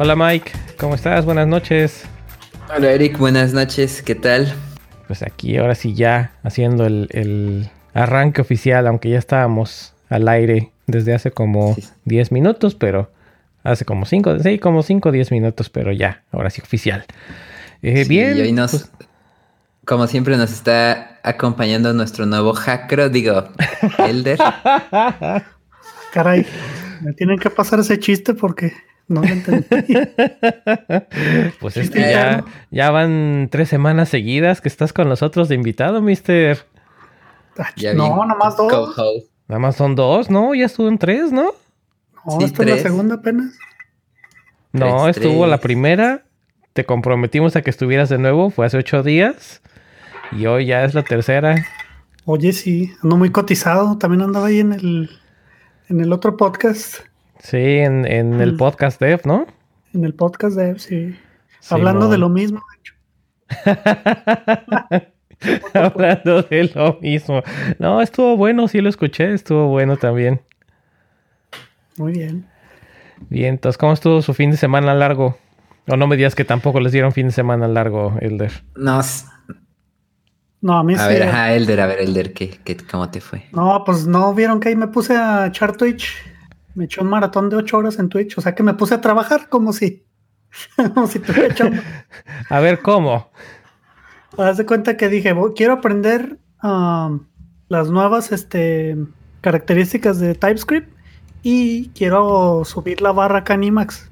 Hola 0.00 0.14
Mike, 0.14 0.52
¿cómo 0.78 0.94
estás? 0.94 1.24
Buenas 1.24 1.48
noches. 1.48 2.04
Hola 2.72 2.92
Eric, 2.92 3.18
buenas 3.18 3.52
noches, 3.52 4.00
¿qué 4.00 4.14
tal? 4.14 4.54
Pues 5.08 5.24
aquí 5.24 5.56
ahora 5.56 5.74
sí 5.74 5.92
ya 5.92 6.34
haciendo 6.44 6.86
el, 6.86 7.68
arranque 7.94 8.40
oficial, 8.40 8.86
aunque 8.86 9.10
ya 9.10 9.18
estábamos 9.18 9.94
al 10.08 10.28
aire 10.28 10.70
desde 10.86 11.14
hace 11.14 11.32
como 11.32 11.74
10 12.04 12.30
minutos, 12.30 12.76
pero 12.76 13.10
hace 13.64 13.84
como 13.84 14.06
5, 14.06 14.38
sí, 14.38 14.60
como 14.60 14.84
5 14.84 15.08
o 15.08 15.10
10 15.10 15.32
minutos, 15.32 15.68
pero 15.68 15.90
ya, 15.90 16.22
ahora 16.30 16.50
sí 16.50 16.62
oficial. 16.62 17.04
Eh, 17.82 18.04
bien. 18.08 18.36
Y 18.36 18.42
hoy 18.42 18.52
nos, 18.52 18.70
pues 18.70 18.90
como 19.84 20.06
siempre 20.06 20.36
nos 20.36 20.52
está 20.52 21.18
acompañando 21.24 21.92
nuestro 21.92 22.24
nuevo 22.24 22.52
hacker, 22.52 23.10
digo, 23.10 23.48
Elder. 23.98 24.38
Caray, 26.12 26.46
me 27.00 27.14
tienen 27.14 27.40
que 27.40 27.50
pasar 27.50 27.80
ese 27.80 27.98
chiste 27.98 28.34
porque 28.34 28.72
no 29.08 29.22
lo 29.22 29.28
entendí. 29.28 29.66
pues 31.60 31.76
es 31.76 31.90
que 31.90 32.00
ya, 32.00 32.44
ya 32.70 32.90
van 32.90 33.48
tres 33.50 33.68
semanas 33.68 34.10
seguidas 34.10 34.60
que 34.60 34.68
estás 34.68 34.92
con 34.92 35.08
nosotros 35.08 35.48
de 35.48 35.54
invitado, 35.54 36.00
mister. 36.02 36.66
no, 37.94 38.24
nomás 38.26 38.56
dos. 38.56 38.96
Nada 39.48 39.58
más 39.58 39.76
son 39.76 39.94
dos, 39.94 40.30
¿no? 40.30 40.54
Ya 40.54 40.66
estuvo 40.66 40.88
en 40.88 40.98
tres, 40.98 41.32
¿no? 41.32 41.52
No, 42.26 42.40
esta 42.44 42.62
es 42.62 42.68
la 42.68 42.78
segunda 42.78 43.14
apenas. 43.16 43.58
No, 44.72 45.08
estuvo 45.08 45.46
la 45.46 45.58
primera. 45.58 46.24
Te 46.74 46.84
comprometimos 46.84 47.56
a 47.56 47.62
que 47.62 47.70
estuvieras 47.70 48.10
de 48.10 48.18
nuevo. 48.18 48.50
Fue 48.50 48.66
hace 48.66 48.76
ocho 48.76 49.02
días. 49.02 49.62
Y 50.32 50.44
hoy 50.44 50.66
ya 50.66 50.84
es 50.84 50.92
la 50.92 51.02
tercera. 51.02 51.66
Oye, 52.26 52.52
sí, 52.52 52.92
ando 53.02 53.16
muy 53.16 53.30
cotizado. 53.30 53.96
También 53.96 54.20
andaba 54.20 54.48
ahí 54.48 54.60
en 54.60 54.74
el, 54.74 55.10
en 55.88 56.00
el 56.00 56.12
otro 56.12 56.36
podcast. 56.36 57.07
Sí, 57.38 57.56
en, 57.56 58.04
el 58.06 58.56
podcast 58.56 59.00
Dev, 59.00 59.20
¿no? 59.24 59.46
En 59.94 60.04
el 60.04 60.14
podcast 60.14 60.56
Dev, 60.56 60.78
sí. 60.78 61.16
Hablando 61.70 62.08
de 62.08 62.18
lo 62.18 62.28
mismo, 62.28 62.60
Hablando 65.74 66.42
de 66.42 66.70
lo 66.74 66.98
mismo. 67.00 67.42
No, 67.78 68.02
estuvo 68.02 68.36
bueno, 68.36 68.68
sí 68.68 68.80
lo 68.80 68.88
escuché, 68.88 69.32
estuvo 69.32 69.68
bueno 69.68 69.96
también. 69.96 70.40
Muy 71.96 72.12
bien. 72.12 72.46
Bien, 73.28 73.54
entonces, 73.54 73.78
¿cómo 73.78 73.92
estuvo 73.92 74.22
su 74.22 74.34
fin 74.34 74.50
de 74.50 74.56
semana 74.56 74.94
largo? 74.94 75.36
O 75.88 75.96
no 75.96 76.06
me 76.06 76.16
digas 76.16 76.34
que 76.34 76.44
tampoco 76.44 76.80
les 76.80 76.92
dieron 76.92 77.12
fin 77.12 77.26
de 77.26 77.32
semana 77.32 77.66
largo, 77.66 78.14
Elder. 78.20 78.52
No, 78.76 79.00
no, 80.60 80.76
a 80.76 80.84
mí 80.84 80.94
a 80.94 81.06
Ver, 81.06 81.22
ajá, 81.22 81.54
Elder, 81.54 81.80
a 81.80 81.86
ver, 81.86 82.00
Elder, 82.00 82.32
¿qué, 82.32 82.76
cómo 82.90 83.10
te 83.10 83.20
fue? 83.20 83.44
No, 83.52 83.82
pues 83.84 84.06
no 84.06 84.34
vieron 84.34 84.60
que 84.60 84.70
ahí 84.70 84.76
me 84.76 84.88
puse 84.88 85.16
a 85.16 85.46
echar 85.46 85.76
Twitch. 85.76 86.14
Me 86.74 86.84
eché 86.84 87.00
un 87.00 87.08
maratón 87.08 87.48
de 87.48 87.56
ocho 87.56 87.78
horas 87.78 87.98
en 87.98 88.08
Twitch. 88.08 88.38
O 88.38 88.40
sea 88.40 88.54
que 88.54 88.62
me 88.62 88.74
puse 88.74 88.94
a 88.94 89.00
trabajar 89.00 89.48
como 89.48 89.72
si. 89.72 90.04
como 90.94 91.06
si 91.06 91.18
te 91.18 91.46
echando. 91.46 91.82
a 92.48 92.60
ver, 92.60 92.80
¿cómo? 92.80 93.30
Haz 94.36 94.56
de 94.56 94.66
cuenta 94.66 94.96
que 94.96 95.08
dije, 95.08 95.34
quiero 95.56 95.72
aprender 95.74 96.38
um, 96.62 97.20
las 97.68 97.90
nuevas 97.90 98.30
este, 98.30 98.96
características 99.40 100.20
de 100.20 100.34
TypeScript 100.34 100.92
y 101.42 101.88
quiero 101.90 102.64
subir 102.64 103.00
la 103.00 103.12
barra 103.12 103.40
acá 103.40 103.54
en 103.54 103.64
Emacs. 103.64 104.10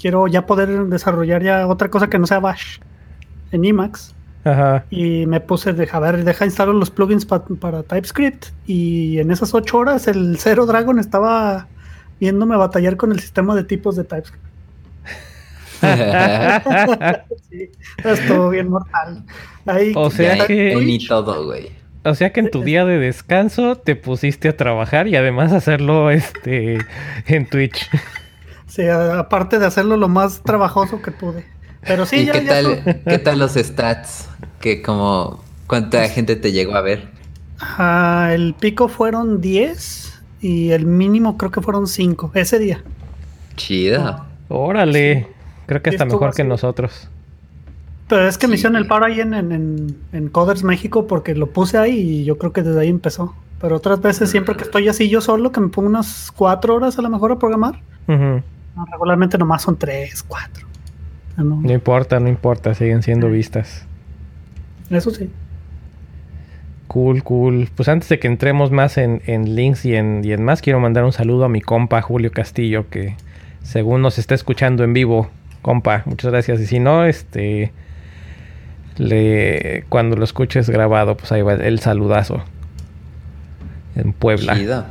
Quiero 0.00 0.26
ya 0.26 0.46
poder 0.46 0.86
desarrollar 0.86 1.42
ya 1.42 1.66
otra 1.66 1.88
cosa 1.88 2.10
que 2.10 2.18
no 2.18 2.26
sea 2.26 2.40
Bash 2.40 2.78
en 3.52 3.64
Emacs. 3.64 4.14
Y 4.90 5.26
me 5.26 5.40
puse, 5.40 5.72
de, 5.72 5.88
a 5.90 6.00
ver, 6.00 6.24
deja 6.24 6.44
instalar 6.44 6.74
los 6.74 6.90
plugins 6.90 7.24
para 7.24 7.82
TypeScript. 7.84 8.46
Y 8.66 9.18
en 9.20 9.30
esas 9.30 9.54
ocho 9.54 9.78
horas 9.78 10.08
el 10.08 10.36
Zero 10.38 10.66
Dragon 10.66 10.98
estaba 10.98 11.68
viéndome 12.22 12.56
batallar 12.56 12.96
con 12.96 13.10
el 13.10 13.18
sistema 13.18 13.52
de 13.56 13.64
tipos 13.64 13.96
de 13.96 14.04
TypeScript. 14.04 14.44
sí, 17.50 17.68
estuvo 18.04 18.48
bien 18.50 18.68
mortal. 18.68 19.24
o 19.96 20.08
sea 20.08 20.46
que... 20.46 20.76
Ni 20.76 21.04
todo, 21.04 21.46
güey. 21.46 21.70
O 22.04 22.14
sea 22.14 22.32
que 22.32 22.38
en 22.38 22.52
tu 22.52 22.62
día 22.62 22.84
de 22.84 23.00
descanso 23.00 23.74
te 23.74 23.96
pusiste 23.96 24.48
a 24.48 24.56
trabajar 24.56 25.08
y 25.08 25.16
además 25.16 25.50
hacerlo 25.50 26.12
este 26.12 26.78
en 27.26 27.48
Twitch. 27.48 27.90
Sí, 28.68 28.86
aparte 28.86 29.58
de 29.58 29.66
hacerlo 29.66 29.96
lo 29.96 30.06
más 30.06 30.44
trabajoso 30.44 31.02
que 31.02 31.10
pude. 31.10 31.44
Pero 31.80 32.06
sí, 32.06 32.18
¿Y 32.18 32.26
qué, 32.26 32.42
tal, 32.42 33.02
¿qué 33.04 33.18
tal 33.18 33.40
los 33.40 33.54
stats? 33.54 34.28
Que 34.60 34.80
como, 34.80 35.42
¿Cuánta 35.66 36.08
gente 36.08 36.36
te 36.36 36.52
llegó 36.52 36.76
a 36.76 36.82
ver? 36.82 37.08
Ah, 37.58 38.30
el 38.32 38.54
pico 38.54 38.86
fueron 38.86 39.40
10 39.40 40.11
y 40.42 40.72
el 40.72 40.84
mínimo 40.84 41.38
creo 41.38 41.50
que 41.50 41.62
fueron 41.62 41.86
5 41.86 42.32
ese 42.34 42.58
día. 42.58 42.82
Chida. 43.56 44.26
Órale. 44.48 45.28
Creo 45.66 45.80
que 45.80 45.90
está 45.90 46.04
mejor 46.04 46.34
que 46.34 46.44
nosotros. 46.44 47.08
Pero 48.08 48.28
es 48.28 48.36
que 48.36 48.48
me 48.48 48.56
hicieron 48.56 48.76
el 48.76 48.86
paro 48.86 49.06
ahí 49.06 49.20
en, 49.20 49.32
en, 49.32 50.28
Coders 50.28 50.64
México 50.64 51.06
porque 51.06 51.34
lo 51.34 51.46
puse 51.46 51.78
ahí 51.78 51.98
y 51.98 52.24
yo 52.24 52.36
creo 52.36 52.52
que 52.52 52.62
desde 52.62 52.80
ahí 52.80 52.88
empezó. 52.88 53.34
Pero 53.60 53.76
otras 53.76 54.02
veces, 54.02 54.28
siempre 54.28 54.56
que 54.56 54.64
estoy 54.64 54.88
así 54.88 55.08
yo 55.08 55.20
solo, 55.20 55.52
que 55.52 55.60
me 55.60 55.68
pongo 55.68 55.88
unas 55.88 56.32
4 56.36 56.74
horas 56.74 56.98
a 56.98 57.02
lo 57.02 57.08
mejor 57.08 57.32
a 57.32 57.38
programar. 57.38 57.80
regularmente 58.90 59.38
nomás 59.38 59.62
son 59.62 59.78
3, 59.78 60.24
4. 60.24 60.66
No, 61.38 61.72
importa, 61.72 62.20
no 62.20 62.28
importa, 62.28 62.74
siguen 62.74 63.02
siendo 63.02 63.30
vistas. 63.30 63.86
Eso 64.90 65.10
sí. 65.10 65.30
Cool, 66.92 67.22
cool. 67.22 67.70
Pues 67.74 67.88
antes 67.88 68.10
de 68.10 68.18
que 68.18 68.26
entremos 68.26 68.70
más 68.70 68.98
en, 68.98 69.22
links 69.26 69.86
y 69.86 69.94
en, 69.94 70.20
y 70.22 70.32
en 70.32 70.44
más, 70.44 70.60
quiero 70.60 70.78
mandar 70.78 71.04
un 71.04 71.12
saludo 71.12 71.46
a 71.46 71.48
mi 71.48 71.62
compa 71.62 72.02
Julio 72.02 72.32
Castillo, 72.32 72.90
que 72.90 73.16
según 73.62 74.02
nos 74.02 74.18
está 74.18 74.34
escuchando 74.34 74.84
en 74.84 74.92
vivo, 74.92 75.30
compa, 75.62 76.02
muchas 76.04 76.30
gracias. 76.30 76.60
Y 76.60 76.66
si 76.66 76.80
no, 76.80 77.06
este, 77.06 77.72
le, 78.98 79.84
cuando 79.88 80.16
lo 80.16 80.24
escuches 80.24 80.68
grabado, 80.68 81.16
pues 81.16 81.32
ahí 81.32 81.40
va 81.40 81.54
el 81.54 81.78
saludazo. 81.78 82.44
En 83.96 84.12
Puebla. 84.12 84.86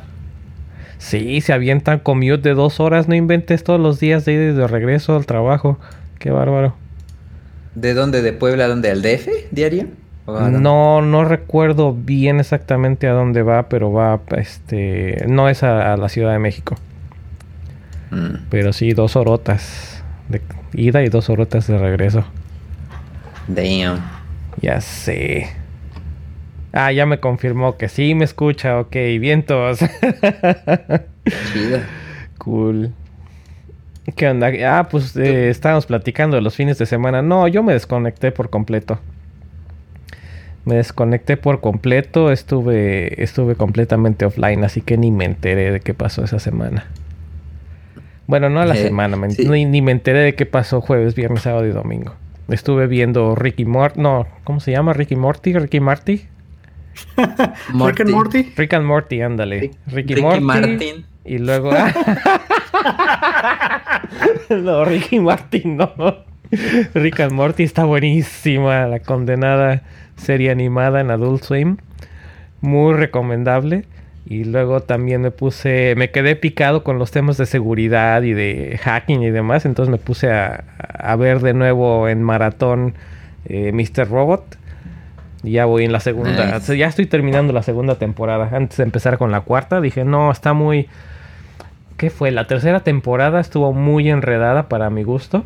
Sí, 0.98 1.40
se 1.42 1.54
avientan 1.54 2.00
commute 2.00 2.50
de 2.50 2.56
dos 2.56 2.80
horas, 2.80 3.10
no 3.10 3.14
inventes 3.14 3.64
todos 3.64 3.80
los 3.80 4.00
días 4.00 4.26
de 4.26 4.34
ir 4.34 4.56
de 4.56 4.66
regreso 4.66 5.16
al 5.16 5.28
trabajo. 5.28 5.78
Qué 6.18 6.32
bárbaro. 6.32 6.76
¿De 7.76 7.94
dónde? 7.94 8.24
¿De 8.24 8.34
Puebla? 8.34 8.68
¿Dónde? 8.68 8.90
¿Al 8.90 9.04
DF 9.04 9.28
diario? 9.52 10.01
No, 10.28 11.02
no 11.02 11.26
recuerdo 11.26 11.94
bien 11.94 12.40
exactamente 12.40 13.08
a 13.08 13.14
dónde 13.14 13.42
va, 13.42 13.70
pero 13.70 13.92
va, 13.92 14.22
este, 14.38 15.26
no 15.28 15.50
es 15.50 15.64
a, 15.64 15.98
la 15.98 16.10
Ciudad 16.10 16.32
de 16.32 16.40
México. 16.40 16.76
Mm. 18.12 18.48
Pero 18.50 18.72
sí, 18.72 18.94
dos 18.94 19.16
horotas 19.16 20.04
de 20.30 20.42
ida 20.74 21.02
y 21.04 21.10
dos 21.10 21.30
horotas 21.30 21.68
de 21.68 21.78
regreso. 21.78 22.24
Damn. 23.48 24.02
Ya 24.62 24.80
sé. 24.80 25.50
Ah, 26.74 26.92
ya 26.92 27.06
me 27.06 27.20
confirmó 27.20 27.78
que 27.78 27.90
sí 27.90 28.16
me 28.16 28.26
escucha, 28.26 28.80
ok, 28.80 28.96
vientos. 29.20 29.80
Cool. 32.38 32.92
¿Qué 34.16 34.28
onda? 34.28 34.52
Ah, 34.68 34.88
pues 34.90 35.16
eh, 35.16 35.50
estábamos 35.50 35.86
platicando 35.86 36.36
de 36.36 36.42
los 36.42 36.56
fines 36.56 36.80
de 36.80 36.88
semana. 36.88 37.22
No, 37.22 37.48
yo 37.48 37.62
me 37.62 37.74
desconecté 37.74 38.32
por 38.32 38.50
completo. 38.50 39.00
Me 40.64 40.76
desconecté 40.76 41.38
por 41.38 41.60
completo, 41.60 42.32
estuve, 42.32 43.22
estuve 43.24 43.56
completamente 43.56 44.26
offline, 44.26 44.64
así 44.64 44.82
que 44.82 44.98
ni 44.98 45.10
me 45.12 45.26
enteré 45.26 45.72
de 45.72 45.80
qué 45.80 45.94
pasó 45.94 46.24
esa 46.24 46.40
semana. 46.40 46.86
Bueno, 48.28 48.50
no 48.50 48.62
a 48.62 48.66
la 48.66 48.76
eh, 48.76 48.84
semana, 48.84 49.18
ni, 49.18 49.82
me 49.82 49.92
enteré 49.92 50.20
de 50.20 50.36
qué 50.36 50.46
pasó 50.46 50.80
jueves, 50.80 51.16
viernes, 51.16 51.42
sábado 51.42 51.66
y 51.66 51.72
domingo. 51.72 52.14
Estuve 52.48 52.88
viendo 52.88 53.36
Ricky 53.36 53.66
Morty, 53.66 54.00
no, 54.00 54.28
¿cómo 54.44 54.60
se 54.60 54.72
llama? 54.72 54.94
Ricky 54.94 55.16
Morty, 55.16 55.54
Ricky 55.54 55.80
Marty. 55.80 56.28
Rick 57.18 58.02
and 58.02 58.12
Morty. 58.12 58.54
Rick 58.56 58.74
and 58.74 58.86
Morty, 58.86 59.22
ándale. 59.22 59.72
Ricky, 59.88 60.14
Ricky 60.14 60.22
Morty. 60.22 60.42
Martin. 60.42 61.06
Y 61.26 61.40
luego. 61.40 61.72
no, 64.50 64.86
Ricky 64.86 65.20
Martin, 65.20 65.78
no. 65.78 66.31
Rick 66.94 67.20
and 67.20 67.32
Morty 67.32 67.64
está 67.64 67.86
buenísima. 67.86 68.88
La 68.88 69.00
condenada 69.00 69.82
serie 70.16 70.52
animada 70.52 71.02
en 71.02 71.12
Adult 71.12 71.44
Swim. 71.44 71.78
Muy 72.62 72.94
recomendable. 72.94 73.86
Y 74.26 74.44
luego 74.44 74.82
también 74.82 75.22
me 75.22 75.32
puse, 75.32 75.96
me 75.98 76.12
quedé 76.12 76.36
picado 76.36 76.84
con 76.84 77.00
los 77.00 77.12
temas 77.12 77.38
de 77.38 77.46
seguridad 77.46 78.22
y 78.22 78.34
de 78.34 78.80
hacking 78.82 79.24
y 79.24 79.32
demás. 79.32 79.66
Entonces 79.66 79.92
me 79.92 79.98
puse 79.98 80.32
a, 80.32 81.16
ver 81.18 81.40
de 81.40 81.54
nuevo 81.54 82.08
en 82.08 82.22
maratón 82.22 82.94
eh, 83.46 83.72
Mr. 83.72 84.08
Robot. 84.10 84.58
Y 85.44 85.52
ya 85.54 85.66
voy 85.66 85.86
en 85.86 85.92
la 85.92 86.00
segunda. 86.00 86.60
Ya 86.60 86.88
estoy 86.88 87.08
terminando 87.08 87.52
la 87.52 87.64
segunda 87.64 87.96
temporada. 87.96 88.50
Antes 88.56 88.78
de 88.78 88.84
empezar 88.84 89.18
con 89.18 89.32
la 89.32 89.42
cuarta, 89.42 89.82
dije, 89.82 90.06
no, 90.06 90.32
está 90.32 90.54
muy 90.54 90.88
¿Qué 92.02 92.10
fue? 92.10 92.32
La 92.32 92.48
tercera 92.48 92.80
temporada 92.80 93.40
estuvo 93.40 93.74
muy 93.74 94.10
enredada 94.10 94.70
para 94.70 94.90
mi 94.90 95.04
gusto. 95.04 95.44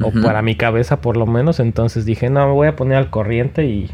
O 0.00 0.12
para 0.12 0.42
mi 0.42 0.56
cabeza 0.56 1.00
por 1.00 1.16
lo 1.16 1.26
menos. 1.26 1.60
Entonces 1.60 2.04
dije, 2.04 2.28
no, 2.28 2.46
me 2.46 2.52
voy 2.52 2.68
a 2.68 2.76
poner 2.76 2.98
al 2.98 3.10
corriente 3.10 3.64
y 3.64 3.90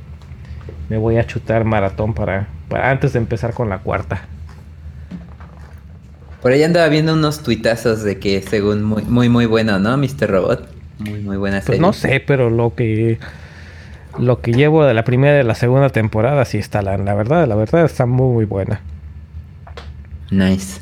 me 0.88 0.98
voy 0.98 1.16
a 1.16 1.26
chutar 1.26 1.64
maratón 1.64 2.14
para, 2.14 2.48
para 2.68 2.90
antes 2.90 3.12
de 3.12 3.18
empezar 3.18 3.54
con 3.54 3.68
la 3.68 3.78
cuarta. 3.78 4.22
Por 6.40 6.50
ahí 6.50 6.62
andaba 6.64 6.88
viendo 6.88 7.12
unos 7.14 7.42
tuitazos 7.44 8.02
de 8.02 8.18
que 8.18 8.42
según 8.42 8.82
muy, 8.82 9.02
muy, 9.04 9.28
muy 9.28 9.46
bueno, 9.46 9.78
¿no? 9.78 9.96
Mr. 9.96 10.28
Robot. 10.28 10.68
Muy, 10.98 11.20
muy 11.20 11.36
buena 11.36 11.60
serie. 11.60 11.78
Pues 11.78 11.80
no 11.80 11.92
sé, 11.92 12.22
pero 12.26 12.50
lo 12.50 12.74
que 12.74 13.18
lo 14.18 14.40
que 14.40 14.52
llevo 14.52 14.84
de 14.84 14.92
la 14.92 15.04
primera 15.04 15.34
y 15.34 15.38
de 15.38 15.44
la 15.44 15.54
segunda 15.54 15.88
temporada 15.88 16.44
sí 16.44 16.58
está 16.58 16.82
la, 16.82 16.98
la 16.98 17.14
verdad, 17.14 17.46
la 17.46 17.54
verdad 17.54 17.84
está 17.84 18.06
muy, 18.06 18.34
muy 18.34 18.44
buena. 18.44 18.80
Nice. 20.30 20.80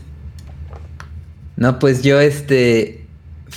No, 1.57 1.79
pues 1.79 2.03
yo 2.03 2.21
este 2.21 3.00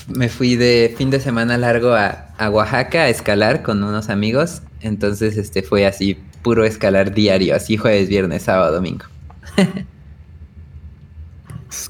me 0.08 0.30
fui 0.30 0.56
de 0.56 0.94
fin 0.98 1.10
de 1.10 1.20
semana 1.20 1.58
largo 1.58 1.94
a, 1.94 2.28
a, 2.38 2.50
Oaxaca 2.50 3.04
a 3.04 3.10
escalar 3.10 3.64
con 3.64 3.84
unos 3.84 4.10
amigos. 4.10 4.62
Entonces, 4.82 5.38
este 5.38 5.64
fue 5.64 5.86
así, 5.86 6.18
puro 6.42 6.66
escalar 6.66 7.14
diario, 7.14 7.56
así 7.56 7.78
jueves, 7.78 8.10
viernes, 8.10 8.44
sábado, 8.44 8.74
domingo. 8.74 9.06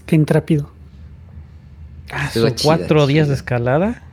Qué 0.05 0.15
intrépido. 0.15 0.71
Ah, 2.11 2.29
¿Son 2.31 2.53
cuatro 2.63 3.07
días 3.07 3.27
de 3.27 3.33
escalada? 3.33 4.03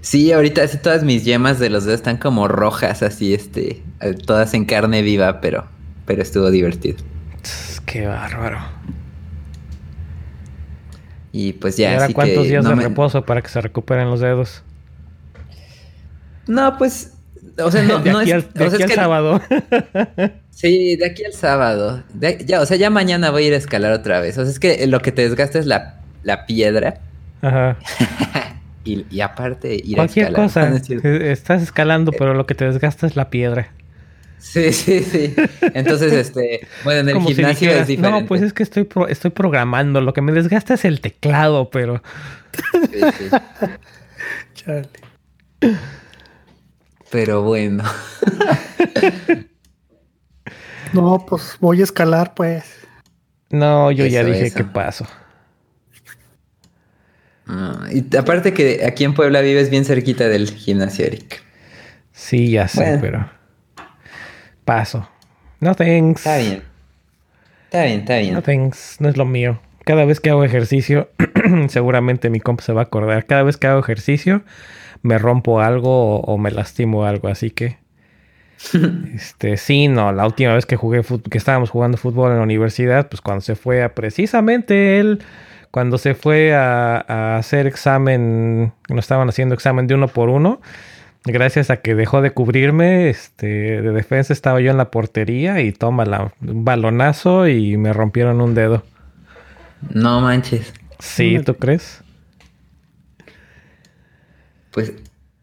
Sí, 0.00 0.32
ahorita 0.32 0.62
así 0.62 0.78
todas 0.78 1.02
mis 1.02 1.24
yemas 1.24 1.58
de 1.58 1.70
los 1.70 1.84
dedos 1.84 2.00
están 2.00 2.18
como 2.18 2.48
rojas, 2.48 3.02
así, 3.02 3.34
este, 3.34 3.82
todas 4.26 4.54
en 4.54 4.64
carne 4.64 5.02
viva, 5.02 5.40
pero, 5.40 5.66
pero 6.06 6.22
estuvo 6.22 6.50
divertido. 6.50 6.98
Qué 7.84 8.06
bárbaro. 8.06 8.58
Y 11.32 11.52
pues 11.54 11.76
ya. 11.76 11.90
¿Y 11.90 11.94
ahora 11.94 12.08
cuántos 12.12 12.48
días 12.48 12.64
de 12.64 12.74
reposo 12.74 13.24
para 13.24 13.42
que 13.42 13.48
se 13.48 13.60
recuperen 13.60 14.10
los 14.10 14.20
dedos? 14.20 14.62
No, 16.46 16.76
pues. 16.78 17.14
O 17.62 17.70
sea, 17.70 17.82
no, 17.82 17.98
de 18.04 18.12
no 18.12 18.18
aquí 18.18 18.30
es. 18.30 18.34
Al, 18.34 18.52
de 18.52 18.66
o 18.66 18.70
sea, 18.70 18.76
aquí 18.76 18.76
es 18.76 18.82
al 18.82 18.88
que, 18.88 18.94
sábado. 18.94 19.42
sí, 20.50 20.96
de 20.96 21.06
aquí 21.06 21.24
al 21.24 21.32
sábado. 21.32 22.02
De, 22.14 22.44
ya, 22.44 22.60
o 22.60 22.66
sea, 22.66 22.76
ya 22.76 22.90
mañana 22.90 23.30
voy 23.30 23.44
a 23.44 23.46
ir 23.48 23.54
a 23.54 23.58
escalar 23.58 23.92
otra 23.92 24.20
vez. 24.20 24.38
O 24.38 24.42
sea, 24.42 24.50
es 24.50 24.58
que 24.58 24.86
lo 24.86 25.00
que 25.00 25.12
te 25.12 25.22
desgasta 25.22 25.58
es 25.58 25.66
la, 25.66 26.00
la 26.22 26.46
piedra. 26.46 27.00
Ajá. 27.42 27.76
y, 28.84 29.04
y, 29.10 29.20
aparte, 29.20 29.74
ir 29.74 29.96
Cualquier 29.96 30.26
a 30.26 30.28
escalar. 30.28 30.46
cosa. 30.48 30.70
No 30.70 31.08
Estás 31.20 31.62
escalando, 31.62 32.12
pero 32.12 32.34
lo 32.34 32.46
que 32.46 32.54
te 32.54 32.64
desgasta 32.64 33.06
es 33.06 33.16
la 33.16 33.30
piedra. 33.30 33.68
Sí, 34.38 34.72
sí, 34.72 35.02
sí. 35.02 35.34
Entonces, 35.74 36.12
este, 36.12 36.66
bueno, 36.84 37.00
en 37.00 37.08
el 37.08 37.14
Como 37.14 37.28
gimnasio 37.28 37.54
si 37.54 37.64
dijeras, 37.66 37.82
es 37.82 37.88
diferente. 37.88 38.20
No, 38.20 38.26
pues 38.26 38.42
es 38.42 38.52
que 38.52 38.62
estoy, 38.62 38.84
pro, 38.84 39.08
estoy 39.08 39.30
programando. 39.30 40.00
Lo 40.00 40.12
que 40.12 40.22
me 40.22 40.32
desgasta 40.32 40.74
es 40.74 40.84
el 40.84 41.00
teclado, 41.00 41.70
pero. 41.70 42.02
Sí, 42.90 43.00
sí. 43.18 43.28
Chale. 44.54 44.88
Pero 47.10 47.42
bueno. 47.42 47.84
No, 50.92 51.24
pues 51.28 51.58
voy 51.60 51.82
a 51.82 51.84
escalar, 51.84 52.32
pues. 52.34 52.64
No, 53.50 53.90
yo 53.90 54.06
ya 54.06 54.24
dije 54.24 54.46
eso. 54.46 54.56
que 54.56 54.64
paso. 54.64 55.06
Ah, 57.46 57.86
y 57.92 58.16
aparte 58.16 58.52
que 58.52 58.84
aquí 58.86 59.04
en 59.04 59.12
Puebla 59.14 59.40
vives 59.40 59.68
bien 59.68 59.84
cerquita 59.84 60.28
del 60.28 60.50
gimnasio, 60.50 61.04
Eric. 61.04 61.42
Sí, 62.12 62.50
ya 62.50 62.68
sé, 62.68 62.80
Bueno. 62.80 62.98
pero. 63.02 63.30
Paso. 64.68 65.08
No 65.60 65.74
thanks. 65.74 66.26
Está 66.26 66.36
bien. 66.36 66.62
Está 67.64 67.84
bien, 67.84 68.00
está 68.00 68.18
bien. 68.18 68.34
No 68.34 68.42
thanks. 68.42 68.96
No 69.00 69.08
es 69.08 69.16
lo 69.16 69.24
mío. 69.24 69.58
Cada 69.86 70.04
vez 70.04 70.20
que 70.20 70.28
hago 70.28 70.44
ejercicio, 70.44 71.08
seguramente 71.68 72.28
mi 72.28 72.38
comp 72.38 72.60
se 72.60 72.74
va 72.74 72.82
a 72.82 72.84
acordar. 72.84 73.24
Cada 73.24 73.44
vez 73.44 73.56
que 73.56 73.66
hago 73.66 73.80
ejercicio, 73.80 74.42
me 75.00 75.16
rompo 75.16 75.60
algo 75.60 76.16
o, 76.16 76.20
o 76.20 76.36
me 76.36 76.50
lastimo 76.50 77.06
algo. 77.06 77.28
Así 77.28 77.50
que. 77.50 77.78
Este, 79.14 79.56
sí, 79.56 79.88
no, 79.88 80.12
la 80.12 80.26
última 80.26 80.52
vez 80.52 80.66
que 80.66 80.76
jugué 80.76 81.00
que 81.30 81.38
estábamos 81.38 81.70
jugando 81.70 81.96
fútbol 81.96 82.32
en 82.32 82.36
la 82.36 82.42
universidad, 82.42 83.08
pues 83.08 83.22
cuando 83.22 83.40
se 83.40 83.56
fue 83.56 83.82
a 83.82 83.94
precisamente 83.94 85.00
él, 85.00 85.22
cuando 85.70 85.96
se 85.96 86.14
fue 86.14 86.54
a, 86.54 87.02
a 87.08 87.38
hacer 87.38 87.66
examen, 87.66 88.74
no 88.90 88.98
estaban 88.98 89.30
haciendo 89.30 89.54
examen 89.54 89.86
de 89.86 89.94
uno 89.94 90.08
por 90.08 90.28
uno, 90.28 90.60
gracias 91.30 91.70
a 91.70 91.78
que 91.78 91.94
dejó 91.94 92.20
de 92.22 92.32
cubrirme, 92.32 93.08
este, 93.08 93.80
de 93.82 93.92
defensa 93.92 94.32
estaba 94.32 94.60
yo 94.60 94.70
en 94.70 94.76
la 94.76 94.90
portería 94.90 95.60
y 95.60 95.72
toma 95.72 96.04
la, 96.04 96.32
un 96.40 96.64
balonazo 96.64 97.48
y 97.48 97.76
me 97.76 97.92
rompieron 97.92 98.40
un 98.40 98.54
dedo. 98.54 98.84
No 99.94 100.20
manches. 100.20 100.72
Sí, 100.98 101.38
¿tú 101.44 101.54
crees? 101.54 102.02
Pues 104.72 104.92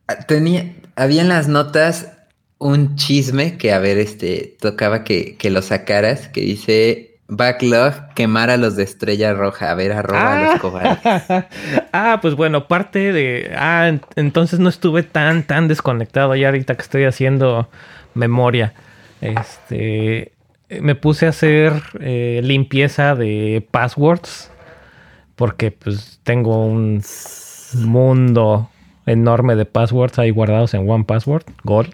ah, 0.08 0.20
tenía, 0.28 0.74
había 0.96 1.22
en 1.22 1.30
las 1.30 1.48
notas 1.48 2.12
un 2.58 2.96
chisme 2.96 3.58
que 3.58 3.74
a 3.74 3.80
ver, 3.80 3.98
este, 3.98 4.56
tocaba 4.60 5.04
que, 5.04 5.36
que 5.38 5.50
lo 5.50 5.62
sacaras, 5.62 6.28
que 6.28 6.42
dice 6.42 7.15
backlog 7.28 7.94
quemar 8.14 8.50
a 8.50 8.58
los 8.58 8.76
de 8.76 8.84
Estrella 8.84 9.34
Roja, 9.34 9.72
a 9.72 9.76
ver 9.76 9.92
arroba 9.92 10.38
a 10.40 10.52
los 10.52 10.60
cobardes. 10.62 11.00
ah, 11.94 12.20
pues 12.22 12.36
bueno, 12.36 12.68
parte 12.68 13.12
de. 13.14 13.52
Ah, 13.58 13.88
en- 13.88 14.02
entonces 14.16 14.60
no 14.60 14.70
estuve 14.70 15.04
tan, 15.04 15.44
tan 15.44 15.68
desconectado 15.68 16.36
ya 16.36 16.48
ahorita 16.48 16.76
que 16.76 16.82
estoy 16.82 17.04
haciendo 17.06 17.70
memoria. 18.14 18.74
Este. 19.22 20.32
Me 20.82 20.96
puse 20.96 21.28
a 21.28 21.30
hacer 21.30 21.74
eh, 22.00 22.42
limpieza 22.44 23.16
de 23.16 23.66
passwords. 23.72 24.52
Porque 25.36 25.70
pues 25.70 26.20
tengo 26.24 26.66
un 26.66 27.04
mundo 27.74 28.70
enorme 29.06 29.56
de 29.56 29.66
passwords 29.66 30.18
ahí 30.18 30.30
guardados 30.30 30.74
en 30.74 30.90
One 30.90 31.04
Password, 31.04 31.44
Gold. 31.64 31.94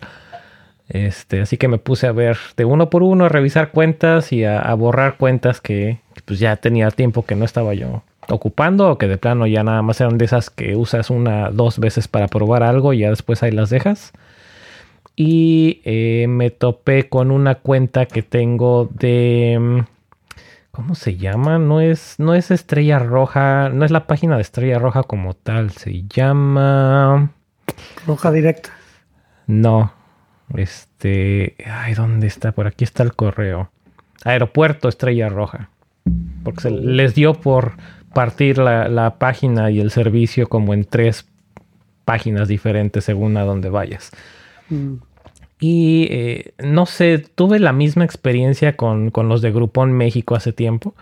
Este, 0.93 1.41
así 1.41 1.55
que 1.55 1.69
me 1.69 1.77
puse 1.77 2.05
a 2.07 2.11
ver 2.11 2.37
de 2.57 2.65
uno 2.65 2.89
por 2.89 3.01
uno, 3.01 3.25
a 3.25 3.29
revisar 3.29 3.71
cuentas 3.71 4.33
y 4.33 4.43
a, 4.43 4.59
a 4.59 4.73
borrar 4.73 5.15
cuentas 5.17 5.61
que 5.61 5.99
pues 6.25 6.39
ya 6.39 6.57
tenía 6.57 6.91
tiempo 6.91 7.25
que 7.25 7.35
no 7.35 7.45
estaba 7.45 7.73
yo 7.73 8.03
ocupando 8.29 8.89
o 8.89 8.97
que 8.97 9.07
de 9.07 9.17
plano 9.17 9.47
ya 9.47 9.63
nada 9.63 9.81
más 9.81 10.01
eran 10.01 10.17
de 10.17 10.25
esas 10.25 10.49
que 10.49 10.75
usas 10.75 11.09
una, 11.09 11.49
dos 11.49 11.79
veces 11.79 12.07
para 12.07 12.27
probar 12.27 12.63
algo 12.63 12.93
y 12.93 12.99
ya 12.99 13.09
después 13.09 13.41
ahí 13.43 13.51
las 13.51 13.69
dejas. 13.69 14.11
Y 15.15 15.81
eh, 15.83 16.25
me 16.27 16.49
topé 16.49 17.09
con 17.09 17.31
una 17.31 17.55
cuenta 17.55 18.05
que 18.05 18.21
tengo 18.23 18.89
de... 18.93 19.85
¿Cómo 20.71 20.95
se 20.95 21.17
llama? 21.17 21.59
No 21.59 21.81
es, 21.81 22.15
no 22.17 22.33
es 22.33 22.49
Estrella 22.49 22.97
Roja, 22.97 23.69
no 23.69 23.83
es 23.83 23.91
la 23.91 24.07
página 24.07 24.37
de 24.37 24.41
Estrella 24.41 24.79
Roja 24.79 25.03
como 25.03 25.33
tal, 25.33 25.71
se 25.71 26.03
llama... 26.07 27.31
Roja 28.07 28.31
directa. 28.31 28.69
No. 29.47 29.91
Este. 30.55 31.55
Ay, 31.65 31.93
¿dónde 31.93 32.27
está? 32.27 32.51
Por 32.51 32.67
aquí 32.67 32.83
está 32.83 33.03
el 33.03 33.13
correo. 33.13 33.69
Aeropuerto 34.23 34.89
Estrella 34.89 35.29
Roja. 35.29 35.69
Porque 36.43 36.61
se 36.61 36.71
les 36.71 37.15
dio 37.15 37.33
por 37.35 37.73
partir 38.13 38.57
la, 38.57 38.87
la 38.87 39.15
página 39.15 39.71
y 39.71 39.79
el 39.79 39.91
servicio 39.91 40.47
como 40.49 40.73
en 40.73 40.83
tres 40.85 41.27
páginas 42.05 42.47
diferentes 42.47 43.03
según 43.05 43.37
a 43.37 43.43
dónde 43.43 43.69
vayas. 43.69 44.11
Mm. 44.69 44.95
Y 45.59 46.07
eh, 46.09 46.53
no 46.57 46.87
sé, 46.87 47.19
tuve 47.19 47.59
la 47.59 47.71
misma 47.71 48.03
experiencia 48.03 48.75
con, 48.75 49.11
con 49.11 49.29
los 49.29 49.41
de 49.43 49.51
Groupon 49.51 49.91
México 49.93 50.35
hace 50.35 50.53
tiempo. 50.53 50.95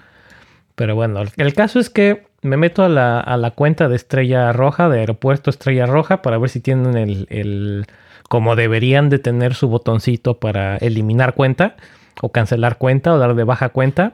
Pero 0.76 0.96
bueno, 0.96 1.22
el 1.38 1.54
caso 1.54 1.80
es 1.80 1.90
que 1.90 2.24
me 2.42 2.58
meto 2.58 2.84
a 2.84 2.90
la, 2.90 3.20
a 3.20 3.38
la 3.38 3.52
cuenta 3.52 3.88
de 3.90 3.96
Estrella 3.96 4.52
Roja, 4.54 4.90
de 4.90 5.00
Aeropuerto 5.00 5.50
Estrella 5.50 5.86
Roja, 5.86 6.22
para 6.22 6.38
ver 6.38 6.50
si 6.50 6.60
tienen 6.60 6.96
el, 6.98 7.26
el- 7.30 7.86
como 8.30 8.56
deberían 8.56 9.10
de 9.10 9.20
tener 9.20 9.56
su 9.56 9.68
botoncito 9.68 10.40
para 10.40 10.78
eliminar 10.78 11.34
cuenta, 11.34 11.76
o 12.22 12.32
cancelar 12.32 12.78
cuenta, 12.78 13.14
o 13.14 13.18
dar 13.18 13.36
de 13.36 13.44
baja 13.44 13.70
cuenta. 13.70 14.14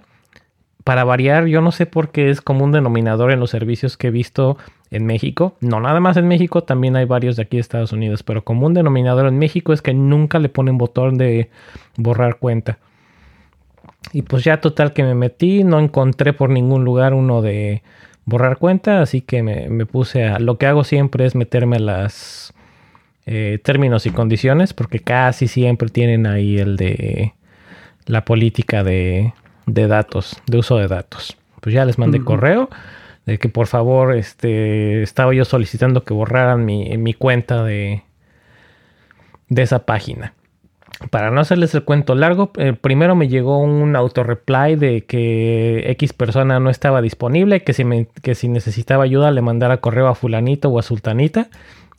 Para 0.86 1.04
variar, 1.04 1.48
yo 1.48 1.62
no 1.62 1.72
sé 1.72 1.86
por 1.86 2.12
qué 2.12 2.30
es 2.30 2.42
como 2.42 2.64
un 2.64 2.72
denominador 2.72 3.32
en 3.32 3.42
los 3.42 3.50
servicios 3.50 3.98
que 3.98 4.08
he 4.08 4.12
visto 4.12 4.58
en 4.90 5.06
México. 5.06 5.58
No 5.60 5.82
nada 5.82 6.00
más 6.00 6.16
en 6.16 6.28
México, 6.28 6.64
también 6.64 6.96
hay 6.96 7.06
varios 7.06 7.36
de 7.36 7.44
aquí 7.44 7.58
de 7.58 7.62
Estados 7.62 7.92
Unidos, 7.92 8.24
pero 8.24 8.46
como 8.46 8.68
un 8.68 8.74
denominador 8.74 9.28
en 9.28 9.38
México 9.38 9.74
es 9.74 9.82
que 9.82 9.94
nunca 9.94 10.40
le 10.40 10.48
ponen 10.48 10.78
botón 10.78 11.18
de 11.18 11.50
borrar 11.98 12.38
cuenta. 12.38 12.78
Y 14.14 14.22
pues 14.22 14.46
ya 14.46 14.62
total 14.62 14.94
que 14.94 15.04
me 15.04 15.16
metí, 15.16 15.66
no 15.66 15.80
encontré 15.80 16.32
por 16.32 16.50
ningún 16.50 16.86
lugar 16.86 17.14
uno 17.14 17.42
de 17.42 17.84
borrar 18.24 18.60
cuenta, 18.60 19.02
así 19.02 19.20
que 19.20 19.44
me, 19.44 19.68
me 19.68 19.86
puse 19.86 20.24
a... 20.24 20.40
Lo 20.40 20.58
que 20.58 20.68
hago 20.68 20.86
siempre 20.86 21.26
es 21.26 21.36
meterme 21.36 21.78
a 21.78 21.80
las 21.80 22.55
eh, 23.26 23.60
términos 23.64 24.06
y 24.06 24.12
condiciones, 24.12 24.74
porque 24.74 25.00
casi 25.00 25.48
siempre 25.48 25.90
tienen 25.90 26.26
ahí 26.28 26.58
el 26.58 26.78
de 26.78 27.34
la 28.06 28.24
política 28.26 28.84
de, 28.84 29.34
de 29.66 29.88
datos, 29.88 30.42
de 30.48 30.58
uso 30.60 30.78
de 30.78 30.88
datos. 30.88 31.38
Pues 31.62 31.74
ya 31.74 31.86
les 31.86 31.98
mandé 31.98 32.20
correo 32.26 32.70
de 33.26 33.40
que 33.40 33.50
por 33.50 33.66
favor 33.66 34.16
este, 34.16 35.02
estaba 35.02 35.34
yo 35.34 35.46
solicitando 35.46 36.04
que 36.04 36.14
borraran 36.14 36.64
mi, 36.64 36.96
mi 36.98 37.14
cuenta 37.16 37.64
de, 37.64 38.04
de 39.50 39.62
esa 39.64 39.86
página. 39.86 40.34
Para 41.10 41.30
no 41.32 41.42
hacerles 41.42 41.76
el 41.76 41.84
cuento 41.84 42.16
largo, 42.16 42.52
eh, 42.58 42.74
primero 42.74 43.16
me 43.16 43.28
llegó 43.28 43.58
un 43.58 43.96
autoreply 43.96 44.76
de 44.76 45.04
que 45.06 45.90
X 45.92 46.14
persona 46.14 46.60
no 46.60 46.70
estaba 46.70 47.02
disponible, 47.02 47.64
que 47.64 47.74
si, 47.74 47.84
me- 47.84 48.08
que 48.22 48.34
si 48.36 48.48
necesitaba 48.48 49.04
ayuda 49.04 49.32
le 49.32 49.42
mandara 49.42 49.78
correo 49.78 50.08
a 50.08 50.16
fulanito 50.16 50.70
o 50.70 50.80
a 50.80 50.84
sultanita. 50.84 51.50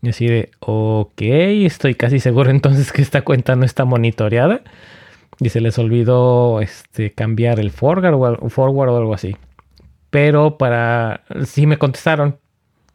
Y 0.07 0.11
así 0.11 0.29
de, 0.29 0.53
ok, 0.61 1.21
estoy 1.21 1.97
casi 1.97 2.21
seguro 2.21 2.51
entonces 2.53 2.93
que 2.93 3.03
esta 3.03 3.23
cuenta 3.23 3.57
no 3.57 3.65
está 3.65 3.85
monitoreada. 3.85 4.61
Y 5.41 5.49
se 5.49 5.61
les 5.61 5.79
olvidó 5.79 6.61
este, 6.61 7.13
cambiar 7.13 7.59
el 7.59 7.73
forward 7.73 8.15
o, 8.15 8.49
forward 8.49 8.91
o 8.91 8.97
algo 8.97 9.15
así. 9.15 9.37
Pero 10.11 10.59
para... 10.59 11.23
Sí 11.45 11.67
me 11.67 11.77
contestaron. 11.77 12.39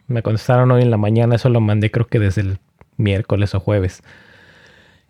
Me 0.07 0.23
contestaron 0.23 0.71
hoy 0.71 0.83
en 0.83 0.89
la 0.89 0.95
mañana. 0.95 1.35
Eso 1.35 1.49
lo 1.49 1.59
mandé 1.59 1.91
creo 1.91 2.07
que 2.07 2.17
desde 2.17 2.41
el 2.41 2.59
miércoles 2.95 3.53
o 3.55 3.59
jueves. 3.59 4.03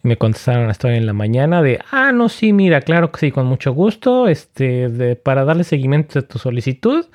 Me 0.01 0.17
contestaron 0.17 0.67
hasta 0.71 0.87
hoy 0.87 0.95
en 0.95 1.05
la 1.05 1.13
mañana 1.13 1.61
de, 1.61 1.79
ah, 1.91 2.11
no, 2.11 2.29
sí, 2.29 2.51
mira, 2.51 2.81
claro 2.81 3.11
que 3.11 3.19
sí, 3.19 3.31
con 3.31 3.45
mucho 3.45 3.73
gusto. 3.73 4.27
Este, 4.27 4.89
de, 4.89 5.15
para 5.15 5.45
darle 5.45 5.63
seguimiento 5.63 6.17
a 6.17 6.23
tu 6.23 6.39
solicitud, 6.39 7.05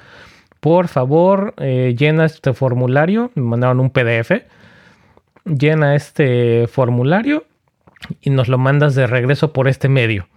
por 0.60 0.86
favor, 0.86 1.54
eh, 1.58 1.96
llena 1.98 2.24
este 2.24 2.54
formulario. 2.54 3.32
Me 3.34 3.42
mandaron 3.42 3.80
un 3.80 3.90
PDF. 3.90 4.30
Llena 5.46 5.94
este 5.94 6.66
formulario 6.66 7.44
y 8.20 8.30
nos 8.30 8.48
lo 8.48 8.58
mandas 8.58 8.94
de 8.94 9.06
regreso 9.06 9.52
por 9.52 9.68
este 9.68 9.88
medio. 9.88 10.28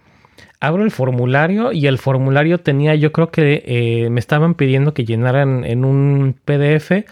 Abro 0.60 0.84
el 0.84 0.90
formulario 0.90 1.72
y 1.72 1.86
el 1.86 1.98
formulario 1.98 2.58
tenía, 2.58 2.94
yo 2.94 3.12
creo 3.12 3.30
que 3.30 3.64
eh, 3.66 4.10
me 4.10 4.20
estaban 4.20 4.54
pidiendo 4.54 4.94
que 4.94 5.04
llenaran 5.04 5.64
en 5.64 5.84
un 5.84 6.36
PDF 6.44 7.04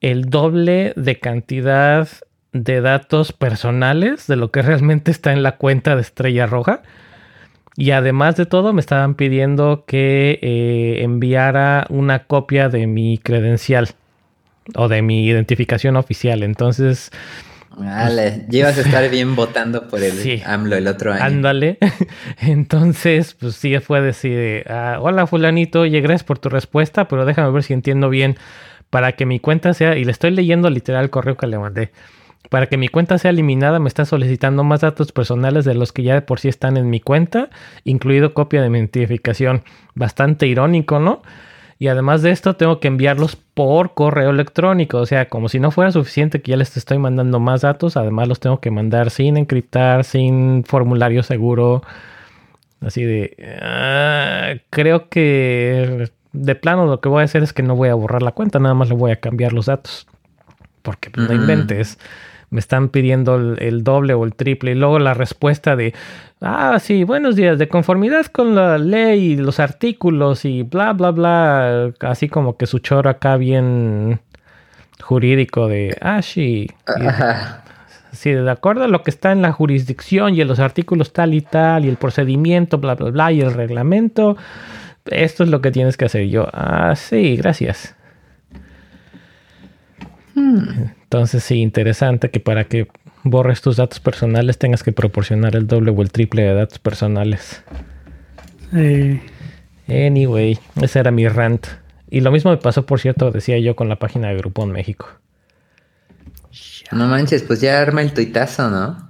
el 0.00 0.30
doble 0.30 0.92
de 0.96 1.18
cantidad 1.18 2.08
de 2.52 2.80
datos 2.80 3.32
personales 3.32 4.26
de 4.26 4.36
lo 4.36 4.50
que 4.50 4.62
realmente 4.62 5.10
está 5.10 5.32
en 5.32 5.42
la 5.42 5.56
cuenta 5.56 5.96
de 5.96 6.02
Estrella 6.02 6.46
Roja. 6.46 6.82
Y 7.76 7.90
además 7.92 8.36
de 8.36 8.46
todo, 8.46 8.72
me 8.72 8.80
estaban 8.80 9.14
pidiendo 9.14 9.84
que 9.86 10.38
eh, 10.42 11.02
enviara 11.02 11.86
una 11.90 12.24
copia 12.24 12.68
de 12.68 12.86
mi 12.86 13.18
credencial 13.18 13.88
o 14.74 14.88
de 14.88 15.02
mi 15.02 15.26
identificación 15.26 15.96
oficial. 15.96 16.42
Entonces. 16.42 17.10
Vale, 17.76 18.46
llevas 18.50 18.76
a 18.78 18.80
estar 18.80 19.08
bien 19.08 19.36
votando 19.36 19.88
por 19.88 20.02
el 20.02 20.42
AMLO 20.44 20.76
el 20.76 20.88
otro 20.88 21.12
año. 21.12 21.22
Ándale. 21.22 21.78
Entonces, 22.40 23.36
pues 23.38 23.54
sí 23.54 23.78
fue 23.78 24.00
decir: 24.00 24.64
ah, 24.68 24.98
Hola, 25.00 25.26
Fulanito, 25.26 25.82
oye, 25.82 26.00
gracias 26.00 26.24
por 26.24 26.38
tu 26.38 26.48
respuesta, 26.48 27.06
pero 27.06 27.24
déjame 27.24 27.50
ver 27.52 27.62
si 27.62 27.74
entiendo 27.74 28.08
bien 28.10 28.36
para 28.90 29.12
que 29.12 29.26
mi 29.26 29.38
cuenta 29.38 29.74
sea. 29.74 29.96
Y 29.96 30.04
le 30.04 30.10
estoy 30.10 30.32
leyendo 30.32 30.70
literal 30.70 31.04
el 31.04 31.10
correo 31.10 31.36
que 31.36 31.46
le 31.46 31.58
mandé. 31.58 31.92
Para 32.50 32.66
que 32.66 32.78
mi 32.78 32.88
cuenta 32.88 33.18
sea 33.18 33.30
eliminada 33.30 33.78
me 33.78 33.88
está 33.88 34.06
solicitando 34.06 34.64
más 34.64 34.80
datos 34.80 35.12
personales 35.12 35.64
de 35.64 35.74
los 35.74 35.92
que 35.92 36.02
ya 36.02 36.14
de 36.14 36.22
por 36.22 36.40
sí 36.40 36.48
están 36.48 36.76
en 36.78 36.88
mi 36.88 37.00
cuenta, 37.00 37.50
incluido 37.84 38.32
copia 38.32 38.62
de 38.62 38.70
mi 38.70 38.78
identificación. 38.78 39.62
Bastante 39.94 40.46
irónico, 40.46 40.98
¿no? 40.98 41.22
Y 41.78 41.86
además 41.88 42.22
de 42.22 42.30
esto 42.30 42.56
tengo 42.56 42.80
que 42.80 42.88
enviarlos 42.88 43.36
por 43.36 43.94
correo 43.94 44.30
electrónico. 44.30 44.98
O 44.98 45.06
sea, 45.06 45.28
como 45.28 45.48
si 45.48 45.60
no 45.60 45.70
fuera 45.70 45.92
suficiente 45.92 46.42
que 46.42 46.50
ya 46.50 46.56
les 46.56 46.76
estoy 46.76 46.98
mandando 46.98 47.38
más 47.38 47.60
datos, 47.60 47.96
además 47.96 48.26
los 48.26 48.40
tengo 48.40 48.60
que 48.60 48.70
mandar 48.70 49.10
sin 49.10 49.36
encriptar, 49.36 50.04
sin 50.04 50.64
formulario 50.64 51.22
seguro. 51.22 51.82
Así 52.80 53.04
de... 53.04 53.36
Ah, 53.62 54.54
creo 54.70 55.08
que 55.08 56.10
de 56.32 56.54
plano 56.56 56.86
lo 56.86 57.00
que 57.00 57.08
voy 57.08 57.22
a 57.22 57.24
hacer 57.24 57.42
es 57.42 57.52
que 57.52 57.62
no 57.62 57.76
voy 57.76 57.88
a 57.90 57.94
borrar 57.94 58.22
la 58.22 58.32
cuenta, 58.32 58.58
nada 58.58 58.74
más 58.74 58.88
le 58.88 58.94
voy 58.94 59.12
a 59.12 59.16
cambiar 59.16 59.52
los 59.52 59.66
datos. 59.66 60.06
Porque 60.82 61.10
no 61.16 61.32
inventes 61.32 61.98
me 62.50 62.60
están 62.60 62.88
pidiendo 62.88 63.36
el, 63.36 63.84
doble 63.84 64.14
o 64.14 64.24
el 64.24 64.34
triple. 64.34 64.72
Y 64.72 64.74
luego 64.74 64.98
la 64.98 65.14
respuesta 65.14 65.76
de, 65.76 65.94
ah, 66.40 66.78
sí, 66.80 67.04
buenos 67.04 67.36
días, 67.36 67.58
de 67.58 67.68
conformidad 67.68 68.26
con 68.26 68.54
la 68.54 68.78
ley 68.78 69.32
y 69.32 69.36
los 69.36 69.60
artículos 69.60 70.44
y 70.44 70.62
bla, 70.62 70.92
bla, 70.92 71.10
bla. 71.10 71.92
Así 72.00 72.28
como 72.28 72.56
que 72.56 72.66
su 72.66 72.78
choro 72.78 73.10
acá 73.10 73.36
bien 73.36 74.20
jurídico 75.02 75.68
de, 75.68 75.96
ah, 76.00 76.22
sí. 76.22 76.68
Sí, 78.12 78.32
de 78.32 78.50
acuerdo 78.50 78.84
a 78.84 78.88
lo 78.88 79.02
que 79.02 79.10
está 79.10 79.32
en 79.32 79.42
la 79.42 79.52
jurisdicción 79.52 80.34
y 80.34 80.40
en 80.40 80.48
los 80.48 80.60
artículos 80.60 81.12
tal 81.12 81.34
y 81.34 81.42
tal 81.42 81.84
y 81.84 81.88
el 81.88 81.96
procedimiento, 81.96 82.78
bla, 82.78 82.94
bla, 82.94 83.10
bla, 83.10 83.32
y 83.32 83.42
el 83.42 83.52
reglamento, 83.52 84.36
esto 85.04 85.44
es 85.44 85.50
lo 85.50 85.60
que 85.60 85.70
tienes 85.70 85.96
que 85.96 86.06
hacer. 86.06 86.26
yo, 86.28 86.48
ah, 86.52 86.94
sí, 86.96 87.36
gracias. 87.36 87.97
Hmm. 90.38 90.90
Entonces 91.02 91.42
sí, 91.42 91.60
interesante 91.60 92.30
que 92.30 92.38
para 92.38 92.64
que 92.64 92.88
borres 93.24 93.60
tus 93.60 93.76
datos 93.76 93.98
personales 93.98 94.58
tengas 94.58 94.82
que 94.82 94.92
proporcionar 94.92 95.56
el 95.56 95.66
doble 95.66 95.90
o 95.90 96.02
el 96.02 96.12
triple 96.12 96.42
de 96.42 96.54
datos 96.54 96.78
personales. 96.78 97.62
Anyway, 99.88 100.58
ese 100.80 100.98
era 101.00 101.10
mi 101.10 101.26
rant. 101.28 101.66
Y 102.10 102.20
lo 102.20 102.30
mismo 102.30 102.50
me 102.50 102.56
pasó, 102.56 102.86
por 102.86 103.00
cierto, 103.00 103.30
decía 103.30 103.58
yo 103.58 103.74
con 103.74 103.88
la 103.88 103.96
página 103.96 104.28
de 104.28 104.36
Grupón 104.36 104.70
México. 104.70 105.08
No 106.92 107.06
manches, 107.06 107.42
pues 107.42 107.60
ya 107.60 107.80
arma 107.80 108.02
el 108.02 108.12
tuitazo, 108.12 108.70
¿no? 108.70 109.08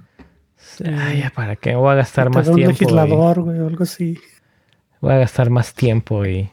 Ay, 0.85 1.23
¿para 1.35 1.55
qué? 1.55 1.75
Voy 1.75 1.91
a 1.91 1.95
gastar 1.95 2.29
más 2.29 2.45
tiempo. 2.45 2.71
legislador, 2.71 3.41
güey, 3.41 3.59
algo 3.59 3.83
así. 3.83 4.17
Voy 5.01 5.13
a 5.13 5.17
gastar 5.17 5.49
más 5.49 5.73
tiempo 5.73 6.25
y 6.25 6.49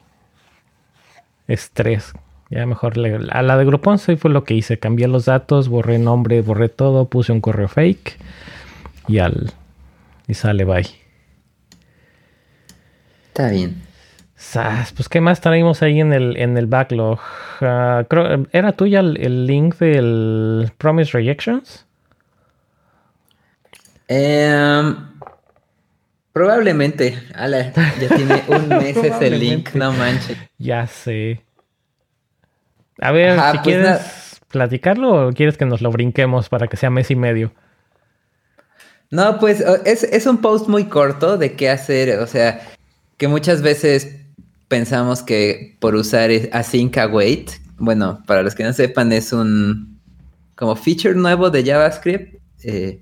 estrés 1.48 2.12
ya 2.50 2.64
mejor 2.66 2.94
a 3.30 3.42
la 3.42 3.56
de 3.56 3.64
Groupon 3.64 3.98
fue 3.98 4.30
lo 4.30 4.44
que 4.44 4.54
hice. 4.54 4.78
Cambié 4.78 5.08
los 5.08 5.24
datos, 5.24 5.68
borré 5.68 5.98
nombre, 5.98 6.42
borré 6.42 6.68
todo, 6.68 7.08
puse 7.08 7.32
un 7.32 7.40
correo 7.40 7.68
fake 7.68 8.18
y 9.08 9.18
al 9.18 9.52
y 10.28 10.34
sale 10.34 10.64
bye. 10.64 10.86
Está 13.28 13.50
bien. 13.50 13.86
Pues 14.94 15.08
qué 15.08 15.20
más 15.20 15.40
traímos 15.40 15.82
ahí 15.82 16.00
en 16.00 16.12
el, 16.12 16.36
en 16.36 16.56
el 16.56 16.66
backlog. 16.66 17.18
Ah, 17.60 18.04
¿Era 18.52 18.72
tuya 18.72 19.00
el, 19.00 19.46
link 19.46 19.76
del 19.78 20.70
Promise 20.78 21.12
Rejections? 21.12 21.86
Em, 24.08 24.96
probablemente. 26.32 27.18
ya 27.34 28.14
tiene 28.14 28.42
un 28.48 28.68
mes 28.68 28.96
ese 28.96 29.30
link, 29.30 29.74
no 29.74 29.92
manches. 29.92 30.36
Ya 30.58 30.86
sé. 30.86 31.45
A 33.00 33.12
ver, 33.12 33.34
si 33.34 33.40
pues 33.40 33.60
quieres 33.62 34.40
platicarlo 34.48 35.28
o 35.28 35.32
quieres 35.32 35.56
que 35.56 35.66
nos 35.66 35.82
lo 35.82 35.90
brinquemos 35.90 36.48
para 36.48 36.66
que 36.68 36.76
sea 36.76 36.90
mes 36.90 37.10
y 37.10 37.16
medio. 37.16 37.52
No, 39.10 39.38
pues 39.38 39.62
es, 39.84 40.26
un 40.26 40.38
post 40.38 40.68
muy 40.68 40.84
corto 40.84 41.38
de 41.38 41.54
qué 41.54 41.70
hacer. 41.70 42.18
O 42.18 42.26
sea, 42.26 42.60
que 43.16 43.28
muchas 43.28 43.62
veces 43.62 44.16
pensamos 44.68 45.22
que 45.22 45.76
por 45.80 45.94
usar 45.94 46.30
async 46.52 46.96
await, 46.98 47.50
bueno, 47.78 48.22
para 48.26 48.42
los 48.42 48.54
que 48.54 48.64
no 48.64 48.72
sepan, 48.72 49.12
es 49.12 49.32
un 49.32 50.00
como 50.56 50.74
feature 50.74 51.14
nuevo 51.14 51.50
de 51.50 51.64
JavaScript, 51.64 52.40
eh, 52.64 53.00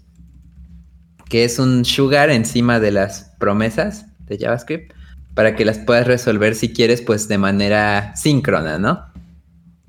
que 1.28 1.44
es 1.44 1.58
un 1.58 1.84
sugar 1.84 2.30
encima 2.30 2.80
de 2.80 2.90
las 2.90 3.32
promesas 3.38 4.06
de 4.26 4.38
JavaScript, 4.38 4.92
para 5.34 5.56
que 5.56 5.64
las 5.64 5.78
puedas 5.78 6.06
resolver 6.06 6.54
si 6.54 6.72
quieres, 6.72 7.00
pues 7.00 7.28
de 7.28 7.38
manera 7.38 8.14
síncrona, 8.16 8.78
¿no? 8.78 9.13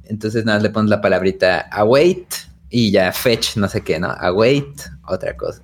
Entonces 0.07 0.45
nada, 0.45 0.59
le 0.59 0.69
pones 0.69 0.89
la 0.89 1.01
palabrita 1.01 1.61
await 1.71 2.25
y 2.69 2.91
ya 2.91 3.11
fetch, 3.11 3.57
no 3.57 3.67
sé 3.67 3.81
qué, 3.81 3.99
¿no? 3.99 4.11
Await, 4.11 4.81
otra 5.07 5.35
cosa. 5.37 5.61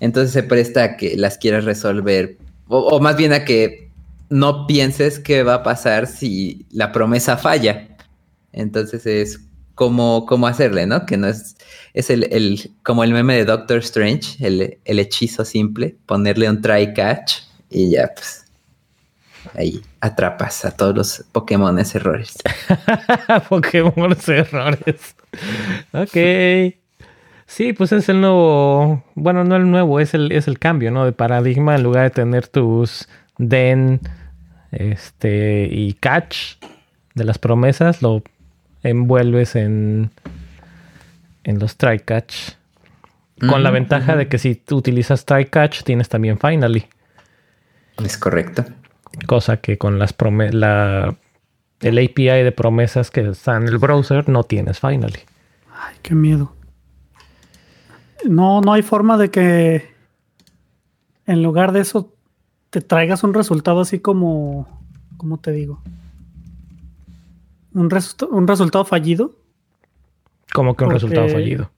Entonces 0.00 0.32
se 0.32 0.42
presta 0.42 0.84
a 0.84 0.96
que 0.96 1.16
las 1.16 1.38
quieras 1.38 1.64
resolver, 1.64 2.36
o, 2.68 3.00
más 3.00 3.16
bien 3.16 3.32
a 3.32 3.44
que 3.44 3.90
no 4.30 4.66
pienses 4.66 5.18
qué 5.18 5.42
va 5.42 5.54
a 5.54 5.62
pasar 5.62 6.06
si 6.06 6.66
la 6.70 6.92
promesa 6.92 7.36
falla. 7.36 7.88
Entonces 8.52 9.06
es 9.06 9.40
como, 9.74 10.26
cómo 10.26 10.46
hacerle, 10.46 10.86
¿no? 10.86 11.06
Que 11.06 11.16
no 11.16 11.26
es, 11.26 11.56
es 11.94 12.10
el, 12.10 12.70
como 12.82 13.04
el 13.04 13.12
meme 13.12 13.36
de 13.36 13.44
Doctor 13.44 13.78
Strange, 13.78 14.44
el, 14.46 14.78
el 14.84 14.98
hechizo 14.98 15.44
simple, 15.44 15.96
ponerle 16.06 16.48
un 16.48 16.60
try 16.60 16.94
catch 16.94 17.38
y 17.70 17.90
ya, 17.90 18.12
pues 18.14 18.43
ahí 19.54 19.82
atrapas 20.00 20.64
a 20.64 20.70
todos 20.70 20.94
los 20.94 21.24
Pokémon 21.32 21.78
errores. 21.78 22.36
Pokémon 23.48 24.16
errores. 24.26 25.16
ok. 25.92 26.74
Sí, 27.46 27.72
pues 27.72 27.92
es 27.92 28.08
el 28.08 28.20
nuevo, 28.20 29.04
bueno, 29.14 29.44
no 29.44 29.56
el 29.56 29.70
nuevo, 29.70 30.00
es 30.00 30.14
el, 30.14 30.32
es 30.32 30.48
el 30.48 30.58
cambio, 30.58 30.90
¿no? 30.90 31.04
De 31.04 31.12
paradigma, 31.12 31.74
en 31.74 31.82
lugar 31.82 32.04
de 32.04 32.10
tener 32.10 32.48
tus 32.48 33.06
den 33.38 34.00
este, 34.72 35.68
y 35.70 35.92
catch 35.94 36.56
de 37.14 37.24
las 37.24 37.38
promesas, 37.38 38.02
lo 38.02 38.22
envuelves 38.82 39.56
en, 39.56 40.10
en 41.44 41.58
los 41.58 41.76
try 41.76 42.00
catch. 42.00 42.52
Con 43.48 43.62
la 43.62 43.70
ventaja 43.70 44.16
de 44.16 44.28
que 44.28 44.38
si 44.38 44.54
tú 44.54 44.76
utilizas 44.76 45.26
try 45.26 45.44
catch, 45.44 45.82
tienes 45.82 46.08
también 46.08 46.38
finally. 46.38 46.86
Es 48.02 48.16
correcto. 48.16 48.64
Cosa 49.26 49.58
que 49.58 49.78
con 49.78 49.98
las 49.98 50.14
la, 50.52 51.16
el 51.80 51.98
API 51.98 52.42
de 52.42 52.52
promesas 52.52 53.10
que 53.10 53.28
está 53.28 53.56
en 53.56 53.68
el 53.68 53.78
browser 53.78 54.28
no 54.28 54.44
tienes 54.44 54.80
finally. 54.80 55.20
Ay, 55.72 55.96
qué 56.02 56.14
miedo. 56.14 56.54
No, 58.24 58.60
no 58.60 58.72
hay 58.72 58.82
forma 58.82 59.18
de 59.18 59.30
que 59.30 59.94
en 61.26 61.42
lugar 61.42 61.72
de 61.72 61.80
eso 61.80 62.12
te 62.70 62.80
traigas 62.80 63.22
un 63.22 63.34
resultado 63.34 63.80
así 63.80 64.00
como, 64.00 64.80
¿cómo 65.16 65.38
te 65.38 65.52
digo? 65.52 65.82
Un, 67.72 67.88
un 68.30 68.48
resultado 68.48 68.84
fallido. 68.84 69.32
¿Cómo 70.52 70.76
que 70.76 70.84
un 70.84 70.90
resultado 70.90 71.28
fallido? 71.28 71.70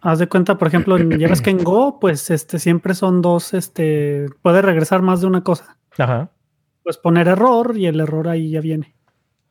Haz 0.00 0.18
de 0.18 0.28
cuenta, 0.28 0.56
por 0.56 0.68
ejemplo, 0.68 0.96
ya 0.98 1.28
ves 1.28 1.42
que 1.42 1.50
en 1.50 1.62
Go, 1.62 1.98
pues 2.00 2.30
este 2.30 2.58
siempre 2.58 2.94
son 2.94 3.20
dos, 3.20 3.52
este, 3.52 4.28
puede 4.40 4.62
regresar 4.62 5.02
más 5.02 5.20
de 5.20 5.26
una 5.26 5.42
cosa. 5.42 5.76
Ajá 5.98 6.30
pues 6.82 6.96
poner 6.96 7.28
error 7.28 7.76
y 7.76 7.86
el 7.86 8.00
error 8.00 8.28
ahí 8.28 8.50
ya 8.50 8.60
viene. 8.60 8.94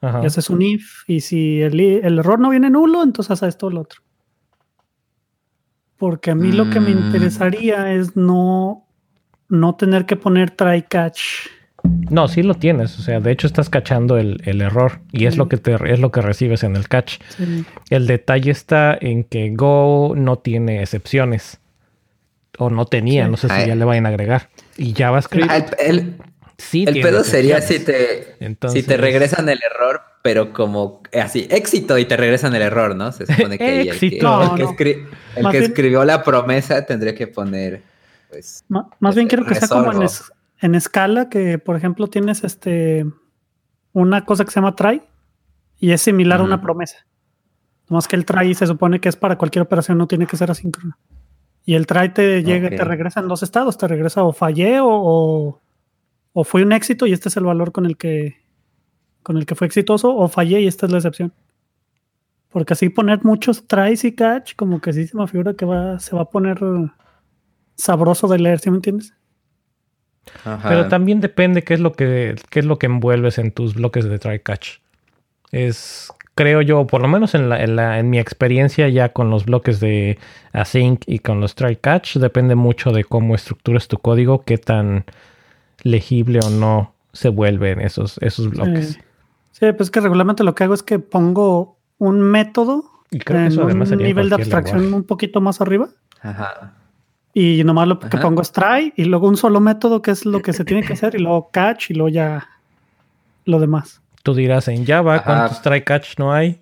Ajá. 0.01 0.21
Y 0.23 0.25
haces 0.27 0.49
un 0.49 0.61
if. 0.61 1.03
Y 1.07 1.21
si 1.21 1.61
el, 1.61 1.79
i- 1.79 1.99
el 2.03 2.19
error 2.19 2.39
no 2.39 2.49
viene 2.49 2.69
nulo, 2.69 3.03
entonces 3.03 3.31
haces 3.31 3.49
esto 3.49 3.67
o 3.67 3.69
lo 3.69 3.81
otro. 3.81 4.01
Porque 5.97 6.31
a 6.31 6.35
mí 6.35 6.51
lo 6.51 6.69
que 6.69 6.79
me 6.79 6.93
Mm. 6.95 7.05
interesaría 7.07 7.91
es 7.93 8.15
no, 8.15 8.87
no 9.49 9.75
tener 9.75 10.05
que 10.05 10.15
poner 10.15 10.51
try 10.51 10.83
catch. 10.83 11.19
No, 12.09 12.27
sí 12.27 12.41
lo 12.43 12.53
tienes. 12.55 12.97
O 12.99 13.01
sea, 13.01 13.19
de 13.19 13.31
hecho 13.31 13.47
estás 13.47 13.69
cachando 13.69 14.17
el, 14.17 14.41
el 14.45 14.61
error 14.61 14.99
y 15.11 15.25
es 15.25 15.37
lo 15.37 15.47
que 15.49 15.57
te 15.57 15.75
es 15.91 15.99
lo 15.99 16.11
que 16.11 16.21
recibes 16.21 16.63
en 16.63 16.75
el 16.75 16.87
catch. 16.87 17.19
Sí. 17.37 17.65
El 17.89 18.07
detalle 18.07 18.51
está 18.51 18.97
en 18.99 19.23
que 19.23 19.53
Go 19.55 20.13
no 20.15 20.37
tiene 20.39 20.81
excepciones. 20.81 21.59
O 22.57 22.69
no 22.69 22.85
tenía, 22.85 23.25
Sí. 23.25 23.31
no 23.31 23.37
sé 23.37 23.47
si 23.47 23.53
Ay. 23.53 23.67
ya 23.67 23.75
le 23.75 23.85
vayan 23.85 24.05
a 24.05 24.09
agregar. 24.09 24.49
Y 24.77 24.93
JavaScript 24.93 25.49
el, 25.79 25.97
el- 25.99 26.15
sí 26.59 26.85
el 26.87 27.01
pedo 27.01 27.23
sería 27.23 27.61
si 27.61 27.79
te, 27.79 28.35
Entonces- 28.39 28.81
si 28.83 28.87
te 28.87 28.97
regresan 28.97 29.49
el 29.49 29.59
error, 29.63 30.01
pero 30.21 30.53
como 30.53 31.01
eh, 31.11 31.21
así, 31.21 31.47
éxito 31.49 31.97
y 31.97 32.05
te 32.05 32.15
regresan 32.17 32.53
el 32.55 32.61
error, 32.61 32.95
¿no? 32.95 33.11
Se 33.11 33.25
supone 33.25 33.57
que 33.57 33.81
el 33.81 33.83
que, 33.85 33.91
Éxito. 33.93 34.27
No, 34.27 34.43
el 34.43 34.57
que 34.57 34.63
no. 34.63 34.71
escri- 34.71 35.07
el 35.35 35.43
Más 35.43 35.51
que 35.51 35.59
bien- 35.59 35.71
escribió 35.71 36.05
la 36.05 36.23
promesa 36.23 36.85
tendría 36.85 37.15
que 37.15 37.25
poner, 37.27 37.81
pues, 38.29 38.63
Ma- 38.67 38.87
Más 38.99 39.15
bien 39.15 39.27
quiero 39.27 39.45
que 39.45 39.55
sea 39.55 39.67
como 39.67 39.91
en, 39.91 40.01
Resolvo. 40.01 40.05
es- 40.05 40.31
en 40.61 40.75
escala, 40.75 41.29
que 41.29 41.57
por 41.57 41.75
ejemplo 41.77 42.07
tienes 42.07 42.43
este 42.43 43.05
una 43.93 44.25
cosa 44.25 44.43
que 44.45 44.51
se 44.51 44.55
llama 44.59 44.75
try 44.75 45.01
y 45.79 45.91
es 45.91 46.01
similar 46.01 46.41
a 46.41 46.43
una 46.43 46.61
promesa. 46.61 47.05
Más 47.87 48.07
que 48.07 48.15
el 48.17 48.25
try 48.25 48.53
se 48.53 48.67
supone 48.67 48.99
que 48.99 49.09
es 49.09 49.15
para 49.15 49.37
cualquier 49.37 49.63
operación, 49.63 49.97
no 49.97 50.07
tiene 50.07 50.27
que 50.27 50.37
ser 50.37 50.51
asíncrono. 50.51 50.95
Y 51.65 51.75
el 51.75 51.87
try 51.87 52.09
te 52.09 52.43
llega, 52.43 52.69
te 52.69 52.83
regresa 52.83 53.19
en 53.21 53.27
dos 53.27 53.41
estados, 53.41 53.77
te 53.77 53.87
regresa 53.87 54.23
o 54.23 54.33
fallé 54.33 54.79
o, 54.79 54.87
o, 54.89 55.61
o 56.39 56.43
fue 56.45 56.63
un 56.63 56.71
éxito 56.71 57.05
y 57.05 57.11
este 57.13 57.27
es 57.29 57.35
el 57.37 57.43
valor 57.43 57.71
con 57.71 57.85
el 57.85 57.97
que 57.97 58.37
con 59.23 59.35
el 59.37 59.45
que 59.45 59.55
fue 59.55 59.67
exitoso, 59.67 60.15
o 60.15 60.27
fallé 60.29 60.61
y 60.61 60.67
esta 60.67 60.85
es 60.85 60.91
la 60.91 60.97
excepción. 60.99 61.33
Porque 62.49 62.73
así 62.73 62.89
poner 62.89 63.23
muchos 63.23 63.67
tries 63.67 64.03
y 64.05 64.13
catch, 64.15 64.55
como 64.55 64.79
que 64.81 64.93
sí 64.93 65.05
se 65.05 65.17
me 65.17 65.27
figura 65.27 65.53
que 65.53 65.65
va, 65.65 65.99
se 65.99 66.15
va 66.15 66.21
a 66.23 66.29
poner 66.29 66.57
sabroso 67.75 68.27
de 68.27 68.39
leer, 68.39 68.59
¿sí 68.59 68.69
me 68.71 68.77
entiendes? 68.77 69.13
ajá. 70.45 70.67
Pero 70.69 70.87
también 70.87 71.19
depende 71.19 71.63
qué 71.63 71.73
es 71.73 71.79
lo 71.79 71.91
que 71.91 72.35
qué 72.49 72.59
es 72.59 72.65
lo 72.65 72.79
que 72.79 72.85
envuelves 72.87 73.37
en 73.37 73.51
tus 73.51 73.75
bloques 73.75 74.05
de 74.05 74.17
try 74.19 74.39
catch. 74.39 74.77
Es 75.51 76.11
creo 76.35 76.61
yo, 76.61 76.87
por 76.87 77.01
lo 77.01 77.09
menos 77.09 77.35
en 77.35 77.49
la, 77.49 77.61
en 77.61 77.75
la- 77.75 77.99
en 77.99 78.09
mi 78.09 78.17
experiencia 78.17 78.87
ya 78.87 79.09
con 79.09 79.29
los 79.29 79.45
bloques 79.45 79.79
de 79.81 80.17
async 80.53 81.03
y 81.05 81.19
con 81.19 81.41
los 81.41 81.53
try 81.55 81.75
catch 81.75 82.15
depende 82.15 82.55
mucho 82.55 82.91
de 82.93 83.03
cómo 83.03 83.35
estructuras 83.35 83.87
tu 83.89 83.97
código, 83.97 84.43
qué 84.45 84.57
tan 84.57 85.03
legible 85.83 86.39
o 86.45 86.49
no 86.49 86.93
se 87.13 87.29
vuelven 87.29 87.81
esos 87.81 88.17
esos 88.19 88.49
bloques. 88.49 88.93
Sí. 88.93 88.99
Sí, 89.51 89.71
pues 89.73 89.91
que 89.91 89.99
regularmente 89.99 90.43
lo 90.43 90.55
que 90.55 90.63
hago 90.63 90.73
es 90.73 90.83
que 90.83 90.99
pongo 90.99 91.77
un 91.97 92.21
método 92.21 92.85
Y 93.11 93.19
creo 93.19 93.41
que 93.41 93.47
eso 93.47 93.63
además 93.63 93.87
un 93.89 93.97
sería 93.97 94.07
nivel 94.07 94.29
de 94.29 94.35
abstracción 94.35 94.79
lenguaje. 94.79 94.95
un 95.01 95.03
poquito 95.03 95.41
más 95.41 95.59
arriba 95.59 95.89
Ajá. 96.21 96.73
y 97.33 97.61
nomás 97.65 97.87
lo 97.89 97.99
que 97.99 98.07
Ajá. 98.07 98.21
pongo 98.21 98.41
es 98.41 98.51
try 98.53 98.93
y 98.95 99.03
luego 99.05 99.27
un 99.27 99.35
solo 99.35 99.59
método 99.59 100.01
que 100.01 100.11
es 100.11 100.25
lo 100.25 100.41
que 100.41 100.53
se 100.53 100.63
tiene 100.63 100.83
que 100.85 100.93
hacer 100.93 101.15
y 101.15 101.19
luego 101.19 101.49
catch 101.51 101.89
y 101.91 101.93
luego 101.95 102.09
ya 102.09 102.47
lo 103.45 103.59
demás. 103.59 104.01
Tú 104.23 104.33
dirás 104.33 104.67
en 104.69 104.85
Java 104.85 105.15
Ajá. 105.15 105.23
cuántos 105.25 105.61
try 105.61 105.81
catch 105.83 106.17
no 106.19 106.31
hay. 106.31 106.61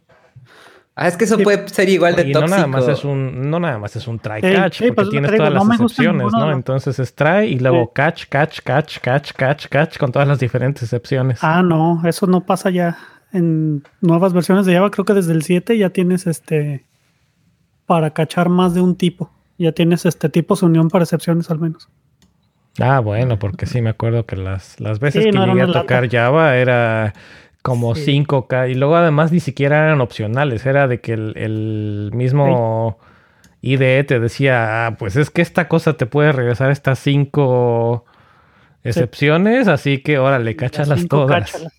Ah, 1.00 1.08
es 1.08 1.16
que 1.16 1.26
eso 1.26 1.38
Sí. 1.38 1.44
puede 1.44 1.68
ser 1.70 1.88
igual 1.90 2.16
de 2.16 2.24
y 2.28 2.34
no 2.34 2.40
tóxico. 2.40 2.56
nada 2.56 2.68
más 2.68 2.88
es 2.88 3.06
un 3.06 3.50
no 3.52 3.60
nada 3.60 3.78
más 3.78 3.96
es 3.96 4.08
un 4.08 4.18
try 4.18 4.42
catch 4.42 4.74
sí, 4.80 4.84
porque 4.88 4.94
pues, 4.96 5.10
tienes 5.10 5.36
todas 5.36 5.54
no 5.54 5.60
las 5.64 5.70
excepciones, 5.80 6.28
¿no? 6.34 6.40
no. 6.48 6.52
Entonces 6.52 6.98
es 6.98 7.14
try 7.14 7.46
y 7.50 7.60
luego 7.60 7.84
Sí. 7.86 7.92
catch, 7.94 8.26
catch, 8.30 8.62
catch, 8.64 8.98
catch, 9.00 9.32
catch, 9.34 9.68
catch 9.68 9.98
con 10.00 10.12
todas 10.12 10.28
las 10.28 10.40
diferentes 10.40 10.82
excepciones. 10.84 11.38
Ah, 11.44 11.62
no, 11.62 12.02
eso 12.06 12.26
no 12.26 12.46
pasa 12.48 12.72
ya 12.72 12.98
en 13.32 13.84
nuevas 14.02 14.34
versiones 14.34 14.66
de 14.66 14.74
Java. 14.74 14.90
Creo 14.90 15.06
que 15.06 15.14
desde 15.14 15.34
el 15.34 15.44
7 15.44 15.78
ya 15.78 15.92
tienes 15.92 16.26
este 16.26 16.84
para 17.86 18.10
cachar 18.12 18.50
más 18.50 18.74
de 18.74 18.82
un 18.82 18.96
tipo. 18.96 19.32
Ya 19.60 19.72
tienes 19.74 20.06
este 20.06 20.30
tipos 20.30 20.64
unión 20.64 20.90
para 20.90 21.04
excepciones 21.04 21.50
al 21.52 21.60
menos. 21.60 21.90
Ah, 22.80 23.00
bueno, 23.00 23.40
porque 23.40 23.66
sí 23.66 23.82
me 23.82 23.90
acuerdo 23.90 24.26
que 24.26 24.36
las, 24.36 24.80
las 24.80 25.00
veces 25.00 25.24
Sí, 25.24 25.30
que 25.32 25.38
no, 25.38 25.46
llegué 25.48 25.62
a 25.64 25.72
tocar 25.72 26.10
Java 26.10 26.56
era 26.58 27.14
como 27.68 27.96
Sí. 27.96 28.24
5K 28.26 28.72
y 28.72 28.76
luego 28.76 28.96
además 28.96 29.34
ni 29.34 29.42
siquiera 29.42 29.84
eran 29.84 30.00
opcionales, 30.00 30.66
era 30.66 30.88
de 30.88 31.02
que 31.02 31.12
el, 31.12 31.34
el 31.36 32.12
mismo 32.14 32.98
IDE 33.60 34.06
te 34.06 34.22
decía, 34.22 34.88
ah, 34.88 34.96
pues 34.98 35.18
es 35.18 35.30
que 35.30 35.42
esta 35.42 35.68
cosa 35.68 35.98
te 35.98 36.06
puede 36.06 36.32
regresar 36.32 36.72
estas 36.72 36.98
cinco 37.00 38.06
excepciones, 38.86 39.68
así 39.68 39.98
que 39.98 40.18
órale, 40.18 40.56
cáchalas 40.56 41.02
cinco, 41.02 41.26
todas. 41.26 41.52
cáchalas. 41.52 41.74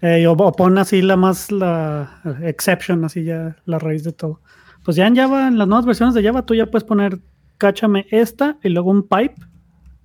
Eh, 0.00 0.26
o, 0.26 0.32
o 0.32 0.52
pon 0.52 0.76
así 0.78 1.00
la 1.00 1.16
más 1.16 1.52
la 1.52 2.20
exception, 2.42 3.04
así 3.04 3.22
ya 3.22 3.54
la 3.66 3.78
raíz 3.78 4.02
de 4.02 4.10
todo. 4.10 4.40
Pues 4.84 4.96
ya 4.96 5.06
en 5.06 5.14
Java, 5.14 5.46
en 5.46 5.58
las 5.58 5.68
nuevas 5.68 5.86
versiones 5.86 6.12
de 6.16 6.24
Java, 6.24 6.44
tú 6.44 6.56
ya 6.56 6.66
puedes 6.66 6.82
poner 6.82 7.20
cáchame 7.56 8.06
esta 8.10 8.56
y 8.64 8.70
luego 8.70 8.90
un 8.90 9.04
pipe, 9.04 9.36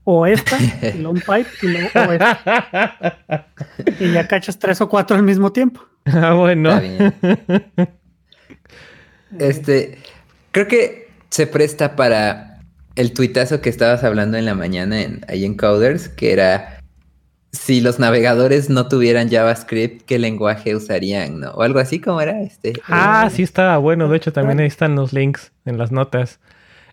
o 0.10 0.26
esta, 0.26 0.58
y 0.62 1.00
luego 1.00 1.12
un 1.12 1.20
pipe, 1.20 1.50
y 1.64 1.68
luego 1.68 1.90
o 1.94 2.12
esta. 2.14 3.46
Y 4.00 4.14
ya 4.14 4.26
cachas 4.26 4.58
tres 4.58 4.80
o 4.80 4.88
cuatro 4.88 5.18
al 5.18 5.24
mismo 5.24 5.52
tiempo. 5.52 5.82
ah, 6.06 6.32
bueno. 6.32 6.70
Está 6.70 6.80
bien. 6.80 7.14
Este, 9.38 9.98
creo 10.52 10.68
que 10.70 11.10
se 11.30 11.46
presta 11.46 11.98
para 11.98 12.62
el 12.96 13.12
tuitazo 13.12 13.60
que 13.60 13.70
estabas 13.70 14.06
hablando 14.06 14.38
en 14.38 14.46
la 14.46 14.56
mañana 14.56 15.02
en, 15.02 15.26
ahí 15.28 15.44
en 15.44 15.58
Coders, 15.58 16.08
que 16.08 16.32
era 16.32 16.80
si 17.52 17.82
los 17.82 18.00
navegadores 18.00 18.70
no 18.70 18.88
tuvieran 18.88 19.30
JavaScript, 19.30 20.04
¿qué 20.06 20.20
lenguaje 20.20 20.74
usarían? 20.74 21.42
¿No? 21.42 21.52
O 21.52 21.64
algo 21.64 21.80
así 21.80 22.00
como 22.00 22.22
era 22.22 22.42
este. 22.42 22.74
Ah, 22.88 23.26
eh, 23.28 23.36
sí 23.36 23.44
estaba 23.44 23.78
bueno. 23.78 24.08
De 24.08 24.16
hecho, 24.16 24.32
también 24.32 24.62
ahí 24.62 24.68
están 24.68 24.96
los 24.96 25.12
links 25.12 25.52
en 25.66 25.78
las 25.78 25.92
notas. 25.92 26.40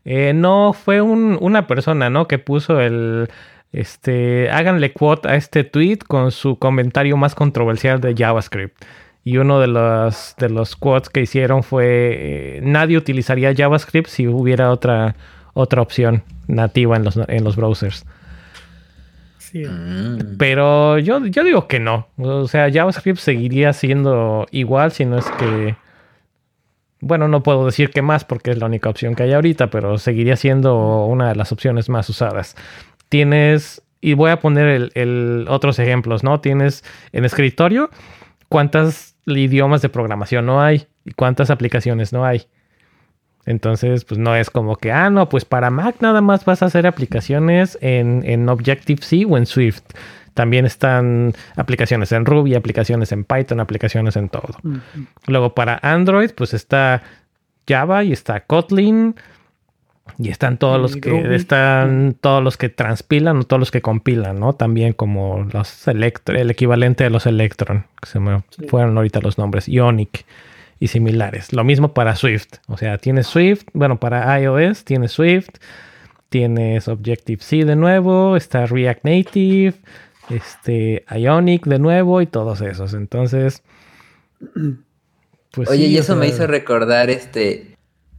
Eh, 0.05 0.33
no, 0.35 0.73
fue 0.73 1.01
un- 1.01 1.39
una 1.41 1.67
persona, 1.67 2.11
¿no? 2.11 2.29
Que 2.29 2.39
puso 2.39 2.81
el... 2.81 3.29
Este, 3.73 4.51
háganle 4.51 4.93
quote 4.93 5.29
a 5.29 5.35
este 5.35 5.65
tweet 5.65 5.99
con 6.07 6.31
su 6.31 6.59
comentario 6.61 7.17
más 7.17 7.35
controversial 7.35 8.01
de 8.01 8.15
JavaScript. 8.17 8.81
Y 9.25 9.39
uno 9.39 9.59
de 9.59 9.67
los, 9.67 10.35
de 10.39 10.49
los 10.51 10.77
quotes 10.77 11.09
que 11.09 11.23
hicieron 11.23 11.63
fue, 11.65 11.87
eh, 11.89 12.61
nadie 12.63 12.97
utilizaría 12.99 13.55
JavaScript 13.55 14.07
si 14.09 14.29
hubiera 14.29 14.71
otra, 14.71 15.17
otra 15.55 15.83
opción 15.83 16.23
nativa 16.47 16.97
en 16.97 17.05
los, 17.05 17.17
en 17.27 17.43
los 17.43 17.57
browsers. 17.57 18.05
Sí. 19.39 19.65
mm. 19.65 20.37
Pero 20.39 20.99
yo, 20.99 21.25
yo 21.27 21.43
digo 21.43 21.67
que 21.67 21.81
no. 21.81 22.07
O 22.19 22.47
sea, 22.47 22.71
JavaScript 22.71 23.19
seguiría 23.19 23.73
siendo 23.73 24.47
igual 24.51 24.93
si 24.93 25.05
no 25.05 25.19
es 25.19 25.27
que... 25.33 25.75
Bueno, 27.05 27.29
no 27.29 27.43
puedo 27.43 27.67
decir 27.67 27.91
que 27.91 28.01
más 28.01 28.25
porque 28.25 28.51
es 28.51 28.59
la 28.59 28.65
única 28.65 28.89
opción 28.89 29.15
que 29.15 29.25
hay 29.25 29.35
ahorita, 29.35 29.69
pero 29.69 29.99
seguiría 29.99 30.37
siendo 30.37 31.05
una 31.05 31.29
de 31.29 31.37
las 31.37 31.53
opciones 31.53 31.91
más 31.91 32.09
usadas. 32.09 32.57
Tienes, 33.11 33.83
y 34.01 34.15
voy 34.15 34.31
a 34.31 34.41
poner 34.41 34.91
el, 34.95 35.45
otros 35.51 35.79
ejemplos, 35.79 36.25
¿no? 36.25 36.41
Tienes 36.41 36.83
en 37.13 37.27
escritorio, 37.27 37.91
¿cuántos 38.49 39.17
idiomas 39.27 39.83
de 39.83 39.91
programación 39.91 40.47
no 40.47 40.63
hay? 40.63 40.87
¿Y 41.05 41.13
cuántas 41.13 41.51
aplicaciones 41.51 42.15
no 42.15 42.25
hay? 42.25 42.47
Entonces, 43.45 44.07
pues 44.07 44.19
no 44.19 44.35
es 44.35 44.49
como 44.49 44.77
que, 44.77 44.91
ah, 44.91 45.11
no, 45.11 45.29
pues 45.29 45.45
para 45.45 45.69
Mac 45.69 45.97
nada 46.01 46.23
más 46.23 46.47
vas 46.47 46.63
a 46.63 46.67
hacer 46.67 46.87
aplicaciones 46.87 47.77
en, 47.83 48.23
en 48.25 48.49
Objective-C 48.49 49.27
o 49.29 49.37
en 49.37 49.45
Swift. 49.45 49.83
También 50.35 50.67
están 50.67 51.33
aplicaciones 51.57 52.13
en 52.13 52.27
Ruby, 52.27 52.55
aplicaciones 52.55 53.13
en 53.13 53.25
Python, 53.25 53.61
aplicaciones 53.61 54.17
en 54.17 54.29
todo. 54.29 54.57
Luego 55.27 55.55
para 55.55 55.79
Android, 55.83 56.31
pues 56.35 56.55
está 56.55 57.03
Java 57.69 58.05
y 58.05 58.13
está 58.13 58.41
Kotlin. 58.41 59.15
Y 60.19 60.29
están 60.29 60.59
todos 60.59 60.79
Y 60.79 60.83
los 60.83 60.97
que 60.97 61.35
están 61.35 62.15
todos 62.21 62.45
los 62.45 62.59
que 62.59 62.69
transpilan 62.69 63.39
o 63.39 63.43
todos 63.45 63.59
los 63.59 63.71
que 63.71 63.81
compilan, 63.81 64.39
¿no? 64.39 64.53
También 64.53 64.93
como 64.93 65.47
los 65.51 65.89
Electron, 65.89 66.37
el 66.37 66.51
equivalente 66.51 67.05
de 67.05 67.11
los 67.11 67.25
Electron, 67.27 67.87
que 68.01 68.09
se 68.09 68.21
me 68.21 68.43
Sí. 68.51 68.67
fueron 68.69 68.97
ahorita 68.97 69.21
los 69.21 69.39
nombres, 69.39 69.67
Ionic 69.67 70.27
y 70.79 70.89
similares. 70.89 71.55
Lo 71.55 71.65
mismo 71.65 71.95
para 71.95 72.17
Swift. 72.17 72.59
O 72.69 72.77
sea, 72.77 72.99
tienes 72.99 73.27
Swift, 73.29 73.65
bueno, 73.73 73.99
para 73.99 74.39
iOS 74.41 74.85
tienes 74.85 75.13
Swift, 75.13 75.49
tienes 76.29 76.87
Objective-C 76.87 77.65
de 77.65 77.75
nuevo, 77.75 78.37
está 78.37 78.67
React 78.67 79.05
Native, 79.05 79.75
este 80.31 81.05
Ionic 81.11 81.67
de 81.67 81.79
nuevo 81.79 82.21
y 82.21 82.27
todos 82.27 82.61
esos. 82.61 82.95
Entonces, 82.95 83.63
pues 85.53 85.69
Oye, 85.69 85.87
sí, 85.87 85.93
y 85.93 85.99
o 85.99 86.01
eso 86.01 86.17
me 86.17 86.29
hizo 86.29 86.47
recordar 86.47 87.11
este 87.11 87.77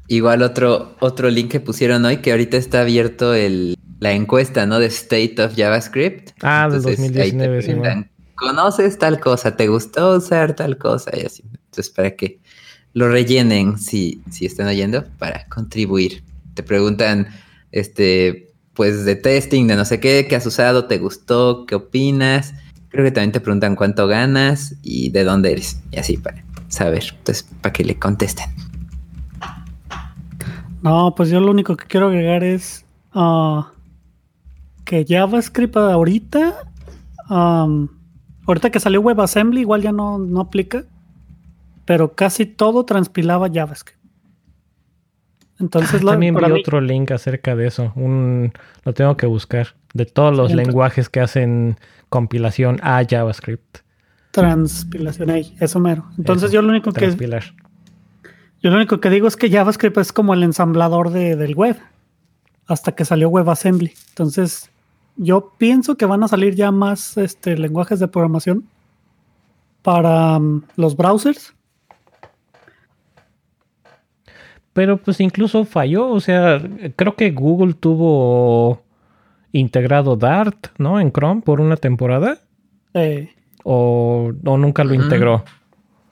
igual 0.08 0.44
otro 0.44 0.96
otro 1.00 1.30
link 1.30 1.52
que 1.52 1.60
pusieron 1.60 2.06
hoy 2.06 2.18
que 2.18 2.32
ahorita 2.32 2.58
está 2.58 2.82
abierto 2.82 3.34
el 3.34 3.76
la 4.00 4.12
encuesta, 4.14 4.66
¿no? 4.66 4.80
De 4.80 4.88
State 4.88 5.36
of 5.42 5.56
JavaScript. 5.56 6.32
Ah, 6.42 6.68
del 6.70 6.78
Entonces, 6.80 7.00
ahí 7.18 7.32
te 7.32 7.48
2019, 7.48 7.62
sí, 7.62 8.10
¿Conoces 8.36 8.98
tal 8.98 9.20
cosa? 9.20 9.56
¿Te 9.56 9.68
gustó 9.68 10.18
usar 10.18 10.56
tal 10.56 10.78
cosa? 10.78 11.12
Y 11.18 11.26
así. 11.26 11.44
Entonces, 11.44 11.90
para 11.90 12.16
que 12.16 12.40
lo 12.94 13.10
rellenen 13.10 13.78
si, 13.78 14.22
si 14.30 14.46
están 14.46 14.68
oyendo, 14.68 15.06
para 15.18 15.48
contribuir. 15.48 16.24
Te 16.54 16.64
preguntan, 16.64 17.28
este, 17.72 18.54
pues 18.76 19.06
de 19.06 19.16
testing, 19.16 19.68
de 19.68 19.76
no 19.76 19.86
sé 19.86 20.00
qué, 20.00 20.28
qué 20.30 20.36
has 20.36 20.46
usado, 20.46 20.86
te 20.86 20.98
gustó, 20.98 21.66
qué 21.66 21.76
opinas. 21.76 22.54
Creo 22.90 23.06
que 23.06 23.12
también 23.12 23.32
te 23.32 23.40
preguntan 23.40 23.76
cuánto 23.76 24.08
ganas 24.08 24.76
y 24.84 25.10
de 25.10 25.24
dónde 25.24 25.54
eres. 25.54 25.82
Y 25.92 25.98
así 25.98 26.18
para 26.18 26.44
saber. 26.68 27.04
Entonces, 27.18 27.48
para 27.62 27.74
que 27.74 27.84
le 27.84 27.98
contesten. 27.98 28.50
No, 30.82 31.16
pues 31.16 31.30
yo 31.30 31.40
lo 31.40 31.52
único 31.52 31.76
que 31.76 31.88
quiero 31.88 32.08
agregar 32.08 32.44
es 32.44 32.86
ah, 33.14 33.72
que 34.84 35.06
JavaScript 35.08 35.76
ahorita, 35.76 36.54
ahorita 37.28 38.70
que 38.70 38.80
salió 38.80 39.02
WebAssembly, 39.02 39.62
igual 39.62 39.82
ya 39.82 39.92
no, 39.92 40.20
no 40.20 40.42
aplica, 40.42 40.84
pero 41.86 42.14
casi 42.14 42.46
todo 42.46 42.86
transpilaba 42.86 43.50
JavaScript. 43.52 44.05
Entonces, 45.60 46.02
ah, 46.04 46.12
también 46.12 46.36
vi 46.36 46.42
mí- 46.54 46.60
otro 46.60 46.82
link 46.82 47.12
acerca 47.12 47.56
de 47.56 47.68
eso. 47.68 47.94
Un, 47.96 48.52
lo 48.84 48.94
tengo 48.94 49.16
que 49.18 49.26
buscar. 49.26 49.70
De 49.94 50.06
todos 50.06 50.36
los 50.36 50.52
lenguajes 50.54 51.08
que 51.10 51.22
hacen 51.22 51.78
compilación 52.10 52.80
a 52.84 53.02
JavaScript. 53.10 53.78
transpilación 54.32 55.30
ahí, 55.30 55.56
eso 55.62 55.80
mero. 55.80 56.06
Entonces 56.18 56.46
Eso, 56.50 56.54
yo 56.56 56.62
lo 56.62 56.68
único 56.70 56.92
que 56.92 57.06
yo 58.62 58.70
lo 58.70 58.76
único 58.76 59.00
que 59.00 59.10
digo 59.10 59.28
es 59.30 59.38
que 59.38 59.50
JavaScript 59.50 59.98
es 59.98 60.12
como 60.12 60.34
el 60.34 60.44
ensamblador 60.44 61.12
de- 61.12 61.38
del 61.38 61.56
web 61.56 61.78
hasta 62.68 62.94
que 62.94 63.06
salió 63.06 63.30
WebAssembly. 63.30 63.94
Entonces 64.10 64.70
yo 65.16 65.54
pienso 65.58 65.96
que 65.96 66.06
van 66.06 66.22
a 66.24 66.28
salir 66.28 66.54
ya 66.56 66.72
más 66.72 67.16
este, 67.16 67.58
lenguajes 67.58 68.02
de 68.02 68.10
programación 68.10 68.66
para 69.82 70.38
mm, 70.40 70.64
los 70.76 70.98
browsers. 70.98 71.54
Pero 74.76 74.98
pues 74.98 75.20
incluso 75.22 75.64
falló. 75.66 76.10
O 76.10 76.20
sea, 76.20 76.62
creo 76.96 77.16
que 77.16 77.32
Google 77.32 77.74
tuvo 77.74 78.82
integrado 79.52 80.16
Dart, 80.18 80.68
¿no? 80.78 81.00
En 81.00 81.12
Chrome 81.12 81.42
por 81.42 81.62
una 81.62 81.78
temporada. 81.78 82.40
Eh, 82.94 83.30
O, 83.64 84.32
o 84.46 84.58
nunca 84.58 84.84
lo 84.84 84.94
integró. 84.94 85.44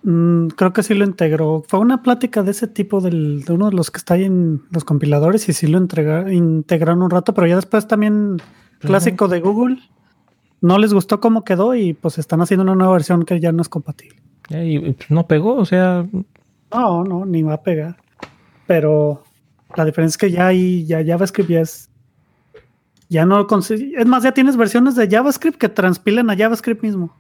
mm, 0.04 0.48
creo 0.56 0.74
que 0.74 0.82
sí 0.82 0.94
lo 0.94 1.04
integró. 1.06 1.64
Fue 1.68 1.80
una 1.80 2.02
plática 2.02 2.42
de 2.42 2.52
ese 2.52 2.68
tipo 2.68 3.00
del, 3.02 3.44
de 3.44 3.54
uno 3.54 3.70
de 3.70 3.76
los 3.76 3.92
que 3.92 3.98
está 3.98 4.14
ahí 4.16 4.24
en 4.24 4.62
los 4.72 4.84
compiladores 4.86 5.48
y 5.50 5.54
sí 5.54 5.68
lo 5.68 5.78
entrega- 5.78 6.32
integraron 6.34 7.04
un 7.04 7.10
rato, 7.12 7.34
pero 7.34 7.48
ya 7.48 7.58
después 7.58 7.86
también 7.88 8.38
clásico 8.80 9.28
de 9.28 9.40
Google. 9.42 9.78
No 10.62 10.78
les 10.80 10.94
gustó 10.94 11.20
cómo 11.20 11.44
quedó 11.44 11.76
y 11.76 11.94
pues 11.94 12.18
están 12.18 12.42
haciendo 12.42 12.64
una 12.64 12.76
nueva 12.76 12.94
versión 12.94 13.24
que 13.26 13.40
ya 13.42 13.52
no 13.52 13.62
es 13.62 13.68
compatible. 13.70 14.22
Eh, 14.50 14.66
Y, 14.66 14.76
y, 14.78 14.94
pues, 14.94 15.12
no 15.12 15.28
pegó. 15.28 15.56
O 15.56 15.66
sea, 15.66 16.08
No, 16.74 17.04
no, 17.04 17.26
ni 17.26 17.44
va 17.44 17.54
a 17.56 17.62
pegar. 17.62 17.98
Pero 18.68 19.24
la 19.76 19.86
diferencia 19.86 20.14
es 20.14 20.18
que 20.18 20.32
ya 20.32 20.48
hay, 20.48 20.86
ya 20.86 21.04
JavaScript 21.06 21.50
ya 21.50 21.62
es. 21.62 21.90
Ya 23.10 23.26
no 23.26 23.46
Es 23.48 24.06
más, 24.08 24.24
ya 24.24 24.32
tienes 24.32 24.58
versiones 24.58 24.96
de 24.96 25.08
JavaScript 25.08 25.58
que 25.58 25.70
transpilan 25.70 26.30
a 26.30 26.38
JavaScript 26.38 26.82
mismo. 26.82 27.16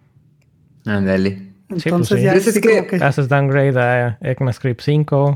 Ándale. 0.85 1.53
Entonces 1.69 2.19
sí. 2.19 2.25
ya 2.25 2.33
Pues 2.33 2.59
que- 2.59 2.95
haces 3.01 3.29
downgrade 3.29 3.79
a 3.79 4.17
ECMAScript 4.21 4.81
5. 4.81 5.35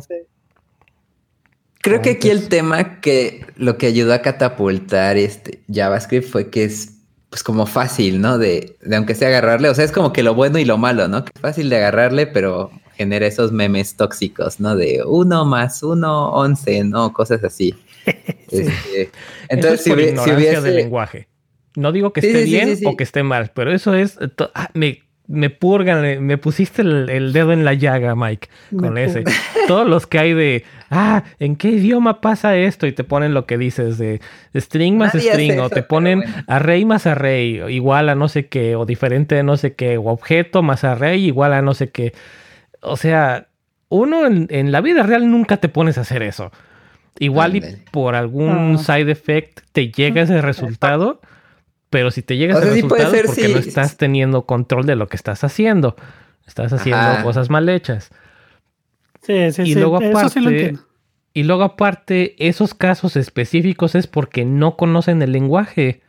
Creo 1.81 2.01
que 2.01 2.11
aquí 2.11 2.29
el 2.29 2.49
tema 2.49 2.99
que 2.99 3.45
lo 3.55 3.77
que 3.77 3.87
ayudó 3.87 4.13
a 4.13 4.21
catapultar 4.21 5.15
este 5.17 5.61
JavaScript 5.69 6.27
fue 6.27 6.49
que 6.49 6.65
es 6.65 6.96
pues 7.29 7.43
como 7.43 7.65
fácil, 7.65 8.21
¿no? 8.21 8.37
De, 8.37 8.75
de 8.81 8.95
aunque 8.95 9.15
sea 9.15 9.27
agarrarle, 9.29 9.69
o 9.69 9.75
sea, 9.75 9.83
es 9.85 9.91
como 9.91 10.13
que 10.13 10.23
lo 10.23 10.33
bueno 10.33 10.57
y 10.59 10.65
lo 10.65 10.77
malo, 10.77 11.07
¿no? 11.07 11.23
Que 11.25 11.31
es 11.35 11.41
fácil 11.41 11.69
de 11.69 11.77
agarrarle, 11.77 12.25
pero 12.27 12.71
genera 12.95 13.27
esos 13.27 13.51
memes 13.51 13.95
tóxicos, 13.95 14.59
¿no? 14.59 14.75
De 14.75 15.01
uno 15.05 15.45
más 15.45 15.83
uno, 15.83 16.29
once, 16.31 16.83
¿no? 16.83 17.13
Cosas 17.13 17.43
así. 17.43 17.75
Este, 18.49 19.11
entonces, 19.49 19.85
eso 19.85 19.95
si, 19.95 20.01
es 20.03 20.13
por 20.13 20.23
hubie- 20.23 20.23
si 20.23 20.29
del 20.29 20.37
hubiese... 20.37 20.71
lenguaje. 20.71 21.27
No 21.75 21.91
digo 21.91 22.13
que 22.13 22.21
Sí, 22.21 22.27
esté 22.27 22.45
sí, 22.45 22.49
bien 22.51 22.77
o 22.85 22.95
que 22.97 23.03
esté 23.03 23.21
mal, 23.23 23.51
pero 23.53 23.71
eso 23.73 23.93
es. 23.93 24.17
ah, 24.55 24.69
me, 24.73 25.03
me 25.27 25.49
purgan, 25.49 26.25
me 26.25 26.37
pusiste 26.37 26.81
el, 26.81 27.09
el 27.09 27.33
dedo 27.33 27.51
en 27.51 27.65
la 27.65 27.73
llaga, 27.73 28.15
Mike, 28.15 28.47
con 28.79 28.93
Me 28.93 29.03
ese. 29.03 29.25
Todos 29.67 29.87
los 29.87 30.07
que 30.07 30.17
hay 30.19 30.33
de. 30.33 30.63
Ah, 30.89 31.23
¿en 31.39 31.55
qué 31.57 31.69
idioma 31.69 32.21
pasa 32.21 32.55
esto? 32.55 32.87
Y 32.87 32.93
te 32.93 33.03
ponen 33.03 33.33
lo 33.33 33.45
que 33.45 33.57
dices 33.57 33.97
de 33.97 34.21
string 34.55 34.97
más 34.97 35.13
Nadie 35.15 35.31
string, 35.33 35.59
o 35.59 35.69
te 35.69 35.83
ponen 35.83 36.19
bueno. 36.21 36.33
array 36.47 36.85
más 36.85 37.05
array, 37.05 37.61
igual 37.73 38.09
a 38.09 38.15
no 38.15 38.27
sé 38.29 38.47
qué, 38.47 38.75
o 38.75 38.85
diferente 38.85 39.35
de 39.35 39.43
no 39.43 39.57
sé 39.57 39.73
qué, 39.73 39.97
o 39.97 40.03
objeto 40.05 40.63
más 40.63 40.83
array 40.83 41.25
igual 41.25 41.53
a 41.53 41.61
no 41.61 41.73
sé 41.73 41.89
qué. 41.89 42.13
O 42.81 42.95
sea, 42.95 43.47
uno 43.89 44.25
en, 44.25 44.47
en 44.49 44.71
la 44.71 44.81
vida 44.81 45.03
real 45.03 45.29
nunca 45.29 45.57
te 45.57 45.69
pones 45.69 45.97
a 45.97 46.01
hacer 46.01 46.23
eso. 46.23 46.51
Igual 47.19 47.55
y 47.55 47.61
por 47.91 48.15
algún 48.15 48.75
Ah. 48.75 48.77
side 48.77 49.11
effect 49.11 49.61
te 49.71 49.89
llega 49.91 50.21
ese 50.21 50.41
resultado, 50.41 51.19
pero 51.89 52.11
si 52.11 52.21
te 52.21 52.37
llega 52.37 52.53
O 52.55 52.59
ese 52.59 52.67
sea, 52.67 52.75
sí 52.75 52.83
puede 52.83 53.03
resultado 53.05 53.15
es 53.15 53.35
ser 53.35 53.43
porque 53.45 53.53
no 53.53 53.59
estás 53.59 53.97
teniendo 53.97 54.43
control 54.45 54.85
de 54.85 54.95
lo 54.95 55.07
que 55.07 55.15
estás 55.17 55.43
haciendo. 55.43 55.95
Estás 56.45 56.71
haciendo 56.73 57.01
Ajá. 57.01 57.23
cosas 57.23 57.49
mal 57.49 57.67
hechas. 57.69 58.09
Sí, 59.21 59.51
sí, 59.51 59.61
y 59.63 59.73
sí. 59.73 59.79
luego 59.79 59.99
Eso 60.01 60.29
sí 60.29 60.39
lo 60.39 60.47
aparte- 60.49 60.59
entiendo. 60.59 60.81
Y 61.33 61.43
luego 61.43 61.63
aparte, 61.63 62.35
esos 62.39 62.73
casos 62.73 63.15
específicos 63.15 63.93
es 63.93 64.07
porque 64.07 64.43
no 64.43 64.75
conocen 64.75 65.21
el 65.21 65.31
lenguaje. 65.33 66.01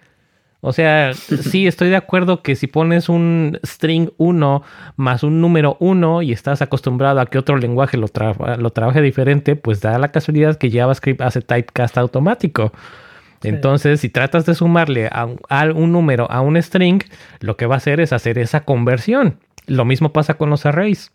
O 0.60 0.72
sea, 0.72 1.12
sí, 1.52 1.66
estoy 1.66 1.90
de 1.90 1.96
acuerdo 1.96 2.42
que 2.42 2.56
si 2.56 2.66
pones 2.66 3.08
un 3.10 3.58
string 3.64 4.08
1 4.16 4.62
más 4.96 5.22
un 5.22 5.40
número 5.40 5.76
1 5.80 6.22
y 6.22 6.32
estás 6.32 6.62
acostumbrado 6.62 7.20
a 7.20 7.26
que 7.26 7.38
otro 7.38 7.58
lenguaje 7.58 7.96
lo, 7.98 8.08
tra- 8.08 8.56
lo 8.56 8.70
trabaje 8.70 9.02
diferente, 9.02 9.54
pues 9.54 9.80
da 9.80 9.98
la 9.98 10.10
casualidad 10.12 10.56
que 10.56 10.70
JavaScript 10.70 11.20
hace 11.20 11.42
typecast 11.42 11.98
automático. 11.98 12.72
Sí. 13.42 13.48
Entonces, 13.48 14.00
si 14.00 14.08
tratas 14.08 14.46
de 14.46 14.54
sumarle 14.54 15.06
a, 15.12 15.28
a 15.50 15.64
un 15.66 15.92
número 15.92 16.28
a 16.30 16.40
un 16.40 16.60
string, 16.60 17.00
lo 17.40 17.56
que 17.56 17.66
va 17.66 17.74
a 17.74 17.78
hacer 17.78 18.00
es 18.00 18.12
hacer 18.12 18.38
esa 18.38 18.64
conversión. 18.64 19.38
Lo 19.66 19.84
mismo 19.84 20.12
pasa 20.14 20.34
con 20.34 20.48
los 20.50 20.64
arrays. 20.66 21.12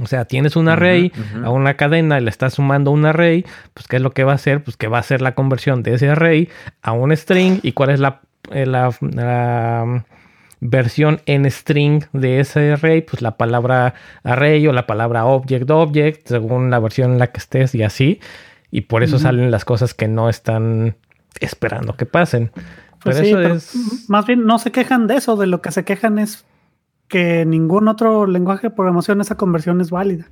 O 0.00 0.06
sea, 0.06 0.24
tienes 0.24 0.56
un 0.56 0.68
array 0.68 1.12
a 1.44 1.50
una 1.50 1.74
cadena 1.74 2.18
y 2.18 2.22
le 2.22 2.30
estás 2.30 2.54
sumando 2.54 2.90
un 2.90 3.04
array, 3.04 3.44
pues 3.74 3.86
¿qué 3.88 3.96
es 3.96 4.02
lo 4.02 4.12
que 4.12 4.24
va 4.24 4.32
a 4.32 4.36
hacer? 4.36 4.62
Pues 4.64 4.76
que 4.76 4.88
va 4.88 4.96
a 4.98 5.00
hacer 5.00 5.20
la 5.20 5.34
conversión 5.34 5.82
de 5.82 5.94
ese 5.94 6.08
array 6.08 6.48
a 6.82 6.92
un 6.92 7.14
string 7.16 7.60
y 7.62 7.72
cuál 7.72 7.90
es 7.90 8.00
la, 8.00 8.20
eh, 8.50 8.64
la- 8.66 8.94
la, 9.00 9.82
um, 9.84 10.02
versión 10.60 11.20
en 11.26 11.50
string 11.50 12.04
de 12.12 12.38
ese 12.40 12.72
array, 12.72 13.02
pues 13.02 13.20
la 13.20 13.36
palabra 13.36 13.94
array 14.22 14.66
o 14.68 14.72
la 14.72 14.86
palabra 14.86 15.24
object 15.26 15.68
object, 15.70 16.28
según 16.28 16.70
la 16.70 16.78
versión 16.78 17.12
en 17.12 17.18
la 17.18 17.26
que 17.26 17.38
estés 17.38 17.74
y 17.74 17.82
así. 17.82 18.20
Y 18.70 18.82
por 18.82 19.02
eso 19.02 19.18
salen 19.18 19.50
las 19.50 19.64
cosas 19.64 19.92
que 19.92 20.08
no 20.08 20.28
están 20.30 20.96
esperando 21.40 21.94
que 21.96 22.06
pasen. 22.06 22.50
Pues 23.02 23.16
pero 23.16 23.18
sí, 23.18 23.26
eso 23.30 23.36
pero 23.38 23.54
es... 23.56 24.08
Más 24.08 24.24
bien 24.24 24.46
no 24.46 24.58
se 24.58 24.70
quejan 24.70 25.06
de 25.08 25.16
eso, 25.16 25.36
de 25.36 25.46
lo 25.48 25.60
que 25.60 25.72
se 25.72 25.84
quejan 25.84 26.18
es 26.18 26.44
que 27.12 27.44
ningún 27.44 27.88
otro 27.88 28.26
lenguaje 28.26 28.68
de 28.68 28.74
programación 28.74 29.20
esa 29.20 29.36
conversión 29.36 29.82
es 29.82 29.90
válida. 29.90 30.30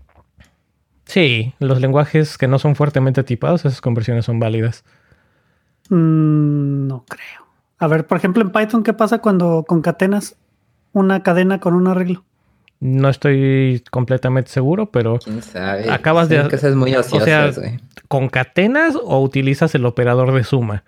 Sí, 1.05 1.53
los 1.59 1.79
lenguajes 1.81 2.39
que 2.39 2.49
no 2.49 2.59
son 2.59 2.75
fuertemente 2.75 3.23
tipados, 3.23 3.67
esas 3.67 3.83
conversiones 3.83 4.25
son 4.25 4.41
válidas. 4.41 4.83
Mm, 5.91 6.87
no 6.87 7.05
creo. 7.07 7.47
A 7.79 7.87
ver, 7.87 8.07
por 8.07 8.17
ejemplo, 8.17 8.43
en 8.43 8.51
Python, 8.51 8.83
¿qué 8.83 8.93
pasa 8.95 9.19
cuando 9.19 9.65
concatenas 9.69 10.37
una 10.93 11.23
cadena 11.23 11.61
con 11.61 11.75
un 11.75 11.87
arreglo? 11.87 12.25
No 12.81 13.11
estoy 13.11 13.83
completamente 13.91 14.51
seguro, 14.51 14.91
pero 14.91 15.19
¿Quién 15.19 15.43
sabe? 15.43 15.91
Acabas 15.91 16.31
de- 16.31 16.49
cosas 16.49 16.75
muy 16.75 16.95
o 16.95 17.01
ociosas, 17.01 17.57
sea. 17.57 17.77
¿concatenas 18.09 18.97
o 18.97 19.21
utilizas 19.21 19.75
el 19.75 19.85
operador 19.85 20.33
de 20.33 20.45
suma? 20.45 20.83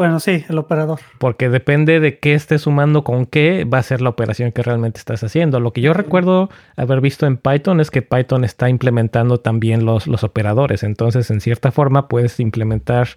Bueno, 0.00 0.18
sí, 0.18 0.46
el 0.48 0.56
operador. 0.56 0.98
Porque 1.18 1.50
depende 1.50 2.00
de 2.00 2.18
qué 2.18 2.32
estés 2.32 2.62
sumando 2.62 3.04
con 3.04 3.26
qué, 3.26 3.64
va 3.64 3.76
a 3.76 3.82
ser 3.82 4.00
la 4.00 4.08
operación 4.08 4.50
que 4.50 4.62
realmente 4.62 4.98
estás 4.98 5.22
haciendo. 5.22 5.60
Lo 5.60 5.74
que 5.74 5.82
yo 5.82 5.92
recuerdo 5.92 6.48
haber 6.74 7.02
visto 7.02 7.26
en 7.26 7.36
Python 7.36 7.80
es 7.80 7.90
que 7.90 8.00
Python 8.00 8.42
está 8.42 8.70
implementando 8.70 9.40
también 9.40 9.84
los, 9.84 10.06
los 10.06 10.24
operadores. 10.24 10.84
Entonces, 10.84 11.30
en 11.30 11.42
cierta 11.42 11.70
forma, 11.70 12.08
puedes 12.08 12.40
implementar 12.40 13.08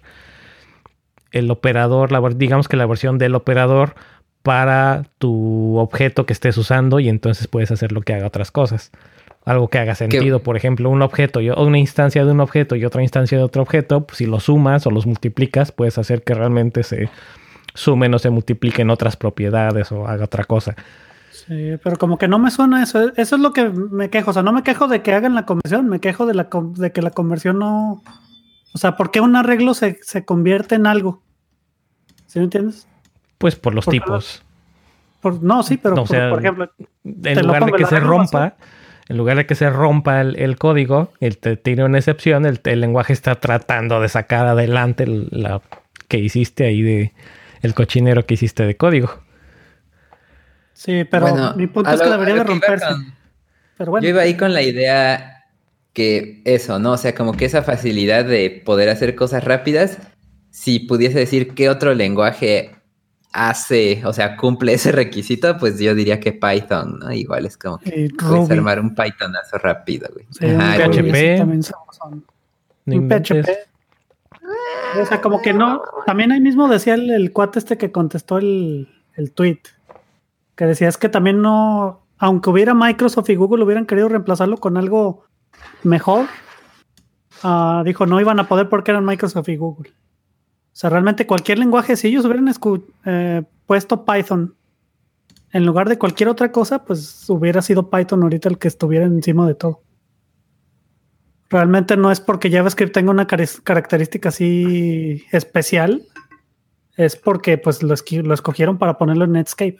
el 1.30 1.50
operador, 1.50 2.12
la 2.12 2.20
digamos 2.36 2.68
que 2.68 2.76
la 2.76 2.84
versión 2.84 3.16
del 3.16 3.34
operador 3.34 3.94
para 4.42 5.04
tu 5.16 5.78
objeto 5.78 6.26
que 6.26 6.34
estés 6.34 6.58
usando 6.58 7.00
y 7.00 7.08
entonces 7.08 7.48
puedes 7.48 7.70
hacer 7.70 7.92
lo 7.92 8.02
que 8.02 8.12
haga 8.12 8.26
otras 8.26 8.50
cosas. 8.50 8.92
Algo 9.44 9.68
que 9.68 9.78
haga 9.78 9.94
sentido, 9.94 10.42
por 10.42 10.56
ejemplo, 10.56 10.88
un 10.88 11.02
objeto 11.02 11.40
y 11.42 11.50
o 11.50 11.62
una 11.62 11.78
instancia 11.78 12.24
de 12.24 12.30
un 12.32 12.40
objeto 12.40 12.76
y 12.76 12.84
otra 12.84 13.02
instancia 13.02 13.36
de 13.36 13.44
otro 13.44 13.60
objeto, 13.62 14.06
pues 14.06 14.18
si 14.18 14.26
los 14.26 14.44
sumas 14.44 14.86
o 14.86 14.90
los 14.90 15.06
multiplicas, 15.06 15.70
puedes 15.70 15.98
hacer 15.98 16.22
que 16.22 16.32
realmente 16.32 16.82
se 16.82 17.10
sumen 17.74 18.14
o 18.14 18.18
se 18.18 18.30
multipliquen 18.30 18.88
otras 18.88 19.16
propiedades 19.16 19.92
o 19.92 20.06
haga 20.08 20.24
otra 20.24 20.44
cosa. 20.44 20.74
Sí, 21.30 21.72
pero 21.82 21.96
como 21.96 22.16
que 22.16 22.26
no 22.26 22.38
me 22.38 22.50
suena 22.50 22.82
eso. 22.82 23.12
Eso 23.16 23.36
es 23.36 23.42
lo 23.42 23.52
que 23.52 23.68
me 23.68 24.08
quejo. 24.08 24.30
O 24.30 24.32
sea, 24.32 24.42
no 24.42 24.52
me 24.52 24.62
quejo 24.62 24.88
de 24.88 25.02
que 25.02 25.12
hagan 25.12 25.34
la 25.34 25.44
conversión, 25.44 25.88
me 25.90 26.00
quejo 26.00 26.24
de, 26.24 26.32
la, 26.34 26.48
con- 26.48 26.72
de 26.74 26.92
que 26.92 27.02
la 27.02 27.10
conversión 27.10 27.58
no... 27.58 28.02
O 28.72 28.78
sea, 28.78 28.96
¿por 28.96 29.10
qué 29.10 29.20
un 29.20 29.36
arreglo 29.36 29.74
se, 29.74 29.98
se 30.02 30.24
convierte 30.24 30.76
en 30.76 30.86
algo? 30.86 31.20
¿Sí 32.26 32.38
me 32.38 32.44
entiendes? 32.46 32.86
Pues 33.36 33.56
por 33.56 33.74
los 33.74 33.84
Por 33.84 33.92
tipos. 33.92 34.42
Por- 35.20 35.42
no, 35.42 35.62
sí, 35.62 35.76
pero 35.76 35.96
No, 35.96 36.02
o 36.02 36.06
por, 36.06 36.16
sea, 36.16 36.30
por 36.30 36.38
ejemplo, 36.38 36.70
En 37.04 37.46
lugar 37.46 37.66
de 37.66 37.72
que 37.72 37.84
se 37.84 38.00
rompa, 38.00 38.54
en 39.08 39.16
lugar 39.16 39.36
de 39.36 39.46
que 39.46 39.54
se 39.54 39.68
rompa 39.70 40.20
el, 40.20 40.36
el 40.36 40.56
código, 40.56 41.12
el 41.20 41.38
te 41.38 41.56
tiene 41.56 41.84
una 41.84 41.98
excepción, 41.98 42.46
el, 42.46 42.60
el 42.64 42.80
lenguaje 42.80 43.12
está 43.12 43.34
tratando 43.36 44.00
de 44.00 44.08
sacar 44.08 44.46
adelante 44.46 45.04
el- 45.04 45.28
la 45.30 45.60
que 46.08 46.18
hiciste 46.18 46.64
ahí 46.66 46.82
de 46.82 47.12
el 47.62 47.74
cochinero 47.74 48.26
que 48.26 48.34
hiciste 48.34 48.64
de 48.66 48.76
código. 48.76 49.10
Sí, 50.72 51.04
pero 51.04 51.28
Bueno, 51.28 51.54
mi 51.56 51.66
punto 51.66 51.90
es 51.90 52.00
que 52.00 52.06
lo- 52.06 52.12
debería 52.12 52.34
de 52.34 52.44
romperse. 52.44 52.86
con- 52.86 53.14
Pero 53.78 53.90
bueno, 53.90 54.04
Yo 54.04 54.10
iba 54.10 54.22
ahí 54.22 54.36
con 54.36 54.52
la 54.52 54.62
idea 54.62 55.44
que 55.92 56.42
eso, 56.44 56.78
¿no? 56.78 56.92
O 56.92 56.96
sea, 56.96 57.14
como 57.14 57.32
que 57.36 57.44
esa 57.44 57.62
facilidad 57.62 58.24
de 58.24 58.62
poder 58.64 58.88
hacer 58.88 59.14
cosas 59.14 59.44
rápidas, 59.44 59.98
si 60.50 60.80
pudiese 60.80 61.18
decir 61.18 61.54
qué 61.54 61.68
otro 61.68 61.94
lenguaje 61.94 62.70
hace, 63.36 64.00
o 64.06 64.12
sea, 64.12 64.36
cumple 64.36 64.74
ese 64.74 64.92
requisito, 64.92 65.58
pues 65.58 65.78
yo 65.80 65.94
diría 65.94 66.20
que 66.20 66.32
Python, 66.32 67.00
¿no? 67.00 67.12
Igual 67.12 67.46
es 67.46 67.58
como 67.58 67.78
que 67.78 68.08
puedes 68.16 68.48
armar 68.50 68.78
un 68.78 68.94
Pythonazo 68.94 69.58
rápido, 69.58 70.08
güey. 70.14 70.24
Sí, 70.30 70.46
un 70.46 70.60
Ajá, 70.60 70.86
Ruby. 70.86 71.10
PHP. 71.10 71.38
también 71.38 71.62
son- 71.64 71.76
No 72.00 72.22
un 72.86 72.92
inventes. 73.02 73.44
PHP. 73.44 75.00
O 75.00 75.06
sea, 75.06 75.20
como 75.20 75.42
que 75.42 75.52
no. 75.52 75.82
También 76.06 76.30
ahí 76.30 76.40
mismo 76.40 76.68
decía 76.68 76.94
el, 76.94 77.10
el 77.10 77.32
cuate 77.32 77.58
este 77.58 77.76
que 77.76 77.90
contestó 77.90 78.38
el, 78.38 78.88
el 79.16 79.32
tweet. 79.32 79.58
Que 80.54 80.66
decía 80.66 80.88
es 80.88 80.96
que 80.98 81.08
también 81.08 81.42
no. 81.42 82.02
Aunque 82.18 82.50
hubiera 82.50 82.74
Microsoft 82.74 83.28
y 83.30 83.34
Google 83.34 83.64
hubieran 83.64 83.86
querido 83.86 84.08
reemplazarlo 84.08 84.58
con 84.58 84.76
algo 84.76 85.24
mejor. 85.82 86.26
ah, 87.42 87.82
dijo, 87.84 88.06
no 88.06 88.20
iban 88.20 88.38
a 88.38 88.46
poder 88.46 88.68
porque 88.68 88.92
eran 88.92 89.04
Microsoft 89.04 89.48
y 89.48 89.56
Google. 89.56 89.92
O 90.74 90.76
sea, 90.76 90.90
realmente 90.90 91.24
cualquier 91.26 91.60
lenguaje, 91.60 91.96
si 91.96 92.08
ellos 92.08 92.24
hubieran 92.24 92.52
eh, 93.06 93.42
puesto 93.64 94.04
Python 94.04 94.54
en 95.52 95.64
lugar 95.64 95.88
de 95.88 95.98
cualquier 95.98 96.28
otra 96.28 96.50
cosa, 96.50 96.84
pues 96.84 97.30
hubiera 97.30 97.62
sido 97.62 97.88
Python 97.88 98.24
ahorita 98.24 98.48
el 98.48 98.58
que 98.58 98.66
estuviera 98.66 99.06
encima 99.06 99.46
de 99.46 99.54
todo. 99.54 99.82
Realmente 101.48 101.96
no 101.96 102.10
es 102.10 102.18
porque 102.20 102.50
JavaScript 102.50 102.92
tenga 102.92 103.12
una 103.12 103.26
característica 103.28 104.30
así 104.30 105.24
especial, 105.30 106.02
es 106.96 107.14
porque 107.14 107.56
pues 107.58 107.82
lo, 107.84 107.94
lo 108.24 108.34
escogieron 108.34 108.76
para 108.78 108.98
ponerlo 108.98 109.24
en 109.26 109.32
Netscape. 109.32 109.78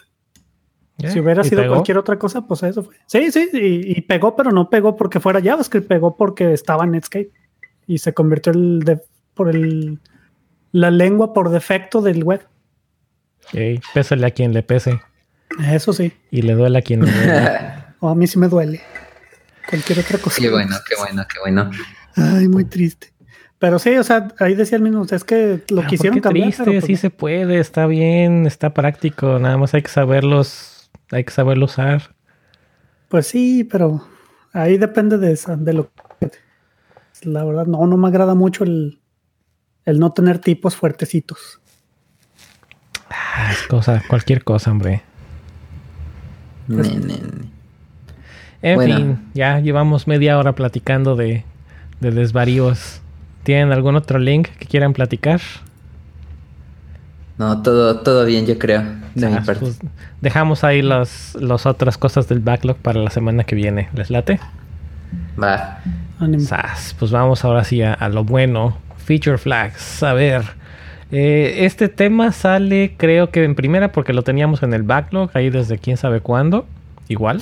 Si 1.09 1.19
hubiera 1.19 1.45
¿Y 1.45 1.49
sido 1.49 1.63
pegó? 1.63 1.75
cualquier 1.75 1.99
otra 1.99 2.21
cosa, 2.21 2.47
pues 2.47 2.63
eso 2.63 2.85
fue. 2.85 2.95
Sí, 3.07 3.33
sí, 3.33 3.49
y, 3.53 3.99
y 3.99 4.01
pegó, 4.03 4.37
pero 4.37 4.53
no 4.53 4.71
pegó 4.71 4.95
porque 4.95 5.19
fuera 5.19 5.43
JavaScript, 5.43 5.89
pegó 5.89 6.17
porque 6.17 6.53
estaba 6.53 6.85
en 6.85 6.93
Netscape 6.93 7.33
y 7.89 7.99
se 7.99 8.15
convirtió 8.15 8.53
el 8.53 8.79
de- 8.85 9.01
por 9.35 9.49
el 9.51 9.99
la 10.75 10.91
lengua 10.91 11.33
por 11.33 11.51
defecto 11.51 12.03
del 12.03 12.25
web. 12.25 12.45
Ey, 13.53 13.81
pésale 13.95 14.27
a 14.27 14.33
quien 14.33 14.53
le 14.53 14.65
pese. 14.65 15.01
Eso 15.71 15.93
sí, 15.93 16.13
Y 16.33 16.43
le 16.43 16.55
duele 16.55 16.79
a 16.79 16.83
quien 16.83 17.05
le 17.05 17.13
duele. 17.13 17.51
o 18.01 18.09
a 18.09 18.15
mí 18.17 18.27
sí 18.27 18.41
me 18.41 18.49
duele. 18.49 18.81
Cualquier 19.71 20.01
otra 20.01 20.19
cosa. 20.19 20.43
qué 20.43 20.51
bueno, 20.51 20.77
qué 20.89 20.97
bueno, 20.97 21.25
qué 21.33 21.39
bueno. 21.39 21.71
Ay, 22.17 22.49
muy 22.49 22.65
triste. 22.65 23.13
Pero 23.61 23.79
sí, 23.79 23.97
o 23.97 24.03
sea, 24.03 24.29
ahí 24.41 24.57
decía 24.57 24.75
el 24.77 24.83
mismo, 24.83 25.03
o 25.03 25.05
sea, 25.07 25.15
es 25.15 25.23
que 25.23 25.63
lo 25.71 25.83
Ah, 25.83 25.87
quisieron 25.87 26.17
¿por 26.17 26.23
qué 26.23 26.29
cambiar. 26.29 26.47
triste, 26.49 26.65
pero, 26.65 26.81
pues, 26.81 26.85
sí 26.87 26.97
se 26.97 27.11
puede, 27.11 27.61
está 27.61 27.87
bien, 27.87 28.45
está 28.47 28.75
práctico, 28.75 29.39
nada 29.39 29.57
más 29.57 29.75
hay 29.75 29.83
que 29.83 29.91
saberlos, 29.91 30.91
hay 31.13 31.23
que 31.23 31.31
saberlo 31.33 31.67
usar. 31.67 32.17
Pues 33.09 33.29
sí, 33.29 33.63
pero 33.63 34.05
ahí 34.53 34.77
depende 34.77 35.19
de 35.19 35.31
esa, 35.33 35.55
de 35.55 35.73
lo 35.73 35.93
que 36.21 36.31
la 37.23 37.45
verdad 37.45 37.67
no, 37.67 37.87
no 37.87 37.97
me 37.97 38.09
agrada 38.09 38.35
mucho 38.35 38.65
el, 38.65 38.99
el 39.85 39.99
no 39.99 40.13
tener 40.13 40.39
tipos 40.39 40.77
fuertecitos. 40.77 41.61
Ah, 43.11 43.51
es 43.53 43.63
cosa, 43.67 44.03
cualquier 44.09 44.43
cosa, 44.45 44.71
hombre. 44.71 45.03
Ne, 46.69 46.83
ne, 46.83 46.99
ne. 46.99 47.19
En 48.63 48.77
Bueno. 48.77 48.97
fin, 48.97 49.19
ya 49.35 49.61
llevamos 49.61 50.07
media 50.07 50.39
hora 50.39 50.55
platicando 50.55 51.17
de, 51.17 51.45
de 52.01 52.11
desvaríos. 52.11 53.01
¿Tienen 53.43 53.73
algún 53.73 53.95
otro 53.97 54.19
link 54.19 54.49
que 54.59 54.65
quieran 54.67 54.95
platicar? 54.95 55.41
No, 57.37 57.61
todo, 57.63 58.01
todo 58.01 58.25
bien, 58.25 58.47
yo 58.47 58.59
creo, 58.59 58.83
de 59.15 59.29
mi 59.29 59.35
Ah, 59.35 59.43
parte. 59.45 59.61
pues, 59.61 59.79
dejamos 60.21 60.65
ahí 60.65 60.81
las 60.83 61.35
las 61.35 61.67
otras 61.67 61.99
cosas 61.99 62.29
del 62.29 62.39
backlog 62.41 62.77
para 62.79 63.01
la 63.01 63.11
semana 63.11 63.45
que 63.45 63.55
viene. 63.57 63.89
¿Les 63.93 64.09
late? 64.09 64.41
Va. 65.41 65.81
Sas, 66.39 66.95
pues 66.99 67.11
vamos 67.11 67.45
ahora 67.45 67.65
sí 67.65 67.83
a, 67.83 67.93
a 67.93 68.09
lo 68.09 68.25
bueno. 68.25 68.79
Feature 69.05 69.39
flags. 69.39 70.03
A 70.03 70.13
ver. 70.15 70.43
eh, 71.11 71.65
este 71.65 71.89
tema 71.89 72.33
sale 72.33 72.95
creo 72.97 73.31
que 73.31 73.45
en 73.45 73.55
primera 73.55 73.93
porque 73.93 74.13
lo 74.13 74.23
teníamos 74.23 74.63
en 74.63 74.73
el 74.75 74.83
backlog 74.83 75.31
ahí 75.35 75.51
desde 75.51 75.79
quién 75.79 75.97
sabe 75.97 76.21
cuándo. 76.21 76.67
Igual. 77.09 77.41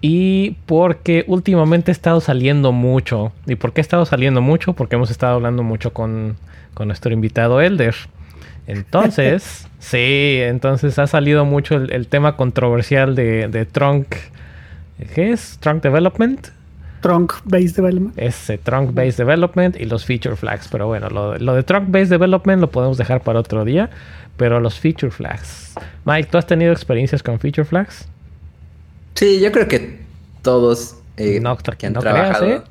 y 0.00 0.56
porque 0.66 1.24
últimamente 1.28 1.90
ha 1.90 1.94
estado 1.94 2.20
saliendo 2.20 2.72
mucho. 2.72 3.32
¿Y 3.46 3.54
por 3.54 3.72
qué 3.72 3.80
ha 3.80 3.82
estado 3.82 4.04
saliendo 4.04 4.40
mucho? 4.42 4.72
Porque 4.74 4.96
hemos 4.96 5.10
estado 5.10 5.34
hablando 5.34 5.62
mucho 5.62 5.92
con, 5.92 6.36
con 6.74 6.88
nuestro 6.88 7.12
invitado 7.12 7.60
Elder. 7.60 7.94
Entonces, 8.66 9.68
sí, 9.78 10.38
entonces 10.40 10.98
ha 10.98 11.06
salido 11.06 11.44
mucho 11.44 11.76
el, 11.76 11.92
el 11.92 12.08
tema 12.08 12.36
controversial 12.36 13.14
de, 13.14 13.48
de 13.48 13.64
Trunk. 13.64 14.08
¿Qué 15.14 15.32
es? 15.32 15.58
Trunk 15.60 15.82
Development. 15.82 16.48
Trunk 17.04 17.34
Based 17.44 17.76
Development. 17.76 18.18
Ese 18.18 18.56
Trunk 18.56 18.94
Based 18.94 19.18
Development 19.18 19.76
y 19.78 19.84
los 19.84 20.06
Feature 20.06 20.36
Flags. 20.36 20.68
Pero 20.72 20.86
bueno, 20.86 21.10
lo, 21.10 21.36
lo 21.38 21.54
de 21.54 21.62
Trunk 21.62 21.90
Based 21.90 22.08
Development 22.08 22.60
lo 22.62 22.70
podemos 22.70 22.96
dejar 22.96 23.20
para 23.22 23.40
otro 23.40 23.64
día. 23.66 23.90
Pero 24.38 24.58
los 24.58 24.80
Feature 24.80 25.10
Flags. 25.12 25.74
Mike, 26.06 26.28
¿tú 26.32 26.38
has 26.38 26.46
tenido 26.46 26.72
experiencias 26.72 27.22
con 27.22 27.38
Feature 27.38 27.66
Flags? 27.66 28.08
Sí, 29.14 29.38
yo 29.40 29.52
creo 29.52 29.68
que 29.68 30.00
todos 30.40 30.96
eh, 31.18 31.40
no, 31.40 31.56
que 31.58 31.86
han 31.86 31.92
no 31.92 32.00
creas, 32.00 32.14
trabajado. 32.16 32.46
¿eh? 32.46 32.62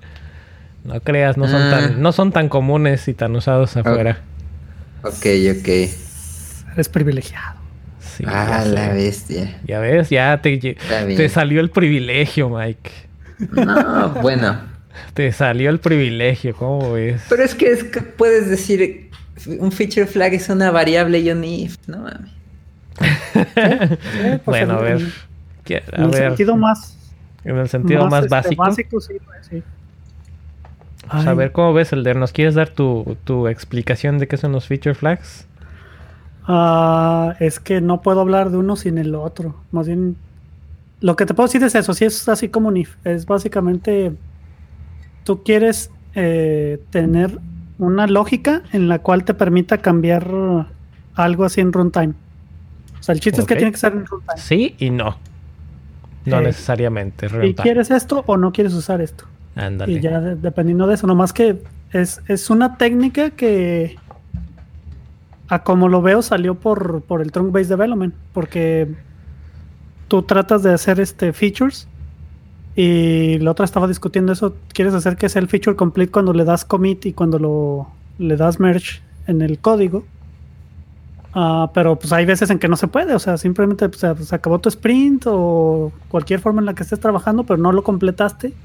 No 0.83 0.99
creas, 0.99 1.37
no 1.37 1.47
son, 1.47 1.61
Ah. 1.61 1.69
tan, 1.69 2.01
no 2.01 2.11
son 2.11 2.31
tan 2.31 2.49
comunes 2.49 3.07
y 3.07 3.13
tan 3.13 3.35
usados 3.35 3.77
afuera. 3.77 4.17
Ok, 5.03 5.25
ok. 5.59 5.67
Eres 6.73 6.89
privilegiado. 6.91 7.59
Sí, 7.99 8.23
ah, 8.27 8.63
la 8.65 8.89
bestia. 8.89 9.59
Ya 9.65 9.79
ves, 9.79 10.09
ya 10.09 10.41
te, 10.41 10.57
te 10.57 11.29
salió 11.29 11.61
el 11.61 11.69
privilegio, 11.69 12.49
Mike. 12.49 12.91
No, 13.51 14.17
bueno. 14.21 14.59
Te 15.13 15.31
salió 15.31 15.69
el 15.69 15.79
privilegio, 15.79 16.55
¿cómo 16.55 16.91
ves? 16.93 17.21
Pero 17.27 17.43
es 17.43 17.55
que, 17.55 17.71
es 17.71 17.83
que 17.83 18.01
puedes 18.01 18.49
decir, 18.49 19.11
un 19.59 19.71
feature 19.71 20.07
flag 20.07 20.33
es 20.33 20.49
una 20.49 20.71
variable 20.71 21.31
unif, 21.31 21.77
no 21.87 21.99
mames. 21.99 22.31
Eh, 24.13 24.39
pues, 24.43 24.61
bueno, 24.61 24.75
a 24.75 24.79
ver. 24.79 25.01
En, 25.01 25.13
¿qué- 25.63 25.83
A 25.95 26.03
en 26.03 26.03
el 26.07 26.13
ver, 26.13 26.31
sentido 26.35 26.57
más, 26.57 26.97
en 27.43 27.57
el 27.57 27.69
sentido 27.69 28.07
más, 28.07 28.25
este, 28.25 28.51
básico. 28.55 28.99
sí, 29.01 29.13
pues, 29.25 29.47
sí. 29.49 29.63
Pues 31.09 31.27
a 31.27 31.33
ver, 31.33 31.51
¿cómo 31.51 31.73
ves, 31.73 31.93
Elder? 31.93 32.15
¿Nos 32.17 32.31
quieres 32.31 32.55
dar 32.55 32.69
tu, 32.69 33.17
tu 33.23 33.47
explicación 33.47 34.17
de 34.19 34.27
qué 34.27 34.37
son 34.37 34.51
los 34.53 34.67
feature 34.67 34.95
flags? 34.95 35.47
ah, 36.43 37.35
es 37.39 37.59
que 37.59 37.81
no 37.81 38.01
puedo 38.01 38.21
hablar 38.21 38.49
de 38.51 38.57
uno 38.57 38.75
sin 38.75 38.97
el 38.97 39.15
otro. 39.15 39.65
Más 39.71 39.87
bien, 39.87 40.17
lo 41.03 41.15
que 41.15 41.25
te 41.27 41.33
puedo 41.35 41.47
decir 41.47 41.61
es 41.63 41.75
eso. 41.75 41.93
Si 41.93 42.05
es 42.05 42.27
así 42.29 42.47
como 42.49 42.71
NIF, 42.71 42.95
es 43.03 43.25
básicamente 43.27 44.13
tú 45.25 45.43
quieres 45.43 45.91
eh, 46.15 46.79
tener 46.89 47.39
una 47.77 48.07
lógica 48.07 48.63
en 48.71 48.87
la 48.87 48.99
cual 48.99 49.23
te 49.25 49.33
permita 49.33 49.77
cambiar 49.79 50.25
algo 51.15 51.43
así 51.43 51.59
en 51.61 51.71
runtime. 51.73 52.13
O 52.99 53.03
sea, 53.03 53.13
el 53.13 53.19
chiste 53.19 53.41
es 53.41 53.47
que 53.47 53.55
tiene 53.57 53.71
que 53.71 53.77
ser 53.77 53.93
en 53.93 54.05
runtime. 54.05 54.37
Sí 54.37 54.75
y 54.79 54.89
no. 54.89 55.17
No 56.25 56.39
Eh, 56.39 56.43
necesariamente. 56.45 57.27
¿Y 57.43 57.53
quieres 57.53 57.91
esto 57.91 58.23
o 58.25 58.37
no 58.37 58.53
quieres 58.53 58.73
usar 58.73 59.01
esto? 59.01 59.25
Ándale. 59.55 59.91
Y 59.91 59.99
ya 59.99 60.21
de- 60.21 60.35
dependiendo 60.37 60.87
de 60.87 60.95
eso, 60.95 61.05
nomás 61.05 61.33
que 61.33 61.61
es, 61.91 62.21
es 62.29 62.49
una 62.49 62.77
técnica 62.77 63.29
que 63.31 63.97
a 65.49 65.63
como 65.63 65.89
lo 65.89 66.01
veo 66.01 66.21
salió 66.21 66.55
por, 66.55 67.01
por 67.01 67.21
el 67.21 67.31
Trunk 67.31 67.51
Based 67.51 67.69
Development, 67.69 68.13
porque 68.33 68.87
tú 70.13 70.21
tratas 70.27 70.61
de 70.61 70.71
hacer 70.71 70.99
este 70.99 71.33
features 71.33 71.89
y 72.75 73.39
la 73.39 73.51
otra 73.51 73.65
estaba 73.65 73.87
discutiendo 73.87 74.33
eso, 74.33 74.61
quieres 74.73 74.93
hacer 74.93 75.17
que 75.17 75.29
sea 75.29 75.41
el 75.41 75.47
feature 75.49 75.75
complete 75.75 76.11
cuando 76.11 76.33
le 76.33 76.45
das 76.45 76.65
commit 76.65 77.05
y 77.07 77.13
cuando 77.13 77.39
lo 77.39 77.99
le 78.19 78.37
das 78.37 78.59
merge 78.59 79.01
en 79.27 79.41
el 79.41 79.59
código. 79.59 80.11
Ah, 81.33 81.71
pero 81.73 81.97
pues 81.97 82.13
hay 82.13 82.25
veces 82.25 82.49
en 82.51 82.59
que 82.59 82.67
no 82.67 82.75
se 82.77 82.87
puede, 82.87 83.15
o 83.15 83.19
sea, 83.19 83.37
simplemente 83.37 83.89
pues, 83.89 84.01
se- 84.01 84.25
se 84.25 84.35
acabó 84.35 84.59
tu 84.61 84.69
sprint 84.69 85.23
o 85.27 85.99
cualquier 86.07 86.39
forma 86.41 86.61
en 86.61 86.67
la 86.67 86.75
que 86.75 86.83
estés 86.83 86.99
trabajando, 86.99 87.45
pero 87.45 87.57
no 87.57 87.71
lo 87.71 87.83
completaste 87.83 88.59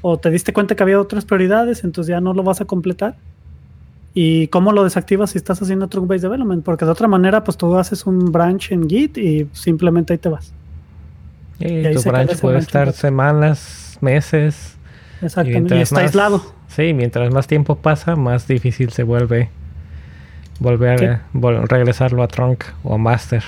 o 0.00 0.20
te 0.20 0.30
diste 0.30 0.52
cuenta 0.54 0.76
que 0.76 0.82
había 0.84 1.00
otras 1.00 1.26
prioridades, 1.26 1.84
entonces 1.84 2.10
ya 2.12 2.20
no 2.22 2.34
lo 2.34 2.44
vas 2.44 2.60
a 2.62 2.66
completar. 2.66 3.20
¿Y 4.14 4.48
cómo 4.48 4.72
lo 4.72 4.84
desactivas 4.84 5.30
si 5.32 5.38
estás 5.38 5.62
haciendo 5.62 5.88
Trunk 5.88 6.08
Based 6.08 6.22
Development? 6.22 6.64
Porque 6.64 6.84
de 6.84 6.90
otra 6.92 7.08
manera, 7.08 7.44
pues 7.44 7.56
tú 7.58 7.76
haces 7.76 8.06
un 8.06 8.32
branch 8.32 8.72
en 8.72 8.88
Git 8.88 9.18
y 9.18 9.50
simplemente 9.54 10.12
ahí 10.14 10.18
te 10.18 10.28
vas. 10.30 10.57
Y 11.60 11.86
ahí 11.86 11.94
tu 11.94 12.02
branch 12.02 12.38
puede 12.40 12.54
branch 12.54 12.66
estar 12.66 12.86
rato. 12.86 12.98
semanas, 12.98 13.98
meses. 14.00 14.76
Exactamente. 15.22 15.76
Y, 15.76 15.80
está 15.80 15.96
más- 15.96 16.04
aislado. 16.04 16.54
Sí, 16.68 16.92
mientras 16.94 17.32
más 17.32 17.46
tiempo 17.46 17.76
pasa, 17.76 18.14
más 18.16 18.46
difícil 18.46 18.90
se 18.90 19.02
vuelve 19.02 19.50
volver 20.60 20.98
Sí. 20.98 21.04
a 21.06 21.22
vol- 21.34 21.66
regresarlo 21.68 22.22
a 22.22 22.28
trunk 22.28 22.64
o 22.82 22.94
a 22.94 22.98
master. 22.98 23.42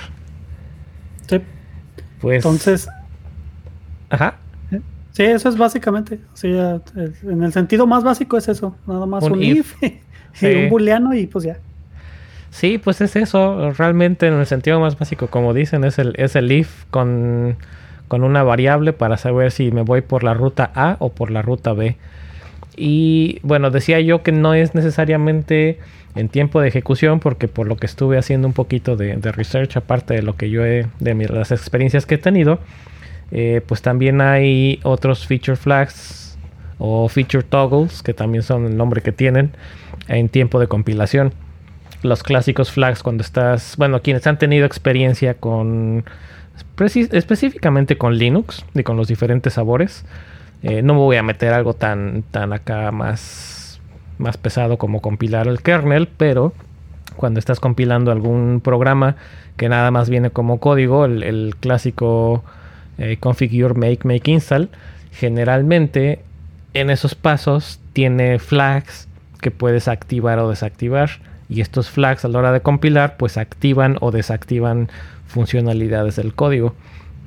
Sí. 1.27 1.41
Pues. 2.19 2.37
Entonces, 2.37 2.87
Ajá. 4.09 4.35
sí, 5.11 5.23
eso 5.23 5.49
es 5.49 5.57
básicamente. 5.57 6.19
Eh, 6.43 6.79
en 7.23 7.43
el 7.43 7.51
sentido 7.53 7.85
más 7.87 8.03
básico 8.03 8.37
es 8.37 8.47
eso. 8.49 8.75
Nada 8.87 9.05
más 9.05 9.23
Un 9.23 9.33
un, 9.33 9.43
if. 9.43 9.75
if, 9.81 9.83
y 9.83 9.99
Sí. 10.33 10.45
un 10.55 10.69
booleano 10.69 11.13
y 11.13 11.27
pues 11.27 11.45
ya. 11.45 11.57
Sí, 12.49 12.77
pues 12.77 12.99
es 13.01 13.15
eso. 13.15 13.71
Realmente 13.71 14.27
en 14.27 14.33
el 14.33 14.45
sentido 14.45 14.79
más 14.79 14.97
básico, 14.99 15.27
como 15.27 15.53
dicen, 15.53 15.83
es 15.85 15.99
el, 15.99 16.13
es 16.17 16.35
el 16.35 16.51
if 16.51 16.85
con, 16.89 17.55
con 18.11 18.25
una 18.25 18.43
variable 18.43 18.91
para 18.91 19.15
saber 19.15 19.51
si 19.51 19.71
me 19.71 19.83
voy 19.83 20.01
por 20.01 20.25
la 20.25 20.33
ruta 20.33 20.69
A 20.75 20.97
o 20.99 21.13
por 21.13 21.31
la 21.31 21.41
ruta 21.41 21.71
B. 21.71 21.95
Y 22.75 23.39
bueno, 23.41 23.71
decía 23.71 24.01
yo 24.01 24.21
que 24.21 24.33
no 24.33 24.53
es 24.53 24.75
necesariamente 24.75 25.79
en 26.15 26.27
tiempo 26.27 26.59
de 26.59 26.67
ejecución, 26.67 27.21
porque 27.21 27.47
por 27.47 27.67
lo 27.67 27.77
que 27.77 27.85
estuve 27.85 28.17
haciendo 28.17 28.49
un 28.49 28.53
poquito 28.53 28.97
de, 28.97 29.15
research, 29.31 29.77
aparte 29.77 30.13
de 30.13 30.23
lo 30.23 30.35
que 30.35 30.49
yo 30.49 30.65
he, 30.65 30.87
de 30.99 31.15
las 31.29 31.53
experiencias 31.53 32.05
que 32.05 32.15
he 32.15 32.17
tenido, 32.17 32.59
eh, 33.31 33.61
pues 33.65 33.81
también 33.81 34.19
hay 34.19 34.81
otros 34.83 35.25
feature 35.25 35.55
flags 35.55 36.37
o 36.79 37.07
feature 37.07 37.43
toggles, 37.43 38.03
que 38.03 38.13
también 38.13 38.43
son 38.43 38.65
el 38.65 38.75
nombre 38.75 38.99
que 38.99 39.13
tienen 39.13 39.51
en 40.09 40.27
tiempo 40.27 40.59
de 40.59 40.67
compilación 40.67 41.33
los 42.03 42.23
clásicos 42.23 42.71
flags 42.71 43.03
cuando 43.03 43.21
estás, 43.21 43.75
bueno, 43.77 44.01
quienes 44.01 44.25
han 44.27 44.37
tenido 44.37 44.65
experiencia 44.65 45.35
con, 45.35 46.03
específicamente 46.85 47.97
con 47.97 48.17
Linux 48.17 48.65
y 48.73 48.83
con 48.83 48.97
los 48.97 49.07
diferentes 49.07 49.53
sabores. 49.53 50.05
Eh, 50.63 50.81
no 50.81 50.93
me 50.93 50.99
voy 50.99 51.17
a 51.17 51.23
meter 51.23 51.53
algo 51.53 51.73
tan, 51.73 52.23
tan 52.31 52.53
acá 52.53 52.91
más, 52.91 53.81
más 54.17 54.37
pesado 54.37 54.77
como 54.77 55.01
compilar 55.01 55.47
el 55.47 55.61
kernel, 55.61 56.07
pero 56.07 56.53
cuando 57.15 57.39
estás 57.39 57.59
compilando 57.59 58.11
algún 58.11 58.61
programa 58.63 59.15
que 59.57 59.69
nada 59.69 59.91
más 59.91 60.09
viene 60.09 60.29
como 60.29 60.59
código, 60.59 61.05
el, 61.05 61.55
clásico 61.59 62.43
eh, 62.97 63.17
configure, 63.19 63.73
make, 63.73 64.07
make, 64.07 64.31
install, 64.31 64.69
generalmente 65.11 66.21
en 66.73 66.89
esos 66.89 67.15
pasos 67.15 67.79
tiene 67.93 68.39
flags 68.39 69.07
que 69.41 69.51
puedes 69.51 69.87
activar 69.87 70.39
o 70.39 70.49
desactivar 70.49 71.09
y 71.49 71.61
estos 71.61 71.89
flags 71.89 72.23
a 72.23 72.29
la 72.29 72.39
hora 72.39 72.51
de 72.51 72.61
compilar 72.61 73.17
pues 73.17 73.37
activan 73.37 73.97
o 73.99 74.11
desactivan 74.11 74.89
funcionalidades 75.31 76.15
del 76.15 76.33
código. 76.33 76.75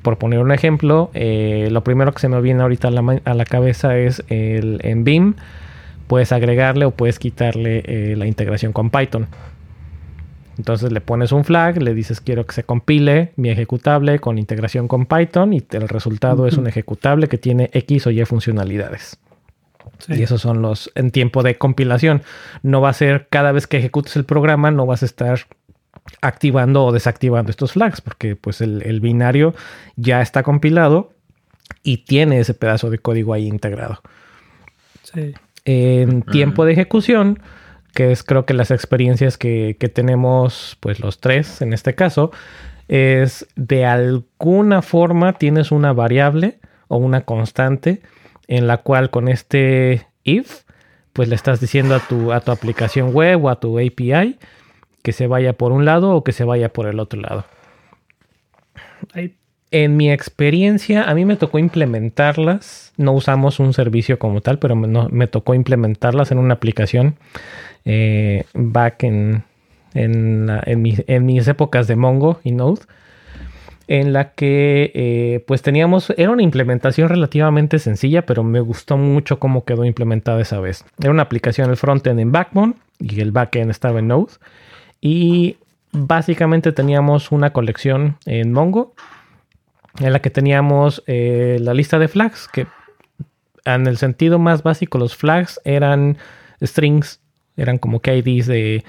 Por 0.01 0.17
poner 0.17 0.39
un 0.39 0.51
ejemplo, 0.51 1.09
eh, 1.13 1.69
lo 1.71 1.83
primero 1.83 2.13
que 2.13 2.19
se 2.19 2.29
me 2.29 2.39
viene 2.39 2.61
ahorita 2.61 2.89
a 2.89 3.33
la, 3.33 3.45
cabeza 3.45 3.97
es 3.97 4.23
el 4.29 4.79
en 4.83 5.03
Beam. 5.03 5.35
Puedes 6.07 6.31
agregarle 6.31 6.85
o 6.85 6.91
puedes 6.91 7.17
quitarle 7.17 7.83
eh, 7.85 8.15
la 8.15 8.27
integración 8.27 8.71
con 8.71 8.91
Python. 8.91 9.27
Entonces 10.57 10.91
le 10.91 11.01
pones 11.01 11.31
un 11.31 11.43
flag, 11.43 11.81
le 11.81 11.93
dices 11.93 12.21
quiero 12.21 12.45
que 12.45 12.53
se 12.53 12.63
compile 12.63 13.33
mi 13.35 13.49
ejecutable 13.49 14.19
con 14.19 14.37
integración 14.37 14.87
con 14.87 15.05
Python 15.05 15.53
y 15.53 15.63
el 15.71 15.89
resultado 15.89 16.47
es 16.47 16.57
un 16.57 16.67
ejecutable 16.67 17.27
que 17.27 17.37
tiene 17.37 17.69
X 17.73 18.07
o 18.07 18.11
Y 18.11 18.23
funcionalidades. 18.25 19.17
Y 20.07 20.23
esos 20.23 20.41
son 20.41 20.61
los 20.61 20.91
en 20.95 21.11
tiempo 21.11 21.43
de 21.43 21.57
compilación. 21.57 22.21
No 22.63 22.81
va 22.81 22.89
a 22.89 22.93
ser 22.93 23.27
cada 23.29 23.51
vez 23.51 23.67
que 23.67 23.77
ejecutes 23.77 24.15
el 24.15 24.25
programa, 24.25 24.71
no 24.71 24.85
vas 24.85 25.03
a 25.03 25.05
estar 25.05 25.39
activando 26.21 26.85
o 26.85 26.91
desactivando 26.91 27.51
estos 27.51 27.73
flags, 27.73 28.01
porque 28.01 28.35
pues 28.35 28.61
el, 28.61 28.99
binario 28.99 29.53
ya 29.95 30.21
está 30.21 30.43
compilado 30.43 31.11
y 31.83 31.97
tiene 31.97 32.39
ese 32.39 32.53
pedazo 32.53 32.89
de 32.89 32.99
código 32.99 33.33
ahí 33.33 33.47
integrado. 33.47 34.01
En 35.65 36.21
tiempo 36.23 36.65
de 36.65 36.73
ejecución, 36.73 37.39
que 37.93 38.11
es 38.11 38.23
creo 38.23 38.45
que 38.45 38.53
las 38.53 38.71
experiencias 38.71 39.37
que, 39.37 39.77
que 39.79 39.89
tenemos, 39.89 40.77
pues 40.79 40.99
los 40.99 41.19
tres 41.19 41.61
en 41.61 41.73
este 41.73 41.95
caso, 41.95 42.31
es 42.87 43.47
de 43.55 43.85
alguna 43.85 44.81
forma 44.81 45.33
tienes 45.33 45.71
una 45.71 45.93
variable 45.93 46.59
o 46.87 46.97
una 46.97 47.21
constante 47.21 48.01
en 48.47 48.67
la 48.67 48.77
cual 48.77 49.09
con 49.09 49.27
este 49.27 50.07
if, 50.23 50.63
pues 51.13 51.29
le 51.29 51.35
estás 51.35 51.59
diciendo 51.59 51.95
a 51.95 51.99
tu, 51.99 52.31
a 52.31 52.41
tu 52.41 52.51
aplicación 52.51 53.13
web 53.13 53.45
o 53.45 53.49
a 53.49 53.59
tu 53.59 53.79
API 53.79 54.37
que 55.05 55.11
se 55.11 55.27
vaya 55.27 55.53
por 55.53 55.71
un 55.71 55.85
lado 55.85 56.15
o 56.15 56.23
que 56.23 56.31
se 56.31 56.43
vaya 56.43 56.73
por 56.73 56.87
el 56.87 56.99
otro 56.99 57.21
lado. 57.21 57.45
En 59.69 59.97
mi 59.97 60.11
experiencia, 60.11 61.03
a 61.07 61.13
mí 61.13 61.25
me 61.25 61.35
tocó 61.35 61.59
implementarlas. 61.59 62.91
No 62.97 63.11
usamos 63.11 63.59
un 63.59 63.73
servicio 63.73 64.17
como 64.17 64.41
tal, 64.41 64.57
pero 64.57 64.75
me, 64.75 65.27
tocó 65.27 65.53
implementarlas 65.53 66.31
en 66.31 66.39
una 66.39 66.55
aplicación 66.55 67.17
eh, 67.85 68.45
back 68.55 69.03
en, 69.03 69.43
en, 69.93 70.49
en 70.65 71.25
mis 71.25 71.47
épocas 71.47 71.87
de 71.87 71.95
Mongo 71.95 72.39
y 72.43 72.51
Node 72.51 72.81
en 73.87 74.13
la 74.13 74.31
que 74.31 74.91
eh, 74.95 75.43
pues 75.45 75.61
teníamos, 75.61 76.11
era 76.17 76.31
una 76.31 76.41
implementación 76.41 77.09
relativamente 77.09 77.77
sencilla, 77.77 78.25
pero 78.25 78.43
me 78.43 78.59
gustó 78.59 78.97
mucho 78.97 79.37
cómo 79.37 79.65
quedó 79.65 79.85
implementada 79.85 80.41
esa 80.41 80.59
vez. 80.59 80.83
Era 80.99 81.11
una 81.11 81.21
aplicación 81.21 81.69
el 81.69 81.77
frontend 81.77 82.19
en 82.19 82.31
Backbone 82.31 82.73
y 82.99 83.19
el 83.19 83.31
backend 83.31 83.69
estaba 83.69 83.99
en 83.99 84.07
Node. 84.07 84.33
Y 85.05 85.57
básicamente 85.91 86.71
teníamos 86.71 87.31
una 87.31 87.53
colección 87.53 88.17
en 88.25 88.51
Mongo 88.51 88.95
en 89.99 90.11
la 90.11 90.19
que 90.19 90.31
teníamos 90.31 91.03
eh, 91.05 91.59
la 91.61 91.75
lista 91.75 91.99
de 91.99 92.07
flags, 92.07 92.47
que 92.47 92.65
en 93.65 93.85
el 93.85 93.97
sentido 93.97 94.39
más 94.39 94.63
básico 94.63 94.97
los 94.97 95.15
flags 95.15 95.61
eran 95.63 96.17
strings, 96.59 97.21
eran 97.55 97.77
como 97.77 97.99
que 97.99 98.17
IDs 98.17 98.47
de 98.47 98.83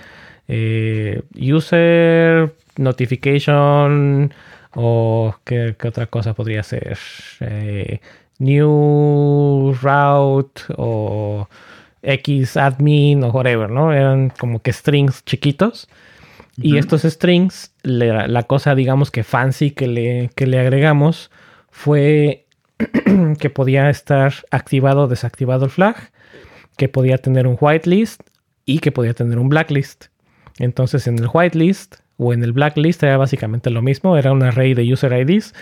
eh, 0.48 1.22
user, 1.38 2.54
notification, 2.78 4.32
o 4.74 5.36
qué, 5.44 5.76
otra 5.84 6.06
cosa 6.06 6.32
podría 6.32 6.62
ser. 6.62 6.96
Eh, 7.40 8.00
new 8.38 9.76
route 9.82 10.62
o 10.78 11.46
X 12.06 12.56
admin 12.56 13.22
o 13.24 13.28
whatever, 13.28 13.68
¿no? 13.68 13.92
Eran 13.92 14.30
como 14.30 14.60
que 14.60 14.72
strings 14.72 15.24
chiquitos. 15.24 15.88
Y 16.58 16.78
estos 16.78 17.02
strings, 17.02 17.74
la, 17.82 18.42
cosa, 18.44 18.74
digamos 18.74 19.10
que 19.10 19.24
fancy 19.24 19.72
que 19.72 19.86
le, 19.86 20.30
que 20.34 20.46
le 20.46 20.58
agregamos 20.58 21.30
fue 21.70 22.46
que 23.38 23.50
podía 23.50 23.90
estar 23.90 24.32
activado 24.50 25.02
o 25.02 25.06
desactivado 25.06 25.66
el 25.66 25.70
flag, 25.70 25.96
que 26.78 26.88
podía 26.88 27.18
tener 27.18 27.46
un 27.46 27.58
whitelist 27.60 28.22
y 28.64 28.78
que 28.78 28.90
podía 28.90 29.12
tener 29.12 29.38
un 29.38 29.50
blacklist. 29.50 30.06
Entonces 30.58 31.06
en 31.06 31.18
el 31.18 31.28
whitelist 31.30 31.96
o 32.16 32.32
en 32.32 32.42
el 32.42 32.52
blacklist 32.52 33.02
era 33.02 33.18
básicamente 33.18 33.68
lo 33.68 33.82
mismo, 33.82 34.16
era 34.16 34.32
un 34.32 34.42
array 34.42 34.72
de 34.72 34.90
user 34.90 35.12
IDs. 35.12 35.52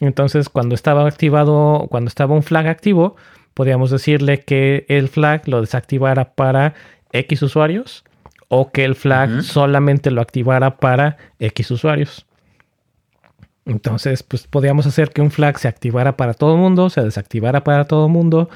Entonces, 0.00 0.48
cuando 0.48 0.74
estaba 0.74 1.06
activado, 1.06 1.86
cuando 1.90 2.08
estaba 2.08 2.34
un 2.34 2.42
flag 2.42 2.66
activo, 2.66 3.16
podíamos 3.54 3.90
decirle 3.90 4.40
que 4.40 4.84
el 4.88 5.08
flag 5.08 5.48
lo 5.48 5.60
desactivara 5.60 6.34
para 6.34 6.74
X 7.12 7.42
usuarios 7.42 8.04
o 8.48 8.70
que 8.70 8.84
el 8.84 8.94
flag 8.94 9.42
solamente 9.42 10.10
lo 10.10 10.20
activara 10.20 10.76
para 10.76 11.16
X 11.38 11.70
usuarios. 11.70 12.26
Entonces, 13.64 14.22
pues 14.24 14.46
podíamos 14.48 14.86
hacer 14.86 15.10
que 15.10 15.22
un 15.22 15.30
flag 15.30 15.58
se 15.58 15.68
activara 15.68 16.16
para 16.16 16.34
todo 16.34 16.54
el 16.54 16.60
mundo, 16.60 16.90
se 16.90 17.00
desactivara 17.00 17.62
para 17.62 17.84
todo 17.84 18.06
el 18.06 18.12
mundo, 18.12 18.50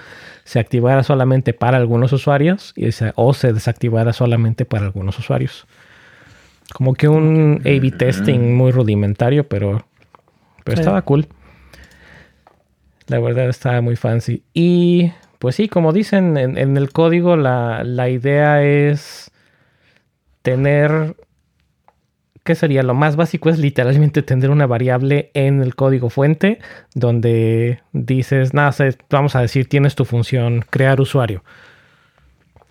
se 0.45 0.59
activara 0.59 1.05
solamente 1.05 1.53
para 1.53 1.77
algunos 1.77 2.13
usuarios 2.13 2.73
y 2.77 2.89
o 3.15 3.35
se 3.35 3.53
desactivara 3.53 4.13
solamente 4.13 4.65
para 4.65 4.87
algunos 4.87 5.19
usuarios. 5.19 5.67
Como 6.75 6.95
que 6.95 7.09
un 7.09 7.63
A-B 7.65 7.93
testing 7.93 8.55
muy 8.57 8.73
rudimentario, 8.73 9.49
pero, 9.49 9.87
pero 10.65 10.81
estaba 10.81 11.01
cool. 11.03 11.29
La 13.07 13.19
verdad 13.21 13.49
estaba 13.49 13.81
muy 13.81 13.97
fancy. 13.97 14.43
Y 14.53 15.13
pues 15.39 15.57
sí, 15.57 15.69
como 15.69 15.93
dicen 15.93 16.37
en, 16.37 16.77
el 16.77 16.93
código, 16.93 17.37
la, 17.37 17.83
la, 17.85 18.09
idea 18.09 18.63
es 18.63 19.31
tener... 20.43 21.17
¿Qué 22.45 22.55
sería? 22.55 22.85
Lo 22.85 22.95
más 22.95 23.17
básico 23.17 23.51
es 23.51 23.59
literalmente 23.59 24.23
tener 24.23 24.51
una 24.51 24.67
variable 24.67 25.31
en 25.35 25.63
el 25.63 25.75
código 25.75 26.11
fuente 26.11 26.61
donde 26.95 27.81
dices, 27.93 28.55
nada, 28.55 28.73
vamos 29.11 29.35
a 29.35 29.41
decir, 29.41 29.69
tienes 29.69 29.97
tu 29.97 30.05
función 30.05 30.65
crear 30.71 31.01
usuario 31.01 31.43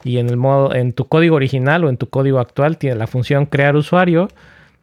y 0.05 0.19
en 0.19 0.29
el 0.29 0.38
modo, 0.38 0.73
en 0.73 0.93
tu 0.93 1.07
código 1.07 1.36
original 1.36 1.83
o 1.83 1.89
en 1.89 1.97
tu 1.97 2.07
código 2.07 2.39
actual 2.39 2.77
tiene 2.77 2.95
la 2.95 3.07
función 3.07 3.47
crear 3.47 3.75
usuario, 3.75 4.29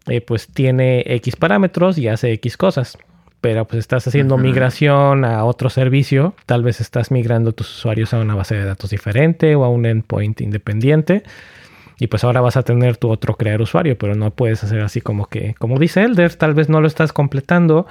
eh, 0.08 0.20
pues 0.20 0.48
tiene 0.48 1.04
X 1.06 1.36
parámetros 1.36 1.96
y 1.96 2.08
hace 2.08 2.32
X 2.32 2.56
cosas. 2.56 2.98
Pero 3.42 3.66
pues 3.66 3.80
estás 3.80 4.06
haciendo 4.06 4.38
migración 4.38 5.24
a 5.24 5.44
otro 5.44 5.68
servicio, 5.68 6.34
tal 6.46 6.62
vez 6.62 6.80
estás 6.80 7.10
migrando 7.10 7.50
tus 7.52 7.68
usuarios 7.76 8.14
a 8.14 8.20
una 8.20 8.36
base 8.36 8.54
de 8.54 8.64
datos 8.64 8.90
diferente 8.90 9.56
o 9.56 9.64
a 9.64 9.68
un 9.68 9.84
endpoint 9.84 10.40
independiente. 10.40 11.24
Y 11.98 12.06
pues 12.06 12.22
ahora 12.22 12.40
vas 12.40 12.56
a 12.56 12.62
tener 12.62 12.98
tu 12.98 13.10
otro 13.10 13.36
crear 13.36 13.60
usuario, 13.60 13.98
pero 13.98 14.14
no 14.14 14.30
puedes 14.30 14.62
hacer 14.62 14.80
así 14.80 15.00
como 15.00 15.26
que, 15.26 15.54
como 15.58 15.80
dice 15.80 16.04
Elder, 16.04 16.36
tal 16.36 16.54
vez 16.54 16.68
no 16.68 16.80
lo 16.80 16.86
estás 16.86 17.12
completando 17.12 17.88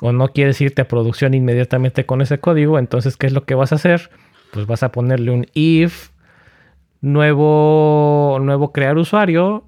o 0.00 0.12
no 0.12 0.28
quieres 0.28 0.58
irte 0.62 0.80
a 0.80 0.88
producción 0.88 1.34
inmediatamente 1.34 2.06
con 2.06 2.22
ese 2.22 2.40
código. 2.40 2.78
Entonces, 2.78 3.18
¿qué 3.18 3.26
es 3.26 3.34
lo 3.34 3.44
que 3.44 3.54
vas 3.54 3.72
a 3.72 3.74
hacer? 3.74 4.08
Pues 4.52 4.66
vas 4.66 4.82
a 4.82 4.90
ponerle 4.90 5.32
un 5.32 5.46
if 5.52 6.12
nuevo, 7.02 8.38
nuevo 8.40 8.72
crear 8.72 8.96
usuario 8.96 9.64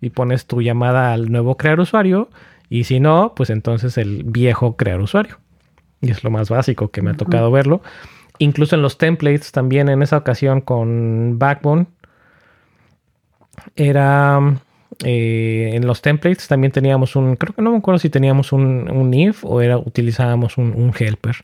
y 0.00 0.10
pones 0.10 0.46
tu 0.46 0.62
llamada 0.62 1.12
al 1.12 1.32
nuevo 1.32 1.56
crear 1.56 1.80
usuario 1.80 2.30
y 2.68 2.84
si 2.84 3.00
no, 3.00 3.34
pues 3.34 3.50
entonces 3.50 3.98
el 3.98 4.24
viejo 4.24 4.76
crear 4.76 5.00
usuario. 5.00 5.38
Y 6.00 6.10
es 6.10 6.24
lo 6.24 6.30
más 6.30 6.50
básico 6.50 6.90
que 6.90 7.02
me 7.02 7.10
ha 7.10 7.14
tocado 7.14 7.50
verlo. 7.50 7.82
Incluso 8.38 8.76
en 8.76 8.82
los 8.82 8.98
templates 8.98 9.52
también 9.52 9.88
en 9.88 10.02
esa 10.02 10.16
ocasión 10.16 10.60
con 10.60 11.38
Backbone 11.38 11.86
era 13.76 14.40
eh, 15.04 15.70
en 15.74 15.86
los 15.86 16.02
templates 16.02 16.46
también 16.46 16.72
teníamos 16.72 17.16
un, 17.16 17.36
creo 17.36 17.54
que 17.54 17.62
no 17.62 17.72
me 17.72 17.78
acuerdo 17.78 17.98
si 17.98 18.10
teníamos 18.10 18.52
un, 18.52 18.90
un 18.90 19.14
if 19.14 19.44
o 19.44 19.60
era 19.60 19.78
utilizábamos 19.78 20.58
un, 20.58 20.92
helper. 20.98 21.36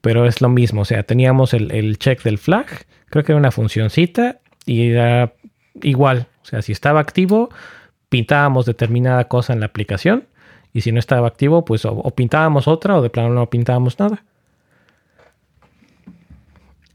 Pero 0.00 0.26
es 0.26 0.40
lo 0.40 0.48
mismo, 0.48 0.82
o 0.82 0.84
sea, 0.84 1.02
teníamos 1.02 1.54
el, 1.54 1.72
el 1.72 1.98
check 1.98 2.22
del 2.22 2.38
flag, 2.38 2.66
creo 3.10 3.24
que 3.24 3.32
era 3.32 3.38
una 3.38 3.50
funcioncita 3.50 4.40
y 4.64 4.90
era 4.90 5.34
igual, 5.82 6.28
o 6.42 6.44
sea, 6.44 6.62
si 6.62 6.72
estaba 6.72 7.00
activo, 7.00 7.50
pintábamos 8.08 8.66
determinada 8.66 9.28
cosa 9.28 9.52
en 9.52 9.60
la 9.60 9.66
aplicación 9.66 10.24
y 10.72 10.82
si 10.82 10.92
no 10.92 10.98
estaba 10.98 11.26
activo, 11.26 11.64
pues 11.64 11.84
o, 11.84 12.02
pintábamos 12.14 12.68
otra 12.68 12.96
o 12.96 13.02
de 13.02 13.10
plano 13.10 13.30
no 13.30 13.48
pintábamos 13.50 13.98
nada. 13.98 14.24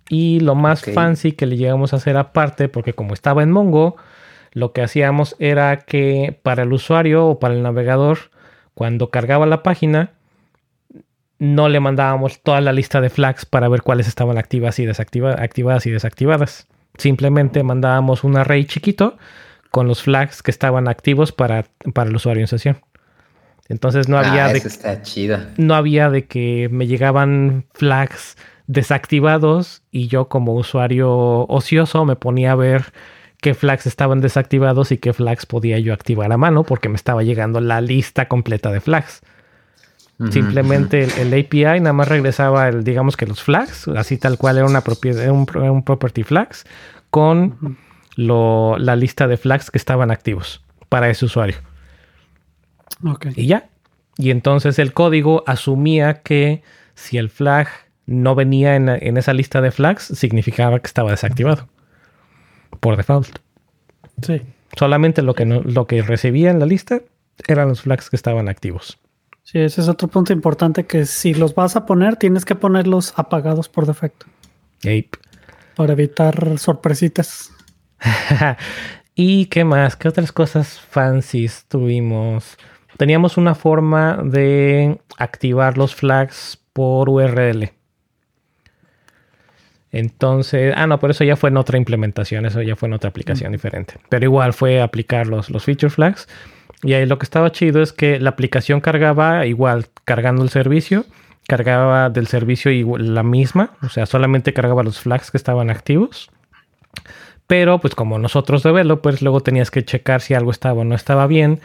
Y 0.10 0.40
lo 0.42 0.54
más 0.56 0.84
fancy 0.84 1.32
que 1.32 1.46
le 1.46 1.58
llegamos 1.58 1.94
a 1.94 1.96
hacer 1.96 2.18
aparte, 2.18 2.70
porque 2.70 2.94
como 2.94 3.14
estaba 3.14 3.42
en 3.42 3.52
Mongo, 3.52 3.96
lo 4.52 4.72
que 4.72 4.82
hacíamos 4.82 5.36
era 5.40 5.78
que 5.80 6.38
para 6.44 6.64
el 6.64 6.74
usuario 6.74 7.26
o 7.26 7.40
para 7.40 7.56
el 7.56 7.64
navegador, 7.64 8.20
cuando 8.76 9.10
cargaba 9.10 9.46
la 9.46 9.64
página, 9.64 10.12
no 11.40 11.68
le 11.68 11.80
mandábamos 11.80 12.42
toda 12.42 12.62
la 12.62 12.74
lista 12.74 13.02
de 13.02 13.10
flags 13.10 13.46
para 13.46 13.68
ver 13.70 13.82
cuáles 13.82 14.08
estaban 14.08 14.38
activas 14.38 14.80
y 14.80 14.88
activadas 14.88 15.86
y 15.88 15.92
desactivadas. 15.92 16.68
Simplemente 16.98 17.64
mandábamos 17.64 18.24
un 18.24 18.38
array 18.38 18.66
chiquito 18.66 19.18
con 19.74 19.88
los 19.88 20.04
flags 20.04 20.44
que 20.44 20.52
estaban 20.52 20.88
activos 20.88 21.32
para, 21.32 21.66
para 21.96 22.08
el 22.08 22.16
usuario 22.16 22.42
en 22.42 22.48
sesión. 22.48 22.78
Entonces 23.70 24.08
no 24.08 24.20
había 24.20 24.46
ah, 24.46 24.54
de 24.54 24.60
está 24.60 25.02
chido. 25.02 25.40
no 25.58 25.74
había 25.74 26.12
de 26.12 26.26
que 26.26 26.70
me 26.72 26.86
llegaban 26.86 27.66
flags 27.74 28.38
desactivados 28.68 29.82
y 29.90 30.10
yo 30.10 30.30
como 30.30 30.54
usuario 30.54 31.10
ocioso 31.48 32.06
me 32.06 32.16
ponía 32.16 32.52
a 32.52 32.56
ver 32.56 32.94
qué 33.42 33.56
flags 33.56 33.88
estaban 33.88 34.22
desactivados 34.22 34.92
y 34.92 35.00
qué 35.00 35.12
flags 35.12 35.48
podía 35.48 35.80
yo 35.80 35.92
activar 35.92 36.32
a 36.32 36.38
mano 36.38 36.64
porque 36.66 36.88
me 36.88 36.96
estaba 36.96 37.24
llegando 37.24 37.60
la 37.60 37.82
lista 37.82 38.28
completa 38.28 38.72
de 38.72 38.80
flags. 38.80 39.24
Simplemente 40.30 41.08
el, 41.20 41.34
API 41.34 41.80
nada 41.80 41.94
más 41.94 42.08
regresaba 42.08 42.70
el, 42.70 42.84
digamos 42.84 43.18
que 43.18 43.26
los 43.26 43.42
flags, 43.42 43.88
así 43.88 44.20
tal 44.20 44.38
cual 44.38 44.58
era 44.58 44.68
una 44.68 44.82
propiedad, 44.82 45.28
un, 45.32 45.48
un 45.58 45.84
property 45.84 46.22
flags 46.22 46.64
con 47.10 47.78
la 48.16 48.96
lista 48.96 49.28
de 49.28 49.38
flags 49.38 49.72
que 49.72 49.78
estaban 49.78 50.12
activos 50.12 50.64
para 50.90 51.10
ese 51.10 51.26
usuario. 51.26 51.58
Y 53.36 53.48
ya. 53.48 53.70
Y 54.18 54.30
entonces 54.30 54.80
el 54.80 54.94
código 54.94 55.44
asumía 55.48 56.22
que 56.22 56.62
si 56.96 57.18
el 57.18 57.30
flag 57.30 57.68
no 58.06 58.36
venía 58.36 58.76
en, 58.76 59.18
esa 59.18 59.34
lista 59.34 59.62
de 59.62 59.72
flags, 59.72 60.04
significaba 60.04 60.80
que 60.80 60.88
estaba 60.88 61.12
desactivado. 61.12 61.68
Por 62.80 62.98
default. 62.98 63.40
Sí. 64.22 64.42
Solamente 64.78 65.22
lo 65.22 65.34
que, 65.36 65.46
lo 65.46 65.88
que 65.88 66.02
recibía 66.02 66.52
en 66.52 66.60
la 66.60 66.66
lista 66.66 67.02
eran 67.48 67.70
los 67.70 67.82
flags 67.82 68.10
que 68.10 68.16
estaban 68.16 68.50
activos. 68.50 69.00
Sí, 69.44 69.60
ese 69.60 69.82
es 69.82 69.90
otro 69.90 70.08
punto 70.08 70.34
importante 70.34 70.86
que 70.86 71.06
si 71.06 71.34
los 71.34 71.54
vas 71.54 71.76
a 71.76 71.86
poner, 71.86 72.16
tienes 72.16 72.46
que 72.46 72.56
ponerlos 72.56 73.14
apagados 73.18 73.70
por 73.70 73.86
defecto. 73.86 74.26
Para 75.76 75.94
evitar 75.94 76.58
sorpresitas. 76.60 77.52
¿Y 79.16 79.46
qué 79.48 79.64
más? 79.64 79.96
¿Qué 79.96 80.08
otras 80.08 80.32
cosas 80.32 80.80
fancies 80.80 81.66
tuvimos? 81.68 82.58
Teníamos 82.98 83.38
una 83.38 83.56
forma 83.56 84.20
de 84.24 85.00
activar 85.18 85.78
los 85.78 85.96
flags 85.96 86.60
por 86.74 87.10
URL. 87.10 87.72
Entonces, 89.92 90.74
ah, 90.76 90.88
no, 90.88 91.00
pero 91.00 91.12
eso 91.12 91.24
ya 91.24 91.36
fue 91.36 91.50
en 91.50 91.58
otra 91.58 91.78
implementación, 91.78 92.48
eso 92.48 92.64
ya 92.64 92.76
fue 92.76 92.88
en 92.88 92.94
otra 92.94 93.10
aplicación 93.10 93.52
mm. 93.52 93.54
diferente. 93.54 93.94
Pero 94.10 94.26
igual 94.26 94.54
fue 94.54 94.82
aplicar 94.82 95.28
los, 95.28 95.52
los 95.52 95.64
feature 95.64 95.92
flags. 95.92 96.28
Y 96.82 96.94
ahí 96.94 97.06
lo 97.06 97.18
que 97.20 97.26
estaba 97.26 97.52
chido 97.52 97.82
es 97.82 97.94
que 97.94 98.20
la 98.20 98.32
aplicación 98.32 98.82
cargaba 98.82 99.46
igual, 99.46 99.88
cargando 100.04 100.44
el 100.44 100.50
servicio, 100.50 101.06
cargaba 101.48 102.10
del 102.10 102.28
servicio 102.28 102.72
igual, 102.72 103.14
la 103.14 103.24
misma, 103.24 103.72
o 103.84 103.90
sea, 103.90 104.06
solamente 104.06 104.54
cargaba 104.54 104.84
los 104.84 105.00
flags 105.00 105.30
que 105.32 105.38
estaban 105.38 105.70
activos. 105.70 106.30
Pero 107.48 107.80
pues 107.80 107.96
como 107.96 108.20
nosotros 108.20 108.64
developers, 108.64 109.22
luego 109.22 109.42
tenías 109.42 109.70
que 109.70 109.84
checar 109.84 110.22
si 110.22 110.34
algo 110.34 110.52
estaba 110.52 110.82
o 110.82 110.84
no 110.84 110.96
estaba 110.96 111.28
bien, 111.28 111.60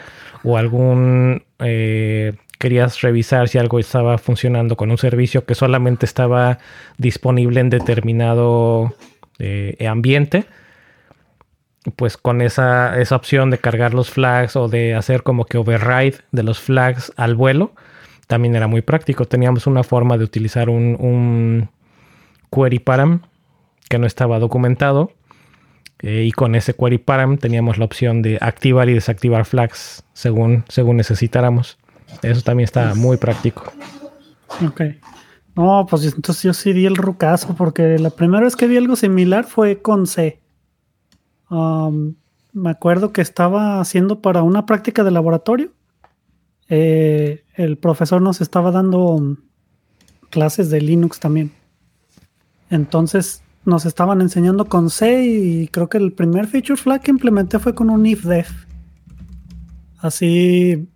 o 0.45 0.57
algún... 0.57 1.45
Eh, 1.61 2.35
querías 2.59 3.01
revisar 3.03 3.49
si 3.49 3.59
algo 3.59 3.79
estaba 3.79 4.19
funcionando 4.19 4.77
con 4.77 4.91
un 4.91 4.99
servicio 4.99 5.45
que 5.45 5.55
solamente 5.55 6.07
estaba 6.07 6.59
disponible 6.97 7.61
en 7.61 7.71
determinado 7.71 8.95
eh, 9.39 9.87
ambiente 9.89 10.47
pues 11.97 12.17
con 12.17 12.41
esa, 12.41 13.01
esa 13.01 13.17
opción 13.17 13.51
de 13.51 13.59
cargar 13.59 13.95
los 13.95 14.11
flags 14.11 14.57
o 14.57 14.69
de 14.69 14.95
hacer 14.95 15.23
como 15.23 15.45
que 15.45 15.59
override 15.59 16.19
de 16.33 16.43
los 16.43 16.61
flags 16.61 17.13
al 17.17 17.35
vuelo, 17.35 17.73
también 18.27 18.55
era 18.57 18.67
muy 18.67 18.83
práctico. 18.83 19.25
Teníamos 19.27 19.67
una 19.67 19.83
forma 19.83 20.19
de 20.19 20.25
utilizar 20.25 20.69
un, 20.69 20.97
un 20.99 21.71
query 22.51 22.79
param 22.79 23.23
que 23.89 23.99
no 23.99 24.07
estaba 24.07 24.39
documentado. 24.39 25.13
Eh, 26.01 26.25
y 26.25 26.33
con 26.33 26.55
ese 26.55 26.75
query 26.75 26.99
param 26.99 27.39
teníamos 27.39 27.79
la 27.79 27.85
opción 27.85 28.23
de 28.23 28.39
activar 28.41 28.89
y 28.89 28.95
desactivar 28.95 29.45
flags 29.45 30.05
según, 30.13 30.65
según 30.69 30.97
necesitáramos. 30.97 31.79
Eso 32.23 32.43
también 32.43 32.65
está 32.65 32.95
muy 32.95 33.17
práctico. 33.17 33.73
Ok. 34.65 34.83
No, 35.57 35.87
pues 35.91 36.05
entonces 36.05 36.43
yo 36.45 36.55
sí 36.55 36.73
di 36.73 36.87
el 36.87 36.97
rucazo 36.97 37.55
porque 37.57 37.99
la 37.99 38.11
primera 38.11 38.45
vez 38.45 38.55
que 38.55 38.69
vi 38.69 38.77
algo 38.77 38.95
similar 38.95 39.45
fue 39.45 39.83
con 39.83 40.07
C. 40.07 40.41
Um, 41.51 42.15
me 42.53 42.71
acuerdo 42.71 43.13
que 43.13 43.21
estaba 43.21 43.81
haciendo 43.81 44.21
para 44.21 44.43
una 44.43 44.67
práctica 44.67 45.03
de 45.03 45.11
laboratorio. 45.11 45.73
Eh, 46.69 47.45
el 47.55 47.77
profesor 47.77 48.23
nos 48.23 48.41
estaba 48.41 48.71
dando 48.71 49.01
um, 49.01 49.37
clases 50.31 50.71
de 50.71 50.81
Linux 50.81 51.19
también. 51.19 51.53
Entonces 52.71 53.43
nos 53.69 53.87
estaban 53.87 54.21
enseñando 54.21 54.65
con 54.65 54.91
C 54.91 55.25
y 55.25 55.69
creo 55.69 55.89
que 55.89 55.99
el 55.99 56.13
primer 56.13 56.47
feature 56.47 56.77
flag 56.77 57.03
que 57.03 57.11
implementé 57.11 57.59
fue 57.59 57.75
con 57.75 57.91
un 57.91 58.07
ifdef. 58.07 58.51
Así 59.99 60.89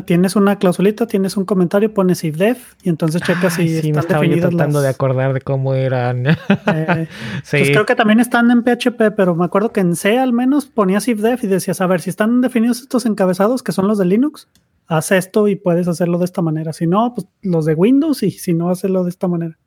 tienes 0.00 0.36
una 0.36 0.58
clausulita, 0.58 1.06
tienes 1.06 1.36
un 1.36 1.44
comentario, 1.44 1.92
pones 1.92 2.24
if 2.24 2.74
y 2.82 2.88
entonces 2.88 3.20
checas 3.20 3.54
si 3.54 3.68
sí, 3.68 3.90
están 3.90 3.92
me 3.92 4.00
estaba 4.00 4.48
tratando 4.48 4.80
de 4.80 4.88
acordar 4.88 5.34
de 5.34 5.42
cómo 5.42 5.74
eran. 5.74 6.24
Eh, 6.74 7.08
pues 7.50 7.70
creo 7.70 7.84
que 7.84 7.94
también 7.94 8.20
están 8.20 8.50
en 8.50 8.62
PHP, 8.62 9.14
pero 9.16 9.34
me 9.34 9.44
acuerdo 9.44 9.72
que 9.72 9.80
en 9.80 9.96
C 9.96 10.18
al 10.18 10.32
menos 10.32 10.66
ponías 10.66 11.08
if 11.08 11.20
y 11.42 11.46
decías, 11.46 11.80
a 11.80 11.86
ver, 11.86 12.00
si 12.00 12.10
están 12.10 12.40
definidos 12.40 12.80
estos 12.80 13.04
encabezados 13.04 13.62
que 13.62 13.72
son 13.72 13.88
los 13.88 13.98
de 13.98 14.06
Linux, 14.06 14.48
haz 14.86 15.12
esto 15.12 15.48
y 15.48 15.56
puedes 15.56 15.88
hacerlo 15.88 16.18
de 16.18 16.24
esta 16.24 16.40
manera. 16.40 16.72
Si 16.72 16.86
no, 16.86 17.12
pues 17.14 17.26
los 17.42 17.66
de 17.66 17.74
Windows 17.74 18.22
y 18.22 18.30
si 18.30 18.54
no, 18.54 18.70
hazlo 18.70 19.04
de 19.04 19.10
esta 19.10 19.28
manera. 19.28 19.58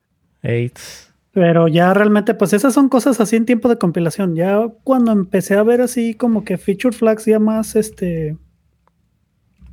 Pero 1.36 1.68
ya 1.68 1.94
realmente, 1.94 2.34
pues 2.34 2.54
esas 2.54 2.74
son 2.74 2.88
cosas 2.88 3.20
así 3.20 3.36
en 3.36 3.46
tiempo 3.46 3.68
de 3.68 3.78
compilación. 3.78 4.36
Ya 4.36 4.70
cuando 4.86 5.12
empecé 5.12 5.56
a 5.56 5.64
ver 5.64 5.82
así 5.82 6.14
como 6.14 6.46
que 6.46 6.58
feature 6.58 6.96
flags 6.96 7.26
ya 7.26 7.40
más 7.40 7.76
este 7.76 8.38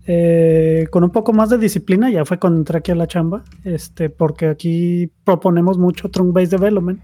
eh, 0.09 0.89
con 0.91 1.05
un 1.05 1.11
poco 1.11 1.33
más 1.33 1.51
de 1.51 1.59
disciplina, 1.59 2.11
ya 2.11 2.25
fue 2.25 2.41
cuando 2.41 2.59
entré 2.59 2.79
aquí 2.79 2.91
a 2.91 2.97
la 2.97 3.07
chamba, 3.07 3.45
este, 3.63 4.11
porque 4.11 4.49
aquí 4.49 5.13
proponemos 5.23 5.79
mucho 5.79 6.09
trunk-based 6.11 6.51
development. 6.51 7.01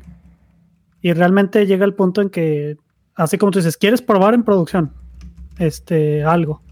Y 1.03 1.13
realmente 1.13 1.65
llega 1.65 1.85
el 1.85 1.95
punto 1.95 2.21
en 2.21 2.29
que, 2.29 2.79
así 3.15 3.39
como 3.39 3.53
tú 3.53 3.61
dices, 3.61 3.77
quieres 3.77 4.03
probar 4.03 4.35
en 4.35 4.43
producción 4.43 4.93
este, 5.61 6.25
algo. 6.25 6.63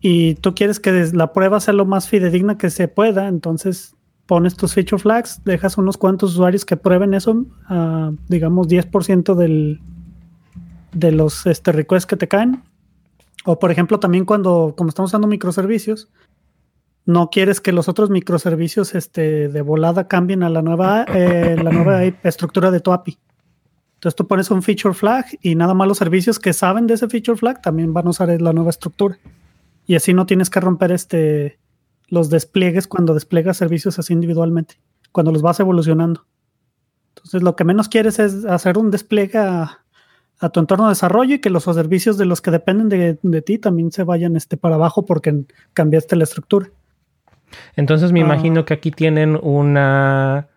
Y 0.00 0.36
tú 0.36 0.54
quieres 0.54 0.80
que 0.80 0.90
la 1.12 1.34
prueba 1.34 1.60
sea 1.60 1.74
lo 1.74 1.84
más 1.84 2.08
fidedigna 2.08 2.56
que 2.56 2.70
se 2.70 2.88
pueda, 2.88 3.28
entonces 3.28 3.94
pones 4.28 4.54
tus 4.54 4.74
feature 4.74 5.00
flags, 5.00 5.40
dejas 5.44 5.78
unos 5.78 5.96
cuantos 5.96 6.32
usuarios 6.32 6.66
que 6.66 6.76
prueben 6.76 7.14
eso, 7.14 7.46
digamos 8.28 8.68
10% 8.68 9.34
del, 9.34 9.80
de 10.92 11.12
los 11.12 11.46
este, 11.46 11.72
requests 11.72 12.06
que 12.06 12.16
te 12.16 12.28
caen, 12.28 12.62
o 13.46 13.58
por 13.58 13.70
ejemplo, 13.70 13.98
también 13.98 14.26
cuando, 14.26 14.74
como 14.76 14.90
estamos 14.90 15.10
usando 15.10 15.26
microservicios, 15.26 16.10
no 17.06 17.30
quieres 17.30 17.62
que 17.62 17.72
los 17.72 17.88
otros 17.88 18.10
microservicios 18.10 18.94
este, 18.94 19.48
de 19.48 19.62
volada 19.62 20.08
cambien 20.08 20.42
a 20.42 20.50
la 20.50 20.60
nueva, 20.60 21.06
eh, 21.08 21.56
la 21.62 21.70
nueva 21.70 22.04
estructura 22.22 22.70
de 22.70 22.80
tu 22.80 22.92
API. 22.92 23.18
Entonces 23.94 24.14
tú 24.14 24.26
pones 24.26 24.50
un 24.50 24.62
feature 24.62 24.92
flag 24.92 25.24
y 25.40 25.54
nada 25.54 25.72
más 25.72 25.88
los 25.88 25.96
servicios 25.96 26.38
que 26.38 26.52
saben 26.52 26.86
de 26.86 26.94
ese 26.94 27.08
feature 27.08 27.38
flag 27.38 27.62
también 27.62 27.94
van 27.94 28.06
a 28.06 28.10
usar 28.10 28.28
la 28.42 28.52
nueva 28.52 28.68
estructura. 28.68 29.18
Y 29.86 29.94
así 29.94 30.12
no 30.12 30.26
tienes 30.26 30.50
que 30.50 30.60
romper 30.60 30.92
este, 30.92 31.58
los 32.08 32.30
despliegues 32.30 32.86
cuando 32.88 33.14
despliegas 33.14 33.56
servicios 33.56 33.98
así 33.98 34.12
individualmente, 34.12 34.80
cuando 35.12 35.32
los 35.32 35.42
vas 35.42 35.60
evolucionando. 35.60 36.26
Entonces 37.10 37.42
lo 37.42 37.56
que 37.56 37.64
menos 37.64 37.88
quieres 37.88 38.18
es 38.18 38.44
hacer 38.44 38.78
un 38.78 38.90
despliegue 38.90 39.38
a, 39.38 39.80
a 40.40 40.48
tu 40.50 40.60
entorno 40.60 40.86
de 40.86 40.90
desarrollo 40.90 41.34
y 41.34 41.38
que 41.40 41.50
los 41.50 41.64
servicios 41.64 42.16
de 42.16 42.24
los 42.24 42.40
que 42.40 42.50
dependen 42.50 43.18
de, 43.20 43.42
ti 43.42 43.58
también 43.58 43.90
se 43.90 44.04
vayan 44.04 44.36
este, 44.36 44.56
para 44.56 44.76
abajo 44.76 45.04
porque 45.04 45.44
cambiaste 45.72 46.16
la 46.16 46.24
estructura. 46.24 46.68
Entonces 47.76 48.12
me 48.12 48.20
ah. 48.20 48.24
imagino 48.24 48.64
que 48.64 48.74
aquí 48.74 48.90
tienen 48.90 49.38
una 49.40 50.48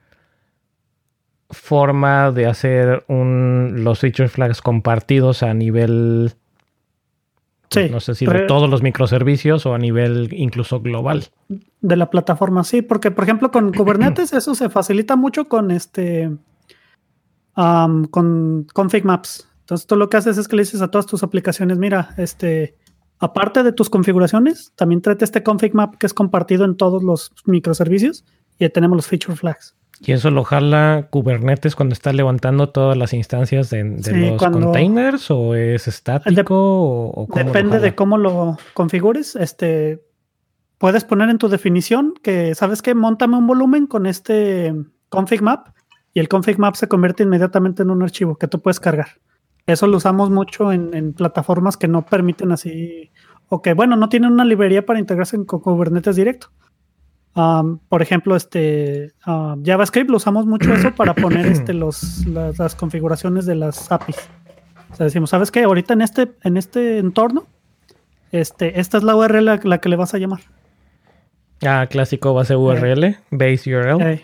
forma 1.49 2.31
de 2.31 2.45
hacer 2.45 3.03
un, 3.07 3.83
los 3.83 3.99
feature 3.99 4.29
flags 4.29 4.61
compartidos 4.61 5.43
a 5.43 5.53
nivel 5.53 6.33
Sí, 7.71 7.87
no 7.89 8.01
sé 8.01 8.15
si 8.15 8.25
de 8.25 8.41
todos 8.41 8.69
los 8.69 8.81
microservicios 8.81 9.65
o 9.65 9.73
a 9.73 9.77
nivel 9.77 10.29
incluso 10.33 10.81
global. 10.81 11.29
de 11.47 11.95
la 11.95 12.09
plataforma, 12.09 12.65
sí, 12.65 12.81
porque 12.81 13.11
por 13.11 13.23
ejemplo 13.23 13.49
con 13.49 13.71
Kubernetes 13.77 14.33
eso 14.33 14.53
se 14.55 14.69
facilita 14.69 15.15
mucho 15.15 15.47
con 15.47 15.71
este 15.71 16.29
con 17.55 18.67
config 18.73 19.05
maps. 19.05 19.47
Entonces 19.61 19.87
tú 19.87 19.95
lo 19.95 20.09
que 20.09 20.17
haces 20.17 20.37
es 20.37 20.47
que 20.47 20.57
le 20.57 20.63
dices 20.63 20.81
a 20.81 20.89
todas 20.89 21.05
tus 21.05 21.23
aplicaciones, 21.23 21.77
mira, 21.77 22.13
este 22.17 22.75
aparte 23.19 23.63
de 23.63 23.71
tus 23.71 23.89
configuraciones, 23.89 24.73
también 24.75 25.01
trate 25.01 25.23
este 25.23 25.41
config 25.41 25.73
map 25.73 25.95
que 25.95 26.07
es 26.07 26.13
compartido 26.13 26.65
en 26.65 26.75
todos 26.75 27.03
los 27.03 27.31
microservicios 27.45 28.25
y 28.57 28.65
ahí 28.65 28.69
tenemos 28.69 28.97
los 28.97 29.07
feature 29.07 29.37
flags. 29.37 29.75
Y 30.03 30.13
eso 30.13 30.31
lo 30.31 30.43
jala 30.43 31.07
Kubernetes 31.11 31.75
cuando 31.75 31.93
está 31.93 32.11
levantando 32.11 32.69
todas 32.69 32.97
las 32.97 33.13
instancias 33.13 33.69
de, 33.69 33.83
de 33.83 34.03
Sí, 34.03 34.29
los 34.31 34.41
containers 34.41 35.29
o 35.29 35.53
es 35.53 35.87
estático 35.87 36.55
o, 36.55 37.09
o 37.09 37.27
cómo 37.27 37.45
Depende 37.45 37.79
de 37.79 37.93
cómo 37.93 38.17
lo 38.17 38.57
configures. 38.73 39.35
Este 39.35 40.03
puedes 40.79 41.05
poner 41.05 41.29
en 41.29 41.37
tu 41.37 41.49
definición 41.49 42.15
que 42.23 42.55
sabes 42.55 42.81
que 42.81 42.95
montame 42.95 43.37
un 43.37 43.45
volumen 43.45 43.85
con 43.85 44.07
este 44.07 44.73
config 45.09 45.43
map 45.43 45.67
y 46.15 46.19
el 46.19 46.27
config 46.27 46.57
map 46.57 46.73
se 46.73 46.87
convierte 46.87 47.21
inmediatamente 47.21 47.83
en 47.83 47.91
un 47.91 48.01
archivo 48.01 48.37
que 48.37 48.47
tú 48.47 48.59
puedes 48.59 48.79
cargar. 48.79 49.19
Eso 49.67 49.85
lo 49.85 49.97
usamos 49.97 50.31
mucho 50.31 50.71
en, 50.71 50.95
en 50.95 51.13
plataformas 51.13 51.77
que 51.77 51.87
no 51.87 52.07
permiten 52.07 52.51
así 52.51 53.11
o 53.49 53.61
que 53.61 53.73
bueno 53.73 53.95
no 53.95 54.09
tienen 54.09 54.31
una 54.31 54.45
librería 54.45 54.83
para 54.83 54.97
integrarse 54.97 55.45
con 55.45 55.59
Kubernetes 55.59 56.15
directo. 56.15 56.47
Um, 57.33 57.79
por 57.87 58.01
ejemplo, 58.01 58.35
este 58.35 59.13
JavaScript 59.25 60.09
lo 60.09 60.17
usamos 60.17 60.45
mucho 60.45 60.73
eso 60.73 60.91
para 60.95 61.13
poner 61.15 61.45
este, 61.45 61.73
los, 61.73 62.25
las, 62.27 62.59
las 62.59 62.75
configuraciones 62.75 63.45
de 63.45 63.55
las 63.55 63.91
APIs. 63.91 64.17
O 64.91 64.95
sea, 64.95 65.05
decimos, 65.05 65.29
¿sabes 65.29 65.51
qué? 65.51 65.63
Ahorita 65.63 65.93
en 65.93 66.01
este, 66.01 66.33
en 66.43 66.57
este 66.57 66.97
entorno, 66.97 67.47
este, 68.31 68.79
esta 68.79 68.97
es 68.97 69.03
la 69.03 69.15
URL 69.15 69.47
a 69.49 69.59
la 69.63 69.77
que 69.79 69.89
le 69.89 69.95
vas 69.95 70.13
a 70.13 70.17
llamar. 70.17 70.41
Ah, 71.65 71.85
clásico 71.89 72.33
base 72.33 72.55
URL, 72.55 73.17
base 73.29 73.75
URL 73.75 74.01
Eh, 74.01 74.21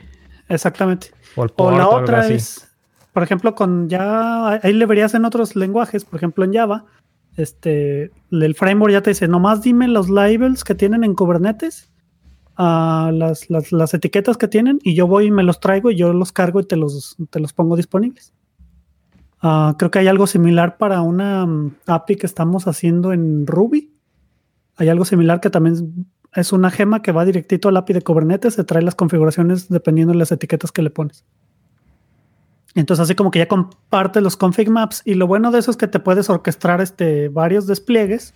exactamente. 0.49 1.11
o 1.35 1.43
el 1.43 1.51
O 1.51 1.53
port 1.53 1.77
la 1.77 1.87
otra 1.87 2.27
es, 2.27 2.69
por 3.13 3.23
ejemplo, 3.23 3.55
con 3.55 3.89
ya 3.89 4.59
hay 4.61 4.73
librerías 4.73 5.13
en 5.13 5.23
otros 5.23 5.55
lenguajes, 5.55 6.03
por 6.03 6.17
ejemplo 6.17 6.43
en 6.43 6.53
Java, 6.53 6.85
este, 7.37 8.11
el 8.31 8.55
framework 8.55 8.91
ya 8.91 9.01
te 9.01 9.11
dice, 9.11 9.27
nomás 9.27 9.61
dime 9.61 9.87
los 9.87 10.09
labels 10.09 10.63
que 10.63 10.73
tienen 10.73 11.03
en 11.03 11.13
Kubernetes, 11.13 11.91
las, 12.57 13.49
las, 13.49 13.71
las 13.71 13.93
etiquetas 13.93 14.37
que 14.37 14.47
tienen, 14.47 14.79
y 14.83 14.95
yo 14.95 15.07
voy 15.07 15.25
y 15.27 15.31
me 15.31 15.43
los 15.43 15.59
traigo 15.59 15.91
y 15.91 15.95
yo 15.95 16.11
los 16.13 16.31
cargo 16.31 16.59
y 16.59 16.65
te 16.65 16.75
los, 16.75 17.15
te 17.29 17.39
los 17.39 17.53
pongo 17.53 17.75
disponibles. 17.75 18.33
Ah, 19.41 19.75
creo 19.77 19.91
que 19.91 19.99
hay 19.99 20.07
algo 20.07 20.25
similar 20.25 20.77
para 20.77 21.01
una 21.01 21.45
mm, 21.45 21.75
API 21.85 22.15
que 22.15 22.25
estamos 22.25 22.67
haciendo 22.67 23.13
en 23.13 23.45
Ruby. 23.45 23.91
Hay 24.77 24.89
algo 24.89 25.05
similar 25.05 25.39
que 25.39 25.49
también 25.51 25.75
es- 25.75 25.83
es 26.33 26.51
una 26.53 26.69
gema 26.71 27.01
que 27.01 27.11
va 27.11 27.23
directito 27.25 27.69
al 27.69 27.77
API 27.77 27.93
de 27.93 28.01
Kubernetes, 28.01 28.55
se 28.55 28.63
trae 28.63 28.81
las 28.81 28.95
configuraciones 28.95 29.69
dependiendo 29.69 30.13
de 30.13 30.19
las 30.19 30.31
etiquetas 30.31 30.71
que 30.71 30.81
le 30.81 30.89
pones. 30.89 31.23
Entonces, 32.75 33.03
así 33.03 33.15
como 33.15 33.31
que 33.31 33.39
ya 33.39 33.47
comparte 33.47 34.21
los 34.21 34.37
config 34.37 34.69
maps. 34.69 35.01
Y 35.05 35.15
lo 35.15 35.25
bueno 35.25 35.51
de 35.51 35.59
eso 35.59 35.71
es 35.71 35.77
que 35.77 35.87
te 35.87 35.99
puedes 35.99 36.29
orquestar 36.29 36.81
este, 36.81 37.29
varios 37.29 37.65
despliegues. 37.67 38.33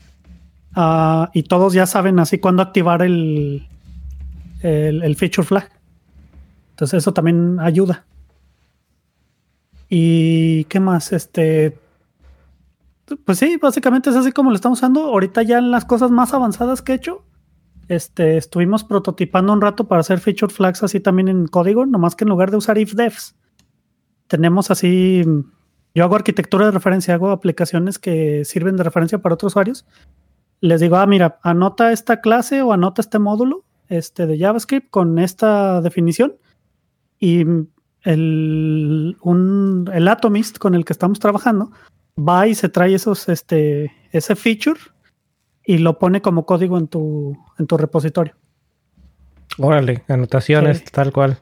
ah, 0.76 1.30
y 1.34 1.44
todos 1.44 1.74
ya 1.74 1.86
saben 1.86 2.18
así 2.20 2.40
cuándo 2.40 2.64
activar 2.64 3.02
el, 3.02 3.68
el, 4.62 5.16
feature 5.16 5.46
flag. 5.46 5.70
Entonces, 6.72 7.00
eso 7.00 7.14
también 7.14 7.60
ayuda. 7.60 8.06
¿Y 9.90 10.64
qué 10.66 10.80
más? 10.80 11.12
Este. 11.12 11.78
Pues 13.26 13.40
sí, 13.40 13.58
básicamente 13.62 14.10
es 14.10 14.16
así 14.16 14.32
como 14.32 14.52
lo 14.52 14.56
estamos 14.56 14.80
usando. 14.80 15.02
Ahorita 15.06 15.44
ya 15.44 15.58
en 15.58 15.72
las 15.72 15.86
cosas 15.86 16.12
más 16.12 16.34
avanzadas 16.34 16.82
que 16.82 16.94
he 16.94 16.96
hecho. 16.96 17.26
Este, 17.92 18.38
estuvimos 18.38 18.86
prototipando 18.86 19.52
un 19.52 19.60
rato 19.60 19.86
para 19.90 20.00
hacer 20.00 20.22
feature 20.22 20.54
flags 20.54 20.82
así 20.82 21.02
también 21.02 21.28
en 21.28 21.48
código, 21.48 21.86
nomás 21.86 22.16
que 22.16 22.24
en 22.24 22.30
lugar 22.30 22.50
de 22.50 22.56
usar 22.56 22.78
if 22.78 22.94
defs, 22.94 23.36
tenemos 24.28 24.72
así, 24.72 25.26
yo 25.94 26.04
hago 26.06 26.16
arquitectura 26.16 26.68
de 26.68 26.72
referencia, 26.72 27.14
hago 27.14 27.32
aplicaciones 27.32 28.00
que 28.00 28.46
sirven 28.46 28.78
de 28.78 28.84
referencia 28.84 29.18
para 29.18 29.36
otros 29.36 29.52
usuarios. 29.52 29.86
Les 30.62 30.80
digo, 30.80 30.96
ah, 30.96 31.06
mira, 31.06 31.40
anota 31.44 31.92
esta 31.92 32.22
clase 32.22 32.62
o 32.62 32.72
anota 32.72 33.02
este 33.02 33.20
módulo 33.20 33.66
este, 33.92 34.26
de 34.26 34.38
JavaScript 34.40 34.90
con 34.90 35.20
esta 35.20 35.82
definición 35.82 36.34
y 37.20 37.42
el, 38.04 39.18
un, 39.22 39.90
el 39.94 40.08
Atomist 40.08 40.58
con 40.58 40.74
el 40.76 40.86
que 40.86 40.94
estamos 40.94 41.20
trabajando 41.20 41.72
va 42.18 42.48
y 42.48 42.56
se 42.56 42.70
trae 42.70 42.94
esos, 42.96 43.30
este, 43.30 43.92
ese 44.12 44.36
feature 44.36 44.80
y 45.66 45.78
lo 45.78 46.00
pone 46.00 46.22
como 46.22 46.46
código 46.46 46.78
en 46.78 46.88
tu, 46.88 47.38
en 47.60 47.68
tu 47.68 47.78
repositorio. 47.78 48.34
Órale, 49.58 50.04
anotaciones, 50.08 50.80
Sí. 50.80 50.86
tal 50.92 51.12
cual. 51.12 51.38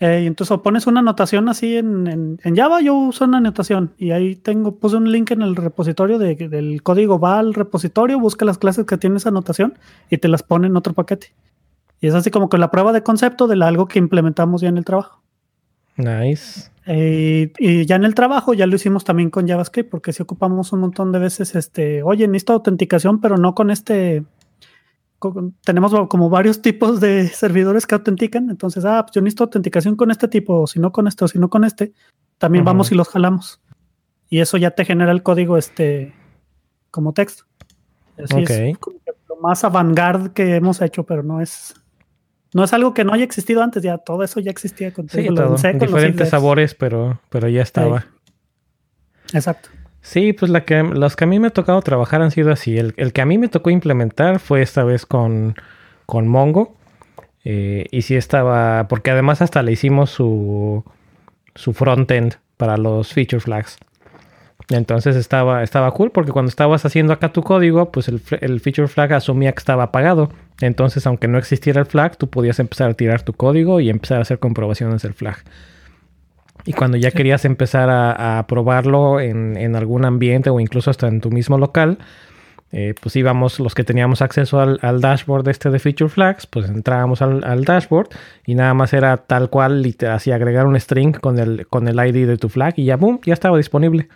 Eh, 0.00 0.22
y 0.24 0.26
entonces 0.26 0.50
o 0.50 0.62
pones 0.62 0.86
una 0.88 1.00
anotación 1.00 1.48
así 1.48 1.76
en, 1.76 2.06
en- 2.08 2.40
en 2.42 2.56
Java, 2.56 2.80
yo 2.80 2.94
uso 2.94 3.24
una 3.26 3.38
anotación 3.38 3.92
y 3.96 4.10
ahí 4.10 4.34
tengo, 4.34 4.74
puse 4.76 4.96
un 4.96 5.10
link 5.12 5.30
en 5.30 5.42
el 5.42 5.54
repositorio 5.54 6.18
de- 6.18 6.34
del 6.34 6.82
código, 6.82 7.18
va 7.20 7.38
al 7.38 7.54
repositorio, 7.54 8.18
busca 8.18 8.44
las 8.44 8.58
clases 8.58 8.86
que 8.86 8.98
tiene 8.98 9.18
esa 9.18 9.28
anotación 9.28 9.78
y 10.10 10.18
te 10.18 10.26
las 10.28 10.42
pone 10.42 10.66
en 10.66 10.76
otro 10.76 10.94
paquete. 10.94 11.32
Y 12.04 12.08
es 12.08 12.14
así 12.14 12.30
como 12.30 12.50
que 12.50 12.58
la 12.58 12.70
prueba 12.70 12.92
de 12.92 13.02
concepto 13.02 13.46
de 13.48 13.64
algo 13.64 13.88
que 13.88 13.98
implementamos 13.98 14.60
ya 14.60 14.68
en 14.68 14.76
el 14.76 14.84
trabajo. 14.84 15.22
Nice. 15.96 16.70
Eh, 16.84 17.50
y 17.58 17.86
ya 17.86 17.96
en 17.96 18.04
el 18.04 18.14
trabajo 18.14 18.52
ya 18.52 18.66
lo 18.66 18.76
hicimos 18.76 19.04
también 19.04 19.30
con 19.30 19.48
JavaScript, 19.48 19.88
porque 19.88 20.12
si 20.12 20.22
ocupamos 20.22 20.70
un 20.74 20.80
montón 20.80 21.12
de 21.12 21.18
veces, 21.18 21.54
este, 21.54 22.02
oye, 22.02 22.28
necesito 22.28 22.52
autenticación, 22.52 23.22
pero 23.22 23.38
no 23.38 23.54
con 23.54 23.70
este. 23.70 24.22
con- 25.18 25.54
tenemos 25.64 25.94
como 26.10 26.28
varios 26.28 26.60
tipos 26.60 27.00
de 27.00 27.26
servidores 27.28 27.86
que 27.86 27.94
autentican. 27.94 28.50
Entonces, 28.50 28.84
ah, 28.84 29.02
pues 29.06 29.14
yo 29.14 29.22
necesito 29.22 29.44
autenticación 29.44 29.96
con 29.96 30.10
este 30.10 30.28
tipo, 30.28 30.60
o 30.60 30.66
si 30.66 30.80
no 30.80 30.92
con 30.92 31.06
este, 31.08 31.24
o 31.24 31.28
si 31.28 31.38
no 31.38 31.48
con 31.48 31.64
este. 31.64 31.94
También 32.36 32.66
vamos 32.66 32.92
y 32.92 32.96
los 32.96 33.08
jalamos. 33.08 33.62
Y 34.28 34.40
eso 34.40 34.58
ya 34.58 34.72
te 34.72 34.84
genera 34.84 35.10
el 35.12 35.22
código 35.22 35.56
este 35.56 36.12
como 36.90 37.14
texto. 37.14 37.44
Así 38.22 38.42
es 38.42 38.76
como 38.78 38.98
que 38.98 39.12
lo 39.26 39.36
más 39.36 39.64
avant-garde 39.64 40.32
que 40.34 40.56
hemos 40.56 40.82
hecho, 40.82 41.04
pero 41.04 41.22
no 41.22 41.40
es. 41.40 41.74
No 42.54 42.62
es 42.62 42.72
algo 42.72 42.94
que 42.94 43.02
no 43.02 43.12
haya 43.12 43.24
existido 43.24 43.64
antes, 43.64 43.82
ya 43.82 43.98
todo 43.98 44.22
eso 44.22 44.38
ya 44.38 44.52
existía 44.52 44.92
con 44.92 45.08
Sí, 45.08 45.26
todo. 45.26 45.56
Diferentes 45.56 46.28
sabores, 46.28 46.76
pero, 46.76 47.20
pero 47.28 47.48
ya 47.48 47.62
estaba. 47.62 48.06
Exacto. 49.32 49.70
Sí, 50.00 50.32
pues 50.32 50.52
la 50.52 50.64
que, 50.64 50.80
los 50.84 51.16
que 51.16 51.24
a 51.24 51.26
mí 51.26 51.40
me 51.40 51.48
ha 51.48 51.50
tocado 51.50 51.82
trabajar 51.82 52.22
han 52.22 52.30
sido 52.30 52.52
así. 52.52 52.78
El, 52.78 52.94
el 52.96 53.12
que 53.12 53.22
a 53.22 53.26
mí 53.26 53.38
me 53.38 53.48
tocó 53.48 53.70
implementar 53.70 54.38
fue 54.38 54.62
esta 54.62 54.84
vez 54.84 55.04
con, 55.04 55.56
con 56.06 56.28
Mongo. 56.28 56.76
Eh, 57.44 57.86
y 57.90 58.02
sí 58.02 58.14
estaba, 58.14 58.86
porque 58.86 59.10
además 59.10 59.42
hasta 59.42 59.60
le 59.64 59.72
hicimos 59.72 60.10
su, 60.10 60.84
su 61.56 61.72
frontend 61.72 62.36
para 62.56 62.76
los 62.76 63.12
feature 63.12 63.40
flags. 63.40 63.78
Entonces 64.68 65.16
estaba, 65.16 65.64
estaba 65.64 65.90
cool 65.90 66.12
porque 66.12 66.30
cuando 66.30 66.50
estabas 66.50 66.86
haciendo 66.86 67.12
acá 67.12 67.32
tu 67.32 67.42
código, 67.42 67.90
pues 67.90 68.08
el 68.08 68.60
feature 68.60 68.86
flag 68.86 69.12
asumía 69.14 69.50
que 69.50 69.58
estaba 69.58 69.82
apagado. 69.82 70.30
Entonces, 70.60 71.06
aunque 71.06 71.28
no 71.28 71.38
existiera 71.38 71.80
el 71.80 71.86
flag, 71.86 72.16
tú 72.16 72.28
podías 72.28 72.58
empezar 72.60 72.90
a 72.90 72.94
tirar 72.94 73.22
tu 73.22 73.32
código 73.32 73.80
y 73.80 73.90
empezar 73.90 74.18
a 74.18 74.22
hacer 74.22 74.38
comprobaciones 74.38 75.02
del 75.02 75.14
flag. 75.14 75.38
Y 76.64 76.72
cuando 76.72 76.96
ya 76.96 77.10
querías 77.10 77.44
empezar 77.44 77.90
a, 77.90 78.38
a 78.38 78.46
probarlo 78.46 79.20
en, 79.20 79.56
en 79.56 79.76
algún 79.76 80.04
ambiente 80.04 80.50
o 80.50 80.60
incluso 80.60 80.90
hasta 80.90 81.08
en 81.08 81.20
tu 81.20 81.30
mismo 81.30 81.58
local, 81.58 81.98
eh, 82.76 82.92
pues 83.00 83.14
íbamos, 83.14 83.60
los 83.60 83.72
que 83.72 83.84
teníamos 83.84 84.20
acceso 84.20 84.58
al, 84.60 84.80
al 84.82 85.00
dashboard 85.00 85.46
este 85.48 85.70
de 85.70 85.78
Feature 85.78 86.08
Flags, 86.08 86.46
pues 86.46 86.68
entrábamos 86.68 87.22
al, 87.22 87.44
al 87.44 87.64
dashboard 87.64 88.08
y 88.46 88.56
nada 88.56 88.74
más 88.74 88.92
era 88.92 89.16
tal 89.16 89.48
cual, 89.48 89.94
así 90.08 90.32
agregar 90.32 90.66
un 90.66 90.78
string 90.80 91.12
con 91.12 91.38
el, 91.38 91.68
con 91.68 91.86
el 91.86 91.94
ID 91.94 92.26
de 92.26 92.36
tu 92.36 92.48
flag 92.48 92.74
y 92.76 92.84
ya, 92.86 92.96
boom, 92.96 93.20
ya 93.24 93.32
estaba 93.34 93.56
disponible. 93.58 94.08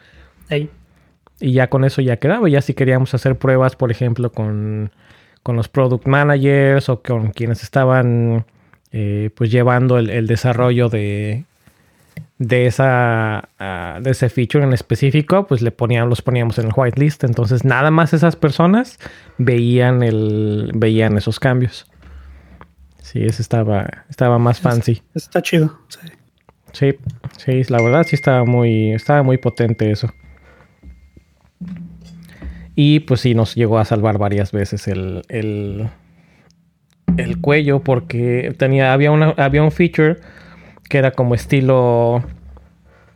Y 1.41 1.53
ya 1.53 1.68
con 1.70 1.84
eso 1.84 2.03
ya 2.03 2.16
quedaba. 2.16 2.49
Ya 2.49 2.61
si 2.61 2.74
queríamos 2.74 3.14
hacer 3.14 3.39
pruebas, 3.39 3.76
por 3.76 3.93
ejemplo, 3.93 4.32
con, 4.32 4.91
con 5.49 5.57
los 5.57 5.71
product 5.71 6.07
managers 6.07 6.91
o 6.91 7.01
con 7.01 7.31
quienes 7.31 7.63
estaban 7.63 8.45
eh, 8.93 9.31
pues 9.35 9.51
llevando 9.51 9.97
el, 9.97 10.11
el 10.11 10.27
desarrollo 10.27 10.91
de, 10.91 11.47
de 12.37 12.67
esa 12.67 13.49
ah, 13.59 13.99
de 13.99 14.11
ese 14.11 14.29
feature 14.29 14.63
en 14.63 14.75
específico, 14.75 15.47
pues 15.47 15.63
le 15.63 15.71
ponían, 15.71 16.11
los 16.11 16.21
poníamos 16.21 16.59
en 16.59 16.67
el 16.67 16.73
whitelist. 16.77 17.25
Entonces 17.25 17.65
nada 17.65 17.91
más 17.91 18.13
esas 18.13 18.37
personas 18.37 18.99
veían 19.39 20.03
el, 20.03 20.71
veían 20.75 21.17
esos 21.17 21.41
cambios. 21.41 21.87
Sí, 23.01 23.25
ese 23.25 23.41
estaba, 23.41 24.05
estaba 24.11 24.39
más 24.39 24.61
fancy. 24.61 25.03
Está 25.15 25.41
chido. 25.41 25.79
sí. 25.89 26.01
Sí, 26.75 26.95
sí, 27.39 27.63
la 27.71 27.81
verdad 27.81 28.03
sí 28.07 28.17
estaba 28.17 28.45
muy, 28.45 28.93
estaba 28.93 29.23
muy 29.23 29.39
potente 29.39 29.91
eso. 29.91 30.13
Y 32.81 33.01
pues 33.01 33.22
sí, 33.22 33.35
nos 33.35 33.57
llegó 33.57 33.81
a 33.81 33.85
salvar 33.85 34.18
varias 34.18 34.53
veces 34.53 34.87
el, 34.87 35.24
el, 35.29 35.89
el 37.16 37.41
cuello 37.41 37.81
porque 37.81 38.55
tenía, 38.57 38.93
había, 38.93 39.11
una, 39.11 39.31
había 39.37 39.64
un 39.64 39.72
feature 39.72 40.18
que 40.89 40.99
era 40.99 41.11
como 41.11 41.35
estilo 41.35 42.22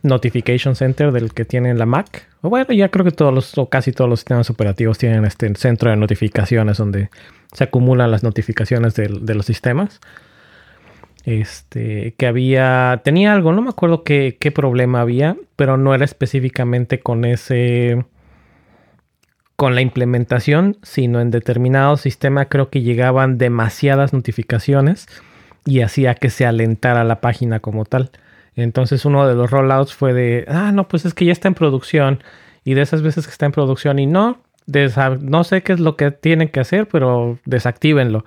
Notification 0.01 0.75
Center 0.75 1.13
del 1.13 1.33
que 1.33 1.45
tiene 1.45 1.73
la 1.75 1.85
Mac 1.85 2.27
bueno, 2.41 2.73
ya 2.73 2.89
creo 2.89 3.05
que 3.05 3.11
todos 3.11 3.33
los, 3.33 3.57
o 3.57 3.69
casi 3.69 3.93
todos 3.93 4.09
los 4.09 4.19
sistemas 4.19 4.49
operativos 4.49 4.97
tienen 4.97 5.23
este 5.23 5.55
centro 5.55 5.89
de 5.89 5.95
notificaciones 5.95 6.77
donde 6.77 7.09
se 7.53 7.63
acumulan 7.63 8.11
las 8.11 8.21
notificaciones 8.21 8.95
de, 8.95 9.07
los 9.07 9.45
sistemas. 9.45 10.01
Este, 11.23 12.15
que 12.17 12.27
había, 12.27 12.99
tenía 13.05 13.31
algo, 13.31 13.53
no 13.53 13.61
me 13.61 13.69
acuerdo 13.69 14.03
qué, 14.03 14.35
qué 14.37 14.51
problema 14.51 14.99
había, 14.99 15.37
pero 15.55 15.77
no 15.77 15.95
era 15.95 16.03
específicamente 16.03 16.99
con 16.99 17.23
ese, 17.23 18.03
con 19.55 19.75
la 19.75 19.81
implementación, 19.81 20.77
sino 20.81 21.21
en 21.21 21.31
determinado 21.31 21.97
sistema 21.97 22.45
creo 22.45 22.69
que 22.69 22.81
llegaban 22.81 23.37
demasiadas 23.37 24.13
notificaciones 24.13 25.07
y 25.65 25.81
hacía 25.81 26.15
que 26.15 26.29
se 26.29 26.45
alentara 26.45 27.03
la 27.03 27.21
página 27.21 27.59
como 27.59 27.85
tal. 27.85 28.11
Entonces 28.55 29.05
uno 29.05 29.27
de 29.27 29.35
los 29.35 29.49
rollouts 29.49 29.93
fue 29.93 30.13
de, 30.13 30.45
ah, 30.47 30.71
no, 30.71 30.87
pues 30.87 31.05
es 31.05 31.13
que 31.13 31.25
ya 31.25 31.31
está 31.31 31.47
en 31.47 31.55
producción. 31.55 32.23
Y 32.63 32.75
de 32.75 32.81
esas 32.81 33.01
veces 33.01 33.25
que 33.25 33.31
está 33.31 33.45
en 33.45 33.51
producción 33.51 33.99
y 33.99 34.05
no, 34.05 34.41
no 35.21 35.43
sé 35.43 35.63
qué 35.63 35.73
es 35.73 35.79
lo 35.79 35.95
que 35.97 36.11
tienen 36.11 36.49
que 36.49 36.59
hacer, 36.59 36.87
pero 36.87 37.39
desactívenlo. 37.45 38.25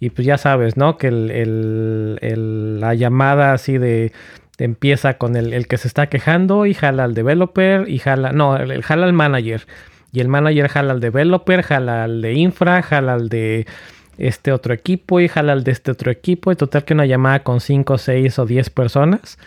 Y 0.00 0.10
pues 0.10 0.26
ya 0.26 0.38
sabes, 0.38 0.76
¿no? 0.76 0.96
Que 0.96 1.08
el, 1.08 2.80
la 2.80 2.94
llamada 2.94 3.52
así 3.52 3.78
de, 3.78 4.12
empieza 4.58 5.18
con 5.18 5.36
el, 5.36 5.66
que 5.66 5.76
se 5.76 5.88
está 5.88 6.08
quejando 6.08 6.66
y 6.66 6.74
jala 6.74 7.04
al 7.04 7.14
developer 7.14 7.88
y 7.88 7.98
jala, 7.98 8.32
no, 8.32 8.56
el, 8.56 8.82
jala 8.82 9.06
al 9.06 9.12
manager. 9.12 9.66
Y 10.12 10.20
el 10.20 10.28
manager 10.28 10.68
jala 10.68 10.92
al 10.92 11.00
developer, 11.00 11.62
jala 11.62 12.04
al 12.04 12.22
de 12.22 12.34
infra, 12.34 12.82
jala 12.82 13.14
al 13.14 13.28
de 13.28 13.66
este 14.16 14.52
otro 14.52 14.74
equipo 14.74 15.20
y 15.20 15.28
jala 15.28 15.52
al 15.52 15.64
de 15.64 15.72
este 15.72 15.90
otro 15.90 16.10
equipo. 16.10 16.50
Y 16.50 16.56
total 16.56 16.84
que 16.84 16.94
una 16.94 17.06
llamada 17.06 17.42
con 17.42 17.60
5, 17.60 17.98
6 17.98 18.38
o 18.38 18.46
10 18.46 18.70
personas. 18.70 19.38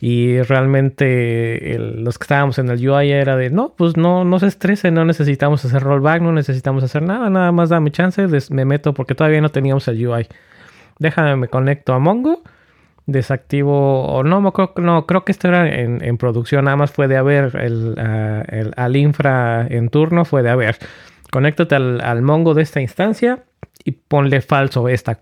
Y 0.00 0.42
realmente 0.42 1.78
los 1.78 2.18
que 2.18 2.24
estábamos 2.24 2.58
en 2.58 2.68
el 2.68 2.86
UI 2.86 3.12
era 3.12 3.36
de, 3.36 3.48
no, 3.48 3.72
pues 3.76 3.96
no, 3.96 4.24
no 4.24 4.38
se 4.38 4.46
estresen, 4.46 4.92
no 4.92 5.06
necesitamos 5.06 5.64
hacer 5.64 5.82
rollback, 5.82 6.20
no 6.20 6.32
necesitamos 6.32 6.84
hacer 6.84 7.02
nada, 7.02 7.30
nada 7.30 7.50
más 7.50 7.70
dame 7.70 7.90
chance, 7.90 8.26
me 8.50 8.64
meto 8.66 8.92
porque 8.92 9.14
todavía 9.14 9.40
no 9.40 9.48
teníamos 9.48 9.88
el 9.88 10.06
UI. 10.06 10.28
Déjame, 10.98 11.36
me 11.36 11.48
conecto 11.48 11.94
a 11.94 11.98
Mongo, 11.98 12.42
desactivo, 13.06 14.04
o 14.04 14.24
no, 14.24 14.52
creo, 14.52 14.72
no, 14.76 15.06
creo 15.06 15.24
que 15.24 15.32
esto 15.32 15.48
era 15.48 15.68
en, 15.68 16.18
producción, 16.18 16.64
nada 16.64 16.76
más 16.76 16.90
fue 16.90 17.08
de 17.08 17.16
haber 17.16 17.56
el, 17.56 18.72
al 18.76 18.96
infra 18.96 19.66
en 19.68 19.88
turno, 19.88 20.24
fue 20.24 20.42
de 20.42 20.50
haber, 20.50 20.76
conéctate 21.30 21.76
al, 21.76 22.00
al 22.00 22.22
Mongo 22.22 22.54
de 22.54 22.62
esta 22.62 22.80
instancia 22.80 23.44
y 23.84 23.92
ponle 23.92 24.40
falso 24.40 24.88
esta, 24.88 25.20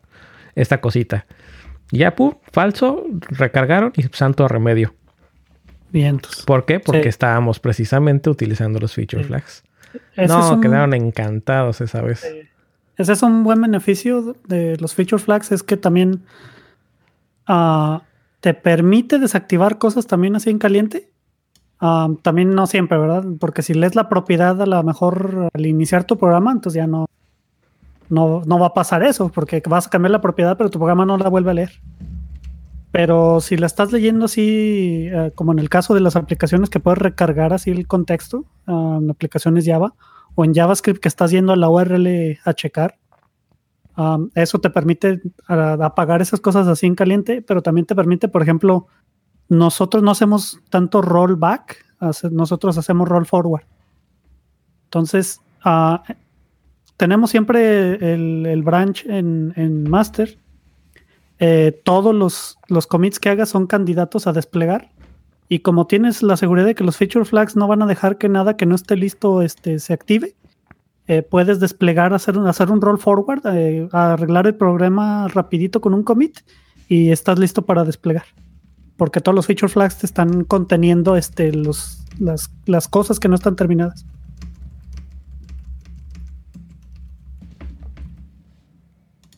esta 0.54 0.80
cosita. 0.80 1.26
Ya, 1.92 2.14
falso, 2.50 3.04
recargaron 3.28 3.92
y 3.96 4.02
santo 4.04 4.48
remedio. 4.48 4.94
Vientos. 5.92 6.42
¿Por 6.44 6.64
qué? 6.64 6.80
Porque 6.80 7.08
estábamos 7.08 7.60
precisamente 7.60 8.28
utilizando 8.28 8.80
los 8.80 8.94
feature 8.94 9.22
flags. 9.22 9.62
no, 10.16 10.60
quedaron 10.60 10.94
encantados 10.94 11.80
esa 11.80 12.02
vez. 12.02 12.26
Ese 12.96 13.12
es 13.12 13.22
un 13.22 13.44
buen 13.44 13.60
beneficio 13.60 14.36
de 14.48 14.76
los 14.78 14.94
feature 14.94 15.22
flags, 15.22 15.52
es 15.52 15.62
que 15.62 15.76
también 15.76 16.22
ah, 17.46 18.02
te 18.40 18.54
permite 18.54 19.18
desactivar 19.18 19.78
cosas 19.78 20.06
también 20.06 20.36
así 20.36 20.50
en 20.50 20.58
caliente. 20.58 21.10
Ah, 21.80 22.08
también 22.22 22.50
no 22.54 22.66
siempre, 22.66 22.98
¿verdad? 22.98 23.24
Porque 23.40 23.62
si 23.62 23.74
lees 23.74 23.94
la 23.94 24.08
propiedad 24.08 24.60
a 24.60 24.66
lo 24.66 24.82
mejor 24.82 25.48
al 25.52 25.66
iniciar 25.66 26.04
tu 26.04 26.16
programa, 26.18 26.52
entonces 26.52 26.78
ya 26.78 26.86
no, 26.86 27.06
no, 28.08 28.58
va 28.58 28.66
a 28.66 28.74
pasar 28.74 29.02
eso, 29.02 29.28
porque 29.28 29.62
vas 29.66 29.86
a 29.86 29.90
cambiar 29.90 30.12
la 30.12 30.20
propiedad, 30.20 30.56
pero 30.56 30.70
tu 30.70 30.78
programa 30.78 31.04
no 31.04 31.16
la 31.16 31.28
vuelve 31.28 31.50
a 31.50 31.54
leer. 31.54 31.72
Pero 32.90 33.40
si 33.40 33.56
la 33.56 33.66
estás 33.66 33.92
leyendo 33.92 34.26
así, 34.26 35.08
eh, 35.10 35.32
como 35.34 35.52
en 35.52 35.58
el 35.58 35.68
caso 35.68 35.94
de 35.94 36.00
las 36.00 36.14
aplicaciones 36.14 36.70
que 36.70 36.80
puedes 36.80 36.98
recargar 36.98 37.52
así 37.52 37.70
el 37.70 37.88
contexto, 37.88 38.44
ah, 38.66 38.98
en 39.00 39.10
aplicaciones 39.10 39.66
Java, 39.66 39.94
o 40.36 40.44
en 40.44 40.54
JavaScript 40.54 41.00
que 41.00 41.08
estás 41.08 41.30
yendo 41.30 41.52
a 41.52 41.56
la 41.56 41.68
URL 41.68 42.38
a 42.44 42.54
checar, 42.54 42.96
ah, 43.96 44.18
eso 44.34 44.58
te 44.60 44.70
permite 44.70 45.20
apagar 45.46 46.22
esas 46.22 46.40
cosas 46.40 46.66
así 46.66 46.86
en 46.86 46.94
caliente, 46.94 47.42
pero 47.42 47.62
también 47.62 47.86
te 47.86 47.94
permite, 47.94 48.28
por 48.28 48.42
ejemplo, 48.42 48.86
nosotros 49.48 50.02
no 50.02 50.10
hacemos 50.10 50.60
tanto 50.70 51.02
rollback, 51.02 51.84
nosotros 52.30 52.78
hacemos 52.78 53.08
roll 53.08 53.26
forward. 53.26 53.64
Entonces, 54.84 55.40
tenemos 56.96 57.30
siempre 57.30 58.12
el, 58.12 58.62
branch 58.62 59.04
en, 59.06 59.88
master. 59.88 60.38
Eh, 61.40 61.80
todos 61.84 62.14
los, 62.14 62.58
los 62.68 62.86
commits 62.86 63.18
que 63.18 63.28
hagas 63.28 63.48
son 63.48 63.66
candidatos 63.66 64.26
a 64.26 64.32
desplegar. 64.32 64.92
Y 65.48 65.60
como 65.60 65.86
tienes 65.86 66.22
la 66.22 66.36
seguridad 66.36 66.66
de 66.66 66.74
que 66.74 66.84
los 66.84 66.96
feature 66.96 67.24
flags 67.24 67.56
no 67.56 67.66
van 67.66 67.82
a 67.82 67.86
dejar 67.86 68.18
que 68.18 68.28
nada 68.28 68.56
que 68.56 68.66
no 68.66 68.74
esté 68.74 68.96
listo 68.96 69.42
este, 69.42 69.78
se 69.78 69.92
active, 69.92 70.34
eh, 71.06 71.22
puedes 71.22 71.60
desplegar, 71.60 72.14
hacer, 72.14 72.38
hacer 72.38 72.70
un 72.70 72.80
roll 72.80 72.98
forward, 72.98 73.42
eh, 73.46 73.88
arreglar 73.92 74.46
el 74.46 74.54
problema 74.54 75.28
rapidito 75.28 75.80
con 75.80 75.94
un 75.94 76.02
commit 76.02 76.40
y 76.88 77.10
estás 77.10 77.38
listo 77.38 77.62
para 77.62 77.84
desplegar. 77.84 78.24
Porque 78.96 79.20
todos 79.20 79.34
los 79.34 79.46
feature 79.46 79.68
flags 79.72 79.98
te 79.98 80.06
están 80.06 80.44
conteniendo 80.44 81.16
este, 81.16 81.52
los, 81.52 82.04
las, 82.18 82.50
las 82.66 82.88
cosas 82.88 83.18
que 83.18 83.28
no 83.28 83.34
están 83.34 83.56
terminadas. 83.56 84.06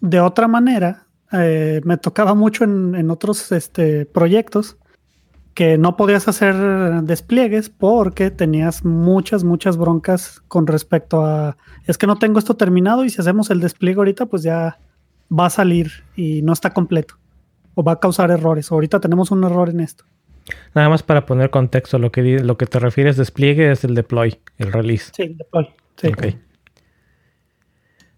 de 0.08 0.20
otra 0.20 0.46
manera, 0.48 1.06
eh, 1.32 1.80
me 1.84 1.96
tocaba 1.96 2.34
mucho 2.34 2.64
en, 2.64 3.10
otros 3.10 3.50
este, 3.52 4.06
proyectos 4.06 4.76
que 5.56 5.78
no 5.78 5.96
podías 5.96 6.28
hacer 6.28 6.54
despliegues 7.04 7.70
porque 7.70 8.30
tenías 8.30 8.84
muchas, 8.84 9.42
muchas 9.42 9.78
broncas 9.78 10.42
con 10.48 10.66
respecto 10.66 11.24
a, 11.24 11.56
es 11.86 11.96
que 11.96 12.06
no 12.06 12.18
tengo 12.18 12.38
esto 12.38 12.58
terminado 12.58 13.06
y 13.06 13.10
si 13.10 13.22
hacemos 13.22 13.48
el 13.48 13.60
despliegue 13.60 13.96
ahorita, 13.96 14.26
pues 14.26 14.42
ya 14.42 14.78
va 15.32 15.46
a 15.46 15.50
salir 15.50 16.04
y 16.14 16.42
no 16.42 16.52
está 16.52 16.74
completo 16.74 17.14
o 17.74 17.82
va 17.82 17.92
a 17.92 18.00
causar 18.00 18.30
errores. 18.30 18.70
Ahorita 18.70 19.00
tenemos 19.00 19.30
un 19.30 19.44
error 19.44 19.70
en 19.70 19.80
esto. 19.80 20.04
Nada 20.74 20.90
más 20.90 21.02
para 21.02 21.24
poner 21.24 21.48
contexto, 21.48 21.98
lo 21.98 22.12
que, 22.12 22.38
lo 22.38 22.58
que 22.58 22.66
te 22.66 22.78
refieres 22.78 23.16
despliegue 23.16 23.72
es 23.72 23.82
el 23.82 23.94
deploy, 23.94 24.38
el 24.58 24.74
release. 24.74 25.10
Sí, 25.16 25.22
el 25.22 25.38
deploy. 25.38 25.70
Sí. 25.96 26.12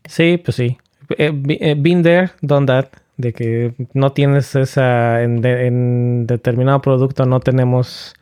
Sí, 0.07 0.39
pues 0.39 0.57
sí. 0.57 0.77
Eh, 1.17 1.33
eh, 1.61 1.77
been 1.79 2.03
there, 2.03 2.33
done 2.43 2.67
that, 2.67 2.89
de 3.19 3.33
que 3.33 3.75
no 3.93 4.13
tienes 4.13 4.55
esa, 4.55 5.23
en, 5.23 6.27
determinado 6.27 6.81
producto 6.81 7.27
no 7.27 7.41
tenemos 7.41 8.15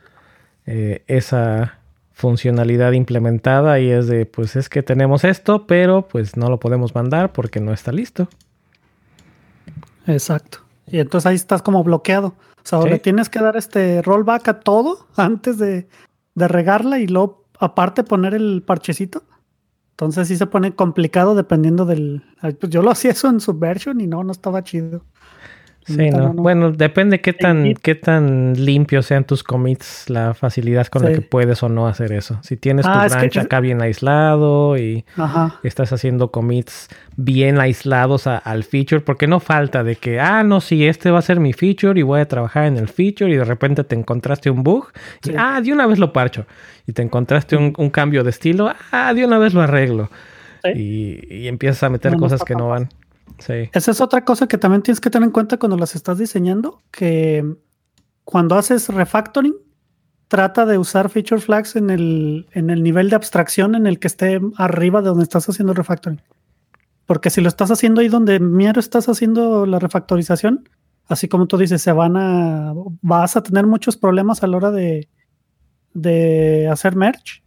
eh, 0.65 1.03
esa 1.07 1.77
funcionalidad 2.13 2.93
implementada 2.93 3.79
y 3.79 3.91
es 3.91 4.07
de, 4.07 4.25
pues 4.25 4.55
es 4.55 4.69
que 4.69 4.81
tenemos 4.81 5.23
esto, 5.23 5.67
pero 5.67 6.07
pues 6.07 6.35
no 6.35 6.49
lo 6.49 6.59
podemos 6.59 6.95
mandar 6.95 7.31
porque 7.31 7.59
no 7.59 7.71
está 7.71 7.91
listo. 7.91 8.27
Exacto. 10.07 10.59
Y 10.87 10.99
entonces 10.99 11.27
ahí 11.27 11.35
estás 11.35 11.61
como 11.61 11.83
bloqueado. 11.83 12.33
O 12.63 12.63
sea, 12.63 12.81
le 12.81 12.99
tienes 12.99 13.29
que 13.29 13.39
dar 13.39 13.55
este 13.55 14.01
rollback 14.01 14.47
a 14.47 14.59
todo 14.59 15.05
antes 15.15 15.59
de, 15.59 15.87
de 16.33 16.47
regarla 16.47 16.99
y 16.99 17.07
luego 17.07 17.45
aparte 17.59 18.03
poner 18.03 18.33
el 18.33 18.63
parchecito. 18.65 19.21
Entonces 19.97 20.27
sí 20.27 20.37
se 20.37 20.45
pone 20.45 20.75
complicado 20.75 21.33
dependiendo 21.33 21.83
del... 21.83 22.21
Pues 22.39 22.71
yo 22.71 22.83
lo 22.83 22.91
hacía 22.91 23.09
eso 23.09 23.29
en 23.29 23.39
Subversion 23.39 23.99
y 23.99 24.05
no, 24.05 24.23
no 24.23 24.31
estaba 24.31 24.63
chido. 24.63 25.01
Sí, 25.87 26.09
no, 26.09 26.33
Bueno, 26.33 26.71
depende 26.71 27.21
qué 27.21 27.31
tan, 27.31 27.73
qué 27.75 27.95
tan 27.95 28.53
limpios 28.53 29.05
sean 29.05 29.23
tus 29.23 29.41
commits, 29.41 30.09
la 30.09 30.33
facilidad 30.33 30.87
con 30.87 31.03
la 31.03 31.13
que 31.13 31.21
puedes 31.21 31.63
o 31.63 31.69
no 31.69 31.87
hacer 31.87 32.11
eso. 32.11 32.39
Si 32.43 32.57
tienes 32.57 32.85
tu 32.85 32.91
ah, 32.91 33.07
branch 33.07 33.37
acá 33.37 33.61
bien 33.61 33.81
aislado 33.81 34.77
y 34.77 35.05
estás 35.63 35.93
haciendo 35.93 36.29
commits 36.29 36.89
bien 37.15 37.59
aislados 37.59 38.27
al 38.27 38.63
feature, 38.63 39.01
porque 39.01 39.27
no 39.27 39.39
falta 39.39 39.83
de 39.83 39.95
que, 39.95 40.19
ah, 40.19 40.43
no, 40.43 40.59
sí, 40.59 40.85
este 40.85 41.09
va 41.09 41.19
a 41.19 41.21
ser 41.21 41.39
mi 41.39 41.53
feature 41.53 41.97
y 41.97 42.03
voy 42.03 42.19
a 42.19 42.27
trabajar 42.27 42.65
en 42.65 42.77
el 42.77 42.89
feature 42.89 43.31
y 43.31 43.37
de 43.37 43.45
repente 43.45 43.83
te 43.83 43.95
encontraste 43.95 44.49
un 44.49 44.63
bug 44.63 44.91
y, 45.23 45.31
ah, 45.37 45.61
de 45.61 45.71
una 45.71 45.87
vez 45.87 45.99
lo 45.99 46.11
parcho. 46.11 46.45
Y 46.85 46.93
te 46.93 47.01
encontraste 47.01 47.55
un, 47.55 47.89
cambio 47.89 48.23
de 48.23 48.29
estilo, 48.29 48.71
ah, 48.91 49.13
de 49.13 49.25
una 49.25 49.37
vez 49.37 49.53
lo 49.53 49.61
arreglo. 49.61 50.09
Y, 50.75 51.47
empiezas 51.47 51.83
a 51.83 51.89
meter 51.89 52.15
cosas 52.17 52.43
que 52.43 52.55
no 52.55 52.69
van. 52.69 52.89
Esa 53.71 53.91
es 53.91 54.01
otra 54.01 54.25
cosa 54.25 54.47
que 54.47 54.57
también 54.57 54.81
tienes 54.81 54.99
que 54.99 55.09
tener 55.09 55.27
en 55.27 55.31
cuenta 55.31 55.57
cuando 55.57 55.77
las 55.77 55.95
estás 55.95 56.17
diseñando, 56.17 56.81
que 56.91 57.45
cuando 58.23 58.55
haces 58.55 58.89
refactoring, 58.89 59.55
trata 60.27 60.65
de 60.65 60.77
usar 60.77 61.09
feature 61.09 61.39
flags 61.39 61.75
en 61.75 61.89
el, 61.89 62.47
en 62.51 62.69
el 62.69 62.83
nivel 62.83 63.09
de 63.09 63.15
abstracción 63.15 63.75
en 63.75 63.87
el 63.87 63.99
que 63.99 64.07
esté 64.07 64.41
arriba 64.57 65.01
de 65.01 65.09
donde 65.09 65.23
estás 65.23 65.47
haciendo 65.47 65.73
refactoring. 65.73 66.21
Porque 67.05 67.29
si 67.29 67.39
lo 67.39 67.47
estás 67.47 67.71
haciendo 67.71 68.01
ahí 68.01 68.09
donde 68.09 68.39
mierda 68.39 68.81
estás 68.81 69.07
haciendo 69.07 69.65
la 69.65 69.79
refactorización, 69.79 70.67
así 71.07 71.29
como 71.29 71.47
tú 71.47 71.57
dices, 71.57 71.81
se 71.81 71.93
van 71.93 72.17
a, 72.17 72.73
vas 73.01 73.37
a 73.37 73.43
tener 73.43 73.65
muchos 73.65 73.95
problemas 73.95 74.43
a 74.43 74.47
la 74.47 74.57
hora 74.57 74.71
de, 74.71 75.07
de 75.93 76.67
hacer 76.69 76.95
merge 76.95 77.43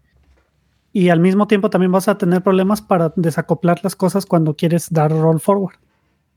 y 0.92 1.10
al 1.10 1.20
mismo 1.20 1.46
tiempo 1.46 1.70
también 1.70 1.92
vas 1.92 2.08
a 2.08 2.18
tener 2.18 2.42
problemas 2.42 2.82
para 2.82 3.12
desacoplar 3.16 3.80
las 3.82 3.96
cosas 3.96 4.26
cuando 4.26 4.54
quieres 4.54 4.88
dar 4.90 5.10
roll 5.12 5.40
forward. 5.40 5.76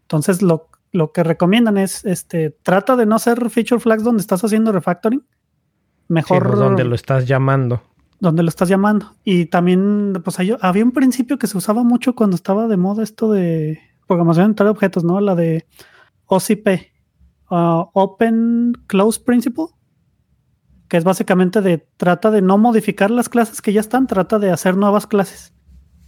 Entonces 0.04 0.42
lo, 0.42 0.70
lo 0.92 1.12
que 1.12 1.24
recomiendan 1.24 1.78
es, 1.78 2.06
este, 2.06 2.52
trata 2.62 2.96
de 2.96 3.06
no 3.06 3.16
hacer 3.16 3.50
feature 3.50 3.80
flags 3.80 4.04
donde 4.04 4.22
estás 4.22 4.44
haciendo 4.44 4.72
refactoring. 4.72 5.24
Mejor... 6.08 6.58
donde 6.58 6.84
lo 6.84 6.96
estás 6.96 7.26
llamando. 7.26 7.82
donde 8.20 8.44
lo 8.44 8.50
estás 8.50 8.70
llamando. 8.70 9.16
Y 9.24 9.48
también, 9.48 10.22
pues 10.24 10.38
había 10.40 10.84
un 10.84 10.92
principio 10.92 11.40
que 11.40 11.48
se 11.48 11.58
usaba 11.58 11.84
mucho 11.84 12.14
cuando 12.14 12.36
estaba 12.36 12.68
de 12.68 12.78
moda 12.78 13.04
esto 13.04 13.32
de 13.32 13.80
programación 14.08 14.48
entre 14.48 14.68
objetos, 14.68 15.04
¿no? 15.04 15.20
La 15.20 15.34
de 15.34 15.66
OCP, 16.28 16.92
uh, 17.50 17.86
Open 17.94 18.74
Close 18.88 19.20
Principle, 19.20 19.68
que 20.94 20.98
es 20.98 21.04
básicamente 21.04 21.62
de 21.62 21.80
trata 21.98 22.30
de 22.30 22.44
no 22.44 22.60
modificar 22.60 23.10
las 23.10 23.28
clases 23.28 23.64
que 23.64 23.74
ya 23.74 23.80
están, 23.80 24.06
trata 24.06 24.38
de 24.38 24.52
hacer 24.52 24.78
nuevas 24.78 25.08
clases. 25.08 25.52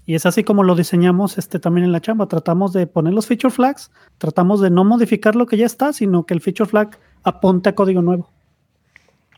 Y 0.05 0.13
es 0.13 0.27
así 0.27 0.43
como 0.43 0.61
lo 0.61 0.75
diseñamos 0.75 1.39
este, 1.39 1.57
también 1.57 1.85
en 1.85 1.91
la 1.91 2.01
chamba. 2.01 2.27
Tratamos 2.27 2.71
de 2.71 2.85
poner 2.85 3.11
los 3.11 3.25
feature 3.25 3.51
flags, 3.51 3.89
tratamos 4.19 4.61
de 4.61 4.69
no 4.69 4.83
modificar 4.83 5.35
lo 5.35 5.47
que 5.47 5.57
ya 5.57 5.65
está, 5.65 5.91
sino 5.91 6.27
que 6.27 6.35
el 6.35 6.41
feature 6.41 6.69
flag 6.69 6.99
apunte 7.23 7.69
a 7.69 7.73
código 7.73 8.03
nuevo. 8.03 8.29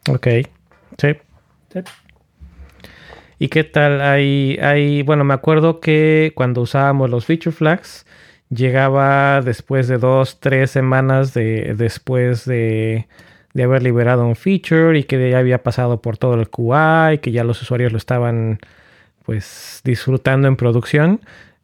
Ok, 0.09 0.27
sí. 0.97 1.15
sí. 1.71 1.79
¿Y 3.39 3.47
qué 3.47 3.63
tal? 3.63 4.01
Hay, 4.01 4.57
hay, 4.61 5.01
bueno, 5.03 5.23
me 5.23 5.33
acuerdo 5.33 5.79
que 5.79 6.33
cuando 6.35 6.59
usábamos 6.59 7.09
los 7.09 7.25
feature 7.25 7.55
flags, 7.55 8.05
llegaba 8.49 9.39
después 9.39 9.87
de 9.87 9.97
dos, 9.97 10.41
tres 10.41 10.71
semanas 10.71 11.33
de, 11.33 11.73
después 11.77 12.43
de, 12.43 13.07
de 13.57 13.63
haber 13.63 13.81
liberado 13.81 14.23
un 14.23 14.35
feature 14.35 14.99
y 14.99 15.03
que 15.03 15.31
ya 15.31 15.39
había 15.39 15.63
pasado 15.63 15.99
por 15.99 16.15
todo 16.15 16.35
el 16.35 16.47
QA 16.47 17.15
y 17.15 17.17
que 17.17 17.31
ya 17.31 17.43
los 17.43 17.59
usuarios 17.59 17.91
lo 17.91 17.97
estaban 17.97 18.59
pues 19.25 19.81
disfrutando 19.83 20.47
en 20.47 20.55
producción 20.55 21.21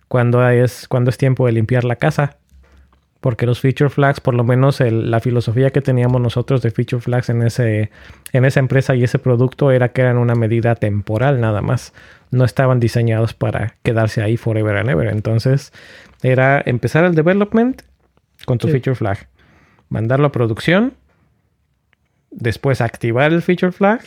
cuando 0.07 0.49
es, 0.49 0.87
cuando 0.87 1.11
es 1.11 1.19
tiempo 1.19 1.45
de 1.45 1.51
limpiar 1.51 1.83
la 1.83 1.97
casa. 1.97 2.37
Porque 3.19 3.45
los 3.45 3.59
feature 3.59 3.91
flags, 3.91 4.19
por 4.21 4.33
lo 4.33 4.43
menos 4.43 4.79
la 4.79 5.19
filosofía 5.19 5.69
que 5.69 5.81
teníamos 5.81 6.19
nosotros 6.19 6.63
de 6.63 6.71
feature 6.71 6.99
flags 6.99 7.29
en, 7.29 7.43
ese, 7.43 7.91
en 8.31 8.43
esa 8.43 8.59
empresa 8.59 8.95
y 8.95 9.03
ese 9.03 9.19
producto 9.19 9.69
era 9.69 9.89
que 9.89 10.01
eran 10.01 10.17
una 10.17 10.33
medida 10.33 10.73
temporal 10.73 11.41
nada 11.41 11.61
más. 11.61 11.93
No 12.31 12.43
estaban 12.43 12.79
diseñados 12.79 13.35
para 13.35 13.75
quedarse 13.83 14.23
ahí 14.23 14.35
forever 14.35 14.77
and 14.77 14.89
ever. 14.89 15.09
Entonces 15.09 15.71
era 16.23 16.59
empezar 16.65 17.05
el 17.05 17.13
development 17.13 17.83
con 18.45 18.57
tu 18.57 18.67
feature 18.67 18.95
flag, 18.95 19.27
mandarlo 19.89 20.25
a 20.25 20.31
producción, 20.31 20.93
después 22.35 22.81
activar 22.81 23.31
el 23.33 23.41
feature 23.41 23.71
flag, 23.71 24.01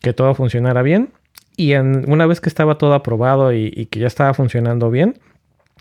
que 0.00 0.12
todo 0.12 0.34
funcionara 0.34 0.82
bien. 0.82 1.10
Y 1.56 1.74
una 1.74 2.26
vez 2.26 2.40
que 2.40 2.48
estaba 2.48 2.78
todo 2.78 2.94
aprobado 2.94 3.52
y, 3.52 3.86
que 3.86 4.00
ya 4.00 4.06
estaba 4.06 4.32
funcionando 4.32 4.90
bien 4.90 5.18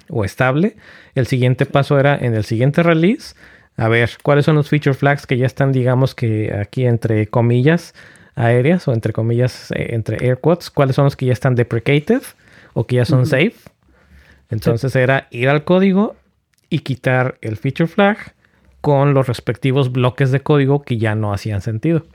o 0.09 0.25
estable, 0.25 0.75
el 1.15 1.27
siguiente 1.27 1.65
paso 1.65 1.99
era 1.99 2.17
en 2.17 2.33
el 2.33 2.43
siguiente 2.43 2.83
release, 2.83 3.35
a 3.77 3.87
ver 3.87 4.09
cuáles 4.23 4.45
son 4.45 4.55
los 4.55 4.67
feature 4.67 4.93
flags 4.93 5.25
que 5.25 5.37
ya 5.37 5.45
están, 5.45 5.71
digamos 5.71 6.15
que 6.15 6.53
aquí 6.53 6.85
entre 6.85 7.27
comillas 7.27 7.93
aéreas 8.35 8.87
o 8.87 8.93
entre 8.93 9.13
comillas, 9.13 9.71
eh, 9.71 9.89
entre 9.91 10.25
air 10.25 10.39
quotes, 10.39 10.69
cuáles 10.69 10.95
son 10.95 11.05
los 11.05 11.15
que 11.15 11.27
ya 11.27 11.33
están 11.33 11.55
deprecated 11.55 12.23
o 12.73 12.87
que 12.87 12.97
ya 12.97 13.05
son 13.05 13.25
safe. 13.25 13.55
Entonces 14.49 14.95
era 14.95 15.27
ir 15.31 15.49
al 15.49 15.63
código 15.63 16.15
y 16.69 16.79
quitar 16.79 17.37
el 17.41 17.57
feature 17.57 17.87
flag 17.87 18.33
con 18.81 19.13
los 19.13 19.27
respectivos 19.27 19.91
bloques 19.91 20.31
de 20.31 20.41
código 20.41 20.83
que 20.83 20.97
ya 20.97 21.15
no 21.15 21.33
hacían 21.33 21.61
sentido. 21.61 22.05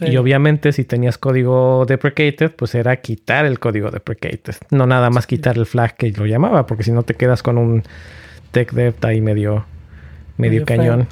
Y 0.00 0.16
obviamente 0.16 0.72
si 0.72 0.84
tenías 0.84 1.18
código 1.18 1.84
deprecated, 1.86 2.50
pues 2.56 2.74
era 2.74 2.96
quitar 2.96 3.46
el 3.46 3.60
código 3.60 3.92
deprecated. 3.92 4.56
No 4.70 4.86
nada 4.86 5.08
más 5.10 5.26
quitar 5.26 5.56
el 5.56 5.66
flag 5.66 5.96
que 5.96 6.10
lo 6.10 6.26
llamaba, 6.26 6.66
porque 6.66 6.82
si 6.82 6.90
no 6.90 7.04
te 7.04 7.14
quedas 7.14 7.44
con 7.44 7.58
un 7.58 7.84
tech 8.50 8.72
dev 8.72 8.94
ahí 9.02 9.20
medio, 9.20 9.64
medio, 10.36 10.64
cañón. 10.64 11.06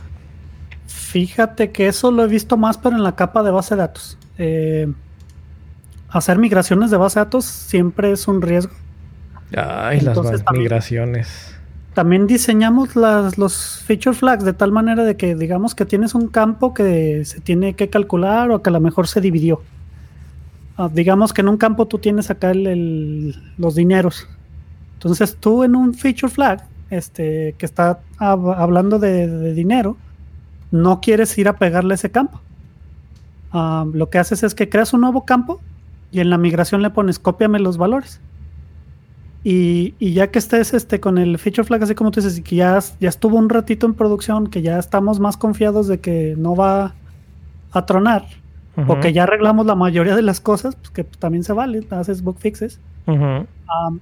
Fíjate 0.87 1.71
que 1.71 1.87
eso 1.87 2.11
lo 2.11 2.25
he 2.25 2.27
visto 2.27 2.57
más, 2.57 2.77
pero 2.77 2.97
en 2.97 3.05
la 3.05 3.15
capa 3.15 3.45
de 3.45 3.53
base 3.53 3.77
de 3.77 3.83
datos. 3.83 4.19
Eh, 4.39 4.93
hacer 6.09 6.39
migraciones 6.39 6.91
de 6.91 6.97
base 6.97 7.21
de 7.21 7.25
datos 7.25 7.45
siempre 7.45 8.11
es 8.11 8.27
un 8.27 8.43
riesgo. 8.43 8.73
Ay, 9.55 10.01
las 10.01 10.19
migraciones 10.53 11.52
también 11.95 12.27
diseñamos 12.27 12.97
las, 12.97 13.37
los 13.37 13.83
feature 13.85 14.17
flags 14.17 14.45
de 14.45 14.53
tal 14.53 14.73
manera 14.73 15.05
de 15.05 15.17
que 15.17 15.35
digamos 15.35 15.75
que 15.75 15.85
tienes 15.85 16.15
un 16.15 16.29
campo 16.29 16.73
que 16.73 17.25
se 17.25 17.41
tiene 17.41 17.75
que 17.75 17.89
calcular 17.89 18.51
o 18.51 18.63
que 18.63 18.71
a 18.71 18.73
lo 18.73 18.81
mejor 18.81 19.09
se 19.09 19.21
dividió. 19.21 19.63
Ah, 20.77 20.89
digamos 20.93 21.33
que 21.33 21.43
en 21.43 21.49
un 21.49 21.59
campo 21.59 21.87
tú 21.87 21.99
tienes 21.99 22.31
acá 22.31 22.53
los 22.55 23.75
dineros. 23.75 24.27
Entonces 24.95 25.37
tú 25.37 25.65
en 25.65 25.77
un 25.77 25.95
feature 25.95 26.33
flag 26.33 26.65
este, 26.91 27.55
que 27.59 27.67
está 27.67 28.01
hablando 28.19 28.99
de, 28.99 29.53
dinero, 29.53 29.97
no 30.71 31.01
quieres 31.01 31.37
ir 31.37 31.49
a 31.49 31.57
pegarle 31.57 31.95
ese 31.95 32.11
campo. 32.11 32.41
Ah, 33.53 33.85
lo 33.93 34.09
que 34.09 34.19
haces 34.19 34.43
es 34.43 34.55
que 34.55 34.71
creas 34.71 34.95
un 34.95 35.03
nuevo 35.03 35.27
campo 35.27 35.61
y 36.11 36.21
en 36.21 36.31
la 36.31 36.39
migración 36.39 36.81
le 36.81 36.91
pones 36.91 37.19
cópiame 37.19 37.59
los 37.59 37.77
valores. 37.77 38.21
Y, 39.45 39.95
ya 40.15 40.29
que 40.29 40.39
estés 40.39 40.73
este, 40.73 41.01
con 41.01 41.19
el 41.19 41.37
feature 41.39 41.67
flag, 41.67 41.83
así 41.83 41.95
como 41.95 42.13
tú 42.13 42.21
dices, 42.21 42.39
y 42.39 42.43
que 42.43 42.57
ya, 42.57 42.79
ya 43.01 43.09
estuvo 43.09 43.37
un 43.37 43.49
ratito 43.49 43.87
en 43.87 43.95
producción, 43.95 44.47
que 44.47 44.63
ya 44.63 44.79
estamos 44.79 45.19
más 45.19 45.37
confiados 45.37 45.89
de 45.89 45.99
que 45.99 46.35
no 46.39 46.55
va 46.55 46.95
a 47.73 47.87
tronar, 47.87 48.27
o 48.87 49.01
que 49.01 49.13
ya 49.13 49.25
arreglamos 49.25 49.67
la 49.67 49.75
mayoría 49.75 50.15
de 50.15 50.23
las 50.23 50.41
cosas, 50.41 50.77
pues 50.77 50.91
que 50.91 51.05
también 51.05 51.43
se 51.43 51.53
vale, 51.53 51.85
haces 51.91 52.23
bug 52.23 52.39
fixes. 52.39 52.79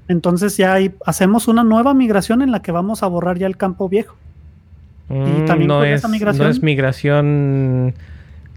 entonces 0.09 0.57
ya 0.59 0.77
hacemos 1.07 1.49
una 1.49 1.65
nueva 1.65 1.95
migración 1.95 2.43
en 2.43 2.53
la 2.53 2.61
que 2.61 2.71
vamos 2.71 3.03
a 3.03 3.07
borrar 3.07 3.39
ya 3.39 3.47
el 3.47 3.57
campo 3.57 3.89
viejo. 3.89 4.17
y 5.09 5.15
mm, 5.15 5.45
también 5.47 5.69
no, 5.69 5.83
es, 5.85 6.07
migración, 6.07 6.45
no 6.45 6.51
es 6.51 6.63
migración 6.63 7.95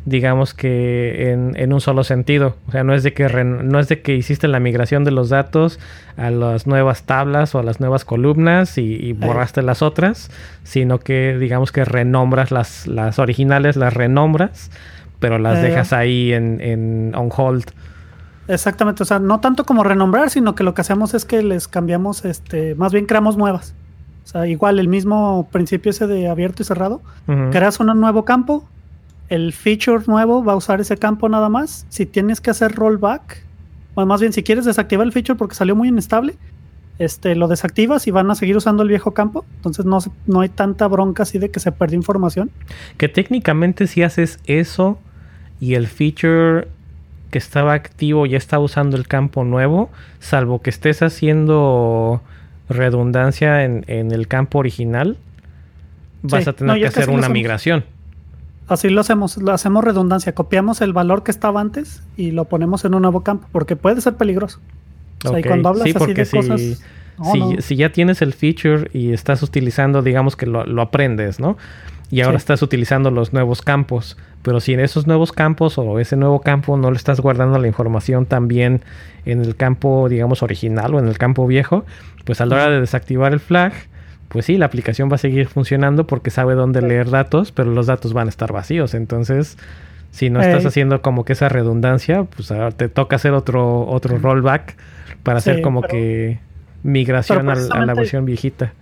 digamos 0.05 0.53
que 0.53 1.31
en, 1.31 1.73
un 1.73 1.81
solo 1.81 2.03
sentido. 2.03 2.57
O 2.67 2.71
sea, 2.71 2.83
no 2.83 2.93
es 2.93 3.03
de 3.03 3.13
que 3.13 3.27
no 3.43 3.79
es 3.79 3.87
de 3.87 4.01
que 4.01 4.15
hiciste 4.15 4.47
la 4.47 4.59
migración 4.59 5.03
de 5.03 5.11
los 5.11 5.29
datos 5.29 5.79
a 6.17 6.29
las 6.29 6.67
nuevas 6.67 7.03
tablas 7.03 7.55
o 7.55 7.59
a 7.59 7.63
las 7.63 7.79
nuevas 7.79 8.05
columnas 8.05 8.77
y, 8.77 9.13
borraste 9.13 9.61
las 9.61 9.81
otras, 9.81 10.29
sino 10.63 10.99
que 10.99 11.37
digamos 11.39 11.71
que 11.71 11.85
renombras 11.85 12.51
las, 12.51 12.87
las 12.87 13.19
originales, 13.19 13.75
las 13.75 13.93
renombras, 13.93 14.71
pero 15.19 15.39
las 15.39 15.59
eh. 15.59 15.63
dejas 15.63 15.93
ahí 15.93 16.33
en, 16.33 16.59
en 16.61 17.13
on 17.15 17.29
hold. 17.35 17.65
Exactamente, 18.47 19.03
o 19.03 19.05
sea, 19.05 19.19
no 19.19 19.39
tanto 19.39 19.63
como 19.63 19.85
renombrar, 19.85 20.29
sino 20.29 20.53
que 20.53 20.65
lo 20.65 20.73
que 20.73 20.81
hacemos 20.81 21.13
es 21.13 21.23
que 21.23 21.41
les 21.41 21.69
cambiamos, 21.69 22.25
este, 22.25 22.75
más 22.75 22.91
bien 22.91 23.05
creamos 23.05 23.37
nuevas. 23.37 23.73
O 24.25 24.27
sea, 24.27 24.47
igual 24.47 24.79
el 24.79 24.87
mismo 24.87 25.47
principio 25.51 25.91
ese 25.91 26.07
de 26.07 26.27
abierto 26.27 26.61
y 26.61 26.65
cerrado. 26.65 27.01
Creas 27.51 27.79
un 27.79 27.87
nuevo 27.99 28.25
campo, 28.25 28.67
el 29.29 29.53
feature 29.53 30.03
nuevo 30.07 30.43
va 30.43 30.53
a 30.53 30.55
usar 30.55 30.81
ese 30.81 30.97
campo 30.97 31.29
nada 31.29 31.49
más. 31.49 31.85
Si 31.89 32.05
tienes 32.05 32.41
que 32.41 32.51
hacer 32.51 32.73
rollback, 32.73 33.43
o 33.95 34.05
más 34.05 34.21
bien 34.21 34.33
si 34.33 34.43
quieres 34.43 34.65
desactivar 34.65 35.05
el 35.05 35.11
feature 35.11 35.37
porque 35.37 35.55
salió 35.55 35.75
muy 35.75 35.89
inestable, 35.89 36.35
este, 36.99 37.35
lo 37.35 37.47
desactivas 37.47 38.05
y 38.07 38.11
van 38.11 38.29
a 38.29 38.35
seguir 38.35 38.55
usando 38.57 38.83
el 38.83 38.89
viejo 38.89 39.13
campo. 39.13 39.45
Entonces 39.55 39.85
no, 39.85 39.99
no 40.27 40.41
hay 40.41 40.49
tanta 40.49 40.87
bronca 40.87 41.23
así 41.23 41.39
de 41.39 41.49
que 41.49 41.59
se 41.59 41.71
perdió 41.71 41.97
información. 41.97 42.51
Que 42.97 43.09
técnicamente 43.09 43.87
si 43.87 44.03
haces 44.03 44.39
eso 44.45 44.99
y 45.59 45.75
el 45.75 45.87
feature 45.87 46.67
que 47.31 47.39
estaba 47.39 47.73
activo 47.73 48.27
ya 48.27 48.37
está 48.37 48.59
usando 48.59 48.95
el 48.95 49.07
campo 49.07 49.43
nuevo, 49.43 49.89
salvo 50.19 50.61
que 50.61 50.69
estés 50.69 51.01
haciendo 51.01 52.21
redundancia 52.69 53.63
en, 53.63 53.83
el 53.87 54.27
campo 54.27 54.59
original, 54.59 55.17
vas 56.21 56.47
a 56.47 56.53
tener 56.53 56.79
que 56.79 56.87
hacer 56.87 57.09
una 57.09 57.29
migración. 57.29 57.85
Así 58.67 58.89
lo 58.89 59.01
hacemos, 59.01 59.37
lo 59.37 59.51
hacemos 59.51 59.83
redundancia, 59.83 60.33
copiamos 60.33 60.81
el 60.81 60.93
valor 60.93 61.23
que 61.23 61.31
estaba 61.31 61.59
antes 61.59 62.01
y 62.15 62.31
lo 62.31 62.45
ponemos 62.45 62.85
en 62.85 62.93
un 62.93 63.01
nuevo 63.01 63.21
campo, 63.21 63.47
porque 63.51 63.75
puede 63.75 63.99
ser 64.01 64.15
peligroso. 64.15 64.59
O 65.25 65.29
sea, 65.29 65.39
y 65.39 65.43
cuando 65.43 65.69
hablas 65.69 65.95
así 65.95 66.13
de 66.13 66.25
si, 66.25 66.37
cosas. 66.37 66.83
si, 67.59 67.75
ya 67.75 67.91
tienes 67.91 68.21
el 68.21 68.33
feature 68.33 68.89
y 68.93 69.11
estás 69.11 69.43
utilizando, 69.43 70.01
digamos 70.01 70.35
que 70.35 70.45
lo, 70.45 70.81
aprendes, 70.81 71.39
¿no? 71.39 71.57
Y 72.09 72.21
ahora 72.21 72.37
estás 72.37 72.61
utilizando 72.61 73.09
los 73.09 73.33
nuevos 73.33 73.61
campos. 73.61 74.17
Pero 74.43 74.59
si 74.59 74.73
en 74.73 74.81
esos 74.81 75.07
nuevos 75.07 75.31
campos 75.31 75.77
o 75.77 75.99
ese 75.99 76.15
nuevo 76.15 76.41
campo 76.41 76.77
no 76.77 76.91
le 76.91 76.97
estás 76.97 77.19
guardando 77.19 77.57
la 77.57 77.67
información 77.67 78.25
también 78.25 78.81
en 79.25 79.41
el 79.41 79.55
campo, 79.55 80.07
digamos, 80.09 80.43
original 80.43 80.93
o 80.93 80.99
en 80.99 81.07
el 81.07 81.17
campo 81.17 81.47
viejo, 81.47 81.85
pues 82.23 82.39
a 82.39 82.45
la 82.45 82.55
hora 82.55 82.69
de 82.69 82.81
desactivar 82.81 83.33
el 83.33 83.39
flag, 83.39 83.73
pues 84.27 84.45
sí, 84.45 84.57
la 84.57 84.65
aplicación 84.65 85.11
va 85.11 85.15
a 85.15 85.19
seguir 85.19 85.47
funcionando 85.47 86.07
porque 86.07 86.31
sabe 86.31 86.55
dónde 86.55 86.81
leer 86.81 87.09
datos, 87.09 87.51
pero 87.51 87.71
los 87.71 87.87
datos 87.87 88.13
van 88.13 88.27
a 88.27 88.29
estar 88.29 88.51
vacíos. 88.51 88.93
Entonces, 88.93 89.57
si 90.11 90.29
no 90.29 90.41
estás 90.41 90.65
haciendo 90.65 91.01
como 91.01 91.25
que 91.25 91.33
esa 91.33 91.49
redundancia, 91.49 92.23
pues 92.23 92.51
ahora 92.51 92.71
te 92.71 92.89
toca 92.89 93.15
hacer 93.15 93.33
otro, 93.33 93.87
otro 93.87 94.17
rollback 94.17 94.75
para 95.23 95.39
hacer 95.39 95.61
como 95.61 95.81
que 95.81 96.39
migración 96.83 97.49
a, 97.49 97.55
la 97.55 97.93
versión 97.93 98.25
viejita. 98.25 98.73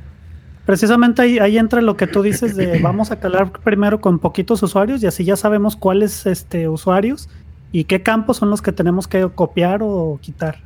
Precisamente 0.66 1.22
ahí, 1.22 1.40
ahí, 1.40 1.58
entra 1.58 1.82
lo 1.82 1.98
que 1.98 2.08
tú 2.08 2.22
dices 2.22 2.56
de 2.56 2.80
vamos 2.84 3.12
a 3.12 3.20
calar 3.20 3.52
primero 3.52 4.02
con 4.02 4.20
poquitos 4.20 4.62
usuarios 4.62 5.02
y 5.04 5.08
así 5.08 5.24
ya 5.24 5.36
sabemos 5.36 5.76
cuáles 5.76 6.26
este, 6.26 6.68
usuarios 6.68 7.30
y 7.72 7.86
qué 7.86 8.04
campos 8.04 8.38
son 8.38 8.50
los 8.50 8.62
que 8.62 8.72
tenemos 8.72 9.08
que 9.08 9.28
copiar 9.34 9.82
o 9.84 10.20
quitar. 10.22 10.60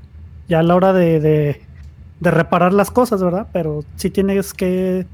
Ya 0.47 0.59
a 0.59 0.63
la 0.63 0.75
hora 0.75 0.93
de 0.93 1.19
de 1.19 1.61
reparar 2.21 2.73
las 2.73 2.91
cosas, 2.91 3.21
¿verdad? 3.23 3.47
Pero 3.51 3.83
sí 3.95 4.09
tienes 4.09 4.53
que... 4.53 5.05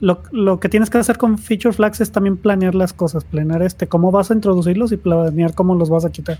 lo, 0.00 0.22
lo, 0.32 0.60
que 0.60 0.68
tienes 0.68 0.90
que 0.90 0.98
hacer 0.98 1.16
con 1.16 1.38
Feature 1.38 1.74
Flags 1.74 2.00
es 2.00 2.12
también 2.12 2.36
planear 2.36 2.74
las 2.74 2.92
cosas, 2.92 3.24
planear 3.24 3.62
este, 3.62 3.86
cómo 3.86 4.10
vas 4.10 4.30
a 4.30 4.34
introducirlos 4.34 4.92
y 4.92 4.96
planear 4.96 5.54
cómo 5.54 5.74
los 5.74 5.90
vas 5.90 6.04
a 6.04 6.10
quitar. 6.10 6.38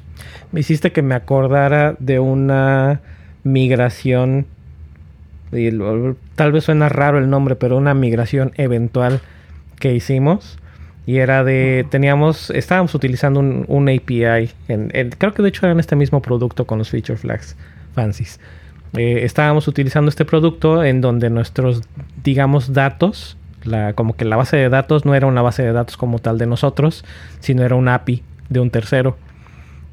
Me 0.53 0.61
hiciste 0.61 0.93
que 0.93 1.03
me 1.03 1.15
acordara 1.15 1.97
de 1.99 2.19
una 2.19 3.01
migración, 3.45 4.47
tal 6.35 6.53
vez 6.53 6.65
suena 6.65 6.89
raro 6.89 7.19
el 7.19 7.31
nombre, 7.31 7.57
pero 7.57 7.77
una 7.77 7.95
migración 7.95 8.53
eventual 8.57 9.21
que 9.79 9.95
hicimos. 9.95 10.59
Y 11.07 11.19
era 11.19 11.45
de, 11.45 11.87
teníamos, 11.91 12.49
estábamos 12.49 12.95
utilizando 12.95 13.39
un, 13.41 13.89
API, 13.89 14.51
en, 14.69 14.91
creo 15.19 15.35
que 15.35 15.43
de 15.43 15.51
hecho 15.51 15.67
era 15.67 15.73
en 15.73 15.81
este 15.81 15.97
mismo 15.97 16.23
producto 16.23 16.67
con 16.67 16.79
los 16.79 16.89
Feature 16.89 17.19
Flags 17.19 17.57
Fancies. 17.95 18.41
Eh, 18.97 19.24
estábamos 19.24 19.66
utilizando 19.68 20.09
este 20.09 20.24
producto 20.24 20.84
en 20.84 21.01
donde 21.01 21.30
nuestros, 21.30 21.82
digamos, 22.22 22.72
datos, 22.72 23.36
como 23.95 24.14
que 24.14 24.24
la 24.24 24.36
base 24.36 24.57
de 24.57 24.68
datos 24.68 25.05
no 25.05 25.14
era 25.14 25.26
una 25.26 25.42
base 25.42 25.62
de 25.62 25.72
datos 25.72 25.97
como 25.97 26.18
tal 26.18 26.38
de 26.38 26.47
nosotros, 26.47 27.05
sino 27.40 27.64
era 27.64 27.74
un 27.74 27.88
API 27.88 28.22
de 28.49 28.61
un 28.61 28.70
tercero. 28.70 29.16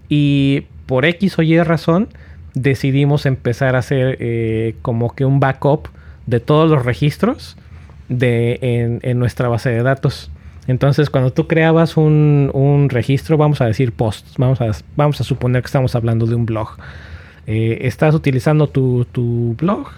Y 0.09 0.65
por 0.85 1.05
X 1.05 1.39
o 1.39 1.41
Y 1.41 1.61
razón, 1.63 2.09
decidimos 2.53 3.25
empezar 3.25 3.75
a 3.75 3.79
hacer 3.79 4.17
eh, 4.19 4.75
como 4.81 5.15
que 5.15 5.25
un 5.25 5.39
backup 5.39 5.87
de 6.25 6.39
todos 6.39 6.69
los 6.69 6.85
registros 6.85 7.57
de, 8.09 8.99
en, 9.01 9.19
nuestra 9.19 9.47
base 9.47 9.69
de 9.69 9.83
datos. 9.83 10.31
Entonces, 10.67 11.09
cuando 11.09 11.31
tú 11.31 11.47
creabas 11.47 11.97
un, 11.97 12.87
registro, 12.89 13.37
vamos 13.37 13.61
a 13.61 13.65
decir 13.65 13.93
posts, 13.93 14.33
vamos 14.37 14.61
a, 14.61 14.71
vamos 14.95 15.19
a 15.21 15.23
suponer 15.23 15.61
que 15.61 15.67
estamos 15.67 15.95
hablando 15.95 16.25
de 16.25 16.35
un 16.35 16.45
blog. 16.45 16.77
Eh, 17.53 17.85
estás 17.85 18.15
utilizando 18.15 18.67
tu, 18.67 19.03
tu 19.11 19.57
blog 19.57 19.89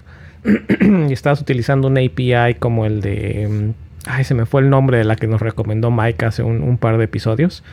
y 1.08 1.14
estás 1.14 1.40
utilizando 1.40 1.88
un 1.88 2.00
API 2.00 2.56
como 2.58 2.88
el 2.88 3.00
de... 3.00 3.48
Mm, 3.48 4.10
ay, 4.10 4.24
se 4.24 4.34
me 4.34 4.48
fue 4.48 4.62
el 4.62 4.72
nombre 4.72 4.98
de 4.98 5.04
la 5.04 5.16
que 5.16 5.28
nos 5.28 5.40
recomendó 5.40 5.92
Mike 5.92 6.26
hace 6.26 6.42
un, 6.42 6.64
un 6.64 6.80
par 6.80 6.98
de 6.98 7.04
episodios. 7.04 7.64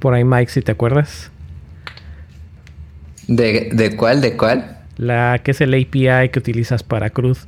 Por 0.00 0.14
ahí, 0.14 0.24
Mike, 0.24 0.50
si 0.50 0.62
te 0.62 0.72
acuerdas. 0.72 1.30
¿De, 3.28 3.70
¿De 3.72 3.94
cuál? 3.94 4.20
¿De 4.20 4.36
cuál? 4.36 4.78
La 4.96 5.38
que 5.44 5.52
es 5.52 5.60
el 5.60 5.72
API 5.72 6.30
que 6.30 6.40
utilizas 6.40 6.82
para 6.82 7.10
Cruz. 7.10 7.46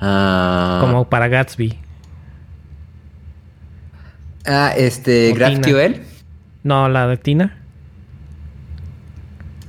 Ah. 0.00 0.78
Como 0.80 1.08
para 1.08 1.26
Gatsby. 1.26 1.76
Ah, 4.46 4.72
este, 4.76 5.32
GraphQL. 5.32 6.02
No, 6.62 6.88
la 6.88 7.08
de 7.08 7.16
Tina. 7.16 7.61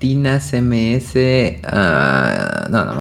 CMS. 0.03 1.15
Ah, 1.63 2.67
no, 2.69 2.85
no. 2.85 2.99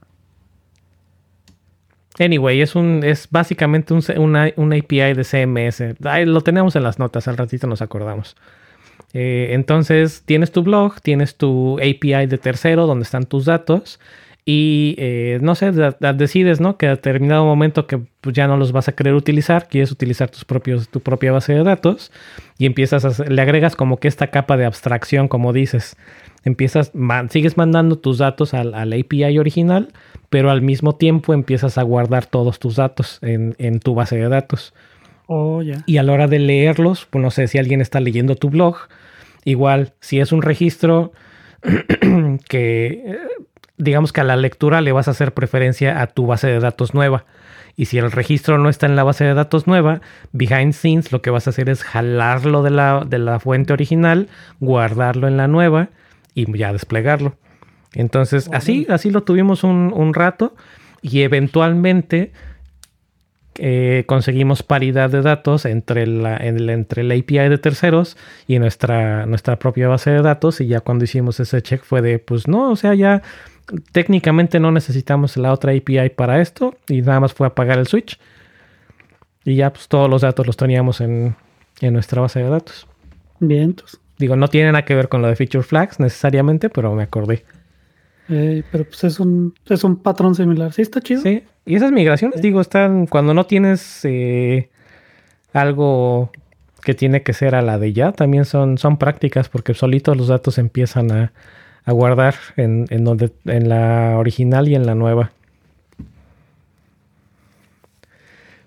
Anyway, 2.18 2.60
es 2.60 2.74
un 2.76 3.02
es 3.04 3.28
básicamente 3.30 3.94
un, 3.94 4.02
una, 4.16 4.44
API 4.46 5.14
de 5.14 5.24
CMS. 5.24 5.96
lo 6.26 6.40
tenemos 6.42 6.76
en 6.76 6.82
las 6.84 6.98
notas, 6.98 7.26
al 7.26 7.36
ratito 7.36 7.66
nos 7.66 7.82
acordamos. 7.82 8.36
Eh, 9.14 9.48
entonces 9.50 10.22
tienes 10.24 10.52
tu 10.52 10.62
blog, 10.62 11.00
tienes 11.00 11.36
tu 11.36 11.78
API 11.78 12.26
de 12.26 12.38
tercero 12.38 12.86
donde 12.86 13.02
están 13.02 13.24
tus 13.24 13.46
datos 13.46 13.98
y 14.44 14.96
eh, 14.98 15.38
no 15.40 15.54
sé, 15.54 15.70
decides, 15.70 16.60
¿no? 16.60 16.76
Que 16.76 16.88
a 16.88 16.90
determinado 16.90 17.44
momento 17.44 17.86
que 17.86 18.00
pues, 18.20 18.34
ya 18.34 18.48
no 18.48 18.56
los 18.56 18.72
vas 18.72 18.88
a 18.88 18.92
querer 18.92 19.14
utilizar, 19.14 19.68
quieres 19.68 19.92
utilizar 19.92 20.30
tus 20.30 20.44
propios, 20.44 20.88
tu 20.88 21.00
propia 21.00 21.30
base 21.30 21.54
de 21.54 21.62
datos 21.62 22.10
y 22.58 22.66
empiezas 22.66 23.20
a, 23.20 23.24
le 23.24 23.40
agregas 23.40 23.76
como 23.76 23.98
que 23.98 24.08
esta 24.08 24.28
capa 24.28 24.56
de 24.56 24.64
abstracción, 24.64 25.28
como 25.28 25.52
dices. 25.52 25.96
Empiezas, 26.44 26.90
sigues 27.30 27.56
mandando 27.56 27.98
tus 27.98 28.18
datos 28.18 28.52
al, 28.52 28.74
API 28.74 29.38
original, 29.38 29.92
pero 30.28 30.50
al 30.50 30.60
mismo 30.60 30.96
tiempo 30.96 31.34
empiezas 31.34 31.78
a 31.78 31.82
guardar 31.82 32.26
todos 32.26 32.58
tus 32.58 32.74
datos 32.76 33.20
en, 33.22 33.78
tu 33.78 33.94
base 33.94 34.16
de 34.16 34.28
datos. 34.28 34.74
Oh, 35.28 35.62
y 35.62 35.98
a 35.98 36.02
la 36.02 36.12
hora 36.12 36.26
de 36.26 36.40
leerlos, 36.40 37.06
pues 37.08 37.22
no 37.22 37.30
sé 37.30 37.46
si 37.46 37.58
alguien 37.58 37.80
está 37.80 38.00
leyendo 38.00 38.34
tu 38.34 38.50
blog, 38.50 38.76
igual, 39.44 39.92
si 40.00 40.18
es 40.18 40.32
un 40.32 40.42
registro 40.42 41.12
que 42.48 42.86
eh, 42.86 43.18
digamos 43.82 44.12
que 44.12 44.20
a 44.20 44.24
la 44.24 44.36
lectura 44.36 44.80
le 44.80 44.92
vas 44.92 45.08
a 45.08 45.10
hacer 45.10 45.34
preferencia 45.34 46.00
a 46.00 46.06
tu 46.06 46.26
base 46.26 46.46
de 46.46 46.60
datos 46.60 46.94
nueva. 46.94 47.24
Y 47.74 47.86
si 47.86 47.98
el 47.98 48.12
registro 48.12 48.58
no 48.58 48.68
está 48.68 48.86
en 48.86 48.96
la 48.96 49.02
base 49.02 49.24
de 49.24 49.34
datos 49.34 49.66
nueva, 49.66 50.02
behind 50.32 50.72
scenes 50.72 51.10
lo 51.10 51.20
que 51.20 51.30
vas 51.30 51.46
a 51.46 51.50
hacer 51.50 51.68
es 51.68 51.82
jalarlo 51.82 52.62
de 52.62 52.70
la, 52.70 53.04
de 53.04 53.18
la 53.18 53.40
fuente 53.40 53.72
original, 53.72 54.28
guardarlo 54.60 55.26
en 55.26 55.36
la 55.36 55.48
nueva 55.48 55.88
y 56.34 56.56
ya 56.56 56.72
desplegarlo. 56.72 57.34
Entonces, 57.94 58.48
así, 58.52 58.86
así 58.88 59.10
lo 59.10 59.24
tuvimos 59.24 59.64
un, 59.64 60.14
rato 60.14 60.54
y 61.02 61.22
eventualmente 61.22 62.32
eh, 63.56 64.04
conseguimos 64.06 64.62
paridad 64.62 65.10
de 65.10 65.22
datos 65.22 65.64
entre, 65.64 66.06
la, 66.06 66.36
entre 66.36 67.02
el 67.02 67.10
API 67.10 67.48
de 67.48 67.58
terceros 67.58 68.16
y 68.46 68.58
nuestra, 68.58 69.26
nuestra 69.26 69.58
propia 69.58 69.88
base 69.88 70.10
de 70.10 70.22
datos. 70.22 70.60
Y 70.60 70.68
ya 70.68 70.80
cuando 70.80 71.04
hicimos 71.04 71.40
ese 71.40 71.60
check 71.62 71.82
fue 71.82 72.00
de, 72.00 72.18
pues 72.18 72.48
no, 72.48 72.70
o 72.70 72.76
sea, 72.76 72.94
ya 72.94 73.22
técnicamente 73.92 74.60
no 74.60 74.70
necesitamos 74.72 75.36
la 75.36 75.52
otra 75.52 75.72
API 75.72 76.10
para 76.10 76.40
esto 76.40 76.76
y 76.88 77.02
nada 77.02 77.20
más 77.20 77.32
fue 77.32 77.46
apagar 77.46 77.78
el 77.78 77.86
switch. 77.86 78.18
Y 79.44 79.56
ya 79.56 79.72
pues 79.72 79.88
todos 79.88 80.08
los 80.08 80.22
datos 80.22 80.46
los 80.46 80.56
teníamos 80.56 81.00
en, 81.00 81.34
nuestra 81.80 82.20
base 82.20 82.40
de 82.40 82.48
datos. 82.48 82.86
Bien, 83.40 83.74
Digo, 84.18 84.36
no 84.36 84.46
tiene 84.46 84.70
nada 84.70 84.84
que 84.84 84.94
ver 84.94 85.08
con 85.08 85.20
lo 85.20 85.26
de 85.26 85.34
feature 85.34 85.64
flags 85.64 85.98
necesariamente, 85.98 86.70
pero 86.70 86.94
me 86.94 87.02
acordé. 87.02 87.44
Eh, 88.28 88.62
pero 88.70 88.84
pues 88.84 89.02
es 89.02 89.18
un, 89.18 89.52
es 89.68 89.82
un 89.82 89.96
patrón 89.96 90.36
similar. 90.36 90.72
Sí, 90.72 90.82
está 90.82 91.00
chido. 91.00 91.22
Sí, 91.22 91.42
y 91.66 91.74
esas 91.74 91.90
migraciones, 91.90 92.40
digo, 92.40 92.60
están 92.60 93.06
cuando 93.06 93.34
no 93.34 93.46
tienes 93.46 94.04
eh, 94.04 94.70
algo 95.52 96.30
que 96.82 96.94
tiene 96.94 97.24
que 97.24 97.32
ser 97.32 97.56
a 97.56 97.62
la 97.62 97.78
de 97.78 97.92
ya, 97.92 98.12
también 98.12 98.44
son, 98.44 98.78
son 98.78 98.96
prácticas 98.96 99.48
porque 99.48 99.74
solitos 99.74 100.16
los 100.16 100.28
datos 100.28 100.58
empiezan 100.58 101.10
a, 101.10 101.32
a 101.84 101.92
guardar 101.92 102.34
en, 102.56 102.86
en, 102.90 103.04
donde, 103.04 103.32
en 103.44 103.68
la 103.68 104.16
original 104.18 104.68
y 104.68 104.74
en 104.74 104.86
la 104.86 104.94
nueva. 104.94 105.32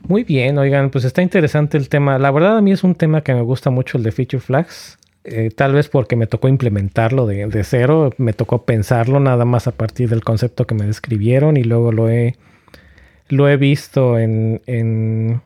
Muy 0.07 0.23
bien, 0.23 0.57
oigan, 0.57 0.91
pues 0.91 1.03
está 1.03 1.21
interesante 1.21 1.77
el 1.77 1.89
tema. 1.89 2.19
La 2.19 2.29
verdad 2.29 2.57
a 2.57 2.61
mí 2.61 2.71
es 2.71 2.83
un 2.83 2.93
tema 2.93 3.21
que 3.21 3.33
me 3.33 3.41
gusta 3.41 3.71
mucho 3.71 3.97
el 3.97 4.03
de 4.03 4.11
Feature 4.11 4.41
Flags. 4.41 4.99
Eh, 5.23 5.49
tal 5.49 5.73
vez 5.73 5.89
porque 5.89 6.15
me 6.15 6.27
tocó 6.27 6.47
implementarlo 6.47 7.25
de, 7.25 7.47
de, 7.47 7.63
cero, 7.63 8.11
me 8.17 8.33
tocó 8.33 8.63
pensarlo 8.63 9.19
nada 9.19 9.43
más 9.43 9.65
a 9.65 9.71
partir 9.71 10.07
del 10.07 10.23
concepto 10.23 10.67
que 10.67 10.75
me 10.75 10.85
describieron 10.85 11.57
y 11.57 11.63
luego 11.63 11.91
lo 11.91 12.09
he, 12.09 12.35
lo 13.29 13.49
he 13.49 13.57
visto 13.57 14.19
en, 14.19 14.61
en, 14.67 15.41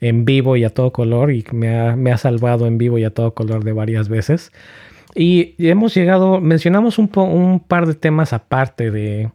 en 0.00 0.24
vivo 0.24 0.56
y 0.56 0.64
a 0.64 0.70
todo 0.70 0.92
color 0.92 1.30
y 1.30 1.44
me 1.52 1.78
ha, 1.78 1.94
me 1.94 2.10
ha 2.10 2.16
salvado 2.16 2.66
en 2.66 2.78
vivo 2.78 2.96
y 2.96 3.04
a 3.04 3.10
todo 3.10 3.34
color 3.34 3.64
de 3.64 3.72
varias 3.74 4.08
veces. 4.08 4.50
Y 5.18 5.54
hemos 5.58 5.94
llegado, 5.94 6.42
mencionamos 6.42 6.98
un, 6.98 7.08
par 7.66 7.86
de 7.86 7.94
temas 7.94 8.34
aparte 8.34 8.90
de, 8.90 9.30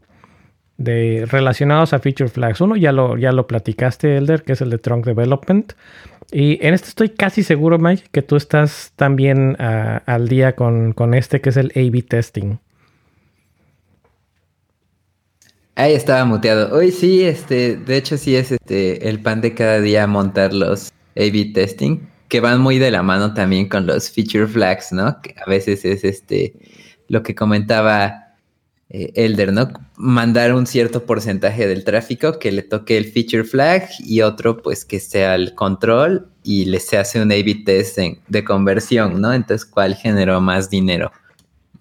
relacionados 1.26 1.94
a 1.94 2.00
feature 2.00 2.30
flags. 2.30 2.62
Uno 2.62 2.76
ya 2.76 2.92
lo, 2.92 3.48
platicaste, 3.48 4.18
Elder, 4.18 4.44
que 4.44 4.54
es 4.54 4.62
el 4.62 4.70
de 4.70 4.78
trunk 4.78 5.06
development. 5.06 5.74
Y 6.32 6.64
en 6.66 6.76
este 6.76 6.90
estoy 6.90 7.10
casi 7.10 7.42
seguro, 7.42 7.80
Mike, 7.80 8.04
que 8.12 8.22
tú 8.22 8.36
estás 8.36 8.94
también 8.96 9.58
ah, 9.60 10.04
al 10.06 10.28
día 10.28 10.56
con, 10.56 10.94
con, 10.94 11.16
este, 11.16 11.42
que 11.42 11.50
es 11.50 11.58
el 11.58 11.72
A-B 11.76 12.04
testing. 12.04 12.60
Ahí 15.74 15.94
estaba 15.94 16.24
muteado. 16.26 16.76
Hoy 16.76 16.92
sí, 16.92 17.24
este, 17.24 17.76
de 17.76 17.98
hecho 17.98 18.18
sí 18.18 18.36
es 18.36 18.52
este 18.52 19.10
el 19.10 19.20
pan 19.20 19.42
de 19.42 19.56
cada 19.56 19.82
día 19.82 20.06
montar 20.06 20.54
los 20.54 20.92
A-B 21.16 21.52
testing 21.56 22.11
que 22.32 22.40
van 22.40 22.62
muy 22.62 22.80
de 22.80 22.92
la 22.92 23.04
mano 23.04 23.34
también 23.34 23.68
con 23.68 23.86
los 23.86 24.10
feature 24.10 24.48
flags, 24.48 24.94
¿no? 24.94 25.22
Que 25.22 25.36
a 25.46 25.50
veces 25.50 25.84
es 25.84 26.06
este 26.06 26.54
lo 27.10 27.24
que 27.24 27.36
comentaba 27.36 28.38
eh, 28.90 29.12
Elder, 29.16 29.52
¿no? 29.52 29.68
Mandar 29.98 30.54
un 30.54 30.66
cierto 30.66 31.06
porcentaje 31.06 31.68
del 31.68 31.84
tráfico 31.84 32.40
que 32.40 32.54
le 32.54 32.62
toque 32.62 32.96
el 32.98 33.12
feature 33.12 33.44
flag 33.44 33.90
y 34.00 34.22
otro 34.22 34.62
pues 34.62 34.86
que 34.86 35.02
sea 35.02 35.36
el 35.36 35.56
control 35.56 36.30
y 36.42 36.64
le 36.64 36.80
se 36.80 36.98
hace 36.98 37.22
un 37.22 37.34
A-B 37.34 37.64
test 37.66 37.98
de 37.98 38.44
conversión, 38.46 39.20
¿no? 39.20 39.34
Entonces, 39.34 39.66
¿cuál 39.66 39.96
generó 39.96 40.40
más 40.40 40.70
dinero? 40.70 41.12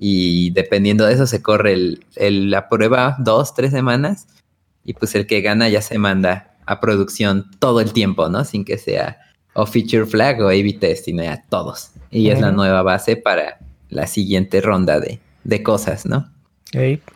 Y 0.01 0.51
dependiendo 0.51 1.07
de 1.07 1.15
eso 1.15 1.29
se 1.29 1.43
corre 1.43 1.75
el, 2.17 2.51
la 2.51 2.69
prueba 2.69 3.15
dos, 3.21 3.55
tres 3.55 3.71
semanas 3.71 4.27
y 4.85 4.95
pues 4.95 5.15
el 5.15 5.29
que 5.29 5.43
gana 5.43 5.69
ya 5.69 5.81
se 5.81 5.97
manda 5.99 6.57
a 6.67 6.81
producción 6.81 7.49
todo 7.61 7.81
el 7.81 7.93
tiempo, 7.93 8.29
¿no? 8.29 8.45
Sin 8.45 8.65
que 8.65 8.79
sea 8.79 9.30
o 9.55 9.67
feature 9.67 10.07
flag 10.07 10.41
o 10.41 10.49
A-B 10.49 10.77
testing 10.81 11.21
a 11.21 11.43
todos. 11.49 11.93
Y 12.11 12.31
es 12.31 12.41
la 12.41 12.53
nueva 12.53 12.83
base 12.83 13.17
para 13.17 13.59
la 13.89 14.07
siguiente 14.07 14.61
ronda 14.61 15.01
de, 15.01 15.21
de 15.45 15.63
cosas, 15.63 16.07
¿no? 16.07 16.29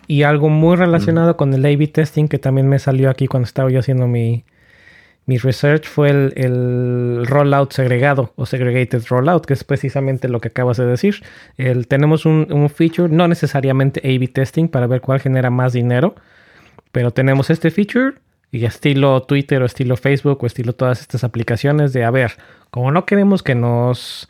Y 0.06 0.22
algo 0.24 0.48
muy 0.48 0.76
relacionado 0.76 1.36
con 1.36 1.54
el 1.54 1.64
A-B 1.64 1.86
testing 1.88 2.26
que 2.26 2.38
también 2.38 2.68
me 2.68 2.78
salió 2.78 3.08
aquí 3.08 3.28
cuando 3.28 3.46
estaba 3.46 3.70
yo 3.70 3.78
haciendo 3.78 4.08
mi, 4.08 4.44
mi 5.26 5.38
research 5.38 5.86
fue 5.86 6.10
el, 6.10 6.32
el, 6.36 7.26
rollout 7.26 7.72
segregado 7.72 8.32
o 8.34 8.46
segregated 8.46 9.04
rollout, 9.08 9.46
que 9.46 9.54
es 9.54 9.62
precisamente 9.62 10.28
lo 10.28 10.40
que 10.40 10.48
acabas 10.48 10.76
de 10.76 10.86
decir. 10.86 11.22
El, 11.56 11.86
tenemos 11.86 12.26
un, 12.26 12.48
un 12.52 12.68
feature, 12.68 13.08
no 13.08 13.28
necesariamente 13.28 14.00
A-B 14.00 14.28
testing 14.28 14.68
para 14.68 14.88
ver 14.88 15.00
cuál 15.00 15.20
genera 15.20 15.50
más 15.50 15.72
dinero, 15.72 16.16
pero 16.90 17.12
tenemos 17.12 17.48
este 17.48 17.70
feature 17.70 18.14
y 18.54 18.64
estilo 18.64 19.22
Twitter 19.22 19.62
o 19.62 19.66
estilo 19.66 19.96
Facebook 19.96 20.42
o 20.42 20.46
estilo 20.46 20.72
todas 20.72 21.00
estas 21.00 21.24
aplicaciones 21.24 21.92
de, 21.92 22.04
a 22.04 22.10
ver, 22.10 22.32
como 22.70 22.90
no 22.90 23.04
queremos 23.04 23.42
que 23.42 23.54
nos 23.54 24.28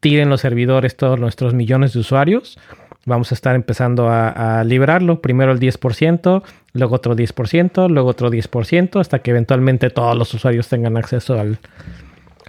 tiren 0.00 0.28
los 0.28 0.42
servidores 0.42 0.96
todos 0.96 1.18
nuestros 1.18 1.54
millones 1.54 1.94
de 1.94 2.00
usuarios, 2.00 2.58
vamos 3.06 3.32
a 3.32 3.34
estar 3.34 3.54
empezando 3.54 4.08
a, 4.08 4.60
a 4.60 4.64
liberarlo. 4.64 5.22
Primero 5.22 5.52
el 5.52 5.60
10%, 5.60 6.42
luego 6.74 6.94
otro 6.94 7.16
10%, 7.16 7.88
luego 7.88 8.10
otro 8.10 8.30
10%, 8.30 9.00
hasta 9.00 9.20
que 9.20 9.30
eventualmente 9.30 9.90
todos 9.90 10.16
los 10.16 10.32
usuarios 10.34 10.68
tengan 10.68 10.96
acceso 10.96 11.40
al, 11.40 11.58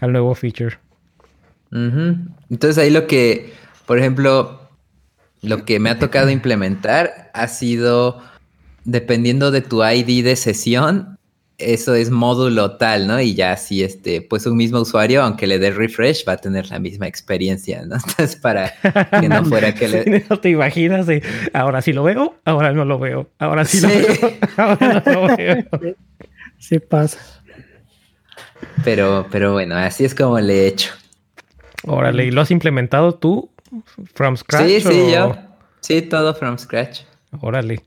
al 0.01 0.11
nuevo 0.11 0.35
feature. 0.35 0.77
Entonces 1.71 2.77
ahí 2.77 2.89
lo 2.89 3.07
que, 3.07 3.53
por 3.85 3.99
ejemplo, 3.99 4.69
lo 5.41 5.65
que 5.65 5.79
me 5.79 5.89
ha 5.89 5.99
tocado 5.99 6.29
implementar 6.29 7.29
ha 7.33 7.47
sido, 7.47 8.21
dependiendo 8.87 9.51
de 9.51 9.61
tu 9.61 9.83
ID 9.83 10.23
de 10.23 10.35
sesión, 10.35 11.19
eso 11.57 11.93
es 11.93 12.09
módulo 12.09 12.77
tal, 12.77 13.05
¿no? 13.05 13.19
Y 13.19 13.35
ya 13.35 13.57
si 13.57 13.83
este, 13.83 14.21
pues 14.21 14.45
un 14.45 14.55
mismo 14.55 14.79
usuario, 14.79 15.23
aunque 15.23 15.45
le 15.45 15.59
dé 15.59 15.71
refresh, 15.71 16.23
va 16.27 16.33
a 16.33 16.37
tener 16.37 16.69
la 16.69 16.79
misma 16.79 17.05
experiencia, 17.05 17.85
¿no? 17.85 17.95
Entonces, 18.07 18.37
para 18.37 18.73
que 19.19 19.27
no 19.27 19.43
fuera 19.45 19.73
que 19.73 19.87
le... 19.87 20.25
No 20.29 20.39
te 20.39 20.49
imaginas 20.49 21.05
de, 21.05 21.21
ahora 21.53 21.81
sí 21.81 21.91
lo 21.91 22.03
veo, 22.03 22.35
ahora 22.45 22.71
no 22.71 22.85
lo 22.85 22.97
veo, 22.97 23.29
ahora 23.39 23.65
sí, 23.65 23.81
lo 23.81 23.89
veo, 23.89 24.33
ahora 24.55 25.03
no 25.05 25.13
lo 25.13 25.37
veo. 25.37 25.65
Sí 26.57 26.79
pasa. 26.79 27.19
Pero, 28.85 29.27
pero 29.29 29.51
bueno, 29.51 29.75
así 29.75 30.05
es 30.05 30.15
como 30.15 30.39
le 30.39 30.63
he 30.63 30.67
hecho. 30.67 30.93
Órale, 31.83 32.25
¿y 32.25 32.31
lo 32.31 32.41
has 32.41 32.51
implementado 32.51 33.15
tú 33.15 33.51
from 34.13 34.37
scratch? 34.37 34.65
Sí, 34.65 34.81
sí, 34.81 35.11
yo. 35.11 35.35
Sí, 35.81 36.01
todo 36.03 36.33
from 36.33 36.57
scratch. 36.57 37.01
Órale. 37.41 37.86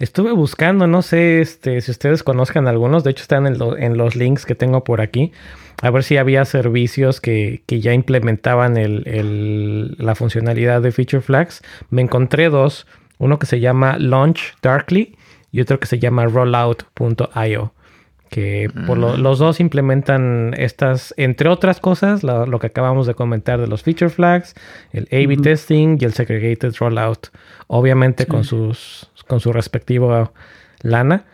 Estuve 0.00 0.32
buscando, 0.32 0.86
no 0.86 1.02
sé 1.02 1.42
este, 1.42 1.78
si 1.82 1.90
ustedes 1.90 2.22
conozcan 2.22 2.66
algunos, 2.66 3.04
de 3.04 3.10
hecho 3.10 3.20
están 3.20 3.46
en, 3.46 3.98
los 3.98 4.16
links 4.16 4.46
que 4.46 4.54
tengo 4.54 4.82
por 4.82 5.02
aquí, 5.02 5.30
a 5.82 5.90
ver 5.90 6.04
si 6.04 6.16
había 6.16 6.46
servicios 6.46 7.20
que, 7.20 7.62
ya 7.68 7.92
implementaban 7.92 8.76
la 9.98 10.14
funcionalidad 10.14 10.80
de 10.80 10.92
Feature 10.92 11.20
Flags. 11.20 11.62
Me 11.90 12.00
encontré 12.00 12.48
dos, 12.48 12.86
uno 13.18 13.38
que 13.38 13.44
se 13.44 13.60
llama 13.60 13.98
Launch 13.98 14.54
Darkly 14.62 15.18
y 15.52 15.60
otro 15.60 15.78
que 15.78 15.86
se 15.86 15.98
llama 15.98 16.24
Rollout.io 16.24 17.74
que 18.30 18.70
por 18.86 18.96
mm. 18.96 19.20
los 19.20 19.38
dos 19.40 19.58
implementan 19.60 20.54
estas, 20.56 21.12
entre 21.16 21.48
otras 21.48 21.80
cosas, 21.80 22.22
lo, 22.22 22.58
que 22.60 22.68
acabamos 22.68 23.06
de 23.06 23.14
comentar 23.14 23.60
de 23.60 23.66
los 23.66 23.82
feature 23.82 24.08
flags, 24.08 24.54
el 24.92 25.08
A-B 25.10 25.36
testing 25.38 25.98
y 26.00 26.04
el 26.04 26.12
segregated 26.14 26.72
rollout, 26.78 27.28
obviamente 27.66 28.26
con, 28.26 28.44
sus, 28.44 29.10
con 29.26 29.40
su 29.40 29.52
respectivo 29.52 30.32
lana. 30.82 31.24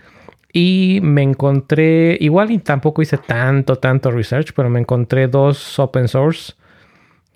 Y 0.53 1.01
me 1.03 1.23
encontré, 1.23 2.17
igual 2.19 2.51
y 2.51 2.59
tampoco 2.59 3.03
hice 3.03 3.19
tanto, 3.19 3.77
tanto 3.77 4.11
research, 4.11 4.55
pero 4.57 4.71
me 4.71 4.81
encontré 4.81 5.29
dos 5.29 5.79
open 5.79 6.09
source, 6.09 6.55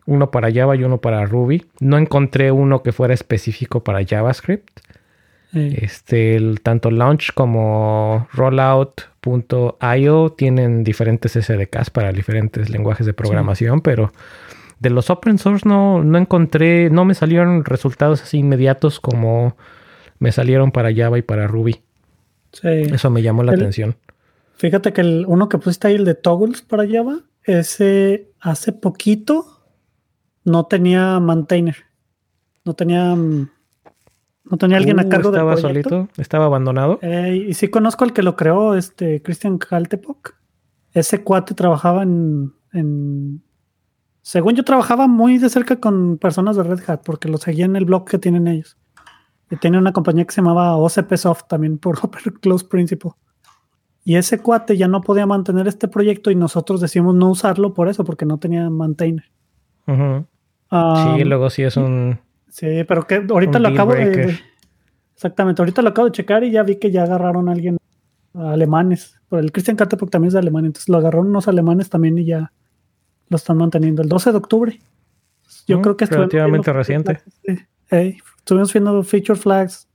uno 0.07 0.31
para 0.31 0.51
Java 0.51 0.75
y 0.75 0.85
uno 0.85 1.03
para 1.03 1.27
Ruby. 1.27 1.67
No 1.81 1.99
encontré 1.99 2.51
uno 2.51 2.83
que 2.83 2.93
fuera 2.93 3.13
específico 3.13 3.85
para 3.85 4.03
JavaScript. 4.07 4.81
Este, 5.53 6.39
tanto 6.63 6.91
Launch 6.91 7.33
como 7.35 8.29
Rollout.io 8.33 10.31
tienen 10.33 10.85
diferentes 10.85 11.33
SDKs 11.33 11.91
para 11.91 12.13
diferentes 12.13 12.71
lenguajes 12.71 13.05
de 13.05 13.15
programación, 13.15 13.81
pero 13.81 14.13
de 14.79 14.91
los 14.91 15.11
open 15.11 15.39
source 15.39 15.69
no, 15.69 16.05
no 16.05 16.19
encontré, 16.19 16.89
no 16.91 17.05
me 17.05 17.15
salieron 17.15 17.65
resultados 17.65 18.23
así 18.23 18.39
inmediatos 18.39 19.01
como 19.01 19.57
me 20.19 20.31
salieron 20.33 20.71
para 20.71 20.95
Java 20.95 21.19
y 21.19 21.23
para 21.23 21.47
Ruby. 21.49 21.81
Eso 22.63 23.11
me 23.11 23.23
llamó 23.23 23.43
la 23.43 23.53
atención. 23.53 23.97
Fíjate 24.57 24.93
que 24.93 25.01
el, 25.01 25.25
uno 25.27 25.49
que 25.49 25.59
pusiste 25.59 25.89
ahí, 25.89 25.95
el 25.95 26.05
de 26.05 26.15
toggles 26.15 26.63
para 26.63 26.87
Java, 26.89 27.21
ese 27.45 28.29
hace 28.41 28.73
poquito 28.73 29.63
no 30.45 30.67
tenía 30.67 31.19
maintainer. 31.21 31.77
No 32.65 32.75
tenía 32.75 33.15
mm, 33.15 33.51
no 34.45 34.57
tenía 34.57 34.79
alguien 34.79 34.99
a 34.99 35.05
uh, 35.05 35.09
cargo 35.09 35.31
estaba 35.31 35.57
solito, 35.57 36.09
estaba 36.17 36.47
abandonado. 36.47 36.99
Eh, 37.03 37.47
y 37.49 37.55
sí 37.55 37.69
conozco 37.69 38.05
al 38.05 38.13
que 38.13 38.23
lo 38.23 38.37
creó, 38.37 38.75
este 38.75 39.23
Christian 39.23 39.59
Kaltepok. 39.59 40.35
Ese 40.93 41.23
cuate 41.23 41.55
trabajaba 41.55 42.03
en, 42.03 43.43
Según 44.23 44.55
yo 44.55 44.65
trabajaba 44.65 45.07
muy 45.07 45.39
de 45.39 45.49
cerca 45.51 45.77
con 45.77 46.19
personas 46.19 46.57
de 46.57 46.63
Red 46.63 46.81
Hat, 46.87 47.03
porque 47.05 47.29
lo 47.29 47.39
seguía 47.39 47.65
en 47.65 47.77
el 47.77 47.85
blog 47.85 48.07
que 48.07 48.19
tienen 48.19 48.49
ellos. 48.49 48.77
Y 49.51 49.57
tiene 49.57 49.79
una 49.79 49.93
compañía 49.93 50.25
que 50.25 50.33
se 50.33 50.41
llamaba 50.41 50.77
OCP 50.77 51.15
Soft, 51.17 51.45
también 51.49 51.79
por 51.79 51.99
Open 52.03 52.35
Close 52.41 52.67
Principle. 52.67 53.13
Y 54.03 54.17
ese 54.17 54.41
cuate 54.41 54.77
ya 54.77 54.89
no 54.89 55.03
podía 55.03 55.27
mantener 55.27 55.69
este 55.69 55.87
proyecto 55.87 56.31
y 56.31 56.35
nosotros 56.35 56.81
decimos 56.81 57.15
no 57.15 57.31
usarlo 57.31 57.75
por 57.75 57.89
eso, 57.89 58.05
porque 58.05 58.25
no 58.25 58.39
tenía 58.39 58.71
maintainer. 58.71 59.31
sí, 59.87 61.25
luego 61.25 61.51
sí 61.51 61.63
es 61.63 61.77
un 61.77 62.19
Sí, 62.51 62.85
pero 62.87 63.07
que 63.07 63.25
ahorita 63.29 63.59
lo 63.59 63.69
acabo 63.69 63.95
de. 63.95 64.39
Exactamente, 65.15 65.63
ahorita 65.63 65.83
lo 65.83 65.91
acabo 65.91 66.07
de 66.07 66.13
checar 66.13 66.45
y 66.45 66.51
ya 66.51 66.63
vi 66.63 66.77
que 66.77 66.91
ya 66.91 67.05
agarraron 67.05 67.49
a 67.49 67.53
alguien 67.53 67.77
alemanes. 68.35 69.21
Por 69.29 69.39
el 69.39 69.53
Christian 69.53 69.77
Carter 69.77 69.99
porque 69.99 70.13
también 70.13 70.29
es 70.29 70.33
de 70.33 70.41
Alemania, 70.41 70.69
entonces 70.69 70.89
lo 70.89 70.99
agarraron 70.99 71.29
unos 71.29 71.47
alemanes 71.47 71.91
también 71.91 72.19
y 72.19 72.25
ya 72.25 72.53
lo 73.29 73.37
están 73.37 73.59
manteniendo. 73.59 74.03
El 74.03 74.09
12 74.09 74.33
de 74.33 74.39
octubre. 74.39 74.81
Yo 75.67 75.79
mm, 75.79 75.83
creo 75.83 75.97
que 75.97 76.05
es 76.05 76.11
relativamente 76.11 76.73
reciente. 76.73 77.21
estuvimos 77.91 78.73
viendo 78.73 79.03
feature 79.03 79.39
flags 79.39 79.89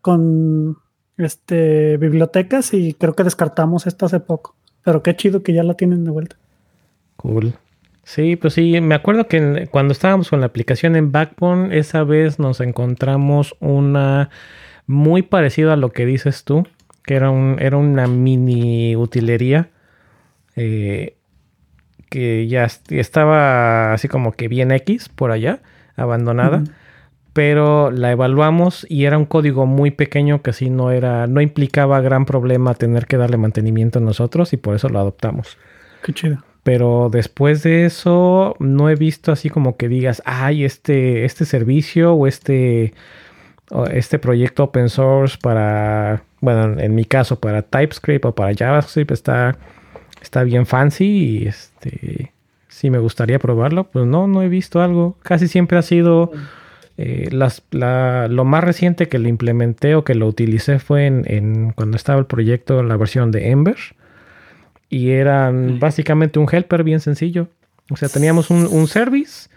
con 0.00 0.76
este 1.16 1.96
bibliotecas 1.96 2.74
y 2.74 2.94
creo 2.94 3.14
que 3.14 3.24
descartamos 3.24 3.86
esta 3.86 4.06
hace 4.06 4.20
poco. 4.20 4.56
Pero 4.84 5.02
qué 5.02 5.16
chido 5.16 5.42
que 5.42 5.52
ya 5.52 5.62
la 5.62 5.74
tienen 5.74 6.04
de 6.04 6.10
vuelta. 6.10 6.36
Cool. 7.16 7.54
Sí, 8.04 8.36
pues 8.36 8.54
sí, 8.54 8.80
me 8.80 8.94
acuerdo 8.94 9.28
que 9.28 9.68
cuando 9.70 9.92
estábamos 9.92 10.30
con 10.30 10.40
la 10.40 10.46
aplicación 10.46 10.96
en 10.96 11.12
Backbone, 11.12 11.78
esa 11.78 12.02
vez 12.02 12.38
nos 12.38 12.60
encontramos 12.60 13.54
una 13.60 14.30
muy 14.86 15.22
parecida 15.22 15.74
a 15.74 15.76
lo 15.76 15.92
que 15.92 16.04
dices 16.04 16.44
tú, 16.44 16.66
que 17.04 17.14
era, 17.14 17.30
un, 17.30 17.56
era 17.60 17.76
una 17.76 18.06
mini 18.08 18.96
utilería 18.96 19.70
eh, 20.56 21.16
que 22.10 22.46
ya 22.46 22.68
estaba 22.90 23.92
así 23.94 24.08
como 24.08 24.32
que 24.32 24.48
bien 24.48 24.70
X 24.72 25.08
por 25.08 25.30
allá, 25.30 25.60
abandonada. 25.96 26.64
Pero 27.32 27.90
la 27.90 28.10
evaluamos 28.10 28.84
y 28.90 29.06
era 29.06 29.16
un 29.16 29.24
código 29.24 29.64
muy 29.64 29.90
pequeño 29.90 30.42
que 30.42 30.50
así 30.50 30.68
no 30.68 30.90
era, 30.90 31.26
no 31.26 31.40
implicaba 31.40 32.02
gran 32.02 32.26
problema 32.26 32.74
tener 32.74 33.06
que 33.06 33.16
darle 33.16 33.38
mantenimiento 33.38 34.00
a 34.00 34.02
nosotros 34.02 34.52
y 34.52 34.58
por 34.58 34.76
eso 34.76 34.90
lo 34.90 34.98
adoptamos. 34.98 35.56
Qué 36.02 36.12
chido. 36.12 36.44
Pero 36.62 37.08
después 37.10 37.62
de 37.62 37.86
eso 37.86 38.54
no 38.60 38.88
he 38.88 38.94
visto 38.94 39.32
así 39.32 39.50
como 39.50 39.76
que 39.76 39.88
digas, 39.88 40.22
ay, 40.24 40.64
este, 40.64 41.24
este 41.24 41.44
servicio 41.44 42.14
o 42.14 42.26
este, 42.26 42.94
este 43.90 44.18
proyecto 44.18 44.64
open 44.64 44.88
source 44.88 45.36
para, 45.40 46.22
bueno, 46.40 46.78
en 46.78 46.94
mi 46.94 47.04
caso 47.04 47.40
para 47.40 47.62
TypeScript 47.62 48.24
o 48.24 48.34
para 48.34 48.54
JavaScript 48.54 49.10
está, 49.10 49.58
está 50.20 50.44
bien 50.44 50.64
fancy 50.64 51.04
y 51.04 51.46
este, 51.48 52.32
sí 52.68 52.90
me 52.90 52.98
gustaría 52.98 53.40
probarlo. 53.40 53.84
Pues 53.84 54.06
no, 54.06 54.28
no 54.28 54.42
he 54.42 54.48
visto 54.48 54.80
algo. 54.80 55.16
Casi 55.22 55.48
siempre 55.48 55.78
ha 55.78 55.82
sido... 55.82 56.32
Eh, 56.98 57.30
las, 57.32 57.62
lo 57.70 58.44
más 58.44 58.62
reciente 58.62 59.08
que 59.08 59.18
lo 59.18 59.26
implementé 59.26 59.94
o 59.94 60.04
que 60.04 60.14
lo 60.14 60.26
utilicé 60.26 60.78
fue 60.78 61.06
en, 61.06 61.24
en, 61.26 61.72
cuando 61.72 61.96
estaba 61.96 62.20
el 62.20 62.26
proyecto 62.26 62.82
la 62.82 62.98
versión 62.98 63.30
de 63.30 63.50
Ember 63.50 63.76
y 64.92 65.12
eran 65.12 65.78
básicamente 65.80 66.38
un 66.38 66.46
helper 66.52 66.84
bien 66.84 67.00
sencillo. 67.00 67.48
O 67.90 67.96
sea, 67.96 68.10
teníamos 68.10 68.50
un, 68.50 68.86
service 68.86 69.48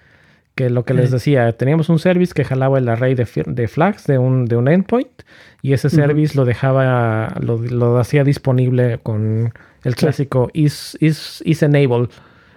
que 0.55 0.69
lo 0.69 0.85
que 0.85 0.93
les 0.93 1.11
decía, 1.11 1.51
teníamos 1.51 1.89
un 1.89 1.99
service 1.99 2.33
que 2.33 2.45
jalaba 2.45 2.77
el 2.77 2.87
array 2.87 3.15
de, 3.15 3.27
de 3.45 3.67
flags 3.67 4.07
de 4.07 4.17
un, 4.17 4.45
de 4.45 4.55
un 4.55 4.69
endpoint 4.69 5.23
y 5.61 5.73
ese 5.73 5.89
service 5.89 6.37
lo 6.37 6.45
dejaba, 6.45 7.35
lo, 7.41 7.99
hacía 7.99 8.23
disponible 8.23 8.99
con 9.03 9.51
el 9.83 9.95
clásico 9.95 10.49
is, 10.53 10.97
is, 11.01 11.43
is 11.45 11.61
enable 11.61 12.07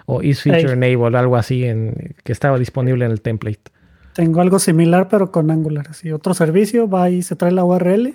o 0.07 0.23
is 0.23 0.41
feature 0.41 0.75
enable, 0.75 1.19
algo 1.19 1.35
así 1.35 1.65
en, 1.65 2.15
que 2.23 2.31
estaba 2.31 2.61
disponible 2.61 3.05
en 3.05 3.11
el 3.11 3.21
template. 3.21 3.73
Tengo 4.15 4.41
algo 4.41 4.61
similar 4.61 5.09
pero 5.09 5.33
con 5.33 5.51
Angular. 5.51 5.89
Así, 5.91 6.13
otro 6.13 6.33
servicio 6.33 6.89
va 6.89 7.11
y 7.11 7.23
se 7.23 7.35
trae 7.35 7.51
la 7.51 7.65
URL. 7.65 8.15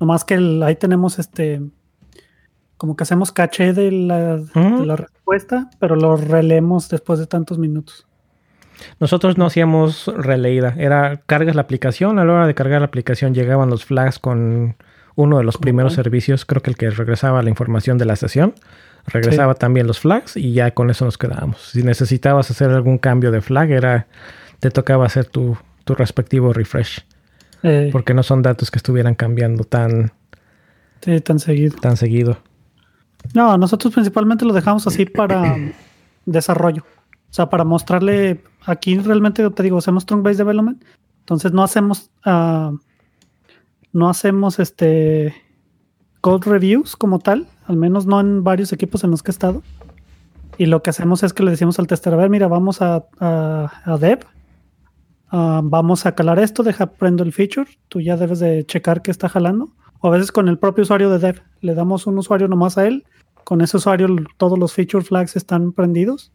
Nomás 0.00 0.24
que 0.24 0.34
ahí 0.64 0.74
tenemos 0.74 1.20
este 1.20 1.62
como 2.76 2.96
que 2.96 3.04
hacemos 3.04 3.32
caché 3.32 3.72
de 3.72 3.90
la, 3.90 4.96
respuesta, 4.96 5.70
pero 5.78 5.96
lo 5.96 6.16
releemos 6.16 6.88
después 6.88 7.18
de 7.18 7.26
tantos 7.26 7.58
minutos. 7.58 8.06
Nosotros 9.00 9.38
no 9.38 9.46
hacíamos 9.46 10.06
releída, 10.06 10.74
era 10.76 11.22
cargas 11.26 11.54
la 11.56 11.62
aplicación, 11.62 12.18
a 12.18 12.24
la 12.24 12.34
hora 12.34 12.46
de 12.46 12.54
cargar 12.54 12.80
la 12.80 12.86
aplicación 12.86 13.34
llegaban 13.34 13.70
los 13.70 13.86
flags 13.86 14.18
con 14.18 14.76
uno 15.14 15.38
de 15.38 15.44
los 15.44 15.56
primeros 15.56 15.94
servicios, 15.94 16.44
creo 16.44 16.60
que 16.60 16.70
el 16.70 16.76
que 16.76 16.90
regresaba 16.90 17.42
la 17.42 17.48
información 17.48 17.96
de 17.96 18.04
la 18.04 18.16
sesión, 18.16 18.54
regresaba 19.06 19.54
también 19.54 19.86
los 19.86 20.00
flags 20.00 20.36
y 20.36 20.52
ya 20.52 20.72
con 20.72 20.90
eso 20.90 21.06
nos 21.06 21.16
quedábamos. 21.16 21.70
Si 21.70 21.82
necesitabas 21.82 22.50
hacer 22.50 22.70
algún 22.70 22.98
cambio 22.98 23.30
de 23.30 23.40
flag, 23.40 23.70
era 23.70 24.06
te 24.60 24.70
tocaba 24.70 25.06
hacer 25.06 25.24
tu, 25.24 25.56
tu 25.84 25.94
respectivo 25.94 26.52
refresh. 26.52 27.06
Eh. 27.62 27.88
Porque 27.90 28.12
no 28.12 28.22
son 28.22 28.42
datos 28.42 28.70
que 28.70 28.78
estuvieran 28.78 29.14
cambiando 29.14 29.64
tan, 29.64 30.12
Sí, 31.02 31.20
tan 31.20 31.38
seguido. 31.38 31.76
tan 31.80 31.96
seguido. 31.96 32.38
No, 33.34 33.56
nosotros 33.58 33.92
principalmente 33.94 34.44
lo 34.44 34.52
dejamos 34.52 34.86
así 34.86 35.06
para 35.06 35.56
desarrollo. 36.26 36.84
O 37.30 37.34
sea, 37.36 37.48
para 37.50 37.64
mostrarle. 37.64 38.42
Aquí 38.64 38.98
realmente 38.98 39.48
te 39.50 39.62
digo, 39.62 39.78
hacemos 39.78 40.06
Trunk 40.06 40.22
Based 40.24 40.38
Development. 40.38 40.82
Entonces 41.20 41.52
no 41.52 41.62
hacemos. 41.62 42.10
ah, 42.24 42.72
no 43.92 44.08
hacemos 44.08 44.58
este. 44.58 45.34
Code 46.20 46.50
reviews 46.50 46.96
como 46.96 47.18
tal. 47.18 47.46
Al 47.66 47.76
menos 47.76 48.06
no 48.06 48.20
en 48.20 48.42
varios 48.44 48.72
equipos 48.72 49.04
en 49.04 49.10
los 49.10 49.22
que 49.22 49.30
he 49.30 49.32
estado. 49.34 49.62
Y 50.58 50.66
lo 50.66 50.82
que 50.82 50.90
hacemos 50.90 51.22
es 51.22 51.32
que 51.32 51.42
le 51.42 51.50
decimos 51.50 51.78
al 51.78 51.86
tester, 51.86 52.14
a 52.14 52.16
ver, 52.16 52.30
mira, 52.30 52.48
vamos 52.48 52.80
a, 52.80 53.04
a, 53.20 53.70
a 53.84 53.98
dev. 53.98 54.20
ah, 55.30 55.60
vamos 55.62 56.06
a 56.06 56.14
calar 56.14 56.38
esto, 56.38 56.62
deja 56.62 56.86
prendo 56.86 57.22
el 57.22 57.32
feature. 57.32 57.68
Tú 57.88 58.00
ya 58.00 58.16
debes 58.16 58.38
de 58.40 58.64
checar 58.64 59.02
que 59.02 59.10
está 59.10 59.28
jalando. 59.28 59.68
O 60.00 60.08
a 60.08 60.10
veces 60.10 60.32
con 60.32 60.48
el 60.48 60.58
propio 60.58 60.82
usuario 60.82 61.10
de 61.10 61.18
dev. 61.18 61.42
Le 61.60 61.74
damos 61.74 62.06
un 62.06 62.18
usuario 62.18 62.48
nomás 62.48 62.78
a 62.78 62.86
él. 62.86 63.04
Con 63.46 63.60
ese 63.60 63.76
usuario 63.76 64.08
todos 64.38 64.58
los 64.58 64.72
feature 64.72 65.04
flags 65.04 65.36
están 65.36 65.70
prendidos 65.70 66.32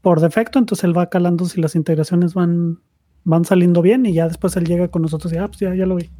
por 0.00 0.18
defecto. 0.18 0.58
Entonces 0.58 0.82
él 0.82 0.98
va 0.98 1.08
calando 1.08 1.44
si 1.44 1.60
las 1.60 1.76
integraciones 1.76 2.34
van, 2.34 2.80
van 3.22 3.44
saliendo 3.44 3.80
bien. 3.80 4.04
Y 4.06 4.12
ya 4.12 4.26
después 4.26 4.56
él 4.56 4.64
llega 4.64 4.88
con 4.88 5.02
nosotros 5.02 5.32
y 5.32 5.36
ah, 5.36 5.46
pues 5.46 5.60
ya, 5.60 5.72
ya 5.72 5.86
lo 5.86 5.94
vi. 5.94 6.10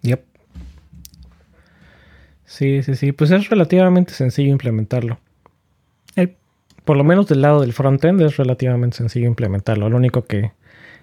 Yep. 0.00 0.24
Sí, 2.46 2.82
sí, 2.82 2.94
sí. 2.94 3.12
Pues 3.12 3.30
es 3.30 3.50
relativamente 3.50 4.14
sencillo 4.14 4.50
implementarlo. 4.50 5.18
Por 6.86 6.96
lo 6.96 7.04
menos 7.04 7.26
del 7.26 7.42
lado 7.42 7.60
del 7.60 7.74
frontend 7.74 8.22
es 8.22 8.38
relativamente 8.38 8.96
sencillo 8.96 9.26
implementarlo. 9.26 9.90
Lo 9.90 9.98
único 9.98 10.24
que 10.24 10.52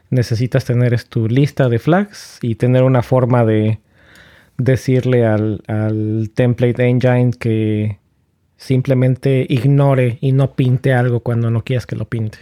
necesitas 0.09 0.65
tener 0.65 0.95
es 0.95 1.05
tu 1.05 1.27
lista 1.27 1.69
de 1.69 1.77
flags 1.77 2.39
y 2.41 2.55
tener 2.55 2.81
una 2.81 3.03
forma 3.03 3.45
de 3.45 3.79
decirle 4.57 5.25
al, 5.25 5.61
al 5.67 6.31
template 6.33 6.87
engine 6.87 7.31
que 7.31 7.99
simplemente 8.57 9.45
ignore 9.49 10.17
y 10.21 10.31
no 10.31 10.55
pinte 10.55 10.93
algo 10.93 11.19
cuando 11.21 11.51
no 11.51 11.63
quieras 11.63 11.85
que 11.85 11.95
lo 11.95 12.05
pinte. 12.05 12.39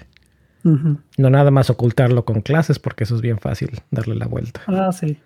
No 0.63 1.29
nada 1.29 1.51
más 1.51 1.69
ocultarlo 1.69 2.25
con 2.25 2.41
clases 2.41 2.79
porque 2.79 3.03
eso 3.03 3.15
es 3.15 3.21
bien 3.21 3.37
fácil 3.37 3.69
darle 3.91 4.15
la 4.15 4.25
vuelta. 4.25 4.61
Ah, 4.65 4.91
sí. 4.91 5.19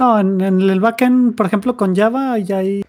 No, 0.00 0.18
en, 0.18 0.40
en 0.40 0.60
el 0.62 0.80
backend, 0.80 1.36
por 1.36 1.46
ejemplo, 1.46 1.76
con 1.76 1.94
Java 1.94 2.36
ya 2.40 2.58
hay 2.58 2.82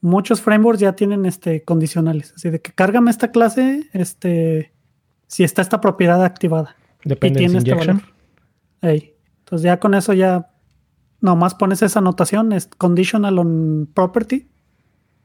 muchos 0.00 0.40
frameworks 0.40 0.80
ya 0.80 0.94
tienen 0.94 1.26
este 1.26 1.62
condicionales. 1.62 2.32
Así 2.34 2.48
de 2.48 2.62
que 2.62 2.72
cárgame 2.72 3.10
esta 3.10 3.30
clase, 3.30 3.90
este, 3.92 4.72
si 5.26 5.44
está 5.44 5.60
esta 5.60 5.82
propiedad 5.82 6.24
activada. 6.24 6.74
Dependencia 7.04 7.48
tiene 7.48 7.58
este 7.58 7.70
injection. 7.70 8.02
valor. 8.80 9.02
Entonces 9.40 9.64
ya 9.64 9.78
con 9.78 9.94
eso 9.94 10.14
ya 10.14 10.48
nomás 11.20 11.54
pones 11.54 11.82
esa 11.82 11.98
anotación, 11.98 12.52
es 12.52 12.66
conditional 12.66 13.38
on 13.38 13.88
property. 13.92 14.48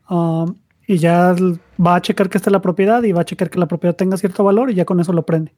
um, 0.09 0.55
y 0.85 0.97
ya 0.97 1.35
va 1.83 1.95
a 1.95 2.01
checar 2.01 2.29
que 2.29 2.37
esté 2.37 2.51
la 2.51 2.61
propiedad 2.61 3.01
y 3.03 3.13
va 3.13 3.21
a 3.21 3.25
checar 3.25 3.49
que 3.49 3.59
la 3.59 3.67
propiedad 3.67 3.95
tenga 3.95 4.17
cierto 4.17 4.43
valor 4.43 4.69
y 4.69 4.75
ya 4.75 4.85
con 4.85 4.99
eso 4.99 5.13
lo 5.13 5.25
prende. 5.25 5.53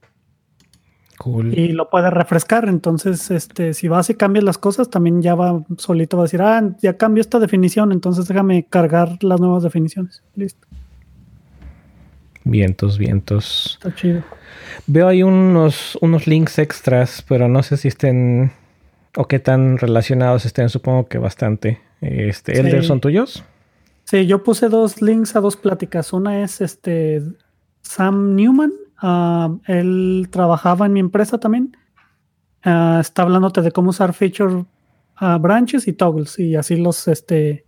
Cool. 1.17 1.57
Y 1.57 1.69
lo 1.69 1.89
puede 1.89 2.09
refrescar. 2.11 2.67
Entonces, 2.67 3.31
este, 3.31 3.73
si 3.73 3.87
vas 3.87 4.09
y 4.09 4.15
cambias 4.15 4.43
las 4.43 4.57
cosas, 4.57 4.89
también 4.89 5.21
ya 5.21 5.33
va 5.33 5.63
solito 5.77 6.17
va 6.17 6.23
a 6.23 6.25
decir, 6.25 6.41
ah, 6.41 6.61
ya 6.81 6.97
cambió 6.97 7.21
esta 7.21 7.39
definición, 7.39 7.91
entonces 7.91 8.27
déjame 8.27 8.65
cargar 8.65 9.17
las 9.23 9.39
nuevas 9.39 9.63
definiciones. 9.63 10.23
Listo. 10.35 10.67
Vientos, 12.43 12.99
vientos. 12.99 13.79
Está 13.81 13.95
chido. 13.95 14.21
Veo 14.85 15.07
ahí 15.07 15.23
unos, 15.23 15.97
unos 16.01 16.27
links 16.27 16.59
extras, 16.59 17.25
pero 17.27 17.47
no 17.47 17.63
sé 17.63 17.77
si 17.77 17.87
estén 17.87 18.51
o 19.15 19.27
qué 19.27 19.39
tan 19.39 19.77
relacionados 19.77 20.45
estén. 20.45 20.69
Supongo 20.69 21.07
que 21.07 21.17
bastante. 21.17 21.81
Este, 22.01 22.53
Sí. 22.55 22.61
Elder, 22.61 22.83
¿son 22.83 22.99
tuyos? 22.99 23.43
Sí, 24.03 24.27
yo 24.27 24.43
puse 24.43 24.69
dos 24.69 25.01
links 25.01 25.35
a 25.35 25.39
dos 25.41 25.55
pláticas. 25.57 26.13
Una 26.13 26.41
es 26.43 26.61
este 26.61 27.21
Sam 27.81 28.35
Newman. 28.35 28.71
ah, 28.97 29.55
él 29.67 30.27
trabajaba 30.31 30.85
en 30.85 30.93
mi 30.93 30.99
empresa 30.99 31.37
también. 31.39 31.75
Ah, 32.63 32.99
está 33.01 33.23
hablándote 33.23 33.61
de 33.61 33.71
cómo 33.71 33.89
usar 33.91 34.13
feature 34.13 34.65
ah, 35.15 35.37
branches 35.37 35.87
y 35.87 35.93
toggles 35.93 36.37
y 36.39 36.55
así 36.55 36.75
los 36.77 37.07
este 37.07 37.65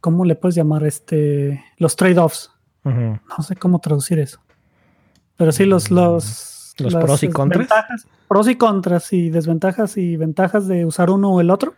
¿cómo 0.00 0.24
le 0.24 0.36
puedes 0.36 0.54
llamar? 0.54 0.84
Este 0.84 1.62
los 1.78 1.96
trade-offs. 1.96 2.50
No 2.84 3.42
sé 3.42 3.56
cómo 3.56 3.80
traducir 3.80 4.18
eso. 4.20 4.40
Pero 5.36 5.50
sí 5.52 5.64
los 5.64 5.90
los 5.90 6.55
¿Los 6.78 6.92
las 6.92 7.04
pros 7.04 7.22
y 7.22 7.28
contras? 7.28 7.68
Pros 8.28 8.48
y 8.48 8.56
contras 8.56 9.12
y 9.12 9.30
desventajas 9.30 9.96
y 9.96 10.16
ventajas 10.16 10.66
de 10.68 10.84
usar 10.84 11.10
uno 11.10 11.30
o 11.30 11.40
el 11.40 11.50
otro 11.50 11.74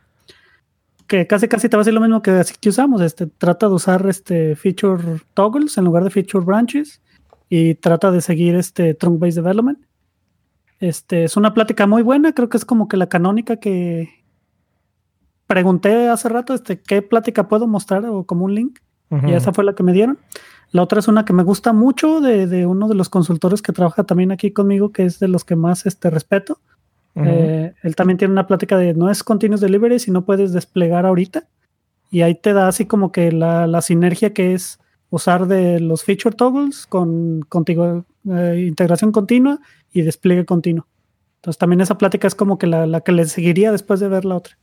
que 1.09 1.27
casi 1.27 1.49
casi 1.49 1.69
te 1.69 1.77
va 1.77 1.81
a 1.81 1.85
decir 1.85 1.95
lo 1.95 2.01
mismo 2.01 2.23
que 2.23 2.31
así 2.33 2.55
que 2.61 2.69
usamos. 2.69 3.01
Este, 3.01 3.27
trata 3.27 3.67
de 3.67 3.75
usar 3.75 4.07
este 4.07 4.55
feature 4.55 5.21
toggles 5.35 5.77
en 5.79 5.85
lugar 5.85 6.05
de 6.05 6.11
feature 6.11 6.45
branches 6.45 7.01
y 7.49 7.75
trata 7.75 8.11
de 8.13 8.21
seguir 8.21 8.55
este 8.55 8.95
trunk 8.95 9.19
based 9.19 9.37
development. 9.43 9.81
Este 10.81 11.25
es 11.25 11.37
una 11.37 11.55
plática 11.55 11.87
muy 11.87 12.03
buena, 12.03 12.35
creo 12.35 12.49
que 12.49 12.59
es 12.59 12.65
como 12.65 12.87
que 12.87 12.97
la 12.99 13.09
canónica 13.09 13.57
que 13.57 14.11
pregunté 15.47 16.09
hace 16.09 16.29
rato, 16.29 16.55
este, 16.55 16.79
qué 16.79 17.01
plática 17.01 17.49
puedo 17.49 17.67
mostrar 17.67 18.05
o 18.05 18.25
como 18.25 18.45
un 18.45 18.55
link 18.55 18.79
Ujú. 19.11 19.29
y 19.29 19.33
esa 19.33 19.53
fue 19.53 19.65
la 19.65 19.75
que 19.75 19.83
me 19.83 19.95
dieron. 19.95 20.19
La 20.71 20.83
otra 20.83 20.99
es 20.99 21.09
una 21.09 21.25
que 21.25 21.33
me 21.33 21.43
gusta 21.43 21.73
mucho 21.73 22.21
de, 22.21 22.47
de 22.47 22.67
uno 22.67 22.89
de 22.89 22.95
los 22.95 23.09
consultores 23.09 23.63
que 23.63 23.73
trabaja 23.73 24.05
también 24.05 24.33
aquí 24.33 24.51
conmigo, 24.51 24.93
que 24.93 25.05
es 25.05 25.19
de 25.19 25.29
los 25.29 25.45
que 25.45 25.57
más 25.57 25.87
este, 25.87 26.11
respeto. 26.11 26.61
Eh, 27.15 27.75
él 27.83 27.97
también 27.97 28.17
tiene 28.17 28.31
una 28.31 28.47
plática 28.47 28.79
de 28.79 28.95
no 28.95 29.11
es 29.11 29.25
continuous 29.25 29.61
delivery 29.61 29.99
si 29.99 30.13
no 30.13 30.25
puedes 30.25 30.53
desplegar 30.53 31.05
ahorita. 31.05 31.49
Y 32.11 32.23
ahí 32.23 32.35
te 32.35 32.53
da 32.53 32.69
así 32.69 32.87
como 32.87 33.11
que 33.11 33.33
la, 33.33 33.67
la 33.67 33.83
sinergia 33.83 34.33
que 34.33 34.55
es 34.55 34.79
usar 35.11 35.47
de 35.47 35.81
los 35.81 36.05
feature 36.05 36.37
toggles 36.37 36.87
con 36.87 37.41
contigo, 37.49 38.05
eh, 38.31 38.65
integración 38.69 39.11
continua 39.11 39.59
y 39.93 40.03
despliegue 40.03 40.45
continuo. 40.45 40.87
Entonces 41.37 41.59
también 41.59 41.81
esa 41.81 41.99
plática 41.99 42.29
es 42.29 42.35
como 42.35 42.59
que 42.59 42.67
la, 42.67 42.87
la 42.87 43.01
que 43.01 43.13
le 43.13 43.25
seguiría 43.25 43.73
después 43.73 44.01
de 44.01 44.09
ver 44.09 44.25
la 44.25 44.37
otra. 44.37 44.57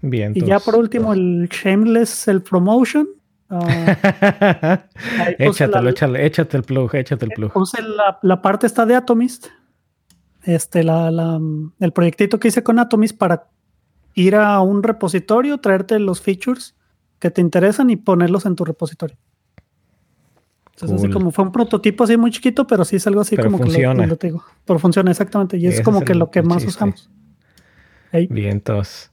Bien. 0.00 0.32
Y 0.34 0.44
ya 0.44 0.60
por 0.60 0.76
último 0.76 1.12
el 1.12 1.48
shameless 1.48 2.10
self 2.10 2.48
promotion. 2.48 3.08
Puse 5.38 5.44
échatelo, 5.64 5.82
la- 5.82 5.90
échale, 5.90 6.26
échate 6.26 6.56
el 6.56 6.62
plug, 6.64 6.94
échate 6.94 7.24
el 7.24 7.30
plug. 7.32 7.52
puse 7.52 7.80
la, 7.82 8.18
la 8.22 8.42
parte 8.42 8.66
esta 8.66 8.84
de 8.86 8.94
Atomist, 8.94 9.46
este, 10.42 10.84
la, 10.84 11.10
la- 11.10 11.40
el 11.80 11.92
proyectito 11.92 12.38
que 12.38 12.48
hice 12.48 12.62
con 12.62 12.78
Atomist 12.78 13.16
para 13.16 13.48
ir 14.14 14.34
a 14.36 14.60
un 14.60 14.82
repositorio, 14.82 15.58
traerte 15.58 15.98
los 15.98 16.20
features 16.20 16.74
que 17.18 17.30
te 17.30 17.40
interesan 17.40 17.88
y 17.90 17.96
ponerlos 17.96 18.44
en 18.46 18.54
tu 18.56 18.64
repositorio. 18.64 19.16
Entonces, 20.74 20.98
así 21.02 21.10
como 21.10 21.32
fue 21.32 21.44
un 21.44 21.50
prototipo 21.50 22.04
así 22.04 22.16
muy 22.16 22.30
chiquito, 22.30 22.64
pero 22.66 22.84
sí 22.84 22.96
es 22.96 23.06
algo 23.08 23.20
así 23.22 23.34
Pero 23.34 23.50
como 23.50 23.58
funciona. 23.64 23.94
que 23.94 24.00
lo, 24.02 24.06
lo 24.06 24.16
te 24.16 24.26
digo. 24.28 24.44
Pero 24.64 24.78
funciona 24.78 25.10
exactamente. 25.10 25.56
Y 25.56 25.66
es 25.66 25.74
Ese 25.74 25.82
como 25.82 25.98
es 25.98 26.04
que 26.04 26.14
lo 26.14 26.30
que 26.30 26.40
más 26.42 26.58
chiste. 26.58 26.68
usamos. 26.70 27.10
Vientos. 28.30 29.10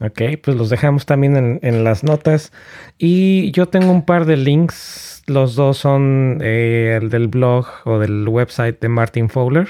Ok, 0.00 0.22
pues 0.42 0.56
los 0.56 0.70
dejamos 0.70 1.06
también 1.06 1.36
en, 1.36 1.58
en 1.62 1.82
las 1.84 2.04
notas. 2.04 2.52
Y 2.98 3.50
yo 3.52 3.66
tengo 3.66 3.90
un 3.90 4.04
par 4.04 4.26
de 4.26 4.36
links. 4.36 5.22
Los 5.26 5.56
dos 5.56 5.78
son 5.78 6.38
eh, 6.40 6.98
el 7.00 7.10
del 7.10 7.28
blog 7.28 7.66
o 7.84 7.98
del 7.98 8.28
website 8.28 8.80
de 8.80 8.88
Martin 8.88 9.28
Fowler. 9.28 9.68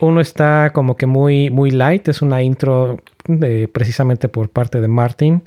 Uno 0.00 0.20
está 0.20 0.70
como 0.72 0.96
que 0.96 1.06
muy, 1.06 1.48
muy 1.50 1.70
light. 1.70 2.08
Es 2.08 2.22
una 2.22 2.42
intro 2.42 2.98
de- 3.26 3.68
precisamente 3.68 4.28
por 4.28 4.48
parte 4.50 4.80
de 4.80 4.88
Martin 4.88 5.42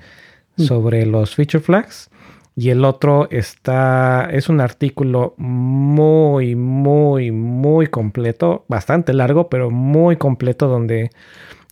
Mm. 0.58 0.64
sobre 0.64 1.06
los 1.06 1.36
feature 1.36 1.64
flags. 1.64 2.10
Y 2.56 2.70
el 2.72 2.84
otro 2.84 3.30
está, 3.32 4.28
es 4.32 4.50
un 4.50 4.60
artículo 4.60 5.34
muy, 5.38 6.56
muy, 6.56 7.32
muy 7.32 7.88
completo, 7.88 8.66
bastante 8.68 9.14
largo, 9.14 9.48
pero 9.48 9.72
muy 9.72 10.18
completo, 10.18 10.68
donde 10.68 11.12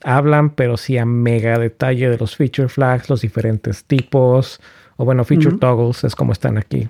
hablan, 0.04 0.52
pero 0.52 0.78
sí 0.78 0.98
a 0.98 1.06
mega 1.06 1.58
detalle 1.58 2.10
de 2.10 2.18
los 2.18 2.36
feature 2.36 2.70
flags, 2.70 3.10
los 3.10 3.22
diferentes 3.22 3.84
tipos, 3.84 4.62
o 4.98 5.06
bueno, 5.06 5.24
feature 5.24 5.58
toggles 5.58 6.04
es 6.04 6.16
como 6.16 6.32
están 6.34 6.58
aquí, 6.58 6.90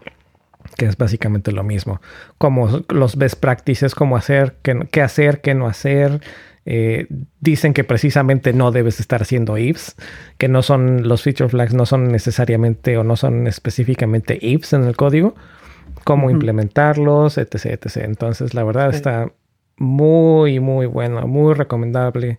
que 0.78 0.86
es 0.86 0.98
básicamente 0.98 1.52
lo 1.52 1.64
mismo. 1.64 2.02
Como 2.38 2.84
los 2.90 3.16
best 3.18 3.40
practices, 3.40 3.96
cómo 3.96 4.18
hacer, 4.18 4.56
qué, 4.62 4.88
qué 4.92 5.02
hacer, 5.02 5.42
qué 5.42 5.54
no 5.54 5.68
hacer. 5.68 6.22
Eh, 6.70 7.08
dicen 7.40 7.74
que 7.74 7.86
precisamente 7.86 8.52
no 8.52 8.72
debes 8.72 9.00
estar 9.00 9.22
haciendo 9.22 9.58
ifs, 9.58 9.96
que 10.38 10.50
no 10.50 10.62
son 10.62 11.08
los 11.08 11.24
feature 11.24 11.48
flags, 11.50 11.74
no 11.74 11.86
son 11.86 12.12
necesariamente 12.12 12.98
o 12.98 13.06
no 13.06 13.16
son 13.16 13.48
específicamente 13.48 14.38
ifs 14.42 14.74
en 14.74 14.84
el 14.84 14.98
código, 14.98 15.34
cómo 16.04 16.30
implementarlos, 16.30 17.38
etc, 17.38 17.66
etc. 17.66 17.98
Entonces, 18.04 18.54
la 18.54 18.66
verdad 18.66 18.90
Sí. 18.92 18.98
está 18.98 19.32
muy, 19.78 20.60
muy 20.60 20.88
bueno, 20.88 21.26
muy 21.26 21.54
recomendable 21.54 22.38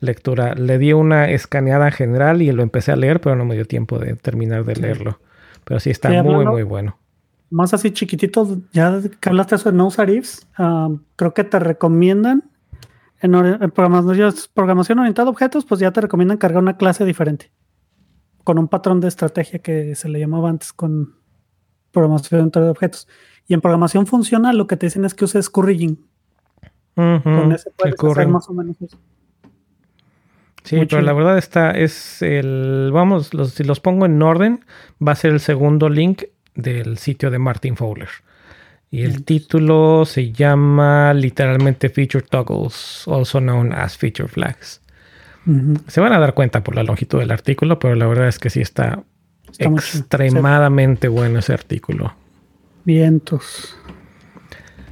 lectura. 0.00 0.54
Le 0.54 0.78
di 0.78 0.92
una 0.92 1.30
escaneada 1.30 1.90
general 1.90 2.42
y 2.42 2.50
lo 2.52 2.62
empecé 2.62 2.92
a 2.92 2.96
leer, 2.96 3.20
pero 3.20 3.36
no 3.36 3.44
me 3.44 3.54
dio 3.54 3.64
tiempo 3.64 3.98
de 3.98 4.14
terminar 4.14 4.64
de 4.64 4.76
leerlo. 4.76 5.20
Pero 5.64 5.80
sí 5.80 5.90
está 5.90 6.10
Sí, 6.10 6.22
muy, 6.22 6.46
muy 6.46 6.62
bueno. 6.62 6.98
Más 7.50 7.72
así 7.72 7.90
chiquitito, 7.92 8.58
ya 8.72 9.00
que 9.20 9.28
hablaste 9.28 9.54
eso 9.54 9.70
de 9.70 9.76
no 9.76 9.86
usar 9.86 10.10
ifs, 10.10 10.46
creo 11.16 11.34
que 11.34 11.44
te 11.44 11.58
recomiendan 11.58 12.44
en, 13.20 13.32
programación, 13.70 14.34
programación 14.54 14.98
orientada 14.98 15.28
a 15.28 15.30
objetos, 15.30 15.64
pues 15.64 15.80
ya 15.80 15.90
te 15.90 16.00
recomiendan 16.00 16.38
cargar 16.38 16.62
una 16.62 16.76
clase 16.76 17.04
diferente. 17.04 17.50
con 18.44 18.58
un 18.58 18.68
patrón 18.68 19.00
de 19.00 19.08
estrategia 19.08 19.58
que 19.58 19.94
se 19.94 20.08
le 20.08 20.20
llamaba 20.20 20.48
antes 20.48 20.72
con 20.72 21.16
programación 21.92 22.50
de 22.50 22.68
objetos. 22.68 23.08
Y 23.46 23.54
en 23.54 23.60
programación 23.60 24.06
funcional 24.06 24.56
lo 24.56 24.66
que 24.66 24.76
te 24.76 24.86
dicen 24.86 25.04
es 25.04 25.14
que 25.14 25.24
uses 25.24 25.50
currying. 25.50 25.98
Con 26.94 27.52
ese 27.52 27.70
puedes 27.70 27.94
hacer 28.02 28.28
más 28.28 28.48
o 28.48 28.54
menos 28.54 28.80
eso. 28.80 28.98
Sí, 30.68 30.76
pero 30.84 31.00
la 31.00 31.14
verdad 31.14 31.38
está, 31.38 31.70
es 31.70 32.20
el, 32.20 32.90
vamos, 32.92 33.30
si 33.54 33.64
los 33.64 33.80
pongo 33.80 34.04
en 34.04 34.20
orden, 34.20 34.66
va 35.06 35.12
a 35.12 35.14
ser 35.14 35.32
el 35.32 35.40
segundo 35.40 35.88
link 35.88 36.24
del 36.54 36.98
sitio 36.98 37.30
de 37.30 37.38
Martin 37.38 37.74
Fowler. 37.74 38.10
Y 38.90 39.02
el 39.02 39.24
título 39.24 40.04
se 40.04 40.30
llama 40.30 41.14
literalmente 41.14 41.88
Feature 41.88 42.26
Toggles, 42.28 43.04
also 43.06 43.40
known 43.40 43.72
as 43.72 43.96
Feature 43.96 44.28
Flags. 44.28 44.82
Se 45.86 46.02
van 46.02 46.12
a 46.12 46.18
dar 46.18 46.34
cuenta 46.34 46.62
por 46.62 46.74
la 46.74 46.82
longitud 46.82 47.18
del 47.18 47.30
artículo, 47.30 47.78
pero 47.78 47.94
la 47.94 48.06
verdad 48.06 48.28
es 48.28 48.38
que 48.38 48.50
sí 48.50 48.60
está, 48.60 49.02
extremadamente 49.58 51.08
bueno 51.08 51.38
ese 51.38 51.54
artículo. 51.54 52.14
Vientos. 52.84 53.74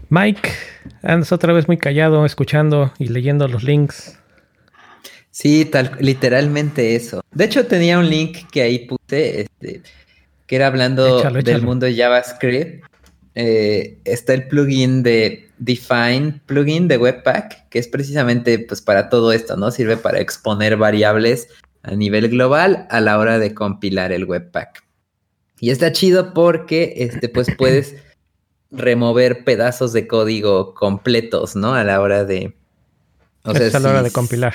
Mike, 0.09 0.49
andas 1.03 1.33
otra 1.33 1.53
vez 1.53 1.69
muy 1.69 1.77
callado, 1.77 2.25
escuchando 2.25 2.95
y 2.99 3.09
leyendo 3.09 3.47
los 3.47 3.63
links. 3.63 4.19
Sí, 5.37 5.67
tal, 5.67 5.93
literalmente 6.01 6.97
eso. 6.97 7.21
De 7.31 7.45
hecho, 7.45 7.67
tenía 7.67 7.99
un 7.99 8.09
link 8.09 8.49
que 8.51 8.63
ahí 8.63 8.87
puse, 8.87 9.43
este, 9.43 9.83
que 10.47 10.57
era 10.57 10.69
hablando 10.69 11.21
del 11.31 11.61
mundo 11.61 11.85
de 11.85 11.95
JavaScript. 11.95 12.83
Eh, 13.35 13.99
está 14.07 14.33
el 14.33 14.49
plugin 14.49 15.03
de 15.03 15.51
Define 15.59 16.41
plugin 16.47 16.89
de 16.89 16.97
Webpack, 16.97 17.69
que 17.69 17.79
es 17.79 17.87
precisamente 17.87 18.59
pues 18.61 18.81
para 18.81 19.11
todo 19.11 19.31
esto, 19.31 19.59
¿no? 19.59 19.71
Sirve 19.71 19.99
para 19.99 20.21
exponer 20.21 20.79
variables 20.79 21.49
a 21.83 21.91
nivel 21.91 22.31
global 22.31 22.87
a 22.89 23.03
la 23.03 23.19
hora 23.19 23.39
de 23.39 23.53
compilar 23.53 24.13
el 24.13 24.25
Webpack. 24.25 24.85
Y 25.61 25.69
está 25.69 25.93
chido 25.93 26.33
porque 26.33 26.95
este, 26.97 27.29
pues 27.29 27.49
puedes 27.59 27.97
remover 28.71 29.45
pedazos 29.45 29.93
de 29.93 30.07
código 30.07 30.73
completos, 30.73 31.57
¿no? 31.57 31.75
A 31.75 31.85
la 31.85 32.01
hora 32.01 32.25
de. 32.25 32.57
O 33.43 33.55
sea, 33.55 33.77
a 33.77 33.81
la 33.81 33.91
hora 33.91 34.03
de 34.03 34.11
compilar. 34.11 34.55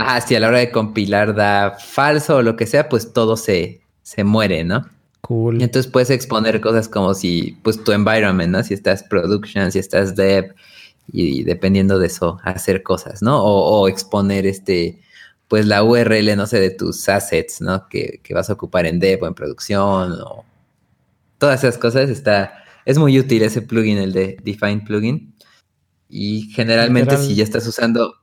Ah, 0.00 0.20
si 0.20 0.34
a 0.34 0.40
la 0.40 0.48
hora 0.48 0.58
de 0.58 0.70
compilar 0.70 1.34
da 1.34 1.76
falso 1.78 2.36
o 2.36 2.42
lo 2.42 2.56
que 2.56 2.66
sea, 2.66 2.88
pues 2.88 3.12
todo 3.12 3.36
se, 3.36 3.82
se 4.02 4.24
muere, 4.24 4.64
¿no? 4.64 4.86
Cool. 5.20 5.60
Y 5.60 5.64
entonces 5.64 5.90
puedes 5.90 6.10
exponer 6.10 6.60
cosas 6.60 6.88
como 6.88 7.14
si, 7.14 7.58
pues 7.62 7.82
tu 7.84 7.92
environment, 7.92 8.52
¿no? 8.52 8.62
Si 8.62 8.74
estás 8.74 9.02
production, 9.02 9.70
si 9.70 9.78
estás 9.78 10.16
dev, 10.16 10.54
y, 11.12 11.44
dependiendo 11.44 11.98
de 11.98 12.06
eso, 12.06 12.38
hacer 12.44 12.82
cosas, 12.82 13.22
¿no? 13.22 13.42
O, 13.42 13.88
exponer 13.88 14.46
este, 14.46 15.00
pues 15.48 15.66
la 15.66 15.82
URL, 15.82 16.36
no 16.36 16.46
sé, 16.46 16.60
de 16.60 16.70
tus 16.70 17.08
assets, 17.08 17.60
¿no? 17.60 17.88
Que, 17.88 18.20
que, 18.22 18.34
vas 18.34 18.50
a 18.50 18.54
ocupar 18.54 18.86
en 18.86 19.00
dev 19.00 19.22
o 19.22 19.26
en 19.26 19.34
producción, 19.34 20.12
o 20.20 20.44
todas 21.38 21.64
esas 21.64 21.78
cosas. 21.78 22.10
Está, 22.10 22.64
es 22.84 22.98
muy 22.98 23.18
útil 23.18 23.42
ese 23.42 23.62
plugin, 23.62 23.98
el 23.98 24.12
de 24.12 24.36
Define 24.42 24.82
plugin. 24.86 25.34
Y 26.08 26.50
generalmente 26.52 27.16
si 27.16 27.36
ya 27.36 27.44
estás 27.44 27.66
usando 27.66 28.14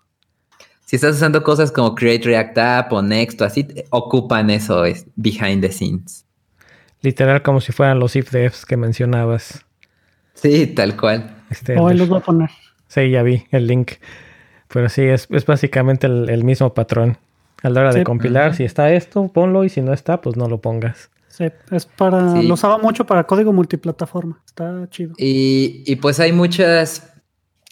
si 0.87 0.95
estás 0.95 1.17
usando 1.17 1.43
cosas 1.43 1.69
como 1.69 1.93
Create 1.95 2.23
React 2.23 2.57
App 2.57 2.93
o 2.93 3.01
Next 3.01 3.41
o 3.41 3.43
así, 3.45 3.67
ocupan 3.89 4.49
eso 4.49 4.85
es 4.85 5.05
behind 5.17 5.61
the 5.61 5.69
scenes. 5.69 6.25
Literal 7.01 7.41
como 7.41 7.59
si 7.59 7.73
fueran 7.73 7.99
los 7.99 8.15
if 8.15 8.31
que 8.65 8.77
mencionabas. 8.77 9.65
Sí, 10.33 10.65
tal 10.67 10.95
cual. 10.95 11.43
Este, 11.49 11.77
Hoy 11.77 11.95
los 11.95 12.07
voy 12.07 12.19
a 12.19 12.21
poner. 12.21 12.49
Sí, 12.87 13.09
ya 13.09 13.21
vi 13.21 13.43
el 13.51 13.67
link. 13.67 13.95
Pero 14.69 14.87
sí, 14.87 15.01
es, 15.01 15.27
básicamente 15.45 16.07
el, 16.07 16.43
mismo 16.45 16.73
patrón. 16.73 17.17
A 17.63 17.69
la 17.69 17.81
hora 17.81 17.93
de 17.93 18.05
compilar, 18.05 18.55
si 18.55 18.63
está 18.63 18.93
esto, 18.93 19.27
ponlo 19.27 19.65
y 19.65 19.69
si 19.69 19.81
no 19.81 19.91
está, 19.91 20.21
pues 20.21 20.37
no 20.37 20.47
lo 20.47 20.61
pongas. 20.61 21.09
Sí, 21.27 21.47
es 21.69 21.85
para. 21.85 22.41
Lo 22.41 22.53
usaba 22.53 22.77
mucho 22.77 23.05
para 23.05 23.25
código 23.25 23.51
multiplataforma. 23.51 24.39
Está 24.45 24.87
chido. 24.89 25.15
Y, 25.17 25.83
y 25.85 25.97
pues 25.97 26.21
hay 26.21 26.31
muchas 26.31 27.16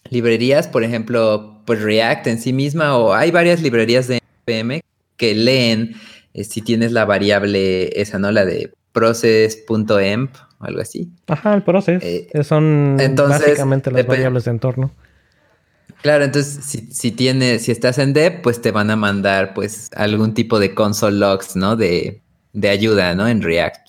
librerías, 0.10 0.68
por 0.68 0.84
ejemplo, 0.84 1.62
pues 1.66 1.82
React 1.82 2.28
en 2.28 2.42
sí 2.42 2.54
misma, 2.54 2.98
o 2.98 3.14
hay 3.14 3.32
varias 3.32 3.62
librerías 3.62 4.08
de 4.08 4.22
NPM 4.46 4.82
que 5.18 5.36
leen 5.36 5.96
eh, 6.34 6.44
si 6.44 6.62
tienes 6.62 6.92
la 6.92 7.06
variable 7.06 8.00
esa, 8.00 8.20
¿no? 8.20 8.32
La 8.32 8.46
de 8.46 8.72
process.emp 8.92 10.36
o 10.60 10.64
algo 10.66 10.82
así. 10.82 11.10
Ajá, 11.28 11.54
el 11.54 11.64
process. 11.64 12.04
Eh, 12.04 12.28
son 12.44 12.98
básicamente 13.16 13.92
las 13.92 14.06
variables 14.06 14.46
de 14.46 14.52
entorno. 14.52 14.92
Claro, 16.02 16.24
entonces 16.24 16.64
si, 16.64 16.92
si 16.92 17.12
tienes, 17.12 17.64
si 17.64 17.72
estás 17.72 17.98
en 17.98 18.14
dev, 18.14 18.42
pues 18.42 18.62
te 18.62 18.72
van 18.72 18.92
a 18.92 18.96
mandar 18.96 19.54
pues 19.54 19.90
algún 19.96 20.34
tipo 20.34 20.60
de 20.60 20.76
console 20.76 21.18
logs, 21.18 21.56
¿no? 21.56 21.76
De, 21.76 22.22
de 22.54 22.70
ayuda, 22.70 23.16
¿no? 23.16 23.28
En 23.28 23.42
React. 23.42 23.85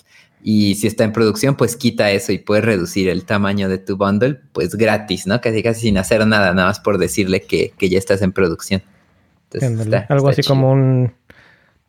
Y 0.49 0.77
si 0.77 0.87
está 0.87 1.03
en 1.03 1.13
producción, 1.13 1.57
pues 1.57 1.75
quita 1.75 2.13
eso 2.13 2.31
y 2.31 2.39
puedes 2.39 2.65
reducir 2.65 3.09
el 3.09 3.25
tamaño 3.25 3.69
de 3.69 3.79
tu 3.79 3.97
bundle, 3.97 4.39
pues 4.53 4.77
gratis, 4.77 5.27
¿no? 5.27 5.41
Casi 5.41 5.61
casi 5.61 5.81
sin 5.81 5.99
hacer 5.99 6.25
nada, 6.25 6.55
nada 6.55 6.69
más 6.69 6.79
por 6.79 6.99
decirle 6.99 7.41
que, 7.43 7.73
ya 7.81 7.99
estás 7.99 8.23
en 8.23 8.31
producción. 8.31 8.81
Algo 10.09 10.29
así 10.29 10.45
como 10.45 10.71
un 10.71 11.13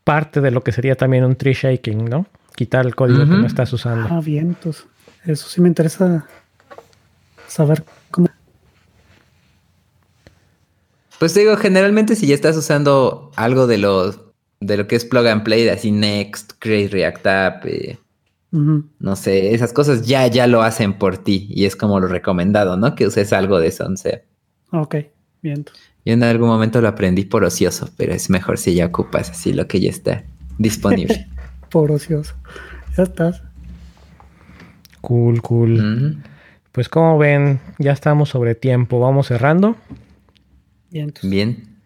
parte 0.03 0.41
de 0.41 0.49
lo 0.49 0.63
que 0.63 0.71
sería 0.71 0.95
también 0.95 1.23
un 1.23 1.35
tree 1.35 1.53
shaking, 1.53 2.05
¿no? 2.05 2.25
Quitar 2.55 2.87
el 2.87 2.95
código 2.95 3.19
que 3.19 3.25
no 3.25 3.45
estás 3.45 3.71
usando. 3.73 4.07
Ah, 4.09 4.21
bien, 4.21 4.57
pues 4.59 4.87
eso 5.23 5.47
sí 5.47 5.61
me 5.61 5.67
interesa 5.67 6.25
saber 7.47 7.83
cómo. 8.09 8.27
Pues 11.19 11.35
digo, 11.35 11.57
generalmente 11.57 12.15
si 12.15 12.25
ya 12.25 12.33
estás 12.33 12.57
usando 12.57 13.31
algo 13.35 13.67
de 13.67 13.77
lo, 13.77 14.33
de 14.61 14.77
lo 14.77 14.87
que 14.87 14.95
es 14.95 15.05
plug 15.05 15.27
and 15.27 15.43
play, 15.43 15.69
así 15.69 15.91
Next, 15.91 16.53
Create 16.57 16.87
React 16.87 17.27
App, 17.27 17.65
eh, 17.67 17.99
no 18.51 19.15
sé, 19.15 19.53
esas 19.53 19.73
cosas 19.73 20.07
ya, 20.07 20.25
ya 20.27 20.47
lo 20.47 20.61
hacen 20.61 20.93
por 20.97 21.17
ti 21.17 21.47
y 21.49 21.65
es 21.65 21.75
como 21.75 21.99
lo 21.99 22.07
recomendado, 22.07 22.77
¿no? 22.77 22.95
Que 22.95 23.05
uses 23.05 23.33
algo 23.33 23.59
de 23.59 23.67
eso, 23.67 23.87
Ok, 24.71 24.95
bien. 25.41 25.65
Yo 26.05 26.13
en 26.13 26.23
algún 26.23 26.47
momento 26.47 26.79
lo 26.79 26.87
aprendí 26.87 27.25
por 27.25 27.43
ocioso, 27.43 27.89
pero 27.97 28.13
es 28.13 28.29
mejor 28.29 28.57
si 28.57 28.73
ya 28.73 28.85
ocupas 28.85 29.29
así 29.29 29.51
lo 29.51 29.67
que 29.67 29.81
ya 29.81 29.89
está 29.89 30.23
disponible. 30.57 31.27
por 31.69 31.91
ocioso. 31.91 32.35
Ya 32.95 33.03
estás. 33.03 33.41
Cool, 35.01 35.41
cool. 35.41 36.23
Pues 36.71 36.89
como 36.89 37.17
ven, 37.17 37.59
ya 37.77 37.91
estamos 37.91 38.29
sobre 38.29 38.55
tiempo. 38.55 38.99
Vamos 38.99 39.27
cerrando. 39.27 39.75
Bien. 40.89 41.13
Bien. 41.23 41.76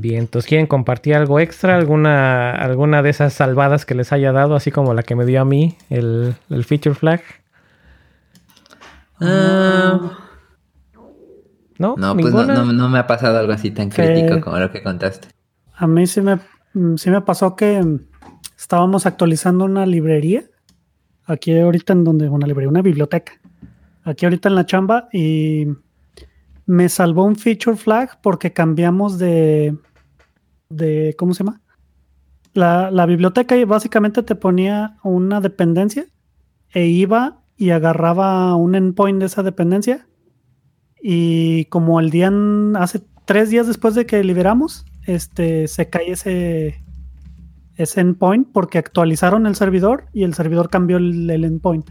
Bien, 0.00 0.20
entonces 0.20 0.48
quieren 0.48 0.68
compartir 0.68 1.16
algo 1.16 1.40
extra, 1.40 1.74
alguna, 1.74 2.52
alguna 2.52 3.02
de 3.02 3.10
esas 3.10 3.32
salvadas 3.32 3.84
que 3.84 3.96
les 3.96 4.12
haya 4.12 4.30
dado, 4.30 4.54
así 4.54 4.70
como 4.70 4.94
la 4.94 5.02
que 5.02 5.16
me 5.16 5.26
dio 5.26 5.40
a 5.40 5.44
mí, 5.44 5.76
el, 5.90 6.36
feature 6.64 6.94
flag. 6.94 7.20
Ah. 9.20 10.16
¿No? 11.78 11.96
No, 11.96 12.16
pues 12.16 12.32
no, 12.32 12.88
me 12.88 12.98
ha 12.98 13.06
pasado 13.08 13.38
algo 13.38 13.52
así 13.52 13.72
tan 13.72 13.90
crítico 13.90 14.40
como 14.40 14.58
lo 14.58 14.70
que 14.70 14.84
contaste. 14.84 15.28
A 15.74 15.88
mí 15.88 16.06
sí 16.06 16.20
me, 16.20 16.38
sí 16.96 17.10
me 17.10 17.20
pasó 17.22 17.56
que 17.56 17.82
estábamos 18.56 19.04
actualizando 19.04 19.64
una 19.64 19.84
librería. 19.84 20.44
Aquí 21.26 21.58
ahorita 21.58 21.92
en 21.92 22.04
donde, 22.04 22.28
una 22.28 22.46
librería, 22.46 22.68
una 22.68 22.82
biblioteca. 22.82 23.32
Aquí 24.04 24.26
ahorita 24.26 24.48
en 24.48 24.54
la 24.54 24.64
chamba 24.64 25.08
y 25.12 25.66
me 26.66 26.88
salvó 26.88 27.24
un 27.24 27.34
feature 27.34 27.76
flag 27.76 28.20
porque 28.20 28.52
cambiamos 28.52 29.18
de, 29.18 29.74
de 30.68 31.14
¿cómo 31.18 31.34
se 31.34 31.44
llama? 31.44 31.60
La, 32.54 32.90
la 32.90 33.06
biblioteca 33.06 33.54
básicamente 33.66 34.22
te 34.22 34.34
ponía 34.34 34.98
una 35.02 35.40
dependencia 35.40 36.06
e 36.70 36.86
iba 36.86 37.42
y 37.56 37.70
agarraba 37.70 38.54
un 38.54 38.74
endpoint 38.74 39.20
de 39.20 39.26
esa 39.26 39.42
dependencia 39.42 40.06
y 41.00 41.66
como 41.66 42.00
el 42.00 42.10
día 42.10 42.32
hace 42.76 43.02
tres 43.24 43.50
días 43.50 43.66
después 43.66 43.94
de 43.94 44.06
que 44.06 44.22
liberamos, 44.24 44.84
este 45.06 45.68
se 45.68 45.88
cae 45.88 46.12
ese 46.12 46.82
ese 47.76 48.00
endpoint 48.00 48.48
porque 48.52 48.78
actualizaron 48.78 49.46
el 49.46 49.54
servidor 49.54 50.06
y 50.12 50.24
el 50.24 50.34
servidor 50.34 50.68
cambió 50.68 50.96
el 50.96 51.44
endpoint. 51.44 51.88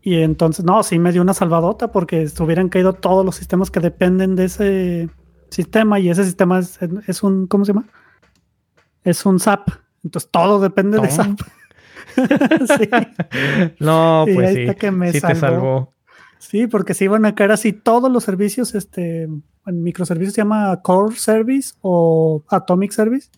Y 0.00 0.22
entonces, 0.22 0.64
no, 0.64 0.82
sí 0.82 0.98
me 0.98 1.12
dio 1.12 1.20
una 1.20 1.34
salvadota 1.34 1.92
porque 1.92 2.26
hubieran 2.40 2.70
caído 2.70 2.94
todos 2.94 3.26
los 3.26 3.36
sistemas 3.36 3.70
que 3.70 3.80
dependen 3.80 4.36
de 4.36 4.44
ese 4.46 5.10
sistema 5.50 5.98
y 5.98 6.10
ese 6.10 6.24
sistema 6.24 6.58
es, 6.58 7.22
un, 7.22 7.46
¿cómo 7.46 7.64
se 7.64 7.72
llama? 7.72 7.86
Es 9.04 9.24
un 9.26 9.40
SAP. 9.40 9.68
Entonces 10.04 10.30
todo 10.30 10.60
depende 10.60 11.00
de 11.00 11.10
SAP. 11.10 11.40
sí. 12.16 12.90
No, 13.80 14.24
pues 14.32 14.54
sí. 14.54 14.66
sí 15.12 15.20
te 15.20 15.34
salvó. 15.34 15.94
Sí, 16.38 16.66
porque 16.66 16.94
se 16.94 17.04
iban 17.04 17.26
a 17.26 17.34
caer 17.34 17.52
así 17.52 17.72
todos 17.72 18.10
los 18.10 18.24
servicios, 18.24 18.74
este, 18.74 19.24
en 19.24 19.82
microservicios 19.82 20.34
se 20.34 20.42
llama 20.42 20.80
Core 20.82 21.16
Service 21.16 21.74
o 21.80 22.44
Atomic 22.48 22.92
Service 22.92 23.28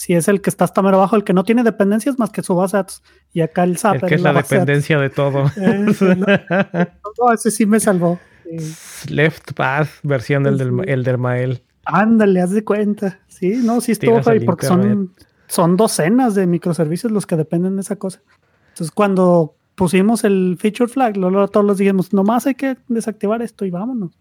si 0.00 0.14
es 0.14 0.28
el 0.28 0.40
que 0.40 0.48
está 0.48 0.64
hasta 0.64 0.80
mero 0.80 0.96
abajo, 0.96 1.14
el 1.14 1.24
que 1.24 1.34
no 1.34 1.44
tiene 1.44 1.62
dependencias 1.62 2.18
más 2.18 2.30
que 2.30 2.42
su 2.42 2.54
base 2.54 2.74
de 2.74 2.82
datos. 2.84 3.02
Y 3.34 3.42
acá 3.42 3.64
el 3.64 3.76
SAP. 3.76 3.96
El 3.96 4.08
que 4.08 4.14
es 4.14 4.22
la, 4.22 4.32
dependencia 4.32 4.98
de 4.98 5.10
todo. 5.10 5.52
no, 5.58 7.32
ese 7.34 7.50
sí 7.50 7.66
me 7.66 7.78
salvó. 7.80 8.18
Left 9.08 9.52
Path, 9.54 9.88
versión 10.02 10.42
del, 10.42 10.58
del, 10.58 10.88
el 10.88 11.04
del 11.04 11.18
Mael. 11.18 11.62
Ándale, 11.84 12.40
haz 12.40 12.50
de 12.50 12.64
cuenta. 12.64 13.20
Sí, 13.26 13.60
no, 13.62 13.80
sí 13.80 13.92
estuvo 13.92 14.20
ahí 14.28 14.40
porque 14.40 14.66
son 14.66 15.12
son 15.50 15.76
docenas 15.76 16.36
de 16.36 16.46
microservicios 16.46 17.10
los 17.10 17.26
que 17.26 17.34
dependen 17.34 17.74
de 17.74 17.82
esa 17.82 17.96
cosa. 17.96 18.22
Entonces, 18.68 18.92
cuando 18.92 19.56
pusimos 19.74 20.22
el 20.22 20.56
feature 20.60 20.88
flag, 20.88 21.16
luego 21.16 21.48
todos 21.48 21.66
los 21.66 21.78
dijimos, 21.78 22.12
nomás 22.12 22.46
hay 22.46 22.54
que 22.54 22.76
desactivar 22.86 23.42
esto 23.42 23.64
y 23.64 23.70
vámonos. 23.70 24.12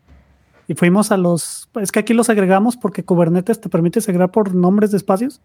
Y 0.67 0.73
fuimos 0.73 1.11
a 1.11 1.17
los, 1.17 1.69
es 1.79 1.91
que 1.91 1.99
aquí 1.99 2.15
los 2.15 2.31
agregamos 2.31 2.77
porque 2.77 3.03
Kubernetes 3.03 3.61
te 3.61 3.69
permite 3.69 3.99
agregar 3.99 4.31
por 4.31 4.55
nombres 4.55 4.89
de 4.89 4.97
espacios, 4.97 5.39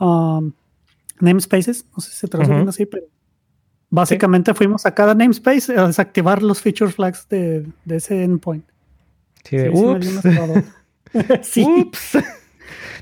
um, 0.00 0.52
namespaces, 1.20 1.86
no 1.94 2.00
sé 2.00 2.10
si 2.10 2.16
se 2.16 2.28
traducen 2.28 2.68
así, 2.68 2.84
pero 2.86 3.06
básicamente 3.90 4.54
fuimos 4.54 4.86
a 4.86 4.94
cada 4.94 5.14
namespace 5.14 5.78
a 5.78 5.86
desactivar 5.86 6.42
los 6.42 6.60
feature 6.60 6.90
flags 6.90 7.28
de, 7.28 7.66
ese 7.88 8.24
endpoint. 8.24 8.64
Sí, 9.44 9.56
ups. 9.68 10.20
Ups. 11.66 12.18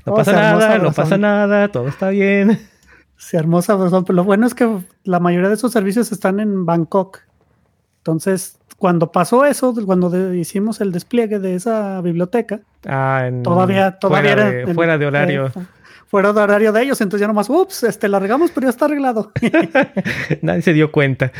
No 0.05 0.13
pasa 0.13 0.33
nada, 0.33 0.77
no 0.77 0.91
pasa 0.91 1.17
nada, 1.17 1.67
todo 1.69 1.87
está 1.87 2.09
bien. 2.09 2.59
Se 3.17 3.39
armó 3.39 3.61
pero 3.61 4.03
Lo 4.13 4.23
bueno 4.23 4.45
es 4.45 4.53
que 4.53 4.69
la 5.03 5.19
mayoría 5.19 5.49
de 5.49 5.55
esos 5.55 5.71
servicios 5.71 6.11
están 6.11 6.39
en 6.39 6.63
Bangkok. 6.67 7.21
Entonces, 7.97 8.59
cuando 8.77 9.11
pasó 9.11 9.45
eso, 9.45 9.73
cuando 9.85 10.33
hicimos 10.35 10.79
el 10.81 10.91
despliegue 10.91 11.39
de 11.39 11.55
esa 11.55 12.01
biblioteca, 12.01 12.59
ah, 12.85 13.31
todavía, 13.43 13.97
todavía 13.97 14.35
fuera, 14.35 14.51
de, 14.51 14.73
fuera 14.75 14.97
de 14.99 15.05
horario. 15.07 15.51
Fuera 16.15 16.31
de 16.31 16.39
horario 16.39 16.71
de 16.71 16.81
ellos, 16.81 17.01
entonces 17.01 17.19
ya 17.19 17.27
nomás, 17.27 17.49
ups, 17.49 17.83
este, 17.83 18.07
la 18.07 18.19
regamos, 18.19 18.49
pero 18.51 18.67
ya 18.67 18.69
está 18.69 18.85
arreglado. 18.85 19.33
Nadie 20.41 20.61
se 20.61 20.71
dio 20.71 20.89
cuenta. 20.89 21.33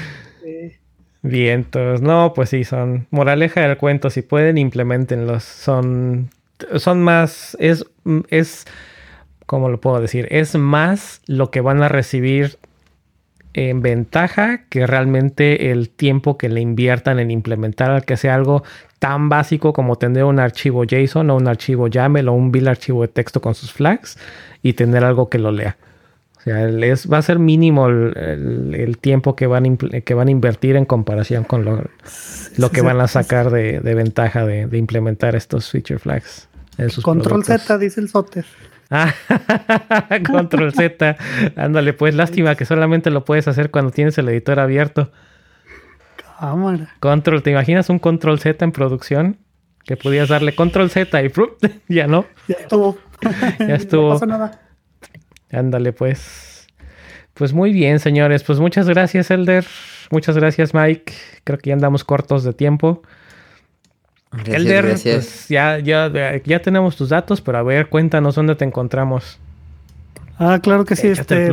Vientos, 1.21 2.01
no, 2.01 2.33
pues 2.35 2.49
sí, 2.49 2.65
son 2.65 3.07
moraleja 3.09 3.61
del 3.61 3.77
cuento, 3.77 4.09
si 4.09 4.21
pueden, 4.21 4.57
implementenlos. 4.57 5.45
Son, 5.45 6.29
son 6.75 7.01
más, 7.01 7.55
es, 7.57 7.85
es 8.27 8.65
¿cómo 9.45 9.69
lo 9.69 9.79
puedo 9.79 10.01
decir? 10.01 10.27
Es 10.29 10.55
más 10.55 11.21
lo 11.25 11.51
que 11.51 11.61
van 11.61 11.81
a 11.81 11.87
recibir 11.87 12.57
en 13.55 13.81
ventaja 13.81 14.65
que 14.67 14.85
realmente 14.85 15.71
el 15.71 15.89
tiempo 15.89 16.37
que 16.37 16.49
le 16.49 16.59
inviertan 16.59 17.19
en 17.19 17.31
implementar 17.31 18.03
que 18.03 18.17
sea 18.17 18.35
algo 18.35 18.63
tan 18.99 19.29
básico 19.29 19.71
como 19.71 19.95
tener 19.95 20.25
un 20.25 20.39
archivo 20.39 20.83
JSON 20.83 21.29
o 21.29 21.37
un 21.37 21.47
archivo 21.47 21.87
YAML 21.87 22.27
o 22.27 22.33
un 22.33 22.51
bill 22.51 22.67
archivo 22.67 23.03
de 23.03 23.07
texto 23.07 23.39
con 23.39 23.55
sus 23.55 23.71
flags 23.71 24.17
y 24.61 24.73
tener 24.73 25.05
algo 25.05 25.29
que 25.29 25.39
lo 25.39 25.53
lea. 25.53 25.77
O 26.37 26.41
sea, 26.41 26.67
va 27.11 27.17
a 27.17 27.21
ser 27.21 27.39
mínimo 27.39 27.87
el, 27.87 28.97
tiempo 28.99 29.37
que 29.37 29.47
van, 29.47 29.77
que 29.77 30.13
van 30.13 30.27
a 30.27 30.31
invertir 30.31 30.75
en 30.75 30.83
comparación 30.83 31.45
con 31.45 31.63
lo, 31.63 31.81
lo 32.57 32.71
que 32.71 32.81
van 32.81 32.99
a 32.99 33.07
sacar 33.07 33.51
de, 33.51 33.79
ventaja 33.79 34.45
de, 34.45 34.77
implementar 34.77 35.35
estos 35.37 35.71
feature 35.71 35.97
flags. 35.97 36.49
En 36.77 36.89
sus 36.89 37.05
Control 37.05 37.45
Z, 37.45 37.77
dice 37.77 38.01
el 38.01 38.09
Soter. 38.09 38.45
Ah, 38.89 39.13
control 40.31 40.73
Z. 40.73 41.17
Ándale, 41.55 41.93
pues 41.93 42.15
lástima 42.15 42.55
que 42.55 42.65
solamente 42.65 43.09
lo 43.09 43.25
puedes 43.25 43.47
hacer 43.47 43.71
cuando 43.71 43.91
tienes 43.91 44.17
el 44.17 44.29
editor 44.29 44.59
abierto. 44.59 45.11
Cámara. 46.39 46.93
Control, 46.99 47.41
¿te 47.41 47.51
imaginas 47.51 47.89
un 47.89 47.99
control 47.99 48.39
Z 48.39 48.63
en 48.63 48.71
producción? 48.71 49.37
Que 49.85 49.97
podías 49.97 50.29
darle 50.29 50.55
control 50.55 50.89
Z 50.89 51.21
y 51.23 51.31
ya 51.93 52.07
no. 52.07 52.25
Ya 52.47 52.55
estuvo. 52.59 52.97
ya 53.59 53.75
estuvo. 53.75 54.09
No 54.09 54.13
pasa 54.13 54.25
nada. 54.25 54.61
Ándale, 55.51 55.93
pues. 55.93 56.67
Pues 57.33 57.53
muy 57.53 57.71
bien, 57.71 57.99
señores. 57.99 58.43
Pues 58.43 58.59
muchas 58.59 58.87
gracias, 58.87 59.29
Elder. 59.31 59.65
Muchas 60.11 60.37
gracias, 60.37 60.73
Mike. 60.73 61.13
Creo 61.43 61.59
que 61.59 61.69
ya 61.69 61.73
andamos 61.73 62.03
cortos 62.03 62.43
de 62.43 62.53
tiempo. 62.53 63.03
Elder, 64.45 64.97
pues 65.01 65.47
ya, 65.47 65.79
ya, 65.79 66.11
ya 66.43 66.61
tenemos 66.61 66.95
tus 66.95 67.09
datos, 67.09 67.41
pero 67.41 67.57
a 67.57 67.63
ver, 67.63 67.87
cuéntanos 67.87 68.35
dónde 68.35 68.55
te 68.55 68.65
encontramos. 68.65 69.39
Ah, 70.37 70.59
claro 70.61 70.85
que 70.85 70.95
sí. 70.95 71.07
este, 71.07 71.49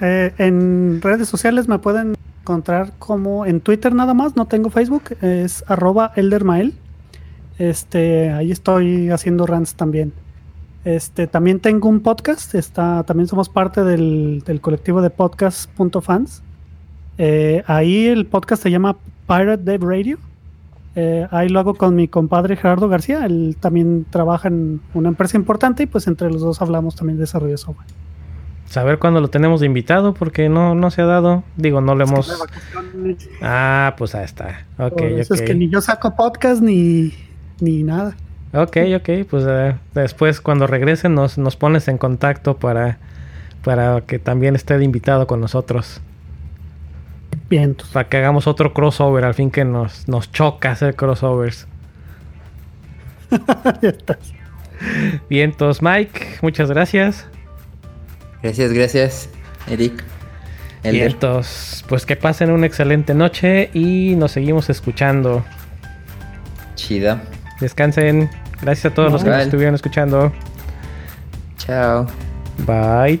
eh, 0.00 0.32
en 0.38 1.00
redes 1.02 1.28
sociales 1.28 1.68
me 1.68 1.78
pueden 1.78 2.16
encontrar 2.40 2.92
como 2.98 3.46
en 3.46 3.60
Twitter 3.60 3.94
nada 3.94 4.14
más, 4.14 4.36
no 4.36 4.46
tengo 4.46 4.70
Facebook, 4.70 5.16
es 5.20 5.64
arroba 5.66 6.12
eldermael. 6.16 6.74
Este, 7.58 8.30
ahí 8.30 8.50
estoy 8.50 9.10
haciendo 9.10 9.46
runs 9.46 9.74
también. 9.74 10.12
Este, 10.84 11.26
también 11.26 11.60
tengo 11.60 11.88
un 11.88 12.00
podcast, 12.00 12.54
está, 12.54 13.04
también 13.04 13.28
somos 13.28 13.48
parte 13.48 13.84
del, 13.84 14.42
colectivo 14.60 15.00
de 15.00 15.10
podcast.fans. 15.10 16.42
Eh, 17.16 17.62
ahí 17.66 18.06
el 18.08 18.26
podcast 18.26 18.62
se 18.62 18.70
llama 18.70 18.96
Pirate 19.26 19.62
Dev 19.62 19.82
Radio. 19.82 20.18
Eh, 20.96 21.26
ahí 21.30 21.48
lo 21.48 21.58
hago 21.58 21.74
con 21.74 21.96
mi 21.96 22.08
compadre 22.08 22.56
Gerardo 22.56 22.88
García. 22.88 23.26
Él 23.26 23.56
también 23.58 24.06
trabaja 24.08 24.48
en 24.48 24.80
una 24.94 25.08
empresa 25.08 25.36
importante 25.36 25.82
y 25.82 25.86
pues 25.86 26.06
entre 26.06 26.30
los 26.30 26.40
dos 26.40 26.62
hablamos 26.62 26.94
también 26.94 27.16
de 27.16 27.22
desarrollo 27.22 27.52
de 27.52 27.58
software. 27.58 27.88
Saber 28.66 28.98
cuándo 28.98 29.20
lo 29.20 29.28
tenemos 29.28 29.60
de 29.60 29.66
invitado 29.66 30.14
porque 30.14 30.48
no, 30.48 30.74
no 30.74 30.90
se 30.90 31.02
ha 31.02 31.06
dado. 31.06 31.44
Digo, 31.56 31.80
no 31.80 31.94
lo 31.94 32.04
hemos... 32.04 32.44
Ah, 33.42 33.94
pues 33.96 34.14
ahí 34.14 34.24
está. 34.24 34.66
Ok, 34.78 35.00
Es 35.02 35.42
que 35.42 35.54
ni 35.54 35.68
yo 35.68 35.80
saco 35.80 36.14
podcast 36.16 36.62
ni, 36.62 37.12
ni 37.60 37.82
nada. 37.82 38.16
Ok, 38.52 38.78
ok. 38.96 39.26
Pues 39.28 39.44
eh, 39.48 39.76
después 39.94 40.40
cuando 40.40 40.66
regresen 40.66 41.14
nos, 41.14 41.38
nos 41.38 41.56
pones 41.56 41.88
en 41.88 41.98
contacto 41.98 42.56
para, 42.56 42.98
para 43.62 44.00
que 44.00 44.18
también 44.18 44.54
esté 44.54 44.78
de 44.78 44.84
invitado 44.84 45.26
con 45.26 45.40
nosotros. 45.40 46.00
Para 47.92 48.08
que 48.08 48.16
hagamos 48.16 48.46
otro 48.46 48.72
crossover, 48.72 49.24
al 49.24 49.34
fin 49.34 49.50
que 49.50 49.64
nos, 49.64 50.08
nos 50.08 50.30
choca 50.32 50.72
hacer 50.72 50.94
crossovers. 50.94 51.66
ya 53.82 53.88
estás. 53.88 54.32
Vientos, 55.30 55.82
Mike, 55.82 56.38
muchas 56.42 56.70
gracias. 56.70 57.26
Gracias, 58.42 58.72
gracias, 58.72 59.28
Eric. 59.68 60.04
Vientos, 60.82 61.84
pues 61.88 62.04
que 62.04 62.14
pasen 62.16 62.50
una 62.50 62.66
excelente 62.66 63.14
noche 63.14 63.70
y 63.72 64.14
nos 64.16 64.32
seguimos 64.32 64.68
escuchando. 64.68 65.42
Chida. 66.74 67.22
Descansen. 67.60 68.28
Gracias 68.60 68.92
a 68.92 68.94
todos 68.94 69.12
los 69.12 69.24
que 69.24 69.30
nos 69.30 69.42
estuvieron 69.42 69.74
escuchando. 69.74 70.32
Chao. 71.58 72.06
Bye. 72.66 73.20